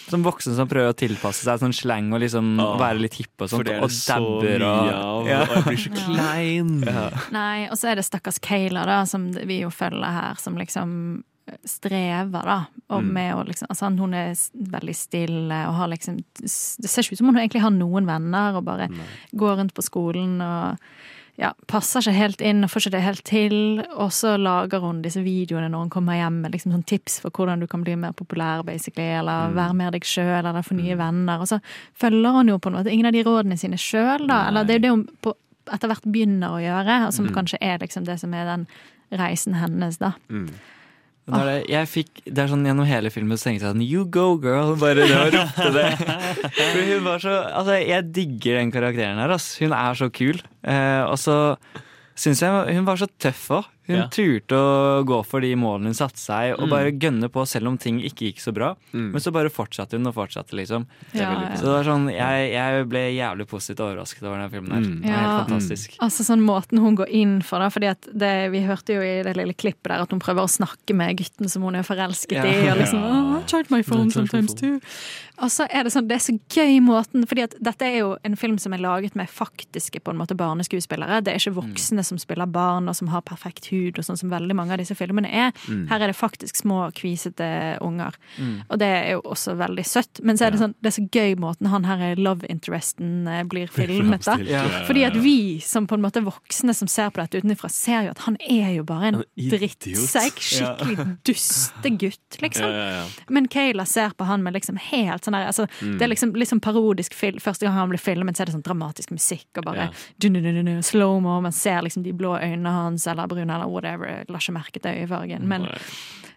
som 0.08 0.22
voksen 0.24 0.54
som 0.56 0.68
prøver 0.70 0.92
å 0.92 0.96
tilpasse 0.96 1.44
seg 1.46 1.60
sånn 1.62 1.74
slang 1.76 2.12
og 2.14 2.20
liksom 2.24 2.54
Åh, 2.60 2.74
være 2.80 3.02
litt 3.04 3.14
hipp 3.20 3.44
og 3.44 3.50
for 3.50 3.64
det 3.66 3.76
er 3.76 3.84
Og 3.84 3.90
så 3.92 4.16
dabber 4.18 4.64
og 4.64 4.80
mye 4.84 4.96
av, 4.96 5.20
og 5.20 5.28
jeg 5.28 5.64
blir 5.68 5.82
så 5.84 5.92
klein. 5.98 6.72
Ja. 6.94 7.04
Nei, 7.34 7.68
og 7.70 7.76
så 7.80 7.90
er 7.92 8.00
det 8.00 8.04
stakkars 8.08 8.38
Kayla, 8.44 8.84
da, 8.88 9.02
som 9.08 9.30
vi 9.32 9.60
jo 9.62 9.70
følger 9.74 10.12
her, 10.20 10.34
som 10.42 10.56
liksom 10.60 11.22
strever, 11.68 12.42
da. 12.48 12.58
Og 12.88 13.02
Mm. 13.04 13.12
med 13.12 13.34
å 13.34 13.42
liksom 13.44 13.66
Altså, 13.68 13.90
hun 13.98 14.14
er 14.14 14.30
veldig 14.56 14.94
stille 14.96 15.58
og 15.68 15.74
har 15.74 15.88
liksom 15.92 16.16
Det 16.40 16.48
ser 16.90 17.02
ikke 17.02 17.12
ut 17.12 17.18
som 17.18 17.26
hun 17.28 17.36
egentlig 17.36 17.60
har 17.60 17.70
noen 17.70 18.06
venner, 18.06 18.56
og 18.56 18.64
bare 18.64 18.88
går 19.36 19.56
rundt 19.60 19.74
på 19.74 19.82
skolen 19.84 20.40
og 20.40 20.78
ja, 21.36 21.52
passer 21.66 22.00
ikke 22.00 22.12
helt 22.14 22.40
inn 22.40 22.62
og 22.62 22.70
får 22.70 22.84
ikke 22.84 22.90
det 22.94 23.02
helt 23.02 23.24
til. 23.24 23.56
Og 23.96 24.10
så 24.14 24.36
lager 24.38 24.80
hun 24.80 25.02
disse 25.02 25.22
videoene 25.24 25.68
når 25.72 25.78
hun 25.86 25.90
kommer 25.90 26.14
hjem 26.14 26.40
med 26.44 26.52
liksom 26.54 26.72
sånn 26.72 26.84
tips 26.86 27.20
for 27.20 27.30
hvordan 27.34 27.60
du 27.60 27.66
kan 27.66 27.82
bli 27.82 27.96
mer 27.96 28.12
populær, 28.12 28.62
basically, 28.64 29.02
eller 29.18 29.48
Mm. 29.50 29.54
være 29.54 29.74
mer 29.74 29.90
deg 29.90 30.02
sjøl, 30.04 30.44
eller 30.46 30.62
få 30.62 30.74
nye 30.78 30.96
venner. 30.96 31.40
Og 31.40 31.46
så 31.48 31.60
følger 31.94 32.32
hun 32.32 32.48
jo 32.48 32.58
på 32.58 32.66
en 32.70 32.74
måte 32.78 32.92
ingen 32.92 33.06
av 33.06 33.12
de 33.12 33.24
rådene 33.24 33.58
sine 33.58 33.76
sjøl, 33.76 34.26
da. 34.28 34.46
Eller 34.48 34.64
det 34.64 34.70
er 34.76 34.78
jo 34.78 34.82
det 34.82 34.90
hun 34.90 35.08
på, 35.22 35.34
etter 35.72 35.88
hvert 35.88 36.04
begynner 36.12 36.48
å 36.50 36.60
gjøre, 36.62 37.06
og 37.06 37.12
som 37.14 37.26
Mm. 37.26 37.34
kanskje 37.34 37.58
er 37.60 37.78
liksom 37.78 38.04
det 38.04 38.20
som 38.20 38.32
er 38.34 38.44
den 38.44 38.66
reisen 39.12 39.54
hennes, 39.54 39.98
da. 39.98 40.12
Er 40.30 40.48
det, 41.24 41.52
jeg 41.72 41.88
fikk, 41.88 42.10
det 42.26 42.42
er 42.42 42.50
sånn 42.52 42.66
Gjennom 42.68 42.84
hele 42.88 43.08
filmen 43.12 43.38
så 43.40 43.48
tenkte 43.48 43.64
jeg 43.64 43.72
sånn 43.72 43.84
You 43.86 44.04
go, 44.12 44.34
girl! 44.40 44.74
Bare 44.80 45.06
det 45.08 45.16
å 45.16 45.28
rope 45.32 45.70
det. 45.72 45.86
For 46.52 46.80
hun 46.90 47.06
var 47.06 47.22
så, 47.24 47.36
altså 47.48 47.78
Jeg 47.80 48.10
digger 48.12 48.60
den 48.60 48.72
karakteren 48.74 49.20
her. 49.22 49.32
Ass. 49.32 49.54
Hun 49.62 49.72
er 49.76 49.96
så 49.96 50.10
kul. 50.12 50.42
Eh, 50.68 51.02
og 51.08 51.16
så 51.20 51.38
syns 52.14 52.44
jeg 52.44 52.76
hun 52.76 52.84
var 52.88 53.00
så 53.00 53.08
tøff 53.20 53.46
òg. 53.56 53.70
Hun 53.86 53.96
Ja. 53.96 54.06
turte 54.08 54.56
å 54.56 55.04
gå 55.04 55.18
for 55.26 55.40
de 55.44 55.54
målene 55.54 55.84
hun 55.92 55.94
satte 55.94 56.16
seg, 56.16 56.54
og 56.58 56.64
Mm. 56.68 56.70
bare 56.70 56.92
gønne 56.92 57.28
på 57.28 57.46
selv 57.46 57.66
om 57.68 57.76
ting 57.76 58.00
ikke 58.00 58.32
gikk 58.32 58.38
så 58.40 58.52
bra. 58.54 58.74
Mm. 58.94 59.10
Men 59.12 59.20
så 59.20 59.30
bare 59.30 59.50
fortsatte 59.50 59.92
hun 59.98 60.06
og 60.06 60.14
fortsatte, 60.14 60.52
liksom. 60.56 60.86
Det 61.12 61.20
Ja, 61.20 61.32
ja. 61.32 61.54
Så 61.54 61.62
det 61.68 61.74
var 61.74 61.84
sånn, 61.84 62.06
jeg, 62.10 62.52
jeg 62.52 62.88
ble 62.88 63.02
jævlig 63.12 63.46
positivt 63.46 63.80
overrasket 63.84 64.22
over 64.22 64.38
den 64.38 64.50
filmen 64.50 64.72
her. 64.72 64.80
Mm. 64.80 65.02
Det 65.02 65.10
var 65.10 65.20
helt 65.20 65.48
fantastisk. 65.50 65.96
Altså 66.00 66.24
sånn 66.24 66.40
måten 66.40 66.78
hun 66.80 66.96
går 66.96 67.08
inn 67.10 67.42
for 67.42 67.58
det, 67.60 67.72
fordi 67.72 67.90
at 67.90 68.00
det, 68.16 68.50
vi 68.52 68.60
hørte 68.64 68.94
jo 68.94 69.00
i 69.02 69.22
det 69.22 69.36
lille 69.36 69.52
klippet 69.54 69.92
der 69.92 70.00
at 70.00 70.10
hun 70.10 70.18
prøver 70.20 70.40
å 70.44 70.48
snakke 70.48 70.94
med 70.94 71.18
gutten 71.18 71.50
som 71.50 71.60
hun 71.62 71.74
er 71.76 71.82
forelsket 71.82 72.32
Ja. 72.32 72.44
i, 72.44 72.68
og 72.70 72.78
liksom 72.78 73.00
Ja. 73.04 73.36
oh, 73.36 73.38
I 73.40 73.42
tried 73.46 73.70
my 73.70 73.82
phone 73.82 74.10
sometimes 74.10 74.54
too. 74.54 74.80
Og 75.42 75.50
så 75.50 75.66
er 75.68 75.82
det 75.82 75.92
sånn, 75.92 76.06
det 76.06 76.14
er 76.14 76.32
så 76.32 76.38
gøy 76.48 76.80
måten, 76.80 77.26
fordi 77.26 77.42
at 77.42 77.54
dette 77.60 77.82
er 77.82 77.98
jo 77.98 78.16
en 78.24 78.36
film 78.36 78.56
som 78.56 78.72
er 78.72 78.78
laget 78.78 79.16
med 79.16 79.28
faktiske 79.28 80.00
på 80.00 80.10
en 80.12 80.16
måte 80.16 80.36
barneskuespillere. 80.36 81.22
Det 81.24 81.34
er 81.34 81.38
ikke 81.42 81.56
voksne 81.60 82.04
som 82.04 82.18
spiller 82.18 82.46
barn 82.46 82.88
og 82.88 82.94
som 82.94 83.08
har 83.08 83.20
perfekt 83.20 83.66
hud, 83.66 83.73
og 84.00 84.06
sånn 84.06 84.20
som 84.20 84.32
veldig 84.32 84.56
mange 84.56 84.74
av 84.74 84.82
disse 84.82 84.96
filmene 84.98 85.30
er. 85.30 85.52
Mm. 85.68 85.84
Her 85.90 86.04
er 86.04 86.12
det 86.12 86.18
faktisk 86.18 86.58
små, 86.60 86.80
kvisete 86.96 87.48
unger. 87.84 88.16
Mm. 88.38 88.54
Og 88.68 88.80
det 88.82 88.90
er 88.90 89.10
jo 89.16 89.22
også 89.34 89.56
veldig 89.60 89.86
søtt. 89.88 90.22
Men 90.22 90.40
så 90.40 90.48
er 90.48 90.54
det 90.54 90.62
sånn, 90.62 90.76
det 90.80 90.90
er 90.92 90.96
så 90.98 91.06
gøy 91.14 91.36
måten 91.42 91.70
han 91.72 91.88
her 91.88 92.02
er 92.10 92.22
love 92.22 92.48
interesten 92.50 93.28
eh, 93.30 93.44
blir 93.48 93.70
filmet, 93.78 94.26
da. 94.26 94.38
Ja. 94.48 94.64
Fordi 94.88 95.06
at 95.08 95.18
vi 95.20 95.36
som 95.64 95.88
på 95.90 95.98
en 95.98 96.04
måte 96.04 96.24
voksne 96.24 96.74
som 96.76 96.90
ser 96.90 97.12
på 97.14 97.22
dette 97.22 97.42
utenfra, 97.42 97.70
ser 97.72 98.08
jo 98.08 98.14
at 98.14 98.24
han 98.26 98.38
er 98.40 98.74
jo 98.78 98.86
bare 98.88 99.12
en 99.12 99.20
drittsekk. 99.36 100.40
Skikkelig 100.44 101.08
dustegutt, 101.26 102.40
liksom. 102.42 102.70
Ja, 102.70 102.84
ja, 102.84 103.02
ja. 103.02 103.28
Men 103.32 103.48
Kayla 103.52 103.86
ser 103.88 104.14
på 104.16 104.26
han 104.28 104.44
med 104.44 104.56
liksom 104.56 104.78
helt 104.80 105.24
sånn 105.24 105.36
der 105.36 105.50
altså, 105.50 105.68
Mm. 105.84 105.98
Det 105.98 106.04
er 106.04 106.08
liksom, 106.08 106.32
liksom 106.34 106.60
parodisk 106.60 107.14
film. 107.14 107.40
Første 107.40 107.66
gang 107.66 107.74
han 107.74 107.88
blir 107.88 108.00
filmet, 108.00 108.36
så 108.36 108.44
er 108.44 108.48
det 108.48 108.54
sånn 108.56 108.64
dramatisk 108.64 109.12
musikk 109.14 109.60
og 109.60 109.68
bare 109.68 109.88
slow-mo. 110.84 111.40
Man 111.44 111.52
ser 111.52 111.82
liksom 111.84 112.04
de 112.04 112.14
blå 112.16 112.34
øynene 112.38 112.72
hans 112.72 113.06
eller 113.10 113.28
brune 113.30 113.54
eller 113.54 113.63
whatever. 113.70 114.06
Jeg 114.10 114.30
La 114.30 114.42
ikke 114.42 114.56
merke 114.56 114.80
til 114.82 115.00
øyefargen. 115.02 115.48
Men 115.48 115.66
Nei. 115.68 115.80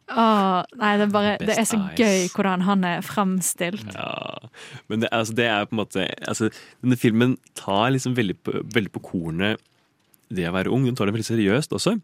Åh, 0.07 0.63
nei, 0.80 0.93
det 0.95 1.03
er 1.03 1.11
bare 1.11 1.32
Det 1.41 1.55
er 1.57 1.65
så 1.67 1.82
eyes. 1.82 1.97
gøy 1.99 2.30
hvordan 2.32 2.61
han 2.63 2.84
er 2.88 3.01
framstilt. 3.03 3.89
Ja, 3.91 4.49
men 4.88 5.01
det, 5.03 5.09
altså, 5.11 5.34
det 5.36 5.47
er 5.51 5.65
på 5.67 5.75
en 5.75 5.82
måte 5.82 6.05
altså, 6.23 6.47
Denne 6.80 6.95
filmen 6.95 7.34
tar 7.59 7.91
liksom 7.91 8.15
veldig 8.15 8.38
på, 8.39 8.61
veldig 8.71 8.93
på 8.95 9.03
kornet 9.09 9.59
det 10.32 10.47
å 10.47 10.53
være 10.55 10.71
ung. 10.71 10.86
Den 10.88 10.95
tar 10.95 11.07
det 11.07 11.15
veldig 11.15 11.28
seriøst 11.28 11.75
også. 11.75 11.97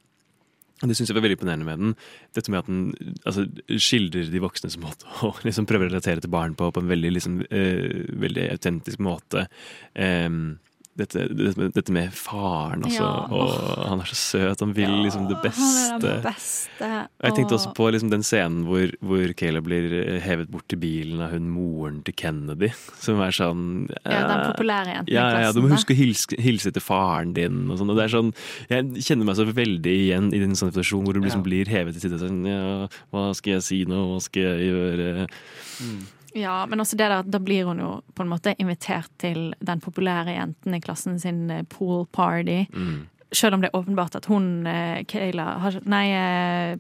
Det 0.84 0.97
syns 0.97 1.11
jeg 1.11 1.15
var 1.15 1.24
veldig 1.24 1.38
imponerende 1.38 1.67
med 1.67 1.80
den. 1.80 1.95
Dette 2.36 2.51
med 2.51 2.59
at 2.59 2.67
den 2.67 3.15
altså, 3.24 3.45
skildrer 3.71 4.28
de 4.32 4.43
voksnes 4.43 4.76
måte 4.84 5.07
og 5.24 5.39
liksom 5.47 5.67
prøver 5.69 5.88
å 5.88 5.93
relatere 5.93 6.24
til 6.24 6.32
barn 6.34 6.57
på 6.59 6.71
på 6.76 6.84
en 6.84 6.91
veldig, 6.91 7.11
liksom, 7.15 7.39
eh, 7.47 8.03
veldig 8.19 8.49
autentisk 8.57 8.99
måte. 9.03 9.47
Um, 9.95 10.57
dette, 11.00 11.24
med, 11.58 11.72
dette 11.74 11.91
med 11.96 12.12
faren, 12.14 12.84
altså. 12.86 13.02
Ja. 13.02 13.28
Og 13.34 13.88
han 13.89 14.02
er 14.04 14.10
så 14.12 14.18
søt. 14.20 14.62
Han 14.62 14.74
vil 14.78 14.91
liksom 15.06 15.26
det 15.30 15.38
Han 15.39 15.44
er 15.44 15.48
beste. 15.50 16.00
det 16.04 16.16
beste. 16.28 16.89
Og 17.20 17.26
jeg 17.30 17.36
tenkte 17.39 17.58
også 17.58 17.72
på 17.78 17.88
liksom 17.96 18.12
den 18.14 18.24
scenen 18.26 18.64
hvor, 18.68 18.94
hvor 19.02 19.34
Caleb 19.39 19.66
blir 19.66 19.88
eh, 20.04 20.20
hevet 20.22 20.52
bort 20.54 20.68
til 20.70 20.78
bilen 20.84 21.24
av 21.26 21.34
hun 21.34 21.50
moren 21.54 22.02
til 22.06 22.14
Kennedy. 22.20 22.70
Som 23.06 23.22
er 23.26 23.34
sånn 23.34 23.66
Ja, 24.06 24.22
den 24.30 24.36
eh, 24.38 24.48
populære 24.52 24.94
jenten 24.98 25.12
i 25.14 25.18
ja, 25.18 25.28
ja, 25.48 25.52
Du 25.56 25.62
må 25.66 25.74
huske 25.74 25.96
å 25.96 25.98
hilse, 25.98 26.38
hilse 26.39 26.72
til 26.76 26.86
faren 26.86 27.34
din. 27.38 27.64
Og 27.74 27.82
sånn, 27.82 27.89
og 27.94 27.98
det 27.98 28.06
er 28.08 28.14
sånn, 28.14 28.34
jeg 28.70 29.06
kjenner 29.10 29.32
meg 29.32 29.39
så 29.41 29.48
veldig 29.50 29.96
igjen 30.08 30.30
i 30.34 30.41
den 30.46 30.54
situasjonen 30.60 31.08
hvor 31.10 31.18
du 31.18 31.24
liksom 31.26 31.41
Ja. 31.44 31.50
blir 31.50 31.70
hevet 31.74 31.98
til 31.98 32.06
side. 32.10 32.22
Sånn, 32.22 32.44
ja, 32.48 32.86
hva 33.12 33.32
skal 33.36 33.58
jeg 33.58 33.66
si 33.66 33.82
nå? 33.89 34.04
Hva 34.14 34.22
skal 34.22 34.46
jeg 34.54 34.70
gjøre? 34.70 35.28
Ja, 36.36 36.65
men 36.65 36.79
også 36.81 36.97
det 36.97 37.09
der, 37.11 37.23
da 37.23 37.39
blir 37.39 37.65
hun 37.65 37.79
jo 37.79 38.01
på 38.15 38.23
en 38.23 38.29
måte 38.31 38.55
invitert 38.59 39.09
til 39.21 39.53
den 39.61 39.79
populære 39.84 40.34
jenten 40.38 40.73
i 40.75 40.79
klassen 40.81 41.19
sin 41.21 41.43
eh, 41.51 41.63
pool 41.69 42.05
party. 42.11 42.63
Mm. 42.73 43.07
Selv 43.34 43.53
om 43.57 43.61
det 43.61 43.69
er 43.71 43.77
åpenbart 43.79 44.15
at 44.15 44.25
hun, 44.29 44.65
eh, 44.67 45.03
Kayla, 45.09 45.45
har, 45.61 45.77
nei, 45.86 46.03
eh, 46.13 46.77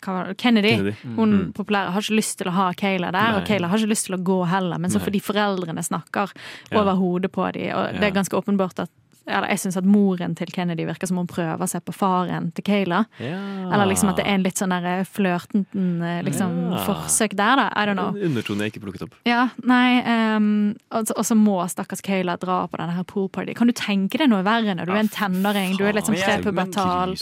hva 0.00 0.12
var 0.16 0.28
det, 0.30 0.36
Kennedy. 0.40 0.70
Kennedy. 0.76 0.94
Hun 1.16 1.32
Mm. 1.32 1.52
populære 1.52 1.90
har 1.92 2.00
ikke 2.00 2.16
lyst 2.16 2.38
til 2.38 2.48
å 2.48 2.52
ha 2.56 2.72
Kayla 2.72 3.10
der, 3.12 3.32
Nei. 3.32 3.40
og 3.40 3.46
Kayla 3.48 3.68
har 3.68 3.76
ikke 3.78 3.90
lyst 3.92 4.06
til 4.06 4.16
å 4.16 4.22
gå 4.24 4.38
heller, 4.48 4.78
men 4.78 4.90
så 4.90 5.00
fordi 5.00 5.20
foreldrene 5.20 5.82
snakker 5.84 6.30
Ja. 6.70 6.80
over 6.80 6.94
hodet 6.96 7.32
på 7.32 7.52
dem, 7.52 7.72
og 7.76 7.92
det 8.00 8.02
er 8.04 8.10
ganske 8.16 8.36
åpenbart 8.36 8.78
at 8.80 8.90
eller 9.26 9.48
jeg 9.48 9.58
syns 9.58 9.76
at 9.76 9.84
moren 9.84 10.34
til 10.34 10.46
Kennedy 10.52 10.84
virker 10.86 11.06
som 11.06 11.16
hun 11.20 11.26
prøver 11.26 11.68
seg 11.68 11.84
på 11.84 11.92
faren 11.94 12.52
til 12.54 12.64
Kayla. 12.64 13.04
Ja. 13.20 13.38
Eller 13.72 13.86
liksom 13.86 14.08
at 14.10 14.16
det 14.16 14.26
er 14.26 14.34
en 14.34 14.42
litt 14.42 14.56
sånn 14.58 14.70
der 14.70 15.04
flørtenten 15.04 16.02
eh, 16.02 16.22
liksom, 16.26 16.72
Ja. 16.72 16.84
forsøk 16.86 17.36
der, 17.36 17.56
da. 17.56 17.68
I 17.76 17.86
don't 17.86 17.94
know. 17.98 18.14
En 18.16 18.30
undertone 18.30 18.64
jeg 18.66 18.72
ikke 18.74 18.84
plukket 18.86 19.02
opp. 19.08 19.14
Ja, 19.26 19.48
nei 19.64 20.00
Um, 20.10 20.76
Og 20.90 21.06
så- 21.24 21.36
må 21.36 21.62
stakkars 21.68 22.00
Kayla 22.02 22.36
dra 22.38 22.66
på 22.66 22.76
denne 22.78 22.92
her 22.94 23.04
poolparty. 23.04 23.54
Kan 23.54 23.66
du 23.66 23.72
tenke 23.72 24.18
deg 24.18 24.28
noe 24.28 24.42
verre 24.42 24.74
når 24.74 24.86
du 24.86 24.92
er 24.92 24.96
en 24.96 25.08
tenåring? 25.08 25.76
Du 25.76 25.84
er 25.84 25.92
litt 25.92 26.04
sånn 26.04 26.16
jeg- 26.16 26.42
prepubertal. 26.42 27.14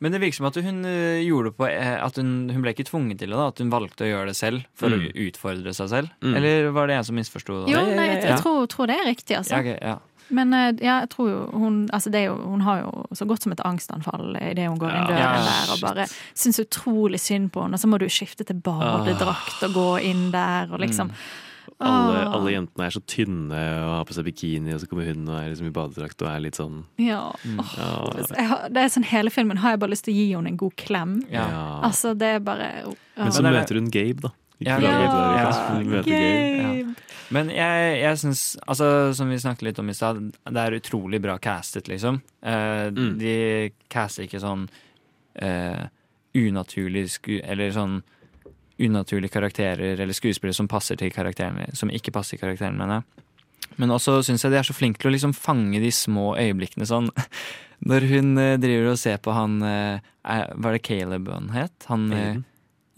Men 0.00 0.12
det 0.12 0.20
virker 0.20 0.34
som 0.34 0.46
at 0.46 0.54
hun 0.54 0.84
eh, 0.84 1.22
gjorde 1.24 1.50
det 1.50 1.56
på 1.56 1.68
eh, 1.70 2.04
At 2.04 2.16
hun, 2.16 2.48
hun 2.50 2.62
ble 2.62 2.72
ikke 2.74 2.84
tvunget 2.88 3.18
til 3.18 3.28
det, 3.30 3.36
da. 3.36 3.48
At 3.48 3.58
hun 3.58 3.70
valgte 3.70 4.04
å 4.04 4.10
gjøre 4.12 4.26
det 4.26 4.36
selv 4.36 4.64
for 4.74 4.88
Mm. 4.88 5.12
å 5.12 5.30
utfordre 5.30 5.74
seg 5.74 5.88
selv. 5.88 6.10
Mm. 6.22 6.36
Eller 6.36 6.70
var 6.72 6.86
det 6.86 6.96
jeg 6.96 7.04
som 7.06 7.16
misforsto 7.16 7.64
det? 7.66 7.72
Jo, 7.74 7.80
nei, 7.94 8.06
jeg, 8.06 8.22
jeg 8.22 8.30
Ja. 8.30 8.36
tror, 8.36 8.66
tror 8.68 8.86
det 8.86 8.96
er 8.98 9.06
riktig, 9.06 9.36
altså. 9.36 9.50
Ja, 9.50 9.58
ok, 9.60 9.78
ja. 9.82 9.98
Men 10.34 10.52
eh, 10.52 10.70
ja, 10.84 11.00
jeg 11.04 11.10
tror 11.14 11.28
jo 11.30 11.38
hun 11.56 11.76
Altså, 11.94 12.10
det 12.12 12.20
er 12.20 12.26
jo, 12.30 12.36
hun 12.52 12.60
har 12.66 12.82
jo 12.82 12.92
så 13.16 13.24
godt 13.28 13.46
som 13.46 13.54
et 13.54 13.62
angstanfall 13.64 14.36
idet 14.36 14.68
hun 14.68 14.78
går 14.80 14.92
inn 14.92 15.08
døren 15.08 15.22
Ja, 15.24 15.32
der, 15.46 15.72
og 15.74 15.82
bare 15.82 16.06
syns 16.36 16.60
utrolig 16.62 17.20
synd 17.22 17.50
på 17.54 17.64
henne. 17.64 17.78
Og 17.78 17.82
så 17.82 17.88
må 17.90 17.98
du 18.00 18.08
skifte 18.12 18.44
til 18.48 18.60
badedrakt 18.60 19.62
og 19.68 19.76
gå 19.76 19.90
inn 20.10 20.30
der, 20.34 20.68
og 20.72 20.82
liksom 20.84 21.12
Alle, 21.78 22.24
alle 22.34 22.50
jentene 22.56 22.86
er 22.88 22.94
så 22.96 23.00
tynne 23.06 23.58
og 23.84 23.90
har 24.00 24.06
på 24.08 24.14
seg 24.16 24.24
bikini, 24.26 24.72
og 24.74 24.80
så 24.82 24.88
kommer 24.90 25.06
hun 25.06 25.28
og 25.28 25.36
er 25.38 25.52
liksom 25.52 25.68
i 25.68 25.74
badedrakt 25.76 26.24
og 26.24 26.30
er 26.32 26.40
litt 26.42 26.58
sånn 26.58 26.80
Ja. 26.98 27.20
Ja. 27.76 27.92
Har, 28.50 28.64
det 28.72 28.82
er 28.82 28.90
sånn 28.90 29.06
Hele 29.06 29.30
filmen 29.30 29.60
har 29.62 29.76
jeg 29.76 29.82
bare 29.84 29.92
lyst 29.94 30.08
til 30.08 30.16
å 30.16 30.18
gi 30.18 30.26
henne 30.32 30.50
en 30.54 30.58
god 30.58 30.74
klem. 30.80 31.14
Ja. 31.30 31.46
Altså, 31.86 32.16
det 32.18 32.32
er 32.38 32.42
bare 32.42 32.68
Men 33.16 33.32
så 33.32 33.44
møter 33.46 33.78
hun 33.78 33.90
Gabe, 33.94 34.26
da. 34.26 34.32
Ja, 34.64 34.76
Ja. 34.82 35.50
Ja. 36.08 36.94
Men 37.30 37.50
jeg, 37.52 38.00
jeg 38.00 38.18
syns, 38.18 38.42
altså, 38.66 39.12
som 39.14 39.28
vi 39.28 39.36
snakket 39.38 39.62
litt 39.66 39.78
om 39.82 39.90
i 39.90 39.94
stad, 39.94 40.20
det 40.48 40.62
er 40.62 40.76
utrolig 40.78 41.20
bra 41.20 41.36
castet, 41.38 41.88
liksom. 41.92 42.22
Eh, 42.42 42.88
Mm. 42.90 43.18
De 43.20 43.34
caster 43.92 44.24
ikke 44.24 44.40
sånn 44.40 44.68
eh, 45.36 45.84
unaturlig 46.34 47.08
sku... 47.10 47.40
Eller 47.44 47.70
sånn 47.76 48.00
unaturlige 48.78 49.32
karakterer 49.34 49.98
eller 49.98 50.14
skuespillere 50.14 50.54
som 50.54 50.68
passer 50.70 50.96
til 50.96 51.10
karakterene, 51.10 51.66
som 51.74 51.90
ikke 51.90 52.12
passer 52.14 52.36
til 52.36 52.44
karakterene, 52.46 52.78
mener 52.78 53.00
jeg. 53.00 53.24
Men 53.76 53.90
også 53.90 54.20
syns 54.26 54.44
jeg 54.46 54.52
de 54.54 54.58
er 54.60 54.66
så 54.66 54.74
flinke 54.74 55.02
til 55.02 55.10
å 55.10 55.14
liksom 55.16 55.34
fange 55.34 55.80
de 55.82 55.90
små 55.94 56.32
øyeblikkene 56.38 56.86
sånn. 56.88 57.10
Når 57.90 58.06
hun 58.10 58.38
eh, 58.38 58.56
driver 58.58 58.92
og 58.94 58.98
ser 58.98 59.18
på 59.22 59.30
han 59.36 59.60
eh, 59.62 60.00
Var 60.24 60.72
det 60.74 60.80
Caleb 60.82 61.28
han 61.30 61.50
het? 61.54 61.76
Han, 61.90 62.08
Aiden. 62.12 62.44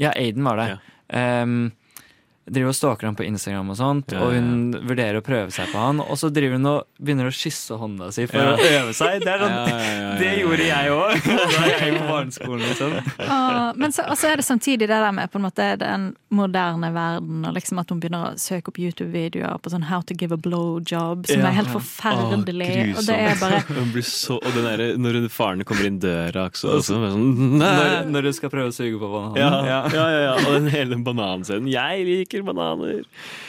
Ja, 0.00 0.12
Aiden 0.16 0.44
var 0.46 0.56
det. 0.61 0.68
Um, 1.12 1.72
driver 2.51 2.68
og 2.72 2.74
stalker 2.74 3.07
han 3.07 3.16
på 3.16 3.24
Instagram 3.26 3.68
og 3.70 3.76
sånt, 3.78 4.12
Ja, 4.12 4.22
og 4.24 4.32
ja, 4.34 4.41
hun 4.41 4.72
vurderer 4.88 5.20
å 5.20 5.22
prøve 5.22 5.53
seg 5.55 5.68
på 5.70 5.78
han, 5.78 6.01
og 6.01 6.16
så 6.18 6.30
driver 6.32 6.57
hun 6.57 6.66
og 6.66 6.86
begynner 6.99 7.28
å 7.28 7.34
kysse 7.34 7.76
hånda 7.78 8.09
si 8.12 8.24
for 8.26 8.41
Ja. 8.41 8.55
å 8.57 8.59
øve 8.59 8.95
seg. 8.97 9.20
Det, 9.22 9.28
er 9.28 9.38
sånn, 9.45 9.55
Ja, 9.61 9.66
ja, 9.66 9.76
ja, 9.76 10.01
ja, 10.01 10.18
det 10.18 10.30
gjorde 10.41 10.66
jeg 10.66 10.91
òg 10.91 11.26
da 11.26 11.66
jeg 11.68 11.93
gikk 11.93 12.01
på 12.01 12.09
barneskolen, 12.11 12.64
liksom. 12.64 12.97
Ah, 13.30 13.72
men 13.76 13.93
så, 13.95 14.07
og 14.11 14.16
så 14.18 14.30
er 14.32 14.41
det 14.41 14.47
samtidig 14.49 14.88
det 14.88 14.88
der 14.91 15.12
med 15.14 15.30
på 15.30 15.38
en 15.38 15.45
måte 15.47 15.68
den 15.78 16.09
moderne 16.34 16.91
verden, 16.95 17.45
og 17.47 17.55
liksom 17.55 17.78
at 17.84 17.91
hun 17.93 18.01
begynner 18.03 18.32
å 18.32 18.38
søke 18.41 18.72
opp 18.72 18.80
YouTube-videoer 18.82 19.61
på 19.62 19.70
sånn 19.70 19.86
How 19.91 20.01
to 20.09 20.14
give 20.18 20.32
a 20.34 20.41
blowjob, 20.41 21.26
som 21.30 21.41
Ja. 21.45 21.49
er 21.53 21.59
helt 21.61 21.70
forferdelig. 21.70 22.70
Åh, 22.95 22.99
og 22.99 23.07
det 23.07 23.18
er 23.20 23.38
bare 23.41 23.62
blir 23.93 24.07
så, 24.07 24.38
og 24.41 24.51
den 24.57 24.64
der, 24.66 24.97
når 24.99 25.20
hun- 25.20 25.28
faren 25.30 25.62
kommer 25.64 25.86
inn 25.86 26.01
døra 26.03 26.49
også, 26.51 26.72
også 26.80 26.99
bare 26.99 27.12
sånn 27.14 27.59
Nei! 27.61 27.70
Når, 27.76 28.11
når 28.11 28.22
du 28.22 28.32
skal 28.32 28.51
prøve 28.51 28.68
å 28.72 28.74
suge 28.74 28.99
på 28.99 29.09
bananen. 29.12 29.36
Ja, 29.38 29.51
ja, 29.66 29.80
ja, 29.95 30.20
ja, 30.24 30.34
og 30.49 30.53
den 30.59 30.68
hele 30.72 30.97
bananscenen. 31.05 31.68
Jeg 31.70 32.07
liker 32.07 32.39
bananer! 32.47 33.05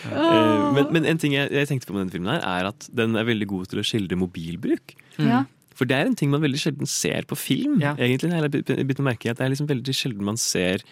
Åh. 0.09 0.17
Eh, 0.17 0.73
men, 0.77 0.91
men 0.95 1.05
en 1.05 1.17
ting 1.21 1.33
jeg, 1.37 1.51
jeg 1.51 1.67
tenkte 1.69 1.87
på 1.89 1.93
med 1.95 2.05
denne 2.05 2.15
filmen, 2.15 2.31
her 2.35 2.45
er 2.61 2.69
at 2.71 2.89
den 2.93 3.15
er 3.15 3.27
veldig 3.27 3.47
god 3.47 3.67
til 3.71 3.79
å 3.79 3.85
skildre 3.87 4.17
mobilbruk. 4.19 4.95
Ja. 5.19 5.43
For 5.77 5.85
det 5.89 5.97
er 5.97 6.05
en 6.09 6.15
ting 6.19 6.29
man 6.29 6.41
veldig 6.43 6.59
sjelden 6.61 6.85
ser 6.89 7.23
på 7.29 7.37
film. 7.39 7.79
egentlig. 7.81 8.29
Jeg 8.29 8.41
har 8.41 8.49
begynt 8.51 8.99
å 9.01 9.07
merke 9.07 9.31
at 9.31 9.37
Det 9.39 9.45
er 9.47 9.53
liksom 9.55 9.69
veldig 9.71 9.95
sjelden 9.97 10.27
man 10.27 10.37
ser 10.37 10.83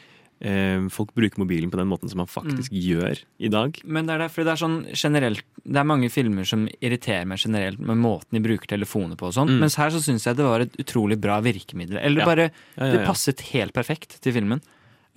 eh, 0.41 0.80
folk 0.89 1.12
bruke 1.14 1.38
mobilen 1.38 1.70
på 1.70 1.78
den 1.78 1.89
måten 1.91 2.10
som 2.10 2.18
man 2.22 2.30
faktisk 2.32 2.72
gjør 2.74 3.20
i 3.43 3.52
dag. 3.52 3.76
Men 3.86 4.08
det 4.08 4.16
er 4.16 4.24
derfor 4.24 4.47
det 4.47 4.54
er 4.56 4.62
sånn 4.64 4.78
generelt 4.95 5.43
Det 5.68 5.78
er 5.78 5.86
mange 5.86 6.10
filmer 6.10 6.47
som 6.47 6.64
irriterer 6.80 7.28
meg 7.30 7.38
generelt 7.43 7.78
med 7.84 8.00
måten 8.02 8.39
de 8.39 8.41
bruker 8.41 8.72
telefoner 8.72 9.20
på 9.20 9.28
og 9.30 9.36
sånn, 9.36 9.52
Mm. 9.52 9.60
mens 9.68 9.76
her 9.78 9.91
så 9.93 10.00
syns 10.02 10.26
jeg 10.26 10.38
det 10.39 10.45
var 10.47 10.62
et 10.64 10.78
utrolig 10.82 11.20
bra 11.22 11.41
virkemiddel. 11.43 12.00
Eller 12.02 12.22
Ja. 12.24 12.26
bare 12.26 12.45
Ja, 12.78 12.86
ja, 12.88 12.91
Det 12.93 13.02
ja. 13.02 13.06
passet 13.12 13.41
helt 13.52 13.74
perfekt 13.74 14.22
til 14.22 14.34
filmen. 14.34 14.62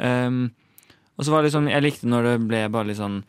Um, 0.02 0.50
og 1.22 1.28
så 1.28 1.30
var 1.36 1.42
det 1.44 1.52
liksom 1.52 1.70
Jeg 1.70 1.84
likte 1.86 2.10
når 2.10 2.26
det 2.26 2.34
ble 2.50 2.64
bare 2.74 2.90
litt 2.90 2.98
sånn 2.98 3.20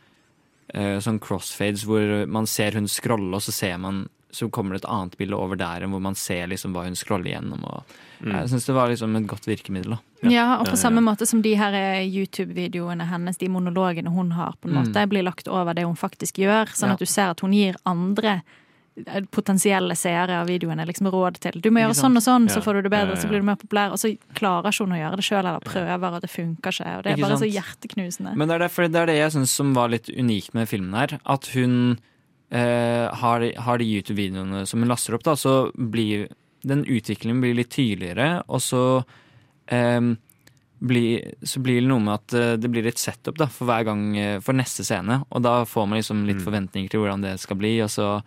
uh, 0.73 0.97
Sånn 1.03 1.19
crossfades 1.21 1.85
hvor 1.85 2.25
man 2.27 2.49
ser 2.49 2.73
hun 2.79 2.89
scrolle, 2.89 3.29
og 3.37 3.45
så 3.45 3.53
ser 3.53 3.77
man 3.77 4.07
så 4.33 4.47
kommer 4.49 4.73
det 4.73 4.81
et 4.81 4.89
annet 4.89 5.13
bilde 5.19 5.37
over 5.37 5.59
der, 5.61 5.83
hvor 5.85 6.01
man 6.01 6.15
ser 6.17 6.47
liksom 6.49 6.73
hva 6.73 6.87
hun 6.87 6.95
scroller 6.97 7.35
gjennom. 7.35 7.61
Og, 7.69 7.83
Mm. 8.23 8.37
Jeg 8.39 8.49
syns 8.53 8.65
det 8.65 8.73
var 8.73 8.87
liksom 8.87 9.15
et 9.17 9.25
godt 9.27 9.45
virkemiddel. 9.49 9.97
da 10.21 10.29
Ja, 10.31 10.57
og 10.57 10.67
på 10.69 10.77
samme 10.79 11.01
måte 11.03 11.25
som 11.27 11.41
de 11.43 11.55
her 11.59 11.73
eh, 11.73 12.07
YouTube-videoene 12.07 13.03
hennes, 13.09 13.37
de 13.37 13.49
monologene 13.49 14.07
hun 14.09 14.31
har, 14.31 14.53
på 14.61 14.69
en 14.69 14.85
Mm. 14.93 15.09
blir 15.09 15.23
lagt 15.23 15.47
over 15.49 15.73
det 15.73 15.83
hun 15.83 15.95
faktisk 15.95 16.37
gjør. 16.39 16.67
Sånn 16.71 16.87
Ja. 16.87 16.93
at 16.93 16.99
du 16.99 17.05
ser 17.05 17.29
at 17.31 17.41
hun 17.41 17.51
gir 17.51 17.75
andre 17.85 18.41
potensielle 19.33 19.95
seere 19.97 20.37
av 20.41 20.49
videoene 20.51 20.85
liksom 20.85 21.09
råd 21.13 21.39
til. 21.41 21.57
Du 21.63 21.69
må 21.73 21.81
gjøre 21.81 21.97
sånn 21.97 22.19
og 22.19 22.23
sånn, 22.25 22.45
så 22.51 22.61
får 22.61 22.77
du 22.77 22.85
det 22.85 22.93
bedre, 22.93 23.17
så 23.17 23.29
blir 23.29 23.41
du 23.41 23.47
mer 23.47 23.57
populær. 23.59 23.93
Og 23.95 24.01
så 24.01 24.13
klarer 24.37 24.69
ikke 24.69 24.85
hun 24.85 24.95
å 24.95 24.99
gjøre 24.99 25.19
det 25.19 25.25
sjøl, 25.25 25.41
eller 25.41 25.65
prøver, 25.65 26.17
og 26.17 26.21
det 26.21 26.29
funker 26.29 26.77
ikke. 26.77 26.95
Og 26.97 27.03
det 27.03 27.11
er 27.11 27.17
Ikke 27.17 27.27
bare 27.27 27.41
så 27.41 27.49
hjerteknusende. 27.49 28.35
Men 28.37 28.49
det 28.49 28.57
er, 28.57 28.65
derfor, 28.67 28.89
det 28.89 29.01
er 29.01 29.09
det 29.09 29.17
jeg 29.17 29.35
syns 29.37 29.55
som 29.61 29.73
var 29.77 29.93
litt 29.93 30.11
unikt 30.13 30.53
med 30.57 30.69
filmen 30.69 30.97
her. 30.97 31.17
At 31.25 31.49
hun 31.55 31.75
eh, 32.53 33.09
har, 33.23 33.47
har 33.67 33.81
de 33.81 33.89
YouTube-videoene 33.89 34.65
som 34.69 34.83
hun 34.83 34.93
laster 34.93 35.17
opp, 35.17 35.25
da, 35.25 35.35
så 35.39 35.57
blir 35.73 36.29
den 36.63 36.85
utviklingen 36.85 37.41
blir 37.43 37.57
litt 37.57 37.73
tydeligere, 37.73 38.43
og 38.47 38.61
så 38.63 38.83
eh, 39.73 40.13
blir, 40.83 41.33
så 41.47 41.59
blir 41.63 41.81
det 41.81 41.89
noe 41.89 42.03
med 42.03 42.13
at 42.19 42.35
eh, 42.37 42.53
det 42.59 42.71
blir 42.71 42.87
et 42.87 42.99
setup 42.99 43.39
da, 43.39 43.49
for 43.51 43.69
hver 43.69 43.85
gang 43.87 44.05
eh, 44.19 44.37
for 44.43 44.55
neste 44.57 44.85
scene. 44.87 45.21
Og 45.31 45.43
da 45.45 45.61
får 45.67 45.87
man 45.89 45.99
liksom 45.99 46.25
litt 46.27 46.43
forventninger 46.43 46.91
til 46.91 47.03
hvordan 47.03 47.23
det 47.23 47.37
skal 47.41 47.59
bli, 47.59 47.77
og 47.85 47.91
så 47.93 48.17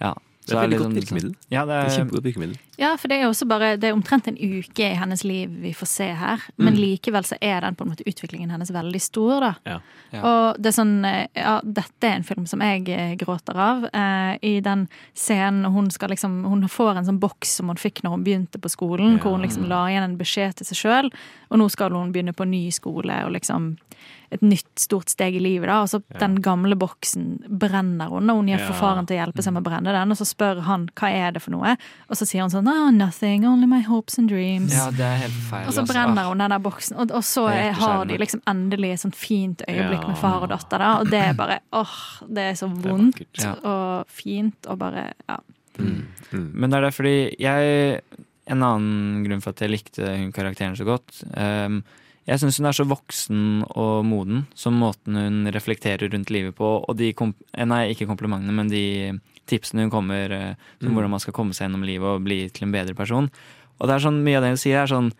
ja. 0.00 0.14
Det 0.48 0.54
så 0.54 0.60
er 0.60 0.64
et 0.64 0.70
veldig 0.70 0.78
liksom- 0.78 0.92
godt 0.94 1.04
virkemiddel. 1.04 1.34
Ja, 1.50 1.60
det 1.60 1.68
Det 1.68 1.76
er 1.76 1.84
er, 1.84 1.98
kjempegodt 1.98 2.24
virkemiddel. 2.24 2.56
Ja, 2.78 2.96
for 2.96 3.08
det 3.08 3.16
er 3.20 3.26
også 3.28 3.46
bare 3.46 3.76
Det 3.76 3.84
er 3.84 3.92
omtrent 3.92 4.28
en 4.28 4.36
uke 4.38 4.80
i 4.80 4.94
hennes 4.96 5.22
liv 5.24 5.50
vi 5.60 5.72
får 5.74 5.86
se 5.86 6.04
her. 6.14 6.38
Men 6.56 6.72
Mm. 6.72 6.80
likevel 6.80 7.22
så 7.24 7.36
er 7.42 7.60
den 7.60 7.74
på 7.76 7.82
en 7.84 7.90
måte 7.90 8.02
utviklingen 8.06 8.50
hennes 8.50 8.70
veldig 8.70 8.98
stor, 9.00 9.40
da. 9.40 9.54
Ja. 9.66 9.78
Ja. 10.10 10.20
Og 10.22 10.56
det 10.56 10.66
er 10.72 10.82
sånn 10.82 11.04
eh, 11.04 11.26
Ja, 11.36 11.60
dette 11.60 12.02
er 12.04 12.14
en 12.16 12.22
film 12.22 12.46
som 12.46 12.60
jeg 12.60 12.88
eh, 12.88 13.14
gråter 13.16 13.56
av. 13.56 13.84
Eh, 13.92 14.38
I 14.42 14.60
den 14.60 14.88
scenen 15.14 15.70
hun 15.70 15.90
skal 15.90 16.08
liksom 16.08 16.48
Hun 16.48 16.62
får 16.62 16.96
en 16.96 17.04
sånn 17.04 17.20
boks 17.20 17.48
som 17.48 17.66
hun 17.66 17.76
fikk 17.76 18.00
når 18.02 18.10
hun 18.12 18.24
begynte 18.24 18.58
på 18.58 18.70
skolen, 18.70 19.18
hvor 19.18 19.32
hun 19.32 19.42
liksom 19.42 19.68
la 19.68 19.84
igjen 19.88 20.02
en 20.04 20.16
beskjed 20.16 20.54
til 20.54 20.64
seg 20.64 20.78
sjøl, 20.78 21.12
og 21.50 21.58
nå 21.58 21.70
skal 21.70 21.90
hun 21.90 22.10
begynne 22.10 22.32
på 22.34 22.48
ny 22.48 22.70
skole 22.70 23.22
og 23.26 23.32
liksom 23.32 23.76
et 24.30 24.42
nytt 24.42 24.68
stort 24.76 25.08
steg 25.08 25.34
i 25.36 25.40
livet, 25.40 25.68
da. 25.70 25.80
Og 25.82 25.88
så 25.88 26.02
den 26.20 26.36
gamle 26.44 26.76
boksen 26.76 27.38
brenner 27.48 28.08
hun, 28.12 28.28
og 28.30 28.36
hun 28.42 28.48
gir 28.50 28.58
Ja. 28.60 28.72
faren 28.76 29.06
til 29.08 29.16
å 29.16 29.20
hjelpe 29.26 29.42
seg 29.42 29.52
med 29.54 29.62
å 29.64 29.68
brenne 29.70 29.92
den, 29.94 30.10
og 30.12 30.16
så 30.20 30.26
spør 30.28 30.60
han 30.66 30.88
hva 30.94 31.08
er 31.10 31.32
det 31.32 31.42
for 31.42 31.50
noe, 31.56 31.76
og 32.10 32.16
så 32.16 32.26
sier 32.28 32.42
hun 32.42 32.50
sånn 32.52 32.68
oh, 32.68 32.90
nothing, 32.90 33.46
only 33.46 33.66
my 33.66 33.80
hopes 33.80 34.18
and 34.18 34.28
dreams. 34.28 34.74
ja, 34.74 34.90
det 34.90 35.00
er 35.00 35.16
helt 35.24 35.40
feil. 35.50 35.66
Og 35.66 35.72
så 35.72 35.80
altså. 35.80 35.92
brenner 35.94 36.28
hun 36.28 36.38
den 36.38 36.50
der 36.50 36.58
boksen, 36.58 36.96
og, 36.98 37.10
og 37.10 37.22
så 37.24 37.48
er 37.48 37.72
har 37.72 38.04
de 38.04 38.18
liksom 38.18 38.42
endelig 38.46 38.92
et 38.92 39.00
sånt 39.06 39.16
fint 39.16 39.62
øyeblikk 39.68 40.02
Ja. 40.02 40.08
med 40.08 40.16
far 40.18 40.42
og 40.42 40.48
datter, 40.50 40.78
da. 40.78 40.98
Og 41.00 41.10
det 41.10 41.20
er 41.20 41.32
bare 41.34 41.60
åh, 41.72 41.96
det 42.28 42.44
er 42.50 42.54
så 42.54 42.68
vondt 42.68 43.20
er 43.20 43.44
Ja. 43.44 43.54
og 43.64 44.06
fint 44.08 44.66
og 44.68 44.78
bare 44.78 45.12
ja. 45.28 45.38
Men 46.32 46.70
det 46.70 46.78
er 46.78 46.82
det 46.88 46.94
fordi 46.94 47.36
jeg 47.38 48.00
En 48.48 48.62
annen 48.64 49.24
grunn 49.26 49.42
for 49.44 49.50
at 49.50 49.60
jeg 49.60 49.70
likte 49.70 50.06
hun 50.16 50.32
karakteren 50.32 50.74
så 50.74 50.84
godt 50.88 51.18
ehm, 51.36 51.82
Jeg 52.28 52.42
syns 52.42 52.58
hun 52.60 52.68
er 52.68 52.76
så 52.76 52.84
voksen 52.84 53.44
og 53.72 54.04
moden, 54.04 54.42
som 54.54 54.76
måten 54.76 55.16
hun 55.16 55.48
reflekterer 55.54 56.10
rundt 56.12 56.28
livet 56.34 56.54
på, 56.58 56.84
og 56.84 56.96
de 56.98 57.08
eh, 57.10 57.64
Nei, 57.64 57.86
ikke 57.94 58.08
komplimentene, 58.10 58.52
men 58.52 58.68
de 58.68 59.18
tipsene 59.48 59.86
hun 59.86 59.92
kommer 59.94 60.34
om 60.34 60.56
som 60.78 60.88
Mm. 60.88 60.94
hvordan 60.94 61.10
man 61.10 61.20
skal 61.24 61.32
komme 61.32 61.54
seg 61.56 61.66
gjennom 61.66 61.86
livet 61.88 62.04
og 62.04 62.24
bli 62.24 62.48
til 62.50 62.68
en 62.68 62.72
bedre 62.72 62.94
person. 62.94 63.30
Og 63.80 63.88
det 63.88 63.94
er 63.94 64.04
sånn, 64.04 64.22
mye 64.22 64.36
av 64.36 64.42
det 64.44 64.52
hun 64.52 64.60
sier, 64.60 64.82
er 64.82 64.86
sånn 64.92 65.12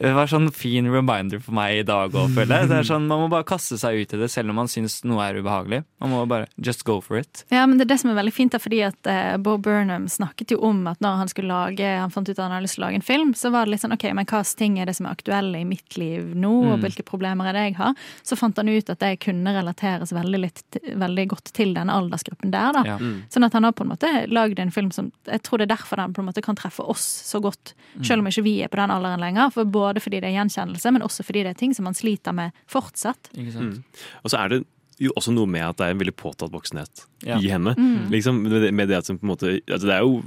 det 0.00 0.12
var 0.14 0.26
sånn 0.26 0.50
fin 0.52 0.86
reminder 0.92 1.40
for 1.40 1.52
meg 1.56 1.78
i 1.78 1.82
dag 1.86 2.12
òg, 2.12 2.30
føler 2.34 2.60
jeg. 2.60 2.68
Det 2.68 2.76
er 2.80 2.88
sånn, 2.88 3.06
Man 3.08 3.20
må 3.24 3.28
bare 3.32 3.44
kaste 3.48 3.78
seg 3.80 4.02
ut 4.02 4.12
i 4.14 4.18
det, 4.20 4.28
selv 4.30 4.50
om 4.50 4.56
man 4.60 4.68
syns 4.68 4.98
noe 5.04 5.22
er 5.24 5.38
ubehagelig. 5.40 5.84
Man 6.00 6.10
må 6.10 6.26
bare 6.28 6.46
just 6.60 6.84
go 6.84 7.00
for 7.00 7.16
it. 7.16 7.44
Ja, 7.50 7.64
men 7.66 7.78
det 7.78 7.86
er 7.86 7.94
det 7.94 8.00
som 8.02 8.10
er 8.10 8.18
veldig 8.20 8.32
fint, 8.34 8.52
da, 8.52 8.58
fordi 8.58 8.82
at 8.84 9.08
uh, 9.08 9.36
Bo 9.38 9.56
Burnham 9.58 10.06
snakket 10.08 10.50
jo 10.52 10.58
om 10.66 10.86
at 10.90 11.00
når 11.00 11.16
han 11.22 11.28
skulle 11.32 11.48
lage 11.48 11.86
Han 11.86 12.10
fant 12.10 12.28
ut 12.28 12.34
at 12.38 12.42
han 12.44 12.52
hadde 12.52 12.66
lyst 12.66 12.76
til 12.76 12.82
å 12.84 12.86
lage 12.88 13.00
en 13.00 13.06
film, 13.06 13.32
så 13.34 13.50
var 13.54 13.64
det 13.64 13.72
litt 13.76 13.80
sånn 13.86 13.94
OK, 13.96 14.04
men 14.12 14.26
hva 14.26 14.42
ting 14.56 14.78
er 14.78 14.86
det 14.86 14.96
som 14.96 15.06
er 15.06 15.14
aktuelle 15.16 15.60
i 15.60 15.64
mitt 15.64 15.96
liv 15.96 16.34
nå, 16.34 16.52
og 16.72 16.78
Mm. 16.78 16.82
hvilke 16.84 17.04
problemer 17.06 17.46
er 17.48 17.52
det 17.56 17.64
jeg 17.70 17.76
har? 17.76 17.94
Så 18.26 18.36
fant 18.36 18.56
han 18.56 18.68
ut 18.68 18.90
at 18.90 18.98
det 18.98 19.20
kunne 19.20 19.54
relateres 19.54 20.12
veldig, 20.12 20.40
litt, 20.40 20.62
veldig 20.96 21.28
godt 21.28 21.52
til 21.54 21.72
denne 21.74 21.92
aldersgruppen 21.94 22.50
der, 22.50 22.72
da. 22.72 22.82
Ja. 22.84 22.98
Mm. 22.98 23.22
Sånn 23.30 23.44
at 23.46 23.52
han 23.54 23.62
har 23.64 23.72
på 23.72 23.84
en 23.86 23.90
måte 23.94 24.10
lagd 24.28 24.58
en 24.58 24.70
film 24.70 24.90
som 24.92 25.12
Jeg 25.26 25.42
tror 25.42 25.58
det 25.58 25.70
er 25.70 25.76
derfor 25.76 25.96
den 25.96 26.12
på 26.12 26.20
en 26.20 26.26
måte 26.28 26.42
kan 26.42 26.54
treffe 26.56 26.80
oss 26.84 27.02
så 27.32 27.40
godt, 27.40 27.72
Mm. 27.96 28.04
selv 28.04 28.18
om 28.20 28.26
ikke 28.26 28.42
vi 28.44 28.62
er 28.62 28.68
på 28.68 28.76
den 28.76 28.90
alderen 28.90 29.20
lenger. 29.20 29.50
For 29.52 29.64
både 29.64 29.85
Både 29.86 30.02
fordi 30.02 30.20
det 30.20 30.30
er 30.32 30.36
gjenkjennelse, 30.40 30.92
men 30.96 31.02
også 31.06 31.22
fordi 31.26 31.44
det 31.46 31.54
er 31.54 31.60
ting 31.64 31.74
som 31.76 31.86
man 31.86 31.94
sliter 31.94 32.34
med 32.34 32.52
fortsatt. 32.70 33.30
Mm. 33.36 33.84
Og 34.24 34.32
så 34.32 34.40
er 34.44 34.48
det 34.56 34.64
jo 34.98 35.10
også 35.12 35.28
noe 35.36 35.44
med 35.44 35.60
at 35.60 35.76
det 35.76 35.84
er 35.84 35.92
en 35.92 35.98
veldig 36.00 36.14
påtatt 36.16 36.48
voksenhet 36.54 37.02
Ja. 37.26 37.36
i 37.36 37.50
henne. 37.52 37.74
Mm. 37.76 38.06
Liksom, 38.08 38.38
med 38.46 38.62
det- 38.64 38.70
med 38.72 38.88
det 38.88 38.96
at 38.96 39.04
som 39.04 39.18
på 39.18 39.24
en 39.26 39.28
måte 39.34 39.50
altså 39.68 39.84
Det 39.84 39.92
er 39.92 40.00
jo 40.00 40.22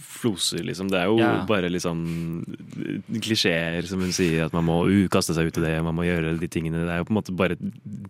floser, 0.00 0.64
liksom. 0.64 0.88
Det 0.88 0.96
er 0.98 1.04
jo 1.10 1.18
Ja. 1.18 1.44
bare 1.44 1.68
liksom 1.68 2.00
klisjeer, 3.20 3.86
som 3.86 4.00
hun 4.00 4.12
sier. 4.12 4.46
At 4.46 4.52
man 4.56 4.64
må 4.64 4.78
kaste 5.12 5.34
seg 5.36 5.46
ut 5.50 5.58
i 5.58 5.64
det, 5.64 5.74
man 5.84 5.94
må 5.94 6.06
gjøre 6.08 6.38
de 6.40 6.48
tingene. 6.48 6.84
Det 6.86 6.90
er 6.94 6.98
jo 7.02 7.04
på 7.04 7.12
en 7.14 7.20
måte 7.20 7.36
bare 7.36 7.56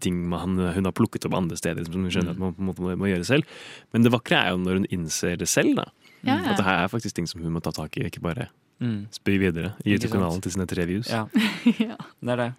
ting 0.01 0.23
man, 0.29 0.57
hun 0.57 0.85
har 0.85 0.93
plukket 0.93 1.27
opp 1.27 1.35
andre 1.35 1.57
steder 1.57 1.85
som 1.85 1.95
hun 2.01 2.11
skjønner 2.11 2.31
at 2.31 2.39
man 2.39 2.55
på 2.55 2.61
en 2.63 2.69
måte 2.71 2.81
må, 2.85 2.95
må 2.97 3.11
gjøre 3.11 3.27
selv. 3.27 3.45
Men 3.93 4.03
det 4.07 4.13
vakre 4.13 4.39
er 4.39 4.51
jo 4.55 4.59
når 4.63 4.73
hun 4.83 4.87
innser 4.93 5.37
det 5.37 5.49
selv, 5.49 5.75
da. 5.77 5.85
Ja, 6.25 6.39
ja. 6.41 6.51
At 6.53 6.57
det 6.59 6.65
her 6.65 6.85
er 6.85 6.89
faktisk 6.89 7.15
ting 7.15 7.27
som 7.27 7.43
hun 7.43 7.53
må 7.53 7.61
ta 7.63 7.71
tak 7.75 7.99
i, 7.99 8.07
ikke 8.09 8.23
bare 8.23 8.49
Mm. 8.85 8.99
spy 9.16 9.39
videre 9.41 9.70
Gi 9.80 9.85
til? 9.85 9.95
YouTube-kanalen 9.97 10.43
til 10.45 10.53
sine 10.59 10.66
tre 10.68 10.85
views. 10.91 11.09
Ja. 11.09 11.24
Det 12.24 12.35
er 12.37 12.43
det. 12.45 12.51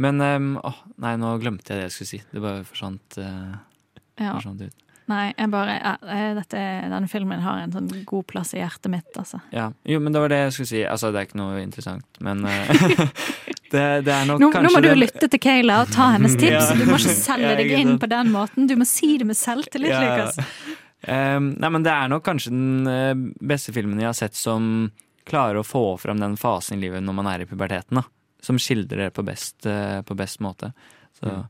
Men 0.00 0.20
um, 0.24 0.48
åh, 0.64 0.80
nei, 1.04 1.14
nå 1.20 1.34
glemte 1.42 1.72
jeg 1.72 1.78
det 1.82 1.86
jeg 1.90 1.94
skulle 1.98 2.10
si. 2.14 2.20
Det 2.32 2.42
bare 2.44 2.64
forsvant, 2.68 3.20
uh, 3.20 3.54
Ja. 4.20 4.32
forsvant 4.38 4.64
ut. 4.66 4.82
Nei, 5.06 5.28
jeg 5.38 5.50
bare 5.52 5.74
ja, 5.78 5.90
eh, 6.10 6.30
dette, 6.34 6.58
Denne 6.90 7.06
filmen 7.06 7.38
har 7.44 7.60
en 7.62 7.70
sånn 7.70 7.86
god 8.10 8.24
plass 8.26 8.50
i 8.56 8.58
hjertet 8.58 8.90
mitt, 8.90 9.12
altså. 9.20 9.38
Ja. 9.54 9.68
Jo, 9.86 10.00
men 10.02 10.10
det 10.16 10.18
var 10.24 10.32
det 10.32 10.40
jeg 10.40 10.54
skulle 10.56 10.70
si. 10.72 10.80
Altså, 10.82 11.12
det 11.14 11.20
er 11.20 11.28
ikke 11.28 11.38
noe 11.38 11.60
interessant, 11.62 12.08
men 12.26 12.42
uh, 12.42 12.72
det, 13.72 13.84
det 14.08 14.12
er 14.16 14.26
nok 14.26 14.42
Nå, 14.42 14.48
nå 14.50 14.72
må 14.74 14.80
du 14.82 14.88
den- 14.90 14.98
lytte 15.04 15.28
til 15.30 15.38
Kayla 15.44 15.82
og 15.84 15.92
ta 15.94 16.08
hennes 16.16 16.34
tips. 16.42 16.72
Ja. 16.72 16.74
Du 16.80 16.84
må 16.90 16.98
ikke 16.98 17.14
selge 17.20 17.54
deg 17.60 17.70
inn 17.78 17.94
på 18.02 18.10
den 18.10 18.32
måten. 18.34 18.66
Du 18.66 18.74
må 18.80 18.88
si 18.88 19.12
det 19.22 19.28
med 19.30 19.38
selvtillit, 19.38 19.94
Ja, 19.94 20.02
ja. 20.02 20.16
Lukas. 20.26 20.42
Um, 21.06 21.52
nei, 21.62 21.68
men 21.70 21.84
det 21.86 21.92
er 21.94 22.08
nok 22.10 22.24
kanskje 22.26 22.50
den 22.50 23.28
beste 23.46 23.70
filmen 23.76 24.00
jeg 24.02 24.08
har 24.10 24.16
sett 24.18 24.34
som 24.34 24.88
klarer 25.26 25.58
å 25.60 25.66
få 25.66 25.84
fram 25.98 26.20
den 26.22 26.36
fasen 26.40 26.78
i 26.78 26.86
livet 26.86 27.02
når 27.02 27.14
man 27.18 27.26
er 27.26 27.42
i 27.44 27.46
puberteten. 27.50 27.98
da. 28.00 28.02
Som 28.42 28.58
skildrer 28.62 29.06
det 29.06 29.12
på 29.14 29.24
best, 29.26 29.66
eh, 29.66 30.02
på 30.06 30.14
best 30.16 30.38
måte. 30.40 30.72
Så 31.18 31.26
Mm. 31.26 31.46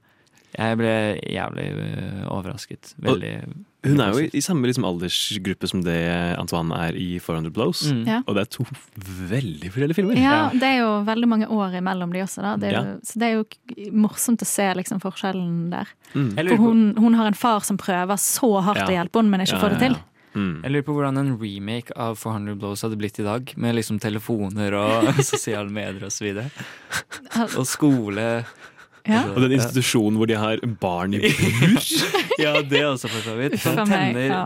jeg 0.57 0.77
ble 0.79 0.93
jævlig 1.21 1.67
eh, 1.77 2.27
overrasket. 2.33 2.95
Veldig 3.03 3.33
Hun 3.87 4.01
er 4.01 4.13
jo 4.13 4.19
i, 4.25 4.31
i 4.35 4.41
samme 4.41 4.65
liksom, 4.67 4.85
aldersgruppe 4.89 5.69
som 5.69 5.83
det 5.85 5.99
Antoine 6.39 6.73
er 6.89 6.97
i 6.97 7.19
400 7.21 7.53
Blows. 7.53 7.83
Mm. 7.93 8.07
Ja. 8.07 8.23
Og 8.27 8.35
det 8.35 8.43
er 8.47 8.51
to 8.57 8.65
veldig 9.05 9.71
forskjellige 9.71 9.95
filmer. 9.99 10.17
Ja, 10.19 10.49
det 10.55 10.63
er 10.63 10.79
jo 10.81 10.89
veldig 11.07 11.29
mange 11.29 11.47
år 11.53 11.77
imellom 11.79 12.13
de 12.15 12.23
også, 12.25 12.43
da. 12.43 12.57
Det 12.57 12.73
er 12.73 12.79
jo, 12.79 12.83
Ja. 12.83 12.97
Så 13.05 13.19
det 13.21 13.29
er 13.29 13.35
jo 13.37 13.91
morsomt 13.93 14.43
å 14.43 14.47
se 14.49 14.67
liksom 14.75 15.01
forskjellen 15.03 15.71
der. 15.71 15.87
Mm. 16.15 16.33
For 16.49 16.57
hun, 16.57 16.95
hun 16.97 17.15
har 17.15 17.27
en 17.27 17.35
far 17.39 17.61
som 17.61 17.77
prøver 17.79 18.17
så 18.19 18.63
hardt 18.63 18.79
Ja. 18.83 18.87
å 18.89 18.97
hjelpe 19.05 19.21
henne, 19.21 19.31
men 19.31 19.41
ikke 19.45 19.59
Ja, 19.61 19.61
får 19.61 19.71
det 19.79 19.81
ja, 19.83 19.89
til. 19.89 19.97
Ja. 20.37 20.63
Jeg 20.63 20.73
lurer 20.75 20.87
på 20.87 20.95
hvordan 20.97 21.21
en 21.21 21.35
remake 21.41 21.95
av 21.97 22.19
400 22.21 22.59
Blows 22.61 22.85
hadde 22.85 22.99
blitt 23.01 23.21
i 23.23 23.27
dag. 23.27 23.53
Med 23.57 23.79
liksom 23.79 24.01
telefoner 24.03 24.77
og 24.77 25.11
sosiale 25.33 25.73
medier 25.73 26.07
og 26.09 26.13
så 26.15 26.29
videre. 26.29 26.51
Og 27.57 27.65
skole. 27.69 28.27
Ja. 29.07 29.23
Og 29.33 29.41
den 29.45 29.57
institusjonen 29.59 30.19
hvor 30.21 30.29
de 30.31 30.39
har 30.41 30.63
barn 30.83 31.15
i 31.17 31.23
bur. 31.23 31.79
Ja, 32.37 32.61
det 32.61 32.83
også, 32.85 33.09
for 33.09 33.25
så 33.25 33.35
vidt. 33.39 33.55
Han 33.65 33.89
tenner, 33.89 34.25
ja. 34.29 34.41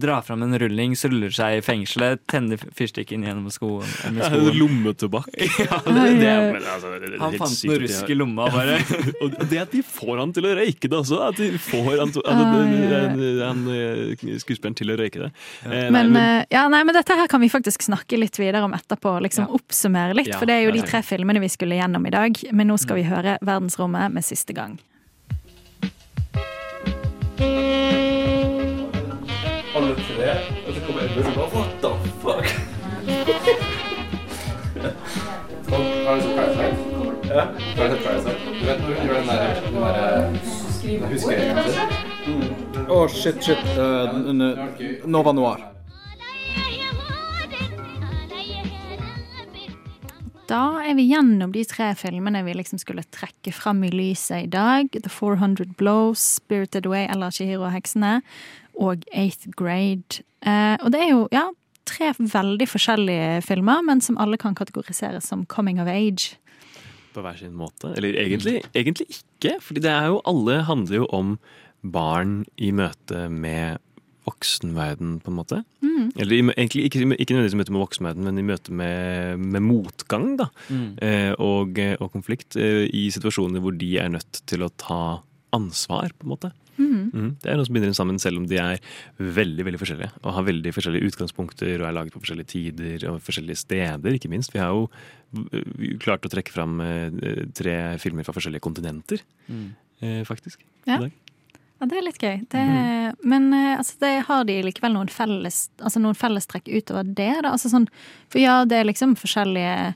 drar 0.00 0.20
fram 0.26 0.42
en 0.44 0.58
rulling, 0.60 0.92
ruller 1.08 1.32
seg 1.32 1.56
i 1.56 1.62
fengselet, 1.64 2.20
tenner 2.28 2.60
fyrstikken 2.76 3.24
gjennom 3.24 3.46
skoen. 3.54 3.86
skoen. 4.04 4.50
Lommetobakk. 4.58 5.30
Ja, 5.64 5.78
det, 5.86 6.02
det, 6.20 6.28
er- 6.28 6.50
men, 6.52 6.66
altså, 6.68 6.90
det 7.00 7.08
er 7.14 7.22
Han 7.22 7.36
fant 7.40 7.62
noe 7.70 7.78
rusk 7.80 8.10
i 8.12 8.16
lomma, 8.18 8.48
bare. 8.52 8.76
og 9.24 9.38
det 9.48 9.60
at 9.62 9.72
de 9.72 9.80
får 9.86 10.20
han 10.20 10.34
til 10.36 10.48
å 10.50 10.52
røyke 10.58 10.90
det 10.90 10.98
også. 10.98 11.20
At 11.30 11.40
de 11.40 11.48
får 11.62 12.02
han, 12.02 13.62
eh, 13.72 14.12
skuespilleren 14.42 14.76
til 14.76 14.92
å 14.92 14.98
røyke 15.00 15.24
det. 15.24 15.30
Eh, 15.64 15.88
nei, 15.88 15.88
Men, 15.96 16.12
eh, 16.20 16.44
ja, 16.52 16.66
nei, 16.72 16.82
men 16.84 16.96
dette 16.96 17.16
her 17.16 17.30
kan 17.30 17.40
vi 17.40 17.48
faktisk 17.52 17.86
snakke 17.88 18.20
litt 18.20 18.36
videre 18.40 18.64
om 18.66 18.76
etterpå. 18.76 19.16
Liksom 19.24 19.48
Oppsummere 19.54 20.16
litt, 20.18 20.28
Ja, 20.34 20.38
for 20.42 20.50
det 20.50 20.58
er 20.58 20.66
jo 20.66 20.76
de 20.76 20.84
tre 20.84 21.00
filmene 21.06 21.40
vi 21.40 21.48
skulle 21.52 21.78
gjennom 21.80 22.04
i 22.08 22.12
dag. 22.12 22.44
Men 22.52 22.68
nå 22.68 22.76
skal 22.80 23.00
vi 23.00 23.08
høre 23.08 23.38
'Verdensrommet' 23.40 23.83
med 23.90 24.24
siste 24.24 24.52
gang. 24.52 24.80
Alle 29.74 29.94
tre, 29.94 30.30
og 30.66 30.74
så 30.74 30.80
kommer 30.86 31.02
Edvard 31.02 31.26
og 31.26 31.34
bare 31.34 31.48
What 31.54 31.70
the 31.82 31.90
fuck? 32.22 32.46
Har 36.06 36.14
du 36.16 36.20
sett 36.22 36.36
Parasite? 36.36 36.76
Ja. 37.28 37.42
Har 37.76 37.88
du 37.88 37.94
sett 37.94 38.04
Parasite? 38.04 38.38
Du 38.60 38.66
vet 38.66 38.80
når 38.80 38.94
hun 38.94 39.06
gjør 39.06 39.14
den 39.14 39.28
der, 39.28 39.38
den 39.66 39.82
der 39.82 39.94
den 40.82 41.02
huskeregelen 41.12 41.64
sin? 41.72 42.88
Å, 42.88 43.08
shit, 43.08 43.44
shit. 43.44 43.64
Uh, 43.78 45.06
Nova 45.06 45.32
Noir. 45.32 45.73
Da 50.44 50.60
er 50.84 50.92
vi 50.98 51.06
gjennom 51.08 51.54
de 51.54 51.62
tre 51.64 51.86
filmene 51.96 52.42
vi 52.44 52.52
liksom 52.52 52.80
skulle 52.82 53.06
trekke 53.14 53.52
fram 53.56 53.80
i 53.86 53.92
lyset 53.92 54.44
i 54.44 54.50
dag. 54.52 54.90
The 54.92 55.08
400 55.08 55.72
Blows, 55.78 56.20
Spirited 56.36 56.84
Away 56.86 57.06
eller 57.08 57.32
Chihiro 57.32 57.64
og 57.64 57.72
heksene, 57.72 58.18
og 58.76 59.06
Eighth 59.14 59.48
Grade. 59.56 60.20
Eh, 60.44 60.76
og 60.84 60.92
det 60.92 61.00
er 61.00 61.12
jo 61.14 61.22
ja, 61.32 61.46
tre 61.88 62.12
veldig 62.18 62.68
forskjellige 62.68 63.40
filmer, 63.46 63.80
men 63.88 64.04
som 64.04 64.20
alle 64.20 64.36
kan 64.40 64.56
kategoriseres 64.56 65.30
som 65.32 65.46
coming 65.48 65.80
of 65.80 65.88
age. 65.88 66.36
På 67.16 67.24
hver 67.24 67.40
sin 67.40 67.54
måte. 67.56 67.94
Eller 67.96 68.18
egentlig, 68.20 68.60
egentlig 68.74 69.08
ikke. 69.08 69.56
jo 69.80 70.20
alle 70.28 70.60
handler 70.68 71.04
jo 71.04 71.08
om 71.08 71.38
barn 71.80 72.42
i 72.56 72.72
møte 72.72 73.28
med 73.30 73.80
voksenverden, 74.26 75.18
på 75.24 75.30
en 75.32 75.36
måte. 75.38 75.60
Mm. 75.84 76.10
Eller 76.20 76.36
egentlig 76.54 76.86
ikke, 76.88 77.04
ikke 77.16 77.34
nødvendigvis 77.36 77.56
i 77.56 77.60
møte 77.62 77.74
med 77.76 77.84
voksenverden, 77.84 78.24
men 78.26 78.40
i 78.40 78.46
møte 78.48 78.72
med, 78.72 79.38
med 79.44 79.62
motgang 79.64 80.34
da. 80.40 80.48
Mm. 80.70 80.90
Eh, 81.04 81.32
og, 81.38 81.78
og 82.00 82.10
konflikt 82.14 82.56
eh, 82.60 82.84
i 82.88 83.06
situasjoner 83.14 83.62
hvor 83.64 83.76
de 83.78 83.92
er 84.02 84.12
nødt 84.16 84.42
til 84.50 84.64
å 84.66 84.72
ta 84.80 85.00
ansvar, 85.54 86.10
på 86.18 86.26
en 86.26 86.32
måte. 86.34 86.52
Mm. 86.74 87.10
Mhm. 87.14 87.26
Det 87.38 87.50
er 87.52 87.58
noe 87.60 87.66
som 87.68 87.76
binder 87.76 87.86
dem 87.92 87.94
sammen, 87.94 88.16
selv 88.18 88.40
om 88.40 88.46
de 88.50 88.56
er 88.58 88.80
veldig 89.22 89.62
veldig 89.68 89.78
forskjellige. 89.78 90.10
Og 90.24 90.32
har 90.34 90.46
veldig 90.48 90.72
forskjellige 90.74 91.10
utgangspunkter 91.12 91.76
og 91.78 91.86
er 91.86 91.94
laget 91.94 92.16
på 92.16 92.22
forskjellige 92.24 92.50
tider 92.50 93.04
og 93.12 93.20
forskjellige 93.22 93.60
steder, 93.62 94.16
ikke 94.18 94.32
minst. 94.32 94.50
Vi 94.56 94.58
har 94.58 94.72
jo 94.74 94.88
eh, 95.54 95.94
klart 96.02 96.26
å 96.26 96.32
trekke 96.32 96.50
fram 96.54 96.80
eh, 96.82 97.44
tre 97.54 97.76
filmer 98.02 98.26
fra 98.26 98.34
forskjellige 98.34 98.64
kontinenter, 98.66 99.22
Mm. 99.44 99.74
eh, 100.00 100.22
faktisk. 100.24 100.62
Ja. 100.88 100.96
i 100.96 101.00
dag. 101.06 101.12
Ja, 101.84 101.88
det 101.90 101.98
er 101.98 102.04
litt 102.06 102.22
gøy. 102.22 102.36
Det, 102.48 102.60
Men 103.28 103.50
eh, 103.52 103.74
altså, 103.76 103.98
det 104.00 104.12
har 104.24 104.44
de 104.48 104.54
likevel 104.64 104.94
noen, 104.94 105.10
felles, 105.12 105.66
altså, 105.82 106.00
noen 106.00 106.16
fellestrekk 106.16 106.70
utover 106.72 107.04
det. 107.04 107.42
Da. 107.44 107.50
Altså, 107.52 107.68
sånn, 107.68 107.84
for 108.32 108.40
ja, 108.40 108.62
det 108.64 108.78
er 108.78 108.88
liksom 108.88 109.12
forskjellige 109.20 109.92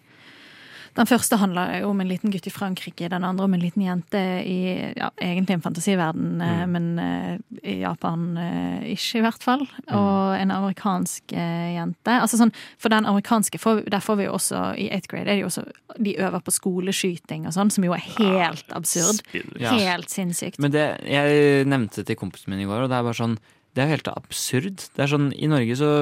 Den 0.98 1.06
første 1.06 1.38
handler 1.38 1.84
om 1.86 2.00
en 2.02 2.08
liten 2.10 2.32
gutt 2.34 2.48
i 2.48 2.52
Frankrike, 2.52 3.06
den 3.12 3.26
andre 3.26 3.46
om 3.46 3.52
en 3.54 3.62
liten 3.62 3.84
jente 3.84 4.18
i 4.42 4.58
ja, 4.98 5.12
egentlig 5.22 5.54
en 5.54 5.62
fantasiverden, 5.62 6.40
mm. 6.42 6.72
men 6.74 6.88
eh, 6.98 7.60
i 7.62 7.76
Japan 7.84 8.24
eh, 8.42 8.88
ikke, 8.96 9.20
i 9.20 9.22
hvert 9.22 9.46
fall. 9.46 9.62
Og 9.94 10.34
en 10.34 10.54
amerikansk 10.56 11.36
eh, 11.38 11.76
jente. 11.76 12.16
Altså 12.16 12.40
sånn, 12.40 12.52
For 12.82 12.90
den 12.90 13.06
amerikanske, 13.06 13.60
for, 13.62 13.84
der 13.86 14.02
får 14.02 14.18
vi 14.18 14.26
jo 14.26 14.34
også 14.40 14.64
i 14.74 14.88
eighth 14.90 15.10
grade, 15.12 15.28
er 15.28 15.38
det 15.38 15.44
jo 15.44 15.52
også 15.52 15.68
De 16.02 16.16
øver 16.18 16.42
på 16.42 16.56
skoleskyting 16.56 17.46
og 17.46 17.54
sånn, 17.54 17.70
som 17.74 17.86
jo 17.86 17.94
er 17.94 18.02
helt 18.18 18.74
absurd. 18.74 19.22
Ja. 19.62 19.76
Helt 19.78 20.10
sinnssykt. 20.10 20.58
Men 20.62 20.74
det, 20.74 20.88
jeg 21.06 21.66
nevnte 21.70 22.02
det 22.02 22.10
til 22.10 22.18
kompisen 22.18 22.50
min 22.50 22.66
i 22.66 22.68
går, 22.68 22.86
og 22.86 22.90
det 22.90 22.98
er 22.98 23.06
bare 23.06 23.22
sånn 23.22 23.38
Det 23.70 23.84
er 23.84 23.86
jo 23.86 23.98
helt 24.00 24.14
absurd. 24.16 24.88
Det 24.96 25.06
er 25.06 25.14
sånn, 25.14 25.30
I 25.38 25.50
Norge 25.50 25.78
så 25.78 25.92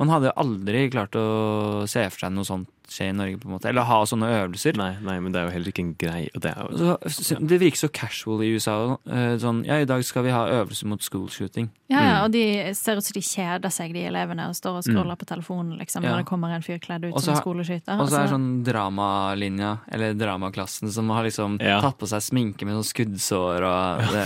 Man 0.00 0.08
hadde 0.08 0.30
jo 0.30 0.38
aldri 0.40 0.88
klart 0.88 1.16
å 1.20 1.84
se 1.90 2.08
for 2.08 2.24
seg 2.24 2.32
noe 2.32 2.48
sånt 2.48 2.70
skje 2.90 3.08
i 3.10 3.12
Norge, 3.16 3.38
på 3.40 3.46
en 3.48 3.54
måte. 3.56 3.68
Eller 3.70 3.86
ha 3.86 3.98
sånne 4.04 4.28
øvelser. 4.40 4.76
Nei, 4.76 4.96
nei, 5.00 5.18
men 5.22 5.32
det 5.32 5.40
er 5.40 5.46
jo 5.48 5.54
heller 5.54 5.70
ikke 5.72 5.84
en 5.86 5.94
grei 6.00 6.24
og 6.34 6.40
det 6.42 6.50
er 6.50 6.66
jo, 6.66 6.96
Så, 7.08 7.38
det 7.40 7.60
virker 7.62 7.78
så 7.84 7.88
casual 7.92 8.42
i 8.42 8.50
USA. 8.56 8.76
eh, 9.06 9.36
Sånn, 9.40 9.64
ja, 9.64 9.78
i 9.80 9.86
dag 9.88 10.02
skal 10.04 10.24
vi 10.26 10.30
ha 10.34 10.44
øvelse 10.60 10.84
mot 10.90 11.02
school 11.02 11.28
shooting. 11.28 11.70
Ja, 11.90 12.00
ja, 12.02 12.16
Mm. 12.20 12.24
og 12.24 12.30
de 12.32 12.74
ser 12.74 12.96
ut 12.96 13.04
som 13.04 13.14
de 13.14 13.20
kjeder 13.20 13.70
seg, 13.72 13.92
de 13.94 14.04
elevene, 14.06 14.48
og 14.48 14.54
står 14.54 14.76
og 14.78 14.84
scroller 14.84 15.16
på 15.18 15.26
telefonen 15.26 15.78
liksom, 15.78 16.04
Ja. 16.04 16.10
når 16.12 16.18
det 16.22 16.26
kommer 16.26 16.54
en 16.54 16.62
fyr 16.62 16.78
kledd 16.78 17.04
ut 17.04 17.14
også, 17.14 17.24
som 17.24 17.36
skoleskyter. 17.40 17.98
Og 18.00 18.08
så 18.08 18.18
er 18.20 18.26
det 18.28 18.34
sånn 18.34 18.64
dramalinja, 18.64 19.78
eller 19.90 20.14
dramaklassen, 20.14 20.90
som 20.92 21.08
har 21.10 21.24
liksom 21.24 21.58
tatt 21.58 21.98
på 21.98 22.06
seg 22.10 22.22
sminke 22.22 22.64
med 22.66 22.74
sånn 22.78 22.88
skuddsår 22.90 23.66
og 23.66 24.12
det, 24.12 24.24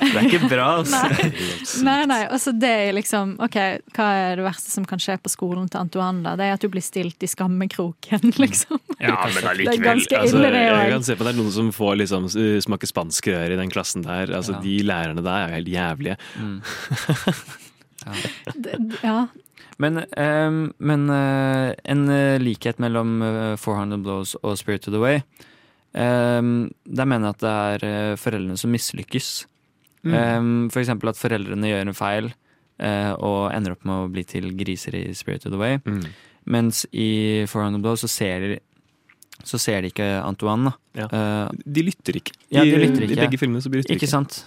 det 0.00 0.16
er 0.16 0.28
ikke 0.28 0.48
bra, 0.50 0.68
altså. 0.82 1.82
Nei, 1.84 2.04
nei, 2.06 2.20
altså 2.34 2.52
det 2.58 2.70
er 2.88 2.92
liksom 2.96 3.36
Ok, 3.46 3.56
hva 3.96 4.06
er 4.32 4.36
det 4.40 4.44
verste 4.46 4.70
som 4.72 4.84
kan 4.88 4.98
skje 5.02 5.18
på 5.22 5.30
skolen 5.32 5.68
til 5.70 5.80
Antoine, 5.80 6.22
da? 6.24 6.34
Det 6.38 6.46
er 6.48 6.56
at 6.56 6.60
du 6.64 6.68
blir 6.72 6.82
stilt 6.84 7.22
i 7.22 7.28
skammekroken, 8.04 8.32
liksom. 8.44 8.78
Ja, 9.00 9.16
men 9.26 9.34
Det 9.34 9.42
er 9.42 9.48
allikevel. 9.50 9.84
ganske 9.84 10.18
Altså, 10.20 10.36
ille, 10.38 10.50
det 10.52 10.62
jeg 10.66 10.90
kan 10.92 11.02
se 11.06 11.16
på 11.16 11.24
det 11.26 11.32
er 11.34 11.38
noen 11.40 11.52
som 11.52 11.72
får 11.74 11.96
liksom 12.02 12.24
uh, 12.30 12.58
smake 12.62 12.86
spanskrør 12.86 13.52
i 13.52 13.56
den 13.60 13.70
klassen 13.72 14.02
der. 14.06 14.32
Altså, 14.36 14.52
Ja. 14.56 14.60
De 14.62 14.76
lærerne 14.86 15.22
der 15.24 15.32
er 15.32 15.48
jo 15.48 15.54
helt 15.56 15.68
jævlige. 15.68 16.16
Ja. 19.02 19.26
Men, 19.78 19.98
um, 20.16 20.72
men 20.78 21.10
uh, 21.10 21.72
en 21.84 22.08
eh, 22.08 22.38
likhet 22.40 22.78
mellom 22.80 23.18
eh, 23.22 23.56
400 23.60 23.98
Blows 24.00 24.32
og 24.40 24.54
Spirited 24.56 24.94
Away 24.96 25.18
um, 25.92 26.70
Der 26.86 27.04
mener 27.04 27.28
jeg 27.28 27.34
at 27.34 27.42
det 27.42 27.50
er 27.52 27.84
eh, 27.90 28.16
foreldrene 28.16 28.56
som 28.56 28.72
mislykkes. 28.72 29.28
Mm. 30.06 30.14
Ehm, 30.14 30.54
for 30.70 30.80
eksempel 30.80 31.10
at 31.10 31.18
foreldrene 31.18 31.66
gjør 31.68 31.82
en 31.90 31.96
feil 31.98 32.30
eh, 32.78 33.12
og 33.18 33.50
ender 33.56 33.74
opp 33.74 33.84
med 33.88 34.04
å 34.04 34.08
bli 34.14 34.22
til 34.28 34.52
griser 34.56 34.94
i 34.96 35.04
Spirited 35.18 35.52
Away. 35.58 35.80
Mm. 35.84 36.06
Mens 36.46 36.84
i 36.92 37.44
400 37.50 37.82
Blow 37.82 37.96
så 37.98 38.08
ser 38.08 38.58
så 39.44 39.58
ser 39.60 39.82
de 39.82 39.90
ikke 39.92 40.06
Antoine. 40.24 40.72
Da. 40.94 41.06
Eh, 41.12 41.50
De 41.66 41.82
lytter 41.82 42.16
ikke. 42.20 42.32
Ja, 42.50 42.64
de 42.64 42.76
lytter 42.80 43.02
ikke. 43.04 43.12
I 43.18 43.24
begge 43.26 43.38
filmene 43.38 43.60
så 43.62 43.68
blir 43.70 43.82
de 43.82 43.92
Ikke 43.92 44.06
ikke 44.06 44.10
sant? 44.10 44.46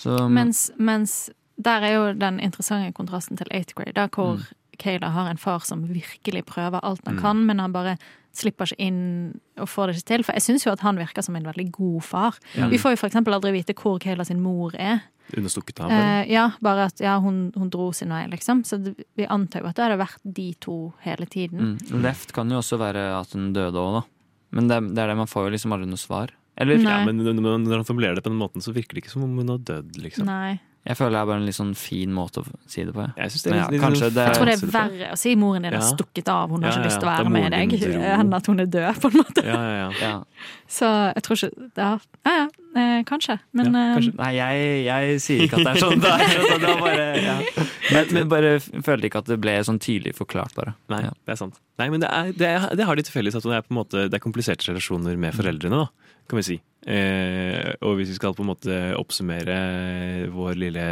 Så, 0.00 0.28
Mens, 0.30 0.70
mens 0.78 1.30
der 1.60 1.82
er 1.84 1.92
jo 1.96 2.04
den 2.16 2.38
interessante 2.40 2.92
kontrasten 2.96 3.36
til 3.36 3.46
8th 3.52 3.74
grade, 3.74 3.92
da, 3.98 4.06
hvor 4.08 4.36
Mm. 4.38 4.46
Kayla 4.80 5.10
har 5.12 5.28
en 5.30 5.36
far 5.36 5.58
som 5.64 5.82
virkelig 5.88 6.44
prøver 6.46 6.80
alt 6.82 7.02
han 7.06 7.16
Mm. 7.16 7.20
kan, 7.20 7.44
men 7.46 7.58
han 7.58 7.72
bare 7.72 7.98
slipper 8.32 8.64
ikke 8.64 8.78
inn 8.80 9.40
og 9.58 9.68
får 9.68 9.86
det 9.88 9.96
ikke 9.96 10.06
til. 10.06 10.22
For 10.24 10.32
jeg 10.32 10.42
syns 10.42 10.64
jo 10.64 10.72
at 10.72 10.80
han 10.80 10.96
virker 10.96 11.22
som 11.22 11.36
en 11.36 11.44
veldig 11.44 11.70
god 11.72 12.02
far. 12.02 12.38
Mm. 12.56 12.70
Vi 12.70 12.78
får 12.78 12.96
jo 12.96 13.06
eksempel 13.08 13.34
aldri 13.34 13.52
vite 13.52 13.74
hvor 13.74 13.98
Kayla 13.98 14.24
sin 14.24 14.40
mor 14.40 14.70
er. 14.78 15.00
Understukket 15.38 15.82
av. 15.84 15.92
Eh, 15.94 16.30
ja, 16.32 16.46
bare 16.64 16.88
at 16.90 17.02
ja, 17.02 17.18
hun, 17.22 17.50
hun 17.56 17.70
dro 17.72 17.90
sin 17.96 18.12
vei, 18.14 18.24
liksom. 18.32 18.64
Så 18.66 18.80
det, 18.82 18.94
vi 19.18 19.28
antar 19.30 19.64
jo 19.64 19.70
at 19.70 19.78
det 19.78 19.86
hadde 19.86 20.00
vært 20.00 20.24
de 20.38 20.48
to 20.62 20.78
hele 21.04 21.28
tiden. 21.30 21.76
mm. 21.78 22.00
Left 22.04 22.34
kan 22.36 22.50
jo 22.50 22.60
også 22.62 22.80
være 22.80 23.06
at 23.18 23.36
hun 23.36 23.52
døde 23.56 23.80
òg, 23.80 24.00
da. 24.00 24.04
Men 24.56 24.70
det, 24.70 24.80
det 24.96 25.02
er 25.04 25.12
det, 25.12 25.20
man 25.20 25.30
får 25.30 25.46
jo 25.46 25.54
liksom 25.54 25.76
aldri 25.76 25.90
noe 25.90 26.00
svar. 26.00 26.34
Eller 26.60 26.82
Ja, 26.82 26.98
men 27.06 27.22
når 27.22 27.76
han 27.78 27.86
formulerer 27.88 28.18
det 28.18 28.24
på 28.26 28.32
den 28.32 28.40
måten, 28.40 28.60
så 28.64 28.74
virker 28.76 28.96
det 28.96 29.04
ikke 29.04 29.14
som 29.14 29.24
om 29.24 29.38
hun 29.38 29.54
har 29.54 29.62
dødd, 29.64 29.94
liksom. 30.02 30.26
Nei. 30.28 30.58
Jeg 30.88 30.96
føler 30.96 31.12
det 31.12 31.18
er 31.20 31.26
bare 31.28 31.40
en 31.42 31.44
litt 31.44 31.56
sånn 31.58 31.72
fin 31.76 32.12
måte 32.16 32.40
å 32.40 32.46
si 32.70 32.84
det 32.88 32.94
på. 32.96 33.02
Ja. 33.04 33.12
Jeg 33.26 33.30
det 33.30 33.50
er 33.52 33.56
litt- 33.58 33.70
litt 33.74 33.82
sånn- 34.00 34.14
det 34.14 34.22
Jeg 34.24 34.34
tror 34.38 34.46
det 34.48 34.54
er 34.56 34.70
verre 34.72 35.08
å 35.12 35.18
si 35.20 35.34
moren 35.36 35.62
din 35.62 35.72
har 35.74 35.82
Ja. 35.82 35.90
stukket 35.92 36.28
av, 36.32 36.48
hun 36.48 36.62
har 36.62 36.70
Ja, 36.72 36.76
ikke 36.78 36.86
lyst 36.88 37.00
til 37.00 37.08
å 37.08 37.12
ja, 37.12 37.18
være 37.20 37.30
med 37.30 37.52
deg, 37.52 37.82
enn 38.00 38.34
at 38.34 38.46
hun 38.46 38.60
er 38.60 38.66
død, 38.66 38.94
på 39.00 39.10
en 39.10 39.18
måte. 39.20 39.44
Ja, 39.44 39.60
ja, 39.60 39.90
ja. 40.00 40.22
Så 40.66 40.88
jeg 41.14 41.22
tror 41.22 41.36
ikke 41.36 41.70
Ja, 41.76 41.98
ja, 42.24 42.32
ja 42.32 42.48
eh, 42.80 43.02
kanskje. 43.04 43.38
Men 43.52 43.72
kanskje. 43.74 44.14
Nei, 44.16 44.32
jeg, 44.34 44.84
jeg 44.86 45.20
sier 45.20 45.40
ikke 45.44 45.58
at 45.60 45.64
det 45.66 45.72
er 45.76 45.80
sånn. 45.84 46.00
Det 46.04 46.10
er, 46.10 46.48
sånn, 46.48 46.60
det 46.60 46.70
er 46.70 46.80
bare, 46.80 47.06
ja. 47.28 47.38
men, 47.92 48.06
men 48.14 48.28
bare 48.28 48.58
følte 48.60 49.04
ikke 49.10 49.18
at 49.18 49.26
det 49.26 49.40
ble 49.40 49.58
sånn 49.66 49.78
tydelig 49.78 50.14
forklart, 50.16 50.54
bare. 50.54 50.74
Nei, 50.88 51.02
det 51.02 51.34
er 51.34 51.36
sant. 51.36 51.60
Nei, 51.78 51.90
men 51.90 52.00
det, 52.00 52.08
er, 52.10 52.32
det, 52.32 52.48
er, 52.56 52.74
det 52.76 52.86
har 52.86 52.96
de 52.96 53.02
til 53.02 53.12
felles 53.20 53.36
at 53.36 53.42
det 53.42 53.52
er, 53.52 53.62
på 53.66 53.74
en 53.74 53.80
måte, 53.84 54.08
det 54.08 54.14
er 54.16 54.24
kompliserte 54.24 54.64
relasjoner 54.72 55.16
med 55.20 55.34
foreldrene, 55.36 55.84
da, 55.84 55.88
kan 56.30 56.40
vi 56.40 56.46
si. 56.46 56.56
Eh, 56.88 57.74
og 57.84 57.98
hvis 57.98 58.08
vi 58.08 58.16
skal 58.16 58.32
på 58.32 58.40
en 58.40 58.48
måte 58.48 58.76
oppsummere 58.96 59.56
vår 60.32 60.54
lille 60.56 60.84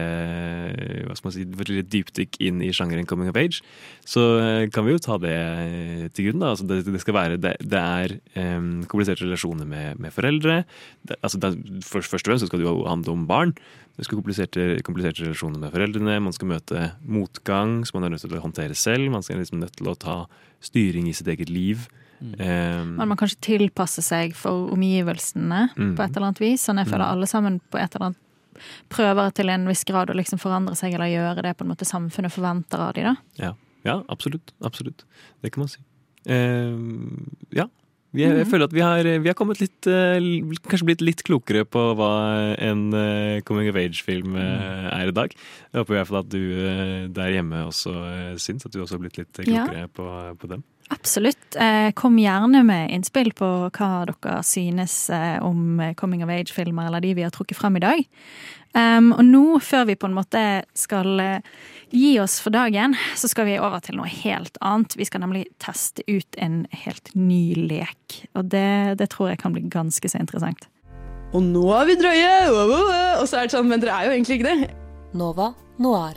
hva 1.07 1.15
skal 1.17 1.29
man 1.31 1.35
si, 1.35 1.47
vår 1.49 1.71
lille 1.71 1.85
dypdykk 1.89 2.37
inn 2.45 2.61
i 2.61 2.69
sjangeren 2.77 3.09
coming 3.09 3.31
of 3.31 3.39
age, 3.41 3.63
så 4.05 4.25
eh, 4.43 4.67
kan 4.75 4.85
vi 4.85 4.93
jo 4.93 5.01
ta 5.01 5.17
det 5.23 5.39
til 6.13 6.29
grunn. 6.29 6.45
altså 6.45 6.69
det, 6.69 6.83
det 6.91 7.01
skal 7.01 7.17
være, 7.17 7.41
det, 7.41 7.55
det 7.65 7.81
er 7.81 8.17
eh, 8.37 8.69
kompliserte 8.91 9.25
relasjoner 9.25 9.69
med, 9.69 10.03
med 10.03 10.13
foreldre. 10.13 10.61
Det, 11.09 11.17
altså 11.23 11.41
det, 11.41 11.55
først, 11.87 12.13
først 12.13 12.27
og 12.27 12.35
fremst 12.35 12.51
skal 12.51 12.61
det 12.61 12.69
jo 12.69 12.83
handle 12.85 13.15
om 13.15 13.25
barn. 13.31 13.57
Det 13.97 14.07
skal 14.07 14.21
kompliserte, 14.21 14.67
kompliserte 14.87 15.25
relasjoner 15.25 15.63
med 15.63 15.73
foreldrene. 15.75 16.21
Man 16.23 16.37
skal 16.37 16.53
møte 16.53 16.91
motgang 17.03 17.81
som 17.89 17.99
man 17.99 18.07
er 18.07 18.15
nødt 18.15 18.27
til 18.29 18.37
å 18.37 18.45
håndtere 18.45 18.77
selv. 18.79 19.09
Man 19.11 19.25
skal 19.27 19.41
liksom 19.41 19.65
nødt 19.65 19.75
til 19.81 19.89
å 19.91 19.97
ta 19.99 20.19
styring 20.63 21.09
i 21.09 21.17
sitt 21.17 21.33
eget 21.33 21.51
liv. 21.51 21.89
Eh, 22.21 22.85
man 22.85 23.09
må 23.09 23.17
kanskje 23.17 23.41
tilpasse 23.41 24.03
seg 24.03 24.35
for 24.35 24.71
omgivelsene 24.75 25.69
Mm. 25.77 25.95
på 25.97 26.03
et 26.05 26.17
eller 26.17 26.27
annet 26.29 26.41
vis. 26.41 26.63
Sånn 26.67 26.79
jeg 26.79 26.87
føler 26.89 27.05
Mm. 27.07 27.13
alle 27.13 27.27
sammen 27.27 27.61
på 27.71 27.79
et 27.79 27.95
eller 27.95 28.07
annet 28.07 28.17
prøver 28.91 29.33
til 29.35 29.49
en 29.51 29.67
viss 29.69 29.85
grad 29.85 30.09
å 30.11 30.15
liksom 30.17 30.39
forandre 30.41 30.75
seg 30.75 30.95
eller 30.95 31.07
gjøre 31.07 31.43
det 31.43 31.57
på 31.57 31.63
en 31.63 31.69
måte 31.75 31.87
samfunnet 31.87 32.33
forventer 32.33 32.79
av 32.81 32.93
de 32.95 33.03
da. 33.03 33.17
Ja, 33.39 33.53
ja 33.85 34.03
absolutt. 34.09 34.53
Absolutt. 34.63 35.05
Det 35.43 35.53
kan 35.53 35.61
man 35.63 35.69
si. 35.69 35.79
Eh, 36.27 36.77
ja. 37.53 37.69
Vi, 38.15 38.23
jeg 38.25 38.33
Mhm. 38.39 38.49
føler 38.51 38.65
at 38.65 38.73
vi 38.73 38.81
har, 38.81 39.03
vi 39.21 39.29
har 39.29 39.35
kommet 39.37 39.61
litt 39.61 39.87
eh, 39.87 40.17
Kanskje 40.65 40.87
blitt 40.89 41.03
litt 41.05 41.23
klokere 41.29 41.67
på 41.69 41.83
hva 41.99 42.57
en 42.57 42.87
eh, 42.97 43.41
coming 43.45 43.69
of 43.69 43.77
age-film 43.77 44.35
eh, 44.35 44.89
er 44.97 45.09
i 45.09 45.13
dag. 45.13 45.35
Jeg 45.75 45.83
håper 45.83 45.93
i 45.95 45.99
hvert 45.99 46.09
fall 46.09 46.23
at 46.23 46.31
du 46.33 46.41
eh, 46.41 47.07
der 47.13 47.35
hjemme 47.37 47.67
også 47.69 47.93
eh, 47.93 48.35
syns 48.41 48.65
at 48.65 48.73
du 48.73 48.81
også 48.81 48.97
har 48.97 49.05
blitt 49.05 49.19
litt 49.21 49.43
Ja. 49.45 49.67
klokere 49.67 49.89
på, 49.93 50.09
på 50.41 50.49
dem. 50.49 50.65
Absolutt. 50.91 51.53
Eh, 51.61 51.91
Kom 51.93 52.17
gjerne 52.17 52.65
med 52.65 52.91
innspill 52.97 53.35
på 53.37 53.69
hva 53.77 54.07
dere 54.09 54.39
synes 54.43 55.11
eh, 55.13 55.37
om 55.45 55.77
coming 56.01 56.23
of 56.25 56.31
age-filmer 56.33 56.87
eller 56.89 57.05
de 57.05 57.13
vi 57.19 57.27
har 57.27 57.31
trukket 57.35 57.61
frem 57.61 57.77
i 57.77 57.85
dag. 57.85 58.07
Um, 58.79 59.11
og 59.17 59.25
nå, 59.27 59.43
før 59.65 59.89
vi 59.89 59.97
på 59.99 60.07
en 60.07 60.15
måte 60.15 60.41
skal 60.79 61.19
eh, 61.23 61.47
gi 61.91 62.13
oss 62.23 62.37
for 62.45 62.55
dagen, 62.55 62.95
så 63.19 63.27
skal 63.31 63.49
vi 63.49 63.57
over 63.59 63.83
til 63.83 63.99
noe 63.99 64.07
helt 64.07 64.59
annet. 64.63 64.95
Vi 64.99 65.07
skal 65.09 65.25
nemlig 65.25 65.49
teste 65.59 66.05
ut 66.07 66.39
en 66.39 66.61
helt 66.85 67.11
ny 67.19 67.57
lek. 67.59 68.21
Og 68.39 68.53
det, 68.53 69.01
det 69.01 69.11
tror 69.15 69.33
jeg 69.33 69.41
kan 69.43 69.57
bli 69.57 69.65
ganske 69.73 70.13
så 70.13 70.21
interessant. 70.23 70.69
Og 71.35 71.43
nå 71.45 71.65
er 71.75 71.91
vi 71.91 71.99
drøye! 71.99 72.31
Og 73.19 73.27
så 73.27 73.41
er 73.41 73.49
det 73.49 73.57
sånn, 73.57 73.69
men 73.69 73.83
dere 73.83 73.99
er 73.99 74.09
jo 74.09 74.15
egentlig 74.15 74.39
ikke 74.39 74.53
det. 74.55 74.71
Nova 75.19 75.51
Noir. 75.83 76.17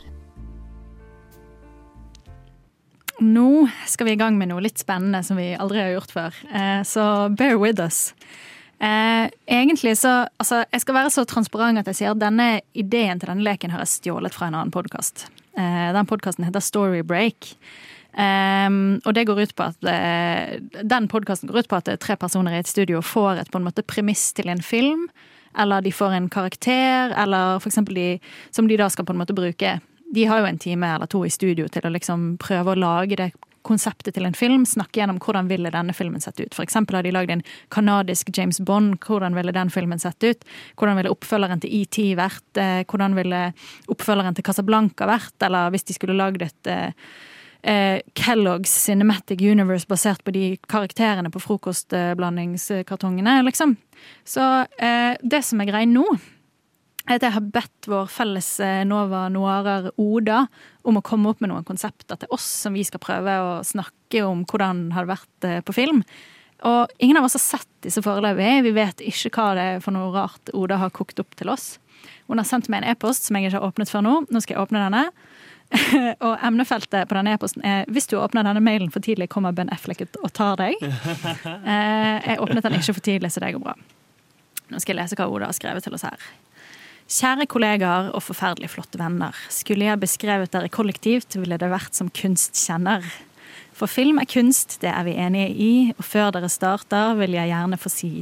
Nå 3.22 3.48
skal 3.86 4.08
vi 4.08 4.14
i 4.16 4.18
gang 4.18 4.38
med 4.38 4.50
noe 4.50 4.62
litt 4.64 4.80
spennende 4.82 5.20
som 5.26 5.38
vi 5.38 5.52
aldri 5.54 5.82
har 5.82 5.92
gjort 5.96 6.14
før. 6.14 6.38
Eh, 6.50 6.80
Så 6.86 7.04
bear 7.36 7.58
with 7.60 7.82
us. 7.82 8.14
Eh, 8.82 9.30
egentlig 9.46 9.94
så 10.00 10.26
Altså, 10.38 10.64
jeg 10.72 10.80
skal 10.82 10.94
være 10.94 11.10
så 11.14 11.24
transparent 11.24 11.78
at 11.78 11.86
jeg 11.86 12.00
sier 12.00 12.10
at 12.10 12.20
denne 12.20 12.60
ideen 12.74 13.20
til 13.20 13.30
denne 13.30 13.46
leken 13.46 13.70
har 13.70 13.84
jeg 13.84 13.94
stjålet 13.98 14.34
fra 14.34 14.48
en 14.48 14.58
annen 14.58 14.74
podkast. 14.74 15.28
Den 15.52 16.08
podkasten 16.08 16.46
heter 16.46 16.64
Storybreak. 16.64 17.52
Um, 18.12 19.00
og 19.08 19.14
det 19.16 19.24
går 19.24 19.38
ut 19.40 19.54
på 19.56 19.64
at 19.64 19.86
uh, 19.88 20.82
Den 20.84 21.06
podkasten 21.08 21.48
går 21.48 21.62
ut 21.64 21.68
på 21.68 21.78
at 21.78 21.88
er 21.88 21.96
tre 21.96 22.16
personer 22.20 22.52
i 22.52 22.58
et 22.60 22.68
studio 22.68 23.00
får 23.00 23.40
et 23.40 23.50
på 23.50 23.56
en 23.56 23.64
måte 23.64 23.84
premiss 23.84 24.32
til 24.36 24.50
en 24.52 24.60
film. 24.60 25.06
Eller 25.58 25.80
de 25.80 25.92
får 25.92 26.16
en 26.16 26.28
karakter, 26.28 27.12
eller 27.16 27.58
for 27.58 27.70
de 27.92 28.18
som 28.50 28.68
de 28.68 28.76
da 28.76 28.88
skal 28.88 29.04
på 29.04 29.12
en 29.12 29.20
måte 29.20 29.36
bruke. 29.36 29.80
De 30.14 30.24
har 30.24 30.40
jo 30.40 30.44
en 30.48 30.58
time 30.58 30.94
eller 30.94 31.06
to 31.06 31.24
i 31.24 31.30
studio 31.30 31.68
til 31.68 31.86
å 31.86 31.92
liksom 31.92 32.36
prøve 32.40 32.72
å 32.72 32.80
lage 32.80 33.16
det 33.16 33.32
konseptet 33.66 34.16
til 34.16 34.28
en 34.28 34.36
film. 34.36 34.66
Snakke 34.68 35.00
gjennom 35.00 35.20
hvordan 35.22 35.50
ville 35.50 35.72
denne 35.74 35.94
filmen 35.96 36.22
sett 36.22 36.40
ut. 36.40 36.54
For 36.54 36.64
eksempel 36.66 36.98
har 36.98 37.06
de 37.06 37.14
lagd 37.14 37.34
en 37.34 37.44
kanadisk 37.74 38.32
James 38.36 38.60
Bond. 38.60 38.98
Hvordan 39.02 39.36
ville 39.38 39.54
den 39.54 39.72
filmen 39.72 40.02
sett 40.02 40.22
ut? 40.22 40.46
Hvordan 40.78 41.00
ville 41.00 41.12
oppfølgeren 41.12 41.62
til 41.62 41.82
ET 41.82 42.00
vært? 42.18 42.46
Eh, 42.60 42.82
Hvordan 42.88 43.16
ville 43.18 43.44
oppfølgeren 43.92 44.36
til 44.36 44.46
Casablanca 44.46 45.08
vært? 45.08 45.36
Eller 45.42 45.72
hvis 45.72 45.86
de 45.88 45.96
skulle 45.96 46.18
lagd 46.18 46.44
et 46.44 46.70
eh, 46.70 46.90
eh, 47.62 48.00
Kellogg's 48.14 48.74
Cinematic 48.86 49.40
Universe 49.40 49.86
basert 49.88 50.24
på 50.24 50.34
de 50.34 50.56
karakterene 50.68 51.30
på 51.30 51.42
frokostblandingskartongene, 51.42 53.40
liksom. 53.46 53.76
Så 54.24 54.44
eh, 54.78 55.14
det 55.22 55.42
som 55.46 55.62
er 55.62 55.70
greia 55.70 55.88
nå, 55.88 56.06
at 57.10 57.24
jeg 57.24 57.34
har 57.34 57.48
bedt 57.54 57.88
vår 57.90 58.10
felles 58.12 58.48
eh, 58.62 58.84
Nova 58.86 59.24
Noirer 59.32 59.90
Oda 60.00 60.44
om 60.86 60.98
å 60.98 61.04
komme 61.04 61.32
opp 61.32 61.40
med 61.42 61.50
noen 61.50 61.66
konsepter 61.66 62.20
til 62.20 62.30
oss 62.34 62.46
som 62.64 62.76
vi 62.76 62.84
skal 62.86 63.02
prøve 63.02 63.34
å 63.42 63.50
snakke 63.66 64.22
om 64.26 64.44
hvordan 64.46 64.86
det 64.88 64.96
hadde 64.96 65.10
vært 65.10 65.48
eh, 65.48 65.60
på 65.66 65.74
film. 65.74 66.02
Og 66.68 66.92
ingen 67.02 67.18
av 67.18 67.26
oss 67.26 67.34
har 67.34 67.42
sett 67.42 67.70
disse 67.82 68.02
foreløpig. 68.04 68.60
Vi 68.68 68.74
vet 68.76 69.02
ikke 69.02 69.32
hva 69.34 69.48
det 69.58 69.64
er 69.66 69.80
for 69.82 69.94
noe 69.96 70.12
rart 70.14 70.52
Oda 70.54 70.78
har 70.78 70.94
kokt 70.94 71.18
opp 71.18 71.34
til 71.38 71.50
oss. 71.50 71.80
Hun 72.30 72.38
har 72.38 72.46
sendt 72.46 72.70
meg 72.70 72.82
en 72.82 72.92
e-post 72.94 73.26
som 73.26 73.36
jeg 73.36 73.48
ikke 73.48 73.58
har 73.58 73.66
åpnet 73.66 73.90
før 73.90 74.04
nå. 74.06 74.14
Nå 74.30 74.42
skal 74.44 74.56
jeg 74.56 74.62
åpne 74.62 74.84
denne. 74.86 75.08
og 76.26 76.36
emnefeltet 76.44 77.08
på 77.08 77.16
denne 77.16 77.34
e-posten 77.34 77.64
er 77.66 77.88
hvis 77.90 78.06
du 78.10 78.18
åpner 78.20 78.44
denne 78.46 78.62
mailen 78.62 78.92
for 78.92 79.02
tidlig, 79.04 79.30
kommer 79.32 79.54
Ben 79.56 79.72
Affleck 79.72 80.04
og 80.20 80.30
tar 80.36 80.60
deg. 80.60 80.78
Eh, 81.62 82.16
jeg 82.26 82.40
åpnet 82.42 82.64
den 82.64 82.76
ikke 82.76 82.94
for 82.94 83.04
tidlig, 83.04 83.30
så 83.32 83.40
det 83.42 83.52
går 83.54 83.62
bra. 83.62 83.74
Nå 84.70 84.80
skal 84.82 84.94
jeg 84.94 85.02
lese 85.02 85.16
hva 85.18 85.28
Oda 85.30 85.48
har 85.48 85.56
skrevet 85.56 85.84
til 85.84 85.94
oss 85.96 86.04
her. 86.06 86.26
Kjære 87.12 87.44
kollegaer 87.50 88.06
og 88.16 88.22
forferdelig 88.24 88.70
flotte 88.72 88.96
venner. 88.96 89.36
Skulle 89.52 89.84
jeg 89.84 90.00
beskrevet 90.00 90.52
dere 90.54 90.70
kollektivt, 90.72 91.36
ville 91.36 91.58
det 91.60 91.68
vært 91.68 91.98
som 91.98 92.08
kunstkjenner. 92.08 93.04
For 93.76 93.90
film 93.90 94.20
er 94.22 94.28
kunst, 94.30 94.78
det 94.80 94.88
er 94.88 95.04
vi 95.04 95.18
enige 95.20 95.50
i, 95.52 95.72
og 95.92 96.06
før 96.08 96.30
dere 96.32 96.48
starter, 96.52 97.12
vil 97.20 97.36
jeg 97.36 97.52
gjerne 97.52 97.80
få 97.80 97.92
si 97.92 98.12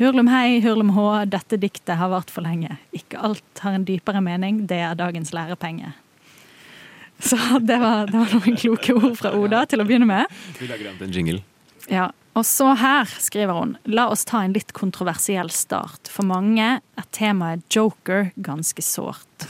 Hurlum 0.00 0.28
hei, 0.32 0.58
hurlum 0.64 0.90
hå, 0.96 1.06
dette 1.30 1.56
diktet 1.60 1.96
har 2.00 2.10
vart 2.10 2.30
for 2.32 2.44
lenge. 2.44 2.78
Ikke 2.96 3.20
alt 3.20 3.60
har 3.64 3.76
en 3.76 3.84
dypere 3.86 4.22
mening, 4.24 4.64
det 4.68 4.80
er 4.82 4.96
dagens 4.98 5.32
lærepenge. 5.36 5.92
Så 7.22 7.38
det 7.62 7.76
var, 7.80 8.08
det 8.10 8.18
var 8.18 8.32
noen 8.34 8.56
kloke 8.58 8.96
ord 8.96 9.14
fra 9.20 9.32
Oda 9.38 9.62
til 9.70 9.84
å 9.84 9.86
begynne 9.86 10.08
med. 10.08 10.32
Vi 10.58 10.68
lager 10.68 10.90
en 10.96 11.14
jingle. 11.14 11.44
Ja, 11.92 12.10
og 12.38 12.46
så 12.48 12.70
her 12.80 13.10
skriver 13.20 13.58
hun 13.58 13.74
La 13.84 14.06
oss 14.12 14.24
ta 14.28 14.40
en 14.44 14.54
litt 14.56 14.72
kontroversiell 14.76 15.50
start. 15.52 16.08
For 16.08 16.24
mange 16.24 16.78
er 16.80 17.08
temaet 17.12 17.64
joker 17.72 18.30
ganske 18.40 18.84
sårt. 18.84 19.48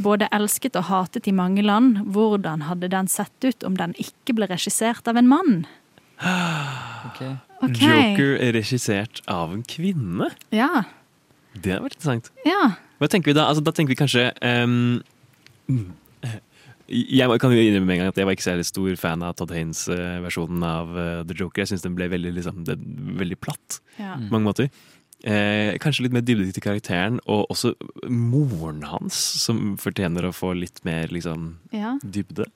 Både 0.00 0.28
elsket 0.32 0.76
og 0.80 0.88
hatet 0.88 1.28
i 1.28 1.34
mange 1.36 1.64
land. 1.64 2.02
Hvordan 2.12 2.66
hadde 2.68 2.90
den 2.92 3.08
sett 3.08 3.44
ut 3.44 3.64
om 3.64 3.76
den 3.76 3.96
ikke 4.00 4.36
ble 4.36 4.48
regissert 4.50 5.08
av 5.08 5.20
en 5.20 5.30
mann? 5.30 5.62
Ok. 7.60 7.76
Joker 7.80 8.38
er 8.40 8.54
regissert 8.56 9.20
av 9.28 9.50
en 9.52 9.62
kvinne? 9.68 10.30
Ja. 10.52 10.84
Det 11.52 11.74
hadde 11.74 11.84
vært 11.84 11.96
interessant. 11.96 12.30
Ja. 12.46 12.74
Hva 13.00 13.08
tenker 13.10 13.32
vi 13.32 13.36
da? 13.36 13.46
Altså, 13.48 13.64
da 13.64 13.72
tenker 13.76 13.92
vi 13.92 13.98
kanskje 14.00 14.26
ehm, 14.44 15.00
Jeg 16.90 17.40
kan 17.40 17.52
jo 17.54 17.58
innrømme 17.62 17.86
med 17.86 17.94
en 17.96 18.00
gang 18.02 18.08
at 18.10 18.16
jeg 18.18 18.26
var 18.26 18.34
ikke 18.34 18.46
særlig 18.48 18.64
stor 18.66 18.96
fan 18.98 19.22
av 19.22 19.36
Todd 19.38 19.52
Haynes-versjonen 19.54 20.64
av 20.66 20.96
eh, 20.98 21.20
The 21.28 21.36
Joker. 21.38 21.62
Jeg 21.62 21.70
syns 21.70 21.84
den 21.86 21.94
ble 21.98 22.08
veldig, 22.10 22.32
liksom, 22.40 22.64
veldig 22.66 23.38
platt 23.38 23.78
Ja. 24.00 24.16
på 24.18 24.30
mange 24.34 24.48
måter. 24.48 24.70
Eh, 25.22 25.76
kanskje 25.78 26.06
litt 26.06 26.14
mer 26.16 26.24
dybde 26.24 26.48
til 26.56 26.64
karakteren, 26.64 27.18
og 27.28 27.46
også 27.52 27.74
moren 28.08 28.82
hans, 28.88 29.14
som 29.14 29.76
fortjener 29.78 30.24
å 30.26 30.32
få 30.34 30.54
litt 30.58 30.80
mer 30.88 31.06
liksom, 31.12 31.58
Ja. 31.76 31.98
dybde. 32.02 32.46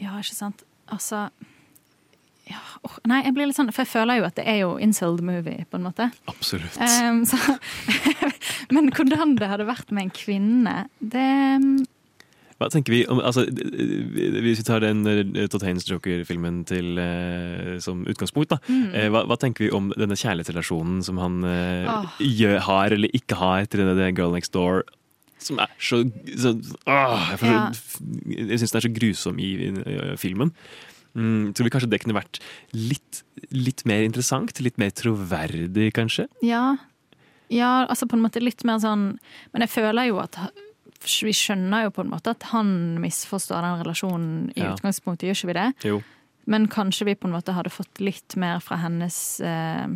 Ja, 0.00 0.16
ikke 0.18 0.34
sant. 0.34 0.62
Altså 0.88 1.28
åh, 2.84 2.98
Nei, 3.08 3.22
jeg 3.24 3.34
blir 3.34 3.48
litt 3.48 3.56
sånn 3.56 3.72
For 3.74 3.82
jeg 3.82 3.90
føler 3.90 4.20
jo 4.20 4.26
at 4.28 4.36
det 4.38 4.44
er 4.46 4.58
jo 4.60 4.76
incelled 4.78 5.22
movie, 5.26 5.64
på 5.70 5.78
en 5.80 5.86
måte. 5.88 6.10
Absolutt. 6.30 6.76
Um, 6.78 7.24
så, 7.26 7.36
men 8.74 8.90
hvordan 8.94 9.36
det 9.38 9.48
hadde 9.50 9.66
vært 9.68 9.90
med 9.90 10.06
en 10.08 10.14
kvinne, 10.14 10.76
det 11.00 11.86
Hva 12.56 12.70
tenker 12.72 12.94
vi 12.94 13.02
om 13.12 13.18
altså, 13.20 13.42
Hvis 13.52 14.62
vi 14.62 14.64
tar 14.64 14.80
den 14.80 15.02
eh, 15.10 15.46
Todd 15.52 15.64
Haynes 15.66 15.84
Joker-filmen 15.88 16.62
til 16.68 16.96
eh, 17.02 17.74
som 17.84 18.04
utgangspunkt, 18.08 18.54
da. 18.54 18.58
Mm. 18.70 18.86
Eh, 18.96 19.08
hva, 19.12 19.24
hva 19.28 19.36
tenker 19.40 19.66
vi 19.66 19.72
om 19.76 19.90
denne 19.92 20.16
kjærlighetsrelasjonen 20.16 21.02
som 21.04 21.20
han 21.20 21.36
Åh. 21.44 22.16
gjør, 22.24 22.58
har 22.68 22.96
eller 22.96 23.12
ikke 23.16 23.36
har 23.40 23.68
til 23.68 23.84
denne 23.84 24.08
Girl 24.16 24.32
Next 24.32 24.54
Door? 24.56 24.84
Som 25.42 25.60
er 25.60 25.68
så, 25.76 26.00
så 26.40 26.54
åh, 26.88 27.28
Jeg, 27.36 27.52
Ja. 27.52 27.70
jeg 28.48 28.60
syns 28.62 28.72
den 28.72 28.80
er 28.80 28.86
så 28.88 28.94
grusom 28.96 29.38
i, 29.38 29.52
i, 29.68 29.70
i 29.76 30.16
filmen. 30.20 30.54
Mm, 31.16 31.52
tror 31.56 31.68
vi 31.68 31.72
kanskje 31.72 31.88
det 31.92 32.00
kunne 32.02 32.16
vært 32.16 32.40
litt, 32.76 33.22
litt 33.52 33.84
mer 33.88 34.04
interessant? 34.04 34.56
Litt 34.64 34.80
mer 34.80 34.92
troverdig, 34.96 35.90
kanskje? 35.96 36.26
Ja. 36.44 36.74
Ja, 37.52 37.84
altså 37.86 38.08
på 38.10 38.16
en 38.16 38.24
måte 38.24 38.40
litt 38.42 38.64
mer 38.66 38.80
sånn 38.82 39.04
Men 39.52 39.62
jeg 39.62 39.70
føler 39.70 40.08
jo 40.08 40.16
at 40.18 40.34
vi 41.06 41.32
skjønner 41.36 41.86
jo 41.86 41.90
på 41.96 42.04
en 42.04 42.10
måte 42.12 42.32
at 42.34 42.42
han 42.52 42.98
misforstår 43.02 43.62
den 43.66 43.80
relasjonen 43.84 44.50
i 44.56 44.60
Ja. 44.60 44.72
utgangspunktet, 44.74 45.28
gjør 45.28 45.38
ikke 45.38 45.52
vi 45.52 45.58
det? 45.60 45.68
Jo. 45.84 46.02
Men 46.46 46.68
kanskje 46.68 47.06
vi 47.08 47.14
på 47.18 47.26
en 47.26 47.34
måte 47.34 47.54
hadde 47.54 47.70
fått 47.74 47.98
litt 48.00 48.36
mer 48.36 48.60
fra 48.60 48.76
hennes 48.78 49.40
eh, 49.40 49.86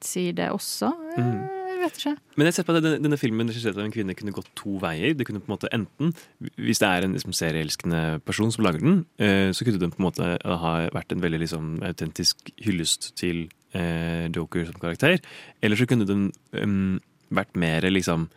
side 0.00 0.50
også? 0.52 0.92
Eh, 1.16 1.22
Mm. 1.24 1.52
Jeg 1.76 1.92
vet 1.92 1.98
ikke. 2.00 2.16
Men 2.38 2.46
jeg 2.46 2.54
ser 2.54 2.62
på 2.64 2.72
at 2.74 2.82
denne, 2.82 3.02
denne 3.04 3.18
filmen 3.20 3.48
regissert 3.50 3.76
av 3.76 3.84
en 3.84 3.92
kvinne 3.92 4.14
kunne 4.16 4.32
gått 4.32 4.48
to 4.56 4.78
veier. 4.80 5.12
Det 5.14 5.26
kunne 5.26 5.42
på 5.44 5.50
en 5.50 5.58
måte 5.58 5.68
enten, 5.76 6.14
Hvis 6.56 6.78
det 6.80 6.88
er 6.88 7.04
en 7.04 7.12
liksom, 7.12 7.32
serieelskende 7.36 8.20
person 8.24 8.50
som 8.50 8.64
lager 8.64 8.80
den, 8.80 9.04
eh, 9.18 9.52
så 9.52 9.62
kunne 9.62 9.78
den 9.78 9.90
på 9.92 10.00
en 10.00 10.06
måte 10.08 10.38
ha 10.42 10.72
vært 10.88 11.12
en 11.12 11.20
veldig 11.20 11.38
liksom, 11.44 11.82
autentisk 11.84 12.50
hyllest 12.64 13.14
til 13.14 13.50
eh, 13.74 14.26
Joker 14.32 14.64
som 14.64 14.80
karakter. 14.80 15.20
Eller 15.62 15.76
så 15.76 15.86
kunne 15.86 16.06
den 16.08 16.32
um, 16.54 16.98
vært 17.30 17.54
mer 17.54 17.82
liksom 17.82 18.30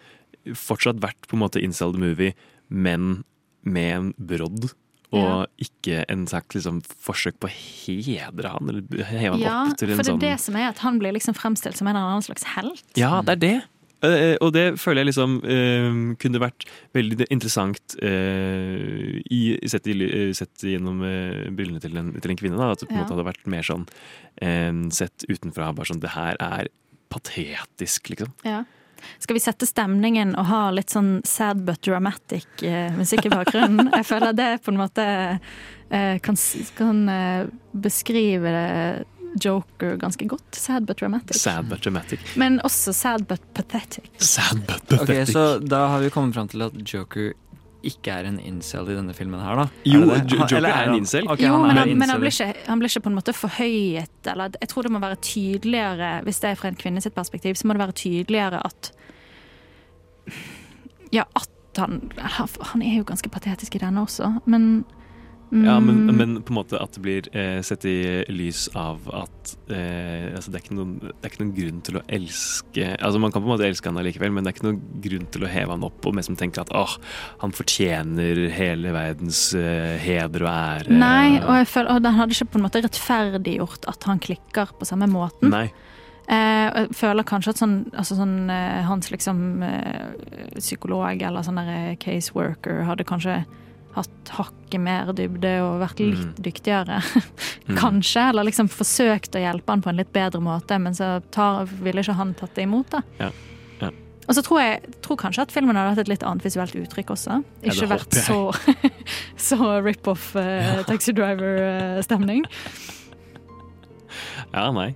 Fortsatt 0.55 1.01
vært 1.03 1.27
på 1.27 1.35
en 1.37 1.43
måte 1.43 1.61
incel 1.61 1.91
the 1.93 1.99
movie, 1.99 2.33
men 2.69 3.23
med 3.63 3.95
en 3.97 4.13
brodd. 4.17 4.71
Og 5.11 5.23
Ja. 5.25 5.45
ikke 5.57 6.05
en 6.07 6.27
sagt 6.27 6.53
liksom, 6.53 6.83
forsøk 6.85 7.39
på 7.41 7.49
å 7.49 7.53
hedre 7.55 8.49
han, 8.53 8.69
eller 8.69 9.03
heve 9.09 9.31
han 9.33 9.41
Ja, 9.41 9.63
opp 9.65 9.77
til 9.77 9.89
en 9.89 9.97
for 9.97 10.03
det 10.03 10.09
er 10.09 10.13
sånn 10.13 10.19
det 10.21 10.39
som 10.39 10.55
er 10.55 10.67
at 10.69 10.77
han 10.85 10.99
blir 10.99 11.11
liksom 11.13 11.33
fremstilt 11.33 11.75
som 11.77 11.87
en 11.87 11.95
eller 11.95 12.05
annen 12.13 12.21
slags 12.21 12.43
helt. 12.55 12.83
ja, 12.95 13.21
det 13.25 13.31
er 13.31 13.41
det. 13.41 13.63
Eh, 14.01 14.37
og 14.39 14.53
det 14.53 14.79
føler 14.79 15.01
jeg 15.03 15.07
liksom 15.11 15.41
uh, 15.43 16.15
kunne 16.21 16.39
vært 16.39 16.63
veldig 16.95 17.25
interessant 17.33 17.97
uh, 18.01 19.19
i, 19.29 19.59
sett, 19.67 19.87
i, 19.91 20.31
sett 20.37 20.63
gjennom 20.63 21.01
uh, 21.03 21.49
brillene 21.51 21.81
til 21.83 21.97
en, 21.99 22.13
til 22.21 22.31
en 22.31 22.37
kvinne. 22.39 22.55
Da, 22.61 22.69
at 22.71 22.79
det 22.79 22.87
på 22.87 22.93
en 22.93 23.01
Ja. 23.01 23.03
måte 23.03 23.17
hadde 23.17 23.27
vært 23.27 23.49
mer 23.51 23.65
sånn 23.67 23.87
eh, 24.41 24.71
sett 24.95 25.25
utenfra. 25.27 25.73
Bare 25.75 25.89
sånn 25.91 25.99
Det 25.99 26.13
her 26.15 26.37
er 26.39 26.69
patetisk, 27.11 28.07
liksom. 28.13 28.31
Ja. 28.45 28.63
Skal 29.19 29.37
vi 29.37 29.43
sette 29.43 29.67
stemningen 29.69 30.35
og 30.39 30.49
ha 30.49 30.63
litt 30.75 30.93
sånn 30.93 31.19
sad 31.27 31.63
but 31.67 31.81
dramatic 31.85 32.47
eh, 32.63 32.89
musikk 32.97 33.29
i 33.29 33.33
bakgrunnen? 33.33 33.91
Jeg 33.99 34.07
føler 34.09 34.35
det 34.37 34.49
på 34.65 34.73
en 34.73 34.81
måte 34.81 35.05
eh, 35.35 36.17
kan, 36.23 36.37
kan 36.77 37.01
eh, 37.13 37.47
beskrive 37.71 38.53
det 38.55 38.67
Joker 39.41 39.95
ganske 39.95 40.25
godt. 40.25 40.55
Sad 40.55 40.85
but 40.85 40.97
dramatic. 40.97 41.37
Sad 41.37 41.65
but 41.69 41.83
dramatic. 41.85 42.19
Men 42.35 42.59
også 42.65 42.93
sad 42.93 43.27
but 43.29 43.43
pathetic. 43.53 44.09
Sad 44.17 44.63
but 44.65 44.81
Ok, 44.93 45.05
pathetic. 45.05 45.33
Så 45.33 45.59
da 45.59 45.85
har 45.87 45.99
vi 45.99 46.09
kommet 46.09 46.33
fram 46.35 46.49
til 46.49 46.65
at 46.65 46.73
Joker 46.93 47.33
ikke 47.83 48.11
er 48.11 48.27
en 48.27 48.39
incel 48.43 48.89
i 48.91 48.95
denne 48.97 49.13
filmen 49.15 49.39
her, 49.39 49.61
da? 49.61 49.65
Jo, 49.87 50.01
Er 50.01 50.05
det 50.05 50.15
det? 50.25 50.33
Joker 50.33 50.57
Eller 50.57 50.75
er 50.75 50.89
en 50.89 50.97
incel. 50.99 51.27
Okay, 51.29 51.47
jo, 51.47 51.53
han 51.53 51.63
er 51.63 51.67
men, 51.67 51.77
han, 51.77 51.97
men 52.01 52.09
han, 52.09 52.19
blir 52.19 52.33
ikke, 52.33 52.65
han 52.67 52.81
blir 52.81 52.91
ikke 52.91 53.05
på 53.05 53.11
en 53.13 53.17
måte 53.19 53.35
forhøyet. 53.35 54.31
Eller, 54.33 54.57
jeg 54.61 54.71
tror 54.71 54.87
det 54.87 54.91
må 54.91 54.99
være 54.99 55.19
tydeligere, 55.23 56.11
hvis 56.27 56.41
det 56.43 56.49
er 56.49 56.59
fra 56.59 56.71
en 56.73 56.79
kvinne 56.79 57.01
sitt 57.01 57.15
perspektiv, 57.15 57.55
så 57.55 57.67
må 57.67 57.77
det 57.77 57.85
være 57.85 57.97
tydeligere 58.03 58.63
at 58.65 58.91
Ja, 61.13 61.23
at 61.35 61.49
han 61.77 62.11
Han 62.73 62.81
er 62.81 62.97
jo 62.97 63.03
ganske 63.07 63.29
patetisk 63.29 63.75
i 63.75 63.81
denne 63.81 64.01
også, 64.01 64.33
men 64.45 64.85
Ja, 65.49 65.79
men, 65.79 66.03
mm, 66.05 66.15
men 66.15 66.41
på 66.45 66.53
en 66.53 66.57
måte 66.59 66.77
at 66.77 66.93
det 66.93 67.01
blir 67.01 67.27
eh, 67.33 67.57
sett 67.65 67.85
i 67.89 68.21
lys 68.29 68.67
av 68.77 69.07
at 69.17 69.53
eh, 69.73 70.29
altså 70.37 70.51
det, 70.51 70.59
er 70.59 70.65
ikke 70.65 70.77
noen, 70.77 70.91
det 71.01 71.13
er 71.23 71.31
ikke 71.31 71.41
noen 71.41 71.55
grunn 71.57 71.79
til 71.87 71.97
å 71.97 72.03
elske 72.05 72.89
Altså 72.99 73.21
Man 73.23 73.33
kan 73.33 73.41
på 73.41 73.49
en 73.49 73.53
måte 73.55 73.65
elske 73.65 73.89
han 73.89 73.97
allikevel, 73.97 74.33
men 74.35 74.45
det 74.45 74.51
er 74.51 74.57
ikke 74.57 74.67
noen 74.67 75.01
grunn 75.01 75.25
til 75.33 75.45
å 75.47 75.49
heve 75.49 75.73
han 75.73 75.85
opp 75.87 76.05
og 76.05 76.19
liksom 76.19 76.37
tenke 76.37 76.61
at 76.61 76.73
åh, 76.77 76.93
han 77.41 77.55
fortjener 77.55 78.43
hele 78.53 78.93
verdens 78.93 79.41
eh, 79.57 79.97
heder 80.03 80.45
og 80.45 80.51
ære. 80.51 80.97
Nei, 81.01 81.39
og, 81.41 81.53
jeg 81.63 81.69
føler, 81.73 81.95
og 81.95 82.05
den 82.05 82.19
hadde 82.19 82.37
ikke 82.37 82.51
på 82.53 82.59
en 82.59 82.67
måte 82.67 82.83
rettferdiggjort 82.85 83.87
at 83.89 84.09
han 84.09 84.21
klikker 84.21 84.75
på 84.77 84.89
samme 84.89 85.09
måten. 85.09 85.49
Nei. 85.53 85.67
Eh, 86.29 86.67
jeg 86.67 86.91
føler 86.93 87.25
kanskje 87.25 87.55
at 87.55 87.61
sånn, 87.63 87.79
altså 87.97 88.19
sånn 88.19 88.51
eh, 88.53 88.83
hans 88.85 89.09
liksom 89.09 89.63
eh, 89.65 90.11
psykolog 90.59 91.25
eller 91.25 91.45
sånn 91.47 91.57
eh, 91.63 91.95
caseworker 91.97 92.83
hadde 92.85 93.07
kanskje 93.09 93.39
hatt 93.95 94.29
hakket 94.35 94.79
mer 94.81 95.09
dybde 95.17 95.51
og 95.65 95.79
vært 95.81 95.99
litt 96.03 96.19
Mm. 96.19 96.33
dyktigere. 96.45 96.99
Mm. 97.69 97.75
kanskje. 97.77 98.21
Eller 98.29 98.43
liksom 98.47 98.65
forsøkt 98.69 99.35
å 99.37 99.41
hjelpe 99.43 99.69
han 99.69 99.81
på 99.85 99.89
en 99.91 99.97
litt 99.99 100.11
bedre 100.13 100.39
måte, 100.41 100.79
men 100.81 100.93
så 100.97 101.19
tar, 101.31 101.65
ville 101.83 102.01
ikke 102.01 102.15
han 102.17 102.33
tatt 102.33 102.55
det 102.55 102.63
imot, 102.65 102.89
da. 102.89 103.01
Ja. 103.19 103.29
Ja. 103.81 103.89
Og 104.27 104.33
så 104.35 104.41
tror 104.45 104.59
jeg 104.61 104.93
tror 105.05 105.17
kanskje 105.21 105.41
at 105.45 105.51
filmen 105.53 105.75
hadde 105.77 105.89
hatt 105.93 106.01
et 106.01 106.09
litt 106.09 106.23
annet 106.25 106.41
visuelt 106.45 106.73
uttrykk 106.73 107.13
også. 107.13 107.43
Ja, 107.61 107.71
Ikke 107.73 107.89
vært 107.91 108.17
så, 108.17 108.39
så 109.49 109.59
rip-off 109.85 110.31
eh, 110.35 110.81
Taxi 110.89 111.13
Driver-stemning. 111.13 112.45
Ja, 114.53 114.71
nei. 114.73 114.95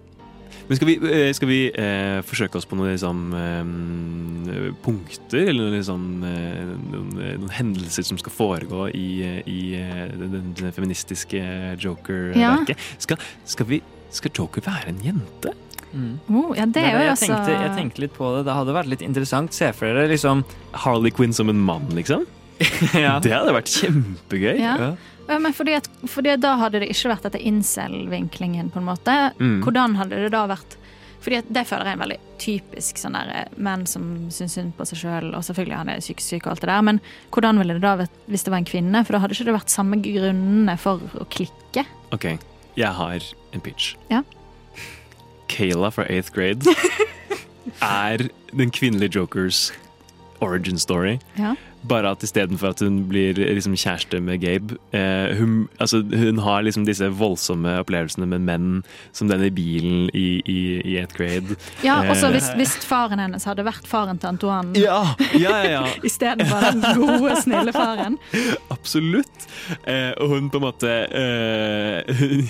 Men 0.70 0.78
skal 0.80 0.88
vi, 0.88 0.94
eh, 1.12 1.32
skal 1.36 1.50
vi 1.50 1.58
eh, 1.76 2.22
forsøke 2.24 2.56
oss 2.60 2.66
på 2.70 2.78
noen 2.80 2.94
liksom, 2.94 3.24
eh, 3.36 4.70
punkter, 4.86 5.50
eller 5.50 5.68
noen, 5.68 5.76
liksom, 5.80 6.06
eh, 6.28 6.62
noen, 6.94 7.10
noen 7.42 7.52
hendelser 7.58 8.06
som 8.08 8.20
skal 8.22 8.32
foregå 8.36 8.86
i, 8.96 9.08
i 9.50 9.60
det, 9.76 10.72
feministiske 10.78 11.42
Joker-verket? 11.84 12.80
Skal, 13.04 13.18
skal, 13.46 13.70
vi- 13.70 13.84
skal 14.14 14.32
Joker 14.40 14.64
være 14.66 14.94
en 14.94 15.02
jente? 15.04 15.54
Mm. 15.94 16.14
Oh, 16.34 16.54
ja, 16.58 16.66
det 16.66 16.82
er 16.82 16.96
jo 16.96 17.02
jeg, 17.04 17.12
også... 17.14 17.28
tenkte, 17.28 17.52
jeg 17.54 17.74
tenkte 17.78 18.02
litt 18.02 18.14
på 18.16 18.30
det. 18.38 18.46
Det 18.48 18.54
hadde 18.58 18.74
vært 18.74 18.90
litt 18.90 19.04
interessant. 19.06 19.54
Se 19.54 19.68
for 19.78 19.86
dere 19.94 20.10
liksom 20.10 20.42
Harley 20.86 21.12
Quinn 21.14 21.36
som 21.38 21.52
en 21.54 21.60
mann, 21.62 21.86
liksom? 21.94 22.24
ja. 22.98 23.20
Det 23.22 23.30
hadde 23.34 23.54
vært 23.54 23.70
kjempegøy. 23.70 24.56
Ja. 24.62 24.94
Ja, 25.28 25.40
men 25.40 25.54
fordi, 25.56 25.78
at, 25.80 25.90
fordi 26.10 26.36
da 26.42 26.56
hadde 26.60 26.82
det 26.84 26.90
ikke 26.92 27.14
vært 27.14 27.28
dette 27.28 27.42
incel-vinklingen, 27.42 28.72
på 28.74 28.82
en 28.82 28.88
måte. 28.90 29.14
Mm. 29.40 29.62
Hvordan 29.64 29.96
hadde 30.00 30.20
det 30.26 30.32
da 30.36 30.46
vært 30.52 30.80
Fordi 31.24 31.38
at 31.40 31.52
det 31.56 31.62
føler 31.64 31.88
jeg 31.88 31.94
er 31.94 31.96
en 31.96 32.04
veldig 32.04 32.18
typisk 32.44 32.98
sånn 33.00 33.14
der 33.16 33.30
eh, 33.32 33.52
menn 33.64 33.86
som 33.88 34.08
syns 34.28 34.58
synd 34.58 34.74
på 34.76 34.84
seg 34.90 35.00
sjøl, 35.00 35.30
og 35.32 35.46
selvfølgelig 35.48 35.78
han 35.80 35.92
er 35.94 36.02
psykisk 36.04 36.34
syk 36.34 36.42
og 36.48 36.52
alt 36.52 36.66
det 36.66 36.68
der, 36.68 36.82
men 36.84 37.00
hvordan 37.32 37.62
ville 37.62 37.78
det 37.78 37.86
da 37.86 37.94
vært 38.02 38.18
hvis 38.28 38.44
det 38.44 38.52
var 38.52 38.60
en 38.60 38.68
kvinne? 38.68 39.04
For 39.08 39.16
da 39.16 39.22
hadde 39.24 39.38
ikke 39.38 39.48
det 39.48 39.56
vært 39.56 39.72
samme 39.72 40.02
grunnene 40.04 40.76
for 40.84 41.00
å 41.16 41.28
klikke. 41.32 41.86
Ok, 42.12 42.28
jeg 42.76 42.92
har 43.00 43.30
en 43.56 43.64
pitch. 43.64 43.94
Ja. 44.12 44.20
Kayla 45.48 45.94
fra 45.96 46.10
8th 46.12 46.34
grade 46.36 46.76
er 48.12 48.28
den 48.52 48.76
kvinnelige 48.76 49.22
Jokers 49.22 49.70
origin 50.44 50.78
story. 50.82 51.20
Ja. 51.40 51.56
Bare 51.90 52.14
at 52.16 52.24
istedenfor 52.26 52.74
at 52.74 52.84
hun 52.84 53.04
blir 53.10 53.38
liksom 53.40 53.76
kjæreste 53.78 54.20
med 54.24 54.42
Gabe, 54.44 54.78
eh, 54.96 55.34
hun, 55.40 55.68
altså, 55.80 56.02
hun 56.04 56.42
har 56.44 56.64
liksom 56.66 56.86
disse 56.88 57.08
voldsomme 57.20 57.78
opplevelsene 57.84 58.28
med 58.30 58.46
menn, 58.48 58.70
som 59.16 59.30
den 59.32 59.44
i 59.48 59.52
bilen 59.54 60.10
i, 60.14 60.42
i, 60.48 60.60
i 60.84 60.98
8th 61.02 61.18
grade. 61.18 61.58
Ja, 61.86 62.02
også 62.10 62.28
Eh, 62.34 62.38
hvis, 62.38 62.50
hvis 62.58 62.74
faren 62.88 63.22
hennes 63.22 63.46
hadde 63.48 63.66
vært 63.66 63.88
faren 63.90 64.20
til 64.22 64.32
Antoine 64.32 64.80
Ja, 64.80 65.14
ja, 65.38 65.54
ja, 65.64 65.72
ja. 65.76 65.82
istedenfor 66.08 66.64
den 66.70 66.84
gode, 66.98 67.36
snille 67.44 67.74
faren. 67.76 68.18
Absolutt. 68.74 69.48
Eh, 69.88 70.12
og 70.22 70.34
hun 70.34 70.50
på 70.52 70.60
en 70.60 70.66
måte 70.66 70.92
eh, 71.08 72.14
hun, 72.20 72.44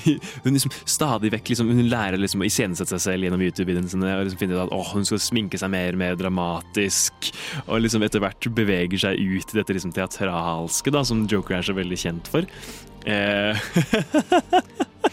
hun 0.46 0.56
liksom 0.56 0.74
stadig 0.90 1.32
vekk 1.34 1.52
liksom, 1.54 1.70
Hun 1.74 1.90
lærer 1.92 2.20
liksom 2.22 2.44
å 2.44 2.48
iscenesette 2.48 2.96
seg 2.96 3.04
selv 3.04 3.28
gjennom 3.28 3.44
YouTube-videoene 3.44 3.92
sine. 3.92 4.14
Og 4.18 4.28
liksom 4.28 4.42
finner 4.42 4.60
ut 4.60 4.66
at 4.68 4.76
å, 4.76 4.82
hun 4.94 5.08
skal 5.08 5.22
sminke 5.24 5.60
seg 5.60 5.72
mer 5.74 5.98
mer 6.00 6.18
dramatisk. 6.20 7.32
Og 7.68 7.84
liksom 7.84 8.06
etter 8.06 8.24
hvert 8.24 8.50
beveger 8.56 9.06
seg 9.08 9.23
ut 9.24 9.54
i 9.54 9.60
dette 9.60 9.76
liksom 9.78 9.94
teatralske 9.96 10.94
da, 10.94 11.04
som 11.08 11.26
Joker 11.30 11.60
er 11.60 11.68
så 11.68 11.76
veldig 11.78 12.00
kjent 12.06 12.30
for. 12.32 12.48
Eh, 13.06 13.58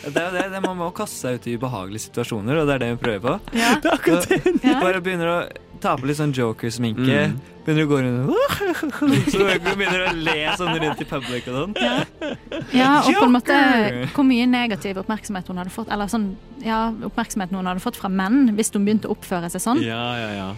Det 0.01 0.17
er 0.17 0.31
det, 0.33 0.45
det. 0.55 0.61
Man 0.65 0.79
må 0.79 0.87
kaste 0.97 1.19
seg 1.19 1.41
ut 1.41 1.47
i 1.51 1.57
ubehagelige 1.59 2.07
situasjoner, 2.07 2.61
og 2.63 2.69
det 2.69 2.77
er 2.77 2.83
det 2.85 2.91
vi 2.95 3.01
prøver 3.03 3.21
på. 3.27 3.59
Ja. 3.59 3.75
Det 3.83 3.91
er 3.91 3.97
akkurat 3.99 4.31
det. 4.31 4.39
Så 4.63 4.77
Bare 4.81 5.03
begynner 5.05 5.31
å 5.33 5.35
ta 5.83 5.93
på 5.99 6.09
litt 6.09 6.17
sånn 6.21 6.33
joker-sminke. 6.37 7.19
Mm. 7.33 7.35
Begynner 7.67 7.85
å 7.85 7.91
gå 7.91 7.99
rundt 8.07 9.29
Så 9.35 9.45
begynner 9.45 10.07
å 10.07 10.15
le 10.17 10.37
sånn 10.57 10.73
rundt 10.85 11.03
i 11.05 11.09
public 11.11 11.51
og 11.51 11.59
sånn. 11.59 11.77
Ja, 12.73 12.89
og 13.03 13.11
på 13.13 13.27
en 13.27 13.35
måte 13.35 13.59
hvor 14.15 14.27
mye 14.31 14.47
negativ 14.49 15.03
oppmerksomhet 15.03 15.51
hun 15.51 15.61
hadde 15.61 15.73
fått 15.75 15.91
Eller 15.93 16.09
sånn, 16.11 16.31
ja, 16.65 16.87
oppmerksomhet 17.11 17.53
hun 17.53 17.69
hadde 17.69 17.85
fått 17.85 18.01
fra 18.01 18.09
menn 18.13 18.55
hvis 18.57 18.73
hun 18.73 18.87
begynte 18.89 19.11
å 19.11 19.17
oppføre 19.19 19.51
seg 19.53 19.67
sånn. 19.67 19.85
ja, 19.85 20.03
ja, 20.23 20.31
ja. 20.39 20.51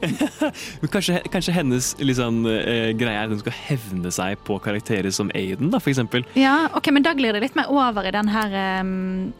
Men 0.80 0.90
kanskje, 0.92 1.20
kanskje 1.32 1.54
hennes 1.54 1.92
liksom, 2.00 2.42
eh, 2.48 2.90
greie 2.96 3.18
er 3.18 3.28
at 3.28 3.34
hun 3.34 3.42
skal 3.42 3.56
hevne 3.66 4.12
seg 4.14 4.40
på 4.46 4.58
karakterer 4.62 5.12
som 5.14 5.30
Aiden, 5.36 5.70
da, 5.72 5.80
for 5.82 5.92
eksempel. 5.92 6.24
Ja, 6.38 6.70
ok, 6.76 6.90
men 6.94 7.06
da 7.06 7.14
glir 7.16 7.36
det 7.36 7.44
litt 7.44 7.58
mer 7.58 7.70
over 7.72 8.06
i 8.08 8.14
den 8.14 8.30
her 8.32 8.56
um, 8.80 9.32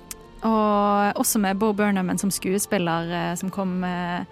Og 0.46 1.20
også 1.20 1.40
med 1.42 1.58
Bo 1.60 1.72
Burnham 1.76 2.12
som 2.20 2.32
skuespiller 2.32 3.10
eh, 3.12 3.34
som 3.40 3.52
kom 3.52 3.80
eh, 3.84 4.24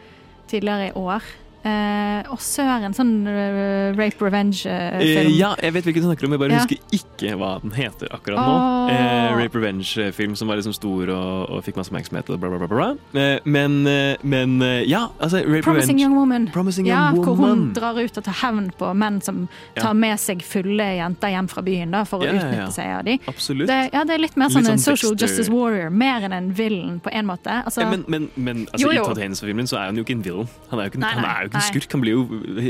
tidligere 0.48 0.90
i 0.90 0.96
år. 0.96 1.24
Eh, 1.68 2.22
og 2.32 2.40
søren, 2.42 2.94
sånn 2.96 3.12
eh, 3.28 3.92
rape 3.98 4.24
revenge-film. 4.24 5.28
Eh, 5.28 5.30
ja, 5.38 5.52
jeg 5.62 5.74
vet 5.76 5.86
hvilken 5.88 6.04
du 6.04 6.08
snakker 6.08 6.26
om, 6.28 6.34
jeg 6.34 6.40
bare 6.42 6.52
Ja. 6.56 6.62
husker 6.62 6.78
ikke 6.92 7.34
hva 7.38 7.50
den 7.62 7.72
heter 7.76 8.08
akkurat 8.14 8.38
nå. 8.38 8.54
Oh. 8.58 8.90
Eh, 8.92 9.36
Rape 9.38 9.58
Revenge-film 9.58 10.34
som 10.36 10.48
var 10.48 10.56
liksom 10.60 10.74
stor 10.74 11.10
og, 11.12 11.50
og 11.50 11.64
fikk 11.66 11.76
masse 11.76 11.90
oppmerksomhet. 11.92 12.30
Og 12.32 12.40
bla, 12.40 12.48
bla, 12.50 12.58
bla, 12.58 12.68
bla. 12.68 12.88
Eh, 13.20 13.38
men, 13.44 13.86
eh, 13.86 14.16
men 14.22 14.56
eh, 14.62 14.82
ja, 14.88 15.08
altså 15.20 15.42
Rape 15.44 15.62
Promising 15.66 15.98
Revenge 15.98 16.02
Young 16.06 16.16
Woman. 16.16 16.48
Promising 16.54 16.86
ja, 16.88 17.10
Young 17.12 17.24
Hvor 17.24 17.36
hun 17.42 17.72
drar 17.76 17.98
ut 17.98 18.18
og 18.20 18.24
tar 18.24 18.38
hevn 18.42 18.70
på 18.78 18.92
menn 18.96 19.20
som 19.22 19.48
Ja. 19.76 19.82
tar 19.82 19.94
med 19.94 20.18
seg 20.18 20.42
fulle 20.42 20.84
jenter 20.98 21.28
hjem 21.34 21.48
fra 21.48 21.62
byen 21.62 21.90
da, 21.94 22.04
for 22.04 22.20
å 22.20 22.24
Ja, 22.24 22.32
ja, 22.32 22.38
ja. 22.38 22.46
utnytte 22.48 22.72
seg 22.72 22.86
av 22.98 23.04
dem. 23.04 23.18
Absolutt. 23.28 23.66
Det, 23.68 23.90
ja, 23.92 24.04
det 24.04 24.14
er 24.14 24.18
litt 24.18 24.36
mer 24.36 24.48
Litt 24.48 24.56
sånn, 24.56 24.70
en 24.72 24.78
sånn 24.78 24.96
social 24.96 25.12
Dexter. 25.14 25.26
justice 25.44 25.50
warrior, 25.52 25.90
mer 25.90 26.22
enn 26.24 26.32
en 26.32 26.52
villain 26.52 27.00
på 27.00 27.10
en 27.12 27.26
måte. 27.26 27.50
Altså, 27.64 27.80
Ja, 27.82 27.90
men 27.90 28.04
men, 28.08 28.30
men 28.36 28.66
altså, 28.72 28.86
Jo, 28.86 28.90
jo. 28.92 29.02
i 29.02 29.06
Todd 29.06 29.18
Haynes-filmen 29.18 29.66
så 29.68 29.76
er 29.78 29.86
han 29.92 29.96
jo 29.96 30.04
ikke 30.04 30.16
en 30.16 30.22
villain. 30.22 30.48
Han 30.70 30.78
er 30.80 30.84
jo 30.84 30.90
ikke, 30.90 30.98
Nei, 31.00 31.12
han 31.12 31.22
nei, 31.22 31.57
en 31.58 31.66
skurk. 31.66 31.88
kan 31.92 32.00
bli 32.04 32.12
jo 32.14 32.22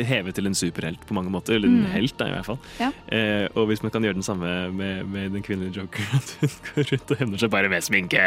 hevet 0.09 0.35
til 0.39 0.49
en 0.51 0.57
superhelt 0.59 1.05
på 1.09 1.15
mange 1.17 1.31
måter. 1.33 1.55
Eller 1.59 1.69
en 1.69 1.79
Mm. 1.85 1.91
helt, 1.93 2.17
da, 2.19 2.27
i 2.29 2.35
hvert 2.35 2.47
fall. 2.49 2.59
Ja. 2.81 2.89
Eh, 3.13 3.47
og 3.55 3.69
hvis 3.71 3.83
man 3.85 3.93
kan 3.95 4.03
gjøre 4.03 4.19
den 4.19 4.27
samme 4.27 4.51
med, 4.73 5.05
med 5.07 5.31
den 5.37 5.43
kvinnelige 5.47 5.81
joker, 5.83 6.03
at 6.19 6.37
hun 6.41 6.57
går 6.75 6.89
rundt 6.93 7.11
og 7.15 7.17
hevner 7.23 7.39
seg 7.45 7.51
bare 7.55 7.69
med 7.73 7.83
sminke 7.87 8.25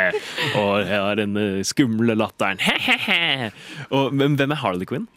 og 0.56 0.86
har 0.88 1.16
den 1.20 1.36
eh, 1.38 1.62
skumle 1.68 2.16
latteren 2.16 2.62
He-he-he. 2.62 3.52
Men 4.12 4.38
hvem 4.40 4.52
er 4.56 4.62
Harley 4.64 4.86
Quinn? 4.90 5.08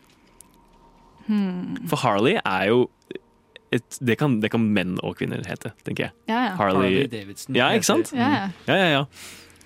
hmm. 1.26 1.76
For 1.88 1.96
Harley 2.02 2.36
er 2.44 2.64
jo 2.68 2.88
et, 3.74 3.96
det, 4.06 4.14
kan, 4.20 4.36
det 4.42 4.50
kan 4.54 4.62
menn 4.70 4.98
og 5.02 5.16
kvinner 5.18 5.40
hete, 5.48 5.72
tenker 5.86 6.04
jeg. 6.08 6.12
Ja, 6.30 6.42
ja. 6.44 6.50
Harley, 6.60 6.92
Harley 6.94 7.08
Davidson 7.10 7.56
Ja, 7.58 7.72
ikke 7.74 7.88
sant? 7.88 8.12
Ja, 8.14 8.28
ja. 8.30 8.44
ja, 8.68 8.76
ja, 8.78 8.90
ja. 8.92 9.04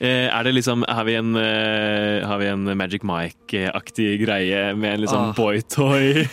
Er 0.01 0.45
det 0.47 0.53
liksom, 0.55 0.85
har 0.87 1.05
vi 1.09 1.15
en, 1.19 1.33
eh, 1.37 2.23
har 2.27 2.39
vi 2.39 2.47
en 2.47 2.69
Magic 2.79 3.03
Mike-aktig 3.03 4.20
greie 4.23 4.69
med 4.79 4.95
en 4.95 5.01
liksom 5.03 5.25
Ah. 5.31 5.33
boytoy? 5.35 6.23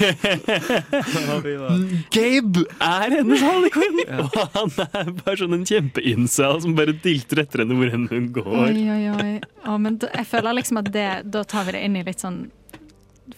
Gabe 2.16 2.64
er 2.80 3.10
hennes 3.18 3.42
Harley 3.42 3.70
Quinn! 3.74 3.98
Og 4.22 4.36
han 4.54 4.70
er 4.86 5.10
bare 5.22 5.38
sånn 5.40 5.56
en 5.58 5.66
kjempeincel 5.68 6.62
som 6.66 6.76
bare 6.78 6.94
dilter 7.04 7.42
etter 7.46 7.64
henne 7.64 7.78
hvor 7.80 7.90
enn 7.96 8.08
hun 8.12 8.28
går. 8.36 8.68
Oi, 8.68 8.86
oi, 8.86 9.04
oi. 9.16 9.32
Oh, 9.66 9.78
men 9.82 9.98
da, 10.02 10.08
jeg 10.14 10.26
føler 10.30 10.52
liksom 10.60 10.78
at 10.84 10.92
det, 10.94 11.08
da 11.34 11.42
tar 11.48 11.64
vi 11.68 11.72
det 11.78 11.84
inn 11.88 11.98
i 12.00 12.06
litt 12.08 12.22
sånn 12.24 12.40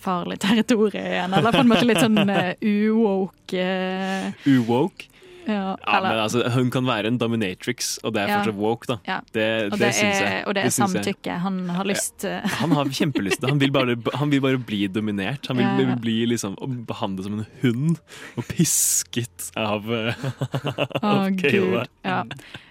farlig 0.03 0.37
territorium 0.43 1.05
igjen. 1.07 1.33
Eller 1.37 1.51
på 1.55 1.63
en 1.63 1.71
måte 1.71 1.87
litt 1.87 2.03
sånn 2.03 2.19
uh, 2.27 2.51
uwoke 2.59 3.33
Uh, 3.47 4.33
Uwoke. 4.43 5.07
Ja, 5.47 5.75
Ja, 5.79 5.99
men 6.03 6.19
altså, 6.21 6.43
hun 6.53 6.69
kan 6.73 6.85
være 6.87 7.11
en 7.11 7.17
dominatrix, 7.21 7.95
og 8.03 8.13
det 8.15 8.23
er 8.23 8.33
fortsatt 8.35 8.59
woke, 8.59 8.89
da. 8.89 8.97
Ja. 9.07 9.19
Det, 9.31 9.47
det, 9.71 9.79
det, 9.79 9.91
syns 9.95 10.21
jeg. 10.21 10.43
og 10.45 10.55
det 10.57 10.63
er 10.63 10.69
det 10.69 10.75
samtykke. 10.75 11.39
Han 11.45 11.59
har 11.77 11.87
lyst 11.87 12.27
ja. 12.27 12.41
Han 12.61 12.75
har 12.77 12.91
kjempelyst. 12.99 13.47
Han 13.47 13.61
vil 13.61 13.73
bare, 13.75 13.97
han 14.19 14.31
vil 14.33 14.43
bare 14.43 14.61
bli 14.61 14.85
dominert. 14.91 15.47
Han 15.51 15.61
vil, 15.61 15.95
bli 16.01 16.19
liksom 16.33 16.57
behandlet 16.87 17.27
som 17.27 17.39
en 17.39 17.45
hund 17.63 17.99
og 18.37 18.47
pisket 18.51 19.51
av, 19.57 19.87
eh, 19.93 20.27
av 21.01 21.27
Kayla. 21.39 21.83
Gud. 21.87 21.93
Ja. 22.07 22.21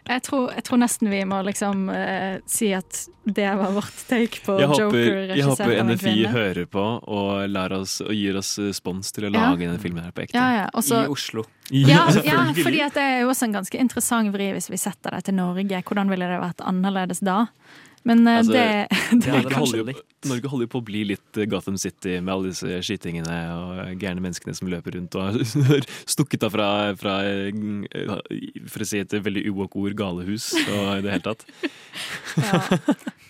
Jeg, 0.07 0.23
tror, 0.23 0.53
jeg 0.55 0.63
tror 0.67 0.79
nesten 0.79 1.11
vi 1.11 1.21
må 1.27 1.41
liksom 1.47 1.89
uh, 1.91 2.39
si 2.47 2.69
at 2.77 3.01
det 3.27 3.49
var 3.59 3.73
vårt 3.75 3.97
take 4.07 4.43
på 4.45 4.55
Jeg 4.61 4.69
håper, 4.71 4.85
Joker, 4.85 5.33
jeg 5.35 5.47
håper 5.49 5.65
av 5.65 5.73
en 5.81 5.91
NFI 5.91 6.15
hører 6.31 6.69
på 6.71 6.85
og, 7.03 7.31
lar 7.51 7.75
oss, 7.75 7.99
og 8.05 8.13
gir 8.15 8.39
oss 8.39 8.53
eh, 8.63 8.71
spons 8.77 9.11
til 9.11 9.27
å 9.27 9.33
Ja. 9.33 9.49
lage 9.51 9.67
denne 9.67 9.81
filmen 9.83 10.05
her 10.07 10.15
på 10.15 10.23
ekte. 10.23 10.39
Ja, 10.39 10.63
ja. 10.63 10.69
Også, 10.79 11.03
I 11.03 11.11
Oslo. 11.11 11.43
Ja, 11.75 12.05
ja, 12.23 12.45
fordi 12.67 12.85
at 12.87 12.95
det 12.95 13.03
er 13.03 13.19
jo 13.25 13.33
også 13.33 13.49
en 13.49 13.59
ganske 13.59 13.81
interessant 13.83 14.31
vri 14.35 14.53
hvis 14.55 14.71
vi 14.71 14.79
setter 14.79 15.19
det 15.19 15.25
til 15.27 15.35
Norge. 15.41 15.83
Hvordan 15.83 16.13
ville 16.13 16.31
det 16.31 16.39
vært 16.39 16.63
annerledes 16.63 17.25
da? 17.27 17.49
Men 18.07 18.27
eh, 18.27 18.39
Altså, 18.39 18.53
det, 18.53 18.65
det 19.23 19.31
er 19.31 19.35
Norge, 19.35 19.51
kanskje 19.51 19.81
holder 19.81 19.99
jo, 19.99 20.05
Norge 20.31 20.53
holder 20.53 20.69
jo 20.69 20.73
på 20.77 20.83
å 20.83 20.87
bli 20.87 21.03
litt 21.11 21.41
eh, 21.41 21.49
Gotham 21.51 21.79
City 21.81 22.17
med 22.21 22.33
alle 22.35 22.53
disse 22.53 22.81
skytingene 22.87 23.37
og 23.57 24.03
gærne 24.03 24.23
menneskene 24.23 24.55
som 24.57 24.71
løper 24.71 24.99
rundt 24.99 25.19
og 25.19 25.41
har 25.41 25.91
stukket 26.15 26.47
av 26.47 26.55
fra, 26.55 26.71
fra 27.01 27.19
eh, 27.27 28.15
for 28.71 28.87
å 28.87 28.89
si 28.89 29.03
et 29.03 29.19
veldig 29.27 29.47
uwok 29.51 29.79
ord, 29.83 29.97
galehus 29.99 30.53
og 30.55 30.91
i 30.99 31.05
det 31.07 31.17
hele 31.17 31.27
tatt. 31.33 31.47
Ja. 32.37 32.59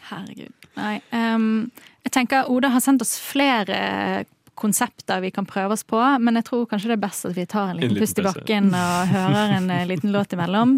Herregud. 0.08 0.50
Nei. 0.74 0.96
Um, 1.14 1.68
jeg 2.02 2.12
tenker 2.16 2.48
Oda 2.50 2.72
har 2.74 2.82
sendt 2.82 3.04
oss 3.04 3.12
flere 3.22 4.24
konsepter 4.58 5.20
vi 5.22 5.30
kan 5.34 5.46
prøve 5.46 5.76
oss 5.76 5.84
på, 5.86 6.00
men 6.22 6.38
jeg 6.40 6.48
tror 6.48 6.64
kanskje 6.70 6.90
det 6.90 6.96
er 6.96 7.04
best 7.04 7.28
at 7.28 7.36
vi 7.36 7.44
tar 7.46 7.70
en 7.70 7.76
En 7.76 7.80
liten 7.80 7.94
liten 7.94 8.02
pust 8.02 8.18
i 8.18 8.24
bakken 8.26 8.68
og 8.74 9.12
hører 9.12 9.54
en 9.60 9.70
liten 9.90 10.14
låt 10.14 10.34
imellom 10.34 10.76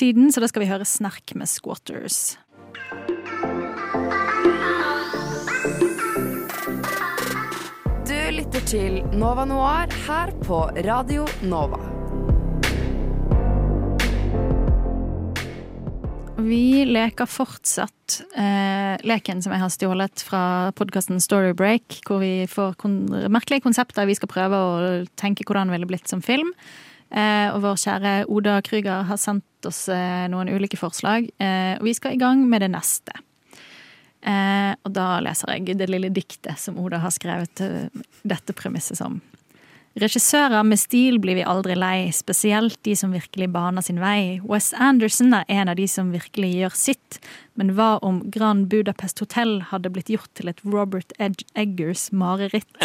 tiden, 0.00 0.32
så 0.32 0.42
da 0.42 0.50
skal 0.50 0.64
vi 0.64 0.70
høre 0.72 0.88
Snerk 0.88 1.36
med 1.38 1.50
Squatters. 1.50 2.38
Du 8.08 8.16
lytter 8.32 8.64
til 8.64 9.02
Nova 9.12 9.44
Noir 9.44 9.92
her 10.06 10.32
på 10.44 10.62
Radio 10.86 11.26
Nova. 11.44 11.80
Vi 16.38 16.84
leker 16.88 17.26
fortsatt 17.28 18.22
eh, 18.32 18.94
leken 19.04 19.42
som 19.44 19.52
jeg 19.52 19.60
har 19.60 19.72
stjålet 19.74 20.22
fra 20.24 20.42
podkasten 20.78 21.20
Storybreak, 21.20 21.98
hvor 22.08 22.22
vi 22.22 22.46
får 22.48 22.78
kon 22.80 23.02
merkelige 23.28 23.66
konsepter 23.66 24.08
vi 24.08 24.16
skal 24.16 24.32
prøve 24.32 24.56
å 24.56 24.78
tenke 25.20 25.44
hvordan 25.44 25.68
det 25.68 25.76
ville 25.76 25.90
blitt 25.90 26.08
som 26.08 26.24
film. 26.24 26.54
Eh, 27.08 27.48
og 27.52 27.62
vår 27.64 27.76
kjære 27.84 28.14
Oda 28.32 28.58
Krüger 28.64 29.04
har 29.08 29.20
sendt 29.20 29.44
oss 29.66 29.88
eh, 29.88 30.26
noen 30.30 30.50
ulike 30.52 30.78
forslag, 30.78 31.30
eh, 31.38 31.74
og 31.78 31.88
vi 31.88 31.94
skal 31.96 32.14
i 32.14 32.20
gang 32.20 32.44
med 32.48 32.62
det 32.62 32.70
neste. 32.74 33.16
Eh, 34.22 34.74
og 34.84 34.92
da 34.94 35.18
leser 35.24 35.54
jeg 35.56 35.78
det 35.78 35.88
lille 35.90 36.10
diktet 36.12 36.58
som 36.60 36.78
Oda 36.82 37.00
har 37.02 37.14
skrevet 37.14 37.62
dette 38.22 38.54
premisset 38.54 38.98
som. 39.00 39.20
Regissører 39.98 40.62
med 40.62 40.78
stil 40.78 41.16
blir 41.18 41.34
vi 41.40 41.46
aldri 41.46 41.74
lei, 41.74 42.12
spesielt 42.14 42.78
de 42.86 42.94
som 42.96 43.14
virkelig 43.14 43.48
baner 43.50 43.82
sin 43.82 43.98
vei. 43.98 44.38
Wes 44.46 44.70
Anderson 44.78 45.34
er 45.34 45.48
en 45.50 45.72
av 45.72 45.78
de 45.80 45.88
som 45.90 46.12
virkelig 46.14 46.52
gjør 46.54 46.76
sitt, 46.78 47.18
men 47.58 47.72
hva 47.74 47.96
om 48.06 48.20
Grand 48.30 48.68
Budapest 48.70 49.18
Hotel 49.24 49.58
hadde 49.72 49.90
blitt 49.94 50.12
gjort 50.12 50.30
til 50.38 50.52
et 50.52 50.62
Robert 50.62 51.12
Eggers 51.18 52.12
mareritt? 52.12 52.70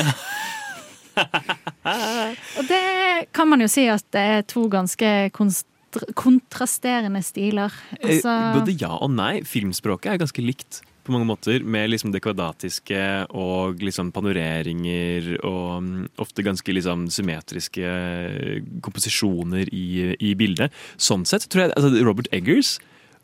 Og 2.58 2.66
det 2.66 3.28
kan 3.36 3.50
man 3.52 3.62
jo 3.62 3.70
si 3.70 3.86
at 3.92 4.06
det 4.16 4.24
er 4.38 4.48
to 4.50 4.66
ganske 4.72 5.30
konstr- 5.94 6.14
kontrasterende 6.18 7.22
stiler. 7.24 7.74
Eh, 8.00 8.10
Altså, 8.18 8.34
Både 8.60 8.76
ja 8.80 8.92
og 8.98 9.12
nei. 9.12 9.42
Filmspråket 9.44 10.12
er 10.14 10.18
ganske 10.18 10.42
likt 10.44 10.82
på 11.04 11.12
mange 11.12 11.28
måter, 11.28 11.60
med 11.68 11.90
liksom 11.92 12.14
det 12.14 12.22
kvadratiske 12.24 13.28
og 13.36 13.82
liksom 13.84 14.14
panoreringer 14.16 15.34
og 15.44 15.84
mm, 15.84 16.06
ofte 16.24 16.46
ganske 16.48 16.72
liksom 16.74 17.10
symmetriske 17.12 17.90
komposisjoner 18.82 19.68
i, 19.74 20.16
i 20.20 20.34
bildet. 20.40 20.72
Sånn 20.96 21.26
sett 21.28 21.50
tror 21.52 21.66
jeg 21.68 21.76
altså 21.76 22.06
Robert 22.08 22.30
Eggers 22.32 22.78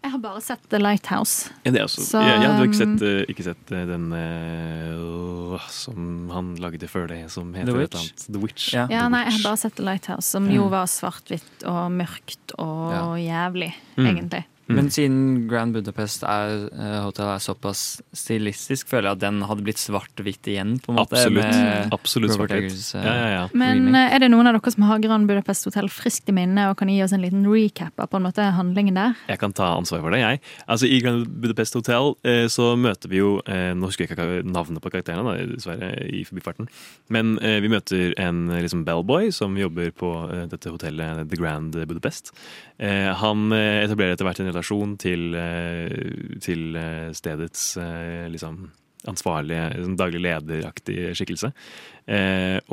jeg 0.04 0.12
har 0.14 0.20
bare 0.24 0.42
sett 0.42 0.62
The 0.70 0.80
Lighthouse. 0.80 1.50
ja, 1.66 1.72
det 1.72 1.80
er 1.82 1.86
også, 1.88 2.02
Så, 2.06 2.22
ja, 2.24 2.36
ja, 2.42 2.52
du 2.54 2.62
har 2.62 2.68
ikke 2.70 2.84
um, 2.88 2.98
sett, 2.98 3.02
eh, 3.08 3.32
ikke 3.34 3.44
sett 3.50 3.72
eh, 3.76 3.86
den 3.90 4.06
uh, 4.14 5.68
som 5.70 6.30
han 6.34 6.54
lagde 6.62 6.88
før 6.90 7.08
det, 7.12 7.20
som 7.34 7.54
heter 7.54 7.72
The 7.74 7.76
et 7.76 7.82
Witch? 7.82 7.96
eller 7.96 8.06
annet. 8.06 8.28
The 8.34 8.40
Witch. 8.44 8.68
Ja. 8.74 8.86
Ja, 8.90 9.02
The 9.08 9.10
nei, 9.16 9.24
jeg 9.28 9.34
har 9.40 9.44
bare 9.50 9.58
sett 9.64 9.76
The 9.80 9.84
Lighthouse, 9.88 10.28
som 10.30 10.48
jo 10.52 10.70
var 10.72 10.86
svart-hvitt 10.92 11.66
og 11.70 11.92
mørkt 11.92 12.56
og 12.60 13.18
jævlig, 13.20 13.74
Mm. 13.98 14.08
egentlig. 14.08 14.46
Men 14.70 14.90
siden 14.94 15.48
Grand 15.50 15.74
Budapest 15.74 16.22
er, 16.30 16.68
eh, 16.70 16.98
Hotel 17.02 17.26
er 17.34 17.42
såpass 17.42 18.02
stilistisk, 18.14 18.88
føler 18.92 19.10
jeg 19.10 19.18
at 19.18 19.24
den 19.24 19.42
hadde 19.50 19.64
blitt 19.66 19.82
svart-hvitt 19.82 20.46
igjen. 20.46 20.76
på 20.84 20.94
en 20.94 21.00
måte. 21.00 21.18
Absolutt. 21.18 21.44
med 21.44 21.94
Absolutt 21.96 22.32
svart-hvitt. 22.36 22.70
Eggers, 22.70 22.96
eh, 22.96 23.04
Ja, 23.04 23.14
ja, 23.16 23.30
ja. 23.34 23.48
Men 23.54 23.96
eh, 23.96 24.14
er 24.14 24.20
det 24.20 24.30
noen 24.30 24.46
av 24.48 24.54
dere 24.54 24.72
som 24.72 24.84
har 24.84 25.00
Grand 25.00 25.28
Budapest 25.28 25.66
Hotel 25.66 25.90
friskt 25.90 26.30
i 26.30 26.36
minne 26.38 26.70
og 26.70 26.78
kan 26.78 26.88
gi 26.88 27.02
oss 27.02 27.14
en 27.14 27.22
liten 27.22 27.48
recap 27.50 27.98
av 27.98 28.12
på 28.12 28.18
en 28.18 28.28
måte 28.28 28.46
handlingen 28.54 28.94
der? 28.94 29.16
Jeg 29.28 29.40
kan 29.40 29.54
ta 29.54 29.76
ansvar 29.76 30.02
for 30.02 30.12
det, 30.12 30.20
jeg. 30.22 30.42
Altså, 30.68 30.86
I 30.86 31.02
Grand 31.02 31.26
Budapest 31.42 31.74
Hotel 31.74 32.14
så 32.50 32.76
møter 32.78 33.10
vi 33.10 33.18
jo 33.18 33.42
Nå 33.50 33.88
husker 33.88 34.06
jeg 34.06 34.14
ikke 34.14 34.44
navnet 34.46 34.82
på 34.84 34.92
karakterene, 34.92 35.24
da, 35.26 35.46
dessverre, 35.56 35.90
i 36.14 36.24
forbifarten. 36.28 36.68
Men 37.10 37.38
vi 37.40 37.68
møter 37.72 38.14
en 38.20 38.48
liksom 38.50 38.86
bellboy 38.86 39.32
som 39.34 39.56
jobber 39.58 39.92
på 39.92 40.12
dette 40.52 40.70
hotellet 40.70 41.30
The 41.30 41.40
Grand 41.40 41.74
Budapest. 41.74 42.34
Eh, 42.80 43.10
han 43.14 43.52
etablerer 43.52 44.14
etter 44.16 44.28
hvert 44.28 44.40
en 44.40 44.52
relasjon 44.60 44.98
til, 45.00 45.34
eh, 45.36 46.38
til 46.44 46.76
eh, 46.76 47.12
stedets 47.14 47.78
eh, 47.78 48.28
liksom 48.30 48.70
ansvarlige, 49.08 49.78
liksom 49.78 49.96
daglig 49.96 50.20
lederaktig 50.20 51.16
skikkelse. 51.16 51.54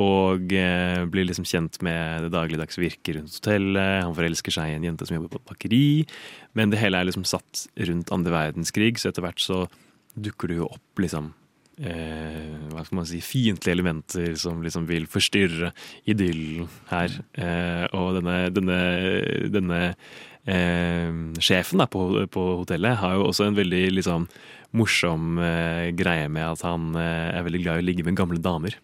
Og 0.03 0.49
blir 0.51 1.23
liksom 1.23 1.45
kjent 1.47 1.77
med 1.85 2.25
det 2.25 2.33
dagligdags 2.33 2.75
virket 2.75 3.15
rundt 3.15 3.37
hotellet. 3.37 4.03
Han 4.03 4.15
forelsker 4.17 4.51
seg 4.51 4.73
i 4.73 4.75
en 4.75 4.83
jente 4.89 5.07
som 5.07 5.15
jobber 5.15 5.31
på 5.31 5.39
et 5.39 5.47
bakeri. 5.53 5.87
Men 6.51 6.73
det 6.73 6.81
hele 6.81 6.99
er 6.99 7.07
liksom 7.07 7.23
satt 7.23 7.63
rundt 7.79 8.11
andre 8.11 8.33
verdenskrig, 8.33 8.99
så 8.99 9.07
etter 9.07 9.23
hvert 9.23 9.39
så 9.39 9.61
dukker 10.19 10.51
det 10.51 10.59
jo 10.59 10.67
opp 10.67 10.99
liksom 10.99 11.31
eh, 11.79 12.59
hva 12.73 12.83
skal 12.83 12.99
man 12.99 13.07
si, 13.07 13.23
fiendtlige 13.23 13.77
elementer 13.77 14.35
som 14.41 14.59
liksom 14.65 14.89
vil 14.91 15.07
forstyrre 15.07 15.71
idyllen 16.11 16.67
her. 16.91 17.21
Og 17.95 18.19
denne, 18.19 18.39
denne, 18.51 18.81
denne 19.53 19.81
eh, 20.49 21.09
sjefen 21.43 21.83
da, 21.83 21.87
på, 21.91 22.09
på 22.31 22.45
hotellet 22.61 22.99
har 23.01 23.17
jo 23.17 23.27
også 23.29 23.47
en 23.47 23.57
veldig 23.57 23.83
liksom 23.99 24.27
morsom 24.77 25.37
eh, 25.39 25.89
greie 25.95 26.27
med 26.31 26.43
at 26.43 26.65
han 26.67 26.91
eh, 26.99 27.37
er 27.37 27.47
veldig 27.47 27.63
glad 27.63 27.79
i 27.79 27.85
å 27.85 27.87
ligge 27.87 28.05
med 28.07 28.17
gamle 28.19 28.41
damer. 28.43 28.77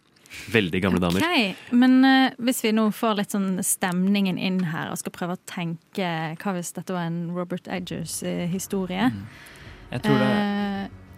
Veldig 0.49 0.80
gamle 0.81 0.99
damer. 1.02 1.22
Okay. 1.22 1.52
Men 1.77 1.99
uh, 2.02 2.34
hvis 2.41 2.64
vi 2.65 2.72
nå 2.73 2.88
får 2.95 3.19
litt 3.19 3.35
sånn 3.35 3.60
stemningen 3.61 4.40
inn 4.41 4.64
her 4.72 4.90
og 4.90 4.98
skal 4.98 5.14
prøve 5.14 5.35
å 5.38 5.41
tenke 5.45 6.07
Hva 6.41 6.56
hvis 6.56 6.73
dette 6.73 6.95
var 6.95 7.06
en 7.06 7.27
Robert 7.35 7.69
Edgers-historie? 7.69 9.11
Jeg 9.94 10.06
tror 10.07 10.18
det 10.23 10.34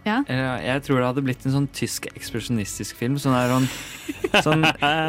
ja. 0.05 0.19
Jeg 0.61 0.83
tror 0.85 0.99
det 0.99 1.07
hadde 1.07 1.23
blitt 1.25 1.45
en 1.47 1.55
sånn 1.55 1.67
tysk 1.73 2.05
ekspresjonistisk 2.11 2.99
film. 2.99 3.15
Sånn 3.17 3.33
der, 3.33 3.49
sånn, 3.49 4.24
sånn, 4.43 4.63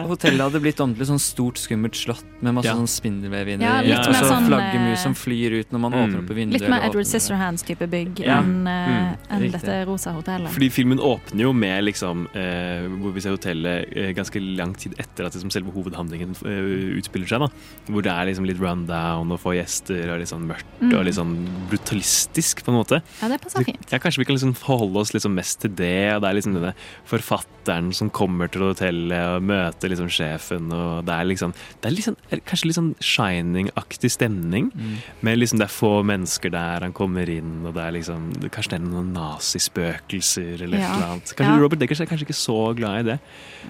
hotellet 0.06 0.40
hadde 0.40 0.60
blitt 0.60 0.76
ordentlig 0.80 1.06
sånn 1.08 1.20
stort, 1.20 1.56
skummelt 1.58 1.94
slott 1.96 2.24
med 2.40 2.54
masse 2.54 2.66
Ja. 2.68 2.74
sånn 2.74 2.86
spindelvev 2.86 3.48
inni. 3.54 3.62
Ja, 3.64 3.80
litt 3.80 3.98
og 4.06 4.12
mer 4.12 4.20
så 4.22 4.30
sånn, 4.30 4.46
flaggermus 4.46 4.98
eh, 4.98 5.02
som 5.02 5.14
flyr 5.14 5.52
ut 5.60 5.70
når 5.72 5.80
man 5.80 5.92
Mm. 5.92 6.02
åpner 6.04 6.18
opp 6.22 6.30
vinduet. 6.36 6.60
Litt 6.60 6.68
mer 6.70 6.82
Edward 6.86 7.06
Scissorhands-type 7.06 7.86
bygg 7.90 8.20
Ja. 8.20 8.38
enn 8.42 8.66
eh, 8.66 8.86
Mm, 8.86 9.16
en 9.30 9.50
dette 9.50 9.86
rosa 9.86 10.12
hotellet. 10.12 10.48
Fordi 10.50 10.70
filmen 10.70 10.98
åpner 10.98 11.40
jo 11.40 11.52
med 11.52 11.84
liksom, 11.84 12.26
eh, 12.36 12.86
hvor 13.00 13.12
vi 13.12 13.20
ser 13.20 13.30
hotellet 13.36 13.88
eh, 13.96 14.12
ganske 14.12 14.40
lang 14.56 14.74
tid 14.74 14.94
etter 14.98 15.26
at 15.26 15.32
liksom, 15.34 15.50
selve 15.50 15.72
hovedhandlingen 15.72 16.36
eh, 16.44 16.98
utspiller 17.00 17.26
seg. 17.26 17.40
da 17.40 17.48
Hvor 17.92 18.02
det 18.02 18.12
er 18.12 18.26
liksom 18.26 18.46
litt 18.46 18.58
rundown 18.60 19.32
og 19.32 19.40
få 19.40 19.54
gjester 19.56 20.10
og 20.12 20.18
litt 20.20 20.28
sånn 20.28 20.46
mørkt 20.46 20.64
Mm. 20.82 20.92
og 20.98 21.04
litt 21.06 21.14
sånn 21.14 21.46
brutalistisk 21.70 22.62
på 22.64 22.68
en 22.68 22.78
måte. 22.84 23.02
Ja, 23.22 23.28
det 23.28 23.40
passer 23.40 23.64
fint. 23.64 23.90
Ja, 23.90 23.98
Kanskje 23.98 24.18
vi 24.18 24.24
kan 24.26 24.36
liksom 24.36 24.54
forholde 24.56 24.96
oss 24.98 25.12
liksom 25.12 25.34
mest 25.34 25.60
til 25.60 25.70
det. 25.70 26.14
og 26.14 26.22
Det 26.22 26.28
er 26.30 26.34
liksom 26.34 26.54
denne 26.54 26.74
forfatteren 27.06 27.92
som 27.94 28.10
kommer 28.10 28.50
til 28.50 28.62
hotellet 28.62 29.15
og 29.32 29.44
møte 29.46 29.90
liksom 29.90 30.08
sjefen. 30.12 30.70
og 30.72 31.04
Det 31.06 31.14
er 31.14 31.24
liksom 31.28 31.54
Det 31.80 31.90
er 31.90 31.94
liksom, 31.96 32.16
kanskje 32.44 32.66
litt 32.66 32.78
sånn 32.78 32.94
Shining-aktig 33.00 34.10
stemning. 34.10 34.70
Mm. 34.74 34.96
Men 35.22 35.38
liksom 35.38 35.58
det 35.60 35.68
er 35.68 35.74
få 35.74 36.02
mennesker 36.06 36.50
der, 36.50 36.80
han 36.86 36.92
kommer 36.96 37.28
inn, 37.28 37.64
og 37.66 37.74
det 37.74 37.82
er 37.82 37.96
liksom 37.98 38.30
Kanskje 38.50 38.76
det 38.76 38.80
er 38.80 38.86
noen 38.86 39.12
nazispøkelser 39.16 40.62
eller 40.62 40.78
Ja. 40.78 40.86
et 40.86 40.96
eller 40.96 41.06
annet. 41.12 41.34
Kanskje 41.36 41.56
Ja. 41.56 41.58
Robert 41.62 41.78
Deckers 41.80 42.00
er 42.00 42.06
kanskje 42.06 42.26
ikke 42.26 42.40
så 42.40 42.76
glad 42.76 43.00
i 43.00 43.02
det. 43.10 43.18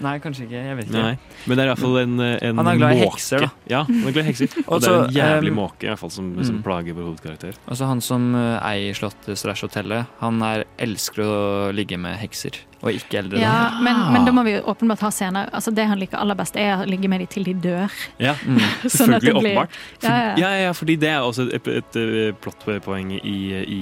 Nei, 0.01 0.19
kanskje 0.19 0.45
ikke. 0.45 0.63
Jeg 0.63 0.77
vet 0.77 0.85
ikke. 0.87 1.03
Nei. 1.03 1.17
Men 1.47 1.57
det 1.57 1.63
er 1.63 1.67
i 1.67 1.73
hvert 1.73 1.83
fall 1.83 1.97
en, 1.97 2.19
en 2.19 2.57
Han 2.57 2.67
er 2.67 2.77
glad 2.77 2.91
i 2.91 3.01
måke. 3.01 3.17
hekser, 3.17 3.39
da. 3.39 3.49
Ja, 3.69 3.83
han 3.83 4.07
er 4.07 4.11
glad 4.11 4.25
i 4.25 4.31
hekser. 4.31 4.47
Og 4.67 4.81
det 4.81 4.89
er 4.89 5.03
en 5.03 5.13
jævlig 5.13 5.51
um, 5.51 5.59
måke 5.63 5.87
i 5.87 5.91
hvert 5.91 5.99
fall 5.99 6.13
som, 6.13 6.31
som 6.43 6.59
mm. 6.59 6.63
plager 6.63 6.97
vår 6.97 7.09
hovedkarakter. 7.11 7.59
Altså 7.67 7.89
Han 7.89 8.01
som 8.01 8.35
eh, 8.35 8.57
eier 8.71 8.97
slottet 8.97 9.39
slash 9.39 9.65
hotellet, 9.65 10.07
han 10.21 10.41
er, 10.45 10.65
elsker 10.77 11.23
å 11.23 11.37
ligge 11.75 11.99
med 12.01 12.17
hekser. 12.21 12.59
Og 12.85 12.91
ikke 12.93 13.17
eldre 13.23 13.39
Ja, 13.41 13.51
damer. 13.71 13.81
men, 13.87 14.01
men 14.13 14.25
da 14.27 14.31
må 14.37 14.43
vi 14.45 14.51
åpenbart 14.61 14.99
ha 15.01 15.09
scener. 15.09 15.47
Altså, 15.55 15.71
det 15.73 15.87
han 15.89 15.97
liker 15.97 16.19
aller 16.21 16.35
best, 16.37 16.55
er 16.61 16.83
å 16.83 16.85
ligge 16.85 17.09
med 17.09 17.23
dem 17.23 17.27
til 17.33 17.43
de 17.47 17.55
dør. 17.63 17.89
Ja, 18.21 18.35
Sånn 18.83 19.09
selvfølgelig. 19.15 19.33
blir- 19.41 19.57
Åpenbart. 19.57 19.79
For, 19.97 20.07
Ja, 20.11 20.17
ja. 20.27 20.35
ja, 20.43 20.51
ja, 20.67 20.71
fordi 20.77 20.95
det 21.01 21.09
er 21.09 21.25
også 21.25 21.47
et, 21.57 21.67
et, 21.67 21.95
et 21.97 22.37
plottpoeng 22.43 23.15
i, 23.17 23.37
i 23.65 23.81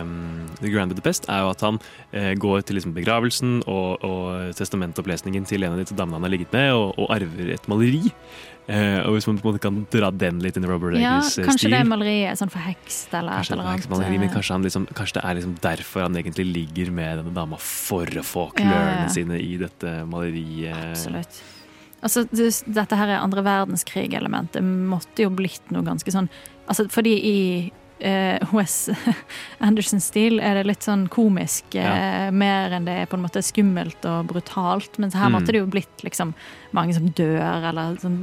um, 0.00 0.46
The 0.60 0.70
Grand 0.70 0.94
Budapest, 0.94 1.26
er 1.28 1.42
jo 1.42 1.50
at 1.56 1.60
han 1.66 1.80
eh, 2.12 2.34
går 2.38 2.62
til 2.68 2.78
liksom 2.78 2.94
begravelsen 2.94 3.56
og, 3.66 4.04
og 4.06 4.54
testamentopplesningen 4.54 5.44
til 5.50 5.66
en 5.66 5.74
av 5.74 5.82
de 5.82 5.96
damene 5.98 6.20
han 6.20 6.28
har 6.28 6.36
ligget 6.36 6.54
med, 6.54 6.70
og, 6.78 6.94
og 7.02 7.10
arver 7.18 7.50
et 7.56 7.66
maleri. 7.72 8.12
Eh, 8.66 8.98
og 9.06 9.14
hvis 9.14 9.26
man 9.28 9.36
på 9.38 9.46
en 9.46 9.52
måte 9.54 9.62
kan 9.62 9.76
dra 9.94 10.08
den 10.10 10.40
litt 10.42 10.56
inn 10.58 10.64
i 10.66 10.66
Robert 10.66 10.96
Ja, 10.98 11.20
Eggers 11.20 11.36
ja, 11.38 11.44
kanskje 11.46 11.68
stil 11.68 11.74
det 11.76 11.82
maleriet 11.86 12.32
er 12.32 12.38
sånn 12.40 12.50
forhekst 12.50 13.12
eller 13.14 13.30
et 13.30 13.36
Kanskje, 13.38 13.52
det 13.52 13.58
eller 13.60 13.68
er 13.68 13.76
annet. 13.76 13.90
maleri, 13.92 14.18
men 14.18 14.28
eh, 14.28 14.32
kanskje, 14.34 14.52
han 14.56 14.62
liksom, 14.66 14.86
kanskje 14.98 15.14
det 15.20 15.22
er 15.24 15.34
liksom 15.38 15.52
derfor 15.62 16.02
han 16.02 16.16
egentlig 16.18 16.46
ligger 16.50 16.90
med 16.90 17.18
denne 17.20 17.34
dama, 17.36 17.56
for 17.62 18.06
å 18.10 18.24
få 18.26 18.48
Ja, 18.48 18.56
klørne 18.58 19.04
ja. 19.04 19.08
sine 19.14 19.38
i 19.38 19.52
dette 19.62 19.92
maleriet. 20.10 20.74
Absolutt. 20.96 21.38
Altså, 22.02 22.26
dette 22.66 22.98
her 22.98 23.08
er 23.14 23.22
andre 23.22 23.42
verdenskrig-elementet 23.46 24.62
måtte 24.62 25.22
jo 25.24 25.30
blitt 25.30 25.70
noe 25.74 25.82
ganske 25.86 26.12
sånn 26.12 26.28
altså, 26.68 26.84
Fordi 26.92 27.14
i 27.24 27.38
eh, 28.04 28.42
Wes 28.52 28.90
Andersons 29.66 30.10
stil 30.10 30.40
er 30.44 30.58
det 30.58 30.66
litt 30.68 30.84
sånn 30.84 31.06
komisk, 31.08 31.74
eh, 31.78 32.28
mer 32.34 32.74
enn 32.76 32.84
det 32.84 32.98
er 33.04 33.06
på 33.10 33.16
en 33.16 33.24
måte 33.24 33.40
skummelt 33.46 34.04
og 34.10 34.26
brutalt. 34.34 34.98
Mens 34.98 35.14
her 35.16 35.30
Mm. 35.30 35.38
måtte 35.38 35.54
det 35.54 35.62
jo 35.62 35.70
blitt 35.70 36.02
liksom 36.04 36.34
mange 36.76 36.94
som 36.98 37.08
dør, 37.08 37.70
eller 37.70 37.96
sånn 38.02 38.20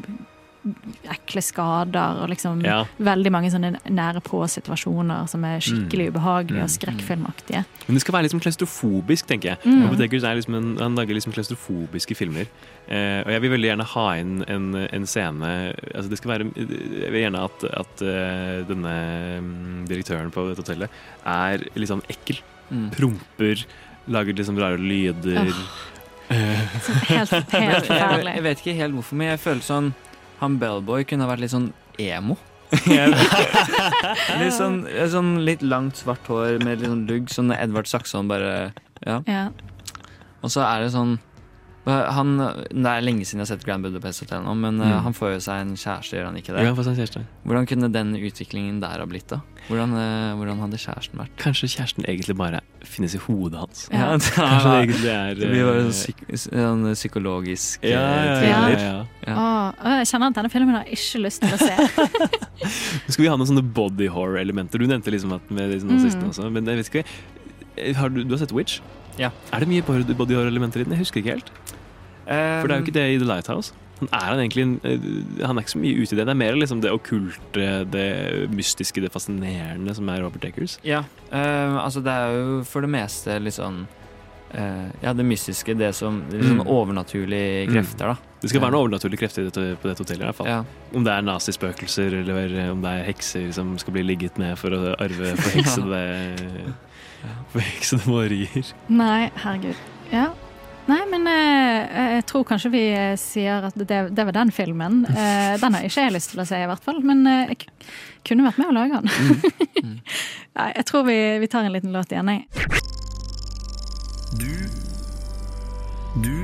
ekle 1.11 1.41
skader, 1.44 2.22
og 2.23 2.30
liksom 2.31 2.61
Ja. 2.64 2.85
veldig 2.99 3.31
mange 3.31 3.49
sånne 3.52 3.77
nære 3.90 4.22
på-situasjoner 4.23 5.27
som 5.27 5.44
er 5.44 5.60
skikkelig 5.60 6.07
Mm. 6.10 6.14
ubehagelige 6.15 6.61
Mm. 6.61 6.64
og 6.64 6.69
skrekkfilmaktige. 6.69 7.65
Men 7.88 7.95
det 7.95 8.02
skal 8.02 8.14
være 8.14 8.23
liksom 8.30 8.40
klaustrofobisk, 8.40 9.26
tenker 9.27 9.49
jeg. 9.49 9.57
Mm. 9.65 9.99
Eggers 10.02 10.23
er 10.23 10.35
liksom 10.35 10.56
en, 10.56 10.77
han 10.77 10.95
lager 10.95 11.14
liksom 11.14 11.34
klaustrofobiske 11.34 12.15
filmer. 12.15 12.48
Eh, 12.90 13.22
og 13.26 13.27
jeg 13.31 13.41
vil 13.41 13.52
veldig 13.52 13.69
gjerne 13.72 13.85
ha 13.85 14.07
inn 14.15 14.44
en, 14.48 14.76
en 14.76 15.06
scene 15.06 15.73
altså 15.95 16.10
det 16.10 16.18
skal 16.18 16.31
være, 16.31 16.52
Jeg 16.56 17.11
vil 17.11 17.22
gjerne 17.23 17.44
at, 17.44 17.64
at 17.64 18.02
eh, 18.02 18.64
denne 18.68 18.95
mm, 19.41 19.88
direktøren 19.88 20.31
på 20.31 20.48
dette 20.49 20.64
hotellet 20.64 20.90
er 21.26 21.57
litt 21.76 21.90
sånn 21.90 22.03
ekkel. 22.10 22.40
Mm. 22.72 22.90
Promper, 22.91 23.65
lager 24.07 24.34
liksom 24.34 24.57
rare 24.60 24.77
lyder. 24.77 25.48
Oh. 25.48 25.90
Helt, 26.34 27.30
helt 27.30 27.52
jeg, 27.52 27.84
forferdelig. 27.84 28.34
jeg 28.35 28.44
vet 28.44 28.57
ikke 28.64 28.76
helt 28.80 28.94
hvorfor, 28.95 29.14
men 29.19 29.27
jeg 29.34 29.40
føler 29.44 29.61
sånn 29.61 29.94
Han 30.44 30.60
Bellboy 30.60 31.06
kunne 31.07 31.24
ha 31.26 31.32
vært 31.32 31.45
litt 31.45 31.53
sånn 31.53 31.72
emo. 32.02 32.36
litt 34.40 34.56
sånn, 34.56 34.82
sånn 35.14 35.36
litt 35.45 35.61
langt, 35.64 35.99
svart 36.02 36.26
hår 36.28 36.57
med 36.64 36.82
litt 36.82 36.90
sånn 36.90 37.06
lugg, 37.10 37.30
sånn 37.32 37.53
Edvard 37.56 37.90
Saxon 37.90 38.32
bare 38.32 38.74
Ja. 39.06 39.22
Ja. 39.30 39.45
Og 40.44 40.52
så 40.52 40.64
er 40.65 40.84
det 40.84 40.91
sånn 40.91 41.15
han, 41.86 42.38
Det 42.72 42.86
er 42.88 43.02
lenge 43.04 43.26
siden 43.28 43.42
jeg 43.42 43.48
har 43.48 43.58
sett 43.58 43.66
Grand 43.68 43.84
Budapest 43.84 44.22
Hotel 44.24 44.42
nå, 44.46 44.54
men 44.56 44.78
eh, 44.80 44.88
Mm. 44.94 45.02
han 45.04 45.14
får 45.14 45.34
jo 45.34 45.40
seg 45.44 45.62
en 45.66 45.74
kjæreste, 45.76 46.16
gjør 46.16 46.26
han 46.30 46.38
ikke 46.40 46.54
det? 46.56 46.64
Ja, 46.64 46.74
får 46.78 46.84
seg 46.88 46.94
en 46.94 47.00
kjæreste. 47.02 47.24
Hvordan 47.46 47.68
kunne 47.68 47.90
den 47.92 48.14
utviklingen 48.16 48.80
der 48.80 49.00
ha 49.04 49.06
blitt, 49.06 49.28
da? 49.28 49.42
Hvordan, 49.68 49.92
eh, 50.00 50.36
hvordan 50.40 50.60
hadde 50.64 50.80
kjæresten 50.80 51.20
vært? 51.20 51.36
Kanskje 51.40 51.68
kjæresten 51.74 52.06
egentlig 52.08 52.36
bare 52.40 52.62
finnes 52.88 53.16
i 53.16 53.20
hodet 53.26 53.60
hans. 53.60 53.84
Ja, 53.92 54.16
Kanskje 54.16 54.72
det 54.72 54.80
egentlig 54.88 55.12
er 55.12 55.36
Det 55.36 55.50
blir 55.52 55.66
bare 55.68 55.80
eh, 55.80 55.86
en 55.86 55.92
psyk 55.92 56.24
sånn 56.46 56.86
psykologisk 56.96 57.84
Ja, 57.84 58.00
ja, 58.00 58.24
ja, 58.24 58.40
thriller. 58.40 58.80
ja, 58.80 59.06
ja. 59.28 59.36
Åh, 59.36 60.00
jeg 60.00 60.08
kjenner 60.14 60.28
at 60.32 60.40
denne 60.40 60.52
filmen 60.56 60.76
har 60.76 60.84
jeg 60.88 60.98
ikke 61.00 61.24
lyst 61.28 61.42
til 61.44 61.52
å 61.52 61.60
se. 61.60 61.76
Skal 63.12 63.24
vi 63.26 63.30
ha 63.32 63.36
noen 63.36 63.48
sånne 63.50 63.64
body 63.76 64.08
horror-elementer? 64.08 64.80
Du 64.80 64.88
nevnte 64.88 65.12
liksom 65.12 65.34
at 65.36 65.52
med 65.52 65.72
Mm. 65.84 65.90
nazistene 65.98 66.30
også, 66.32 66.50
men 66.52 66.66
jeg 66.66 66.78
vet 66.80 66.90
ikke 66.94 67.96
har 67.98 68.10
du, 68.10 68.24
du 68.24 68.30
har 68.36 68.38
sett 68.40 68.52
Witch? 68.54 68.80
Ja. 69.18 69.30
Er 69.54 69.60
det 69.62 69.68
mye 69.70 69.82
body 69.86 70.14
body 70.14 70.34
horror-elementer 70.36 70.82
i 70.82 70.84
den? 70.88 70.94
Jeg 70.98 71.04
husker 71.06 71.22
ikke 71.22 71.34
helt. 71.38 71.52
For 72.26 72.68
det 72.68 72.76
er 72.76 72.80
jo 72.82 72.86
ikke 72.88 72.98
det 73.00 73.08
i 73.16 73.22
The 73.22 73.30
Lighthouse. 73.30 73.74
Han 74.04 74.10
er 74.12 74.26
han 74.34 74.40
egentlig 74.41 74.64
eh, 74.84 75.45
Han 75.48 75.56
er 75.58 75.62
ikke 75.64 75.72
så 75.76 75.80
mye 75.80 75.95
ute 76.02 76.12
i 76.12 76.16
det. 76.18 76.26
Det 76.28 76.34
er 76.34 76.40
mer 76.40 76.56
liksom 76.60 76.82
det 76.84 76.91
okkulte, 76.91 77.68
det 77.94 78.08
mystiske, 78.52 79.00
det 79.04 79.12
fascinerende 79.14 79.94
som 79.95 80.10
er 80.10 80.22
Robert 80.26 80.44
Eggers. 80.50 80.74
Ja, 80.84 81.04
uh, 81.32 81.78
altså 81.86 82.02
det 82.04 82.12
er 82.12 82.34
jo 82.36 82.64
for 82.68 82.82
det 82.84 82.90
meste 82.91 83.38
litt 83.40 83.56
sånn 83.56 83.86
uh, 84.58 84.90
Ja, 85.04 85.14
det 85.16 85.24
mystiske, 85.26 85.76
det 85.80 85.94
som 85.95 86.24
Litt 86.32 86.44
sånn 86.50 86.60
Mm. 86.64 86.68
overnaturlige 86.68 87.68
Mm. 87.70 87.74
krefter, 87.78 88.06
da. 88.12 88.16
Det 88.44 88.50
skal 88.52 88.62
være 88.66 88.72
noen 88.76 88.84
overnaturlige 88.90 89.20
krefter 89.24 89.41
dette, 89.48 89.64
på 89.80 89.88
dette 89.88 90.04
hotellet. 90.04 90.22
i 90.22 90.26
hvert 90.28 90.36
fall 90.41 90.48
Ja. 90.52 90.60
Om 90.94 91.04
det 91.06 91.14
er 91.14 91.22
nazispøkelser, 91.30 92.10
eller 92.24 92.72
om 92.72 92.82
det 92.84 92.90
er 92.91 93.04
hekser 93.08 93.54
som 93.54 93.78
skal 93.80 93.94
bli 93.94 94.04
ligget 94.04 94.38
ned 94.38 94.58
for 94.60 94.70
å 94.76 94.95
arve 95.00 95.32
forheksede 95.44 96.02
våre 98.04 98.10
malerier. 98.10 98.74
Nei, 98.91 99.30
herregud. 99.45 99.76
Ja. 100.12 100.28
Nei, 100.90 101.00
men 101.08 101.24
eh, 101.32 101.53
jeg 101.84 102.26
tror 102.30 102.44
kanskje 102.48 102.70
vi 102.74 102.82
eh, 102.96 103.14
sier 103.20 103.68
at 103.70 103.76
det, 103.78 104.00
det 104.16 104.26
var 104.30 104.36
den 104.36 104.52
filmen. 104.56 105.04
Eh, 105.14 105.54
den 105.62 105.76
har 105.78 105.86
ikke 105.86 106.08
jeg 106.08 106.14
lyst 106.16 106.32
til 106.34 106.42
å 106.44 106.46
se, 106.48 106.58
i 106.64 106.68
hvert 106.70 106.84
fall. 106.84 107.00
Men 107.06 107.22
eh, 107.30 107.54
jeg 107.54 107.70
kunne 108.28 108.46
vært 108.48 108.60
med 108.62 108.72
å 108.72 108.76
lage 108.76 109.02
den. 109.04 109.10
Nei, 110.58 110.70
jeg 110.78 110.86
tror 110.90 111.06
vi, 111.08 111.18
vi 111.44 111.50
tar 111.52 111.68
en 111.68 111.74
liten 111.76 111.94
låt 111.96 112.12
igjen, 112.14 112.32
jeg. 112.34 112.48
Du 114.34 114.50
Du 116.24 116.36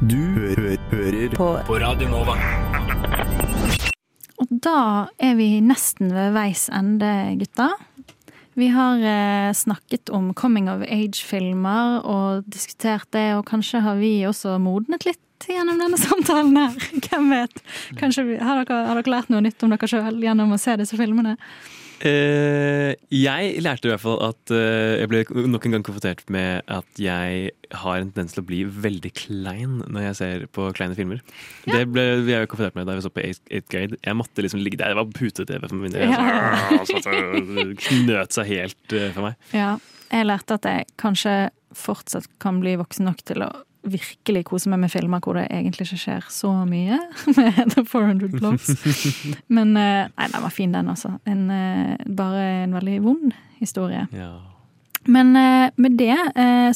Du 0.00 0.16
hø 0.16 0.54
hø 0.56 0.74
hører 0.94 1.36
på. 1.36 1.48
på 1.68 1.78
Radio 1.82 2.08
Nova. 2.12 2.36
Og 4.40 4.48
da 4.64 4.78
er 5.20 5.34
vi 5.36 5.50
nesten 5.60 6.12
ved 6.16 6.32
veis 6.32 6.68
ende, 6.72 7.10
gutta. 7.42 7.68
Vi 8.58 8.68
har 8.74 9.02
eh, 9.06 9.52
snakket 9.52 10.10
om 10.10 10.32
coming 10.34 10.68
of 10.70 10.82
age-filmer 10.82 12.00
og 12.02 12.46
diskutert 12.50 13.06
det, 13.14 13.34
og 13.38 13.46
kanskje 13.48 13.82
har 13.84 14.00
vi 14.00 14.14
også 14.28 14.56
modnet 14.62 15.06
litt 15.06 15.46
gjennom 15.46 15.78
denne 15.80 15.98
samtalen 16.08 16.56
her. 16.58 16.88
Hvem 17.06 17.30
vet? 17.34 17.62
Kanskje 18.00 18.26
vi, 18.32 18.40
har, 18.42 18.64
dere, 18.64 18.86
har 18.88 19.00
dere 19.00 19.14
lært 19.14 19.30
noe 19.32 19.44
nytt 19.44 19.62
om 19.64 19.74
dere 19.74 19.90
sjøl 19.90 20.18
gjennom 20.24 20.56
å 20.56 20.60
se 20.60 20.76
disse 20.80 20.98
filmene? 20.98 21.36
Eh, 22.00 22.94
jeg 23.12 23.60
lærte 23.60 23.88
i 23.88 23.90
hvert 23.92 24.00
fall 24.00 24.20
at 24.24 24.52
eh, 24.56 25.02
jeg 25.02 25.10
ble 25.10 25.48
nok 25.52 25.66
en 25.66 25.74
gang 25.74 25.84
konfrontert 25.84 26.22
med 26.32 26.62
at 26.72 27.00
jeg 27.00 27.50
har 27.82 28.00
en 28.00 28.08
tendens 28.08 28.32
til 28.32 28.40
å 28.40 28.46
bli 28.48 28.60
veldig 28.64 29.12
klein 29.18 29.76
når 29.84 30.06
jeg 30.06 30.18
ser 30.20 30.46
på 30.54 30.70
kleine 30.76 30.96
filmer. 30.96 31.20
Det 31.68 31.84
ble 31.92 32.06
jeg 32.24 32.48
konfrontert 32.48 32.78
med 32.78 32.88
da 32.88 32.96
vi 32.96 33.04
så 33.04 33.12
på 33.12 33.24
8th 33.26 33.68
grade. 33.72 34.00
Jeg 34.06 34.16
måtte 34.16 34.46
liksom 34.46 34.64
ligge 34.64 34.80
der. 34.80 34.94
Det 34.94 35.00
var 35.00 35.12
pute-TV 35.12 35.66
for 35.66 35.76
min 35.76 35.96
del. 35.96 36.08
Ja. 36.08 36.80
Så, 36.88 37.02
så, 37.04 37.12
det 37.12 37.66
knøt 37.84 38.36
seg 38.36 38.48
helt 38.48 38.96
eh, 38.96 39.10
for 39.12 39.28
meg. 39.28 39.50
Ja, 39.56 39.74
jeg 40.08 40.30
lærte 40.30 40.56
at 40.56 40.70
jeg 40.70 40.88
kanskje 41.00 41.34
fortsatt 41.76 42.26
kan 42.42 42.62
bli 42.64 42.78
voksen 42.80 43.06
nok 43.06 43.20
til 43.28 43.44
å 43.44 43.50
virkelig 43.82 44.44
kose 44.50 44.70
meg 44.72 44.82
med 44.82 44.92
filmer 44.92 45.22
hvor 45.24 45.38
det 45.38 45.46
egentlig 45.48 45.86
ikke 45.88 46.02
skjer 46.02 46.28
så 46.32 46.52
mye 46.68 46.98
med 47.38 47.74
The 47.74 47.84
400 47.86 48.30
Blows. 48.36 48.68
Men 49.56 49.74
eh, 49.78 50.06
nei, 50.10 50.28
den 50.34 50.44
var 50.44 50.54
fin, 50.54 50.74
den, 50.74 50.92
altså. 50.92 51.14
En, 51.28 51.48
eh, 51.54 51.96
bare 52.06 52.46
en 52.64 52.76
veldig 52.76 53.00
vond 53.06 53.34
historie. 53.60 54.06
Ja. 54.16 54.32
Men 55.08 55.32
eh, 55.38 55.70
med 55.80 55.96
det 55.96 56.16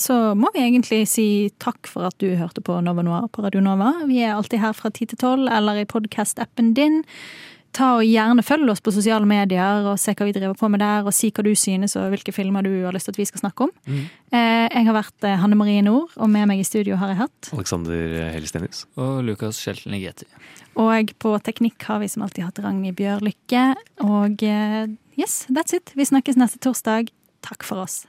så 0.00 0.16
må 0.38 0.48
vi 0.54 0.62
egentlig 0.64 1.02
si 1.10 1.26
takk 1.60 1.86
for 1.90 2.08
at 2.08 2.16
du 2.22 2.30
hørte 2.40 2.64
på 2.64 2.78
Nova 2.82 3.04
Noir 3.04 3.28
på 3.32 3.44
Radio 3.44 3.60
Nova. 3.64 3.92
Vi 4.08 4.22
er 4.24 4.34
alltid 4.34 4.62
her 4.64 4.72
fra 4.76 4.90
10 4.90 5.12
til 5.12 5.20
12, 5.20 5.50
eller 5.52 5.82
i 5.82 5.88
podkast-appen 5.88 6.72
din. 6.76 7.02
Ta 7.74 7.90
og 7.98 8.04
Gjerne 8.06 8.44
følg 8.46 8.70
oss 8.70 8.82
på 8.84 8.92
sosiale 8.94 9.26
medier 9.26 9.88
og 9.90 9.98
se 9.98 10.14
hva 10.14 10.28
vi 10.28 10.34
driver 10.36 10.54
på 10.58 10.70
med 10.70 10.82
der, 10.82 11.06
og 11.06 11.14
si 11.16 11.32
hva 11.34 11.42
du 11.46 11.50
synes 11.58 11.96
og 11.98 12.12
hvilke 12.12 12.34
filmer 12.34 12.62
du 12.66 12.70
har 12.84 12.94
lyst 12.94 13.10
til 13.10 13.16
at 13.16 13.18
vi 13.18 13.26
skal 13.28 13.42
snakke 13.42 13.66
om. 13.66 13.72
Mm. 13.88 14.04
Eh, 14.30 14.66
jeg 14.68 14.86
har 14.88 14.96
vært 14.96 15.26
eh, 15.26 15.38
Hanne 15.42 15.58
Marie 15.58 15.82
Nord, 15.82 16.14
og 16.14 16.30
med 16.30 16.46
meg 16.50 16.62
i 16.62 16.66
studio 16.66 16.98
har 17.00 17.10
jeg 17.12 17.22
hatt. 17.24 17.50
Alexander 17.56 18.30
Hellestenius. 18.34 18.84
Og 18.94 19.24
Lukas 19.26 19.58
Shelton 19.58 19.96
Ligeti. 19.96 20.28
Og 20.78 21.14
på 21.22 21.34
teknikk 21.46 21.82
har 21.88 22.02
vi 22.02 22.10
som 22.10 22.24
alltid 22.26 22.46
hatt 22.46 22.62
Ragnhild 22.62 22.98
Bjørlykke. 22.98 23.66
Og 24.06 24.46
eh, 24.46 24.82
yes, 25.18 25.44
that's 25.50 25.74
it. 25.74 25.94
Vi 25.98 26.06
snakkes 26.06 26.38
neste 26.38 26.62
torsdag. 26.62 27.10
Takk 27.44 27.66
for 27.66 27.82
oss. 27.84 28.04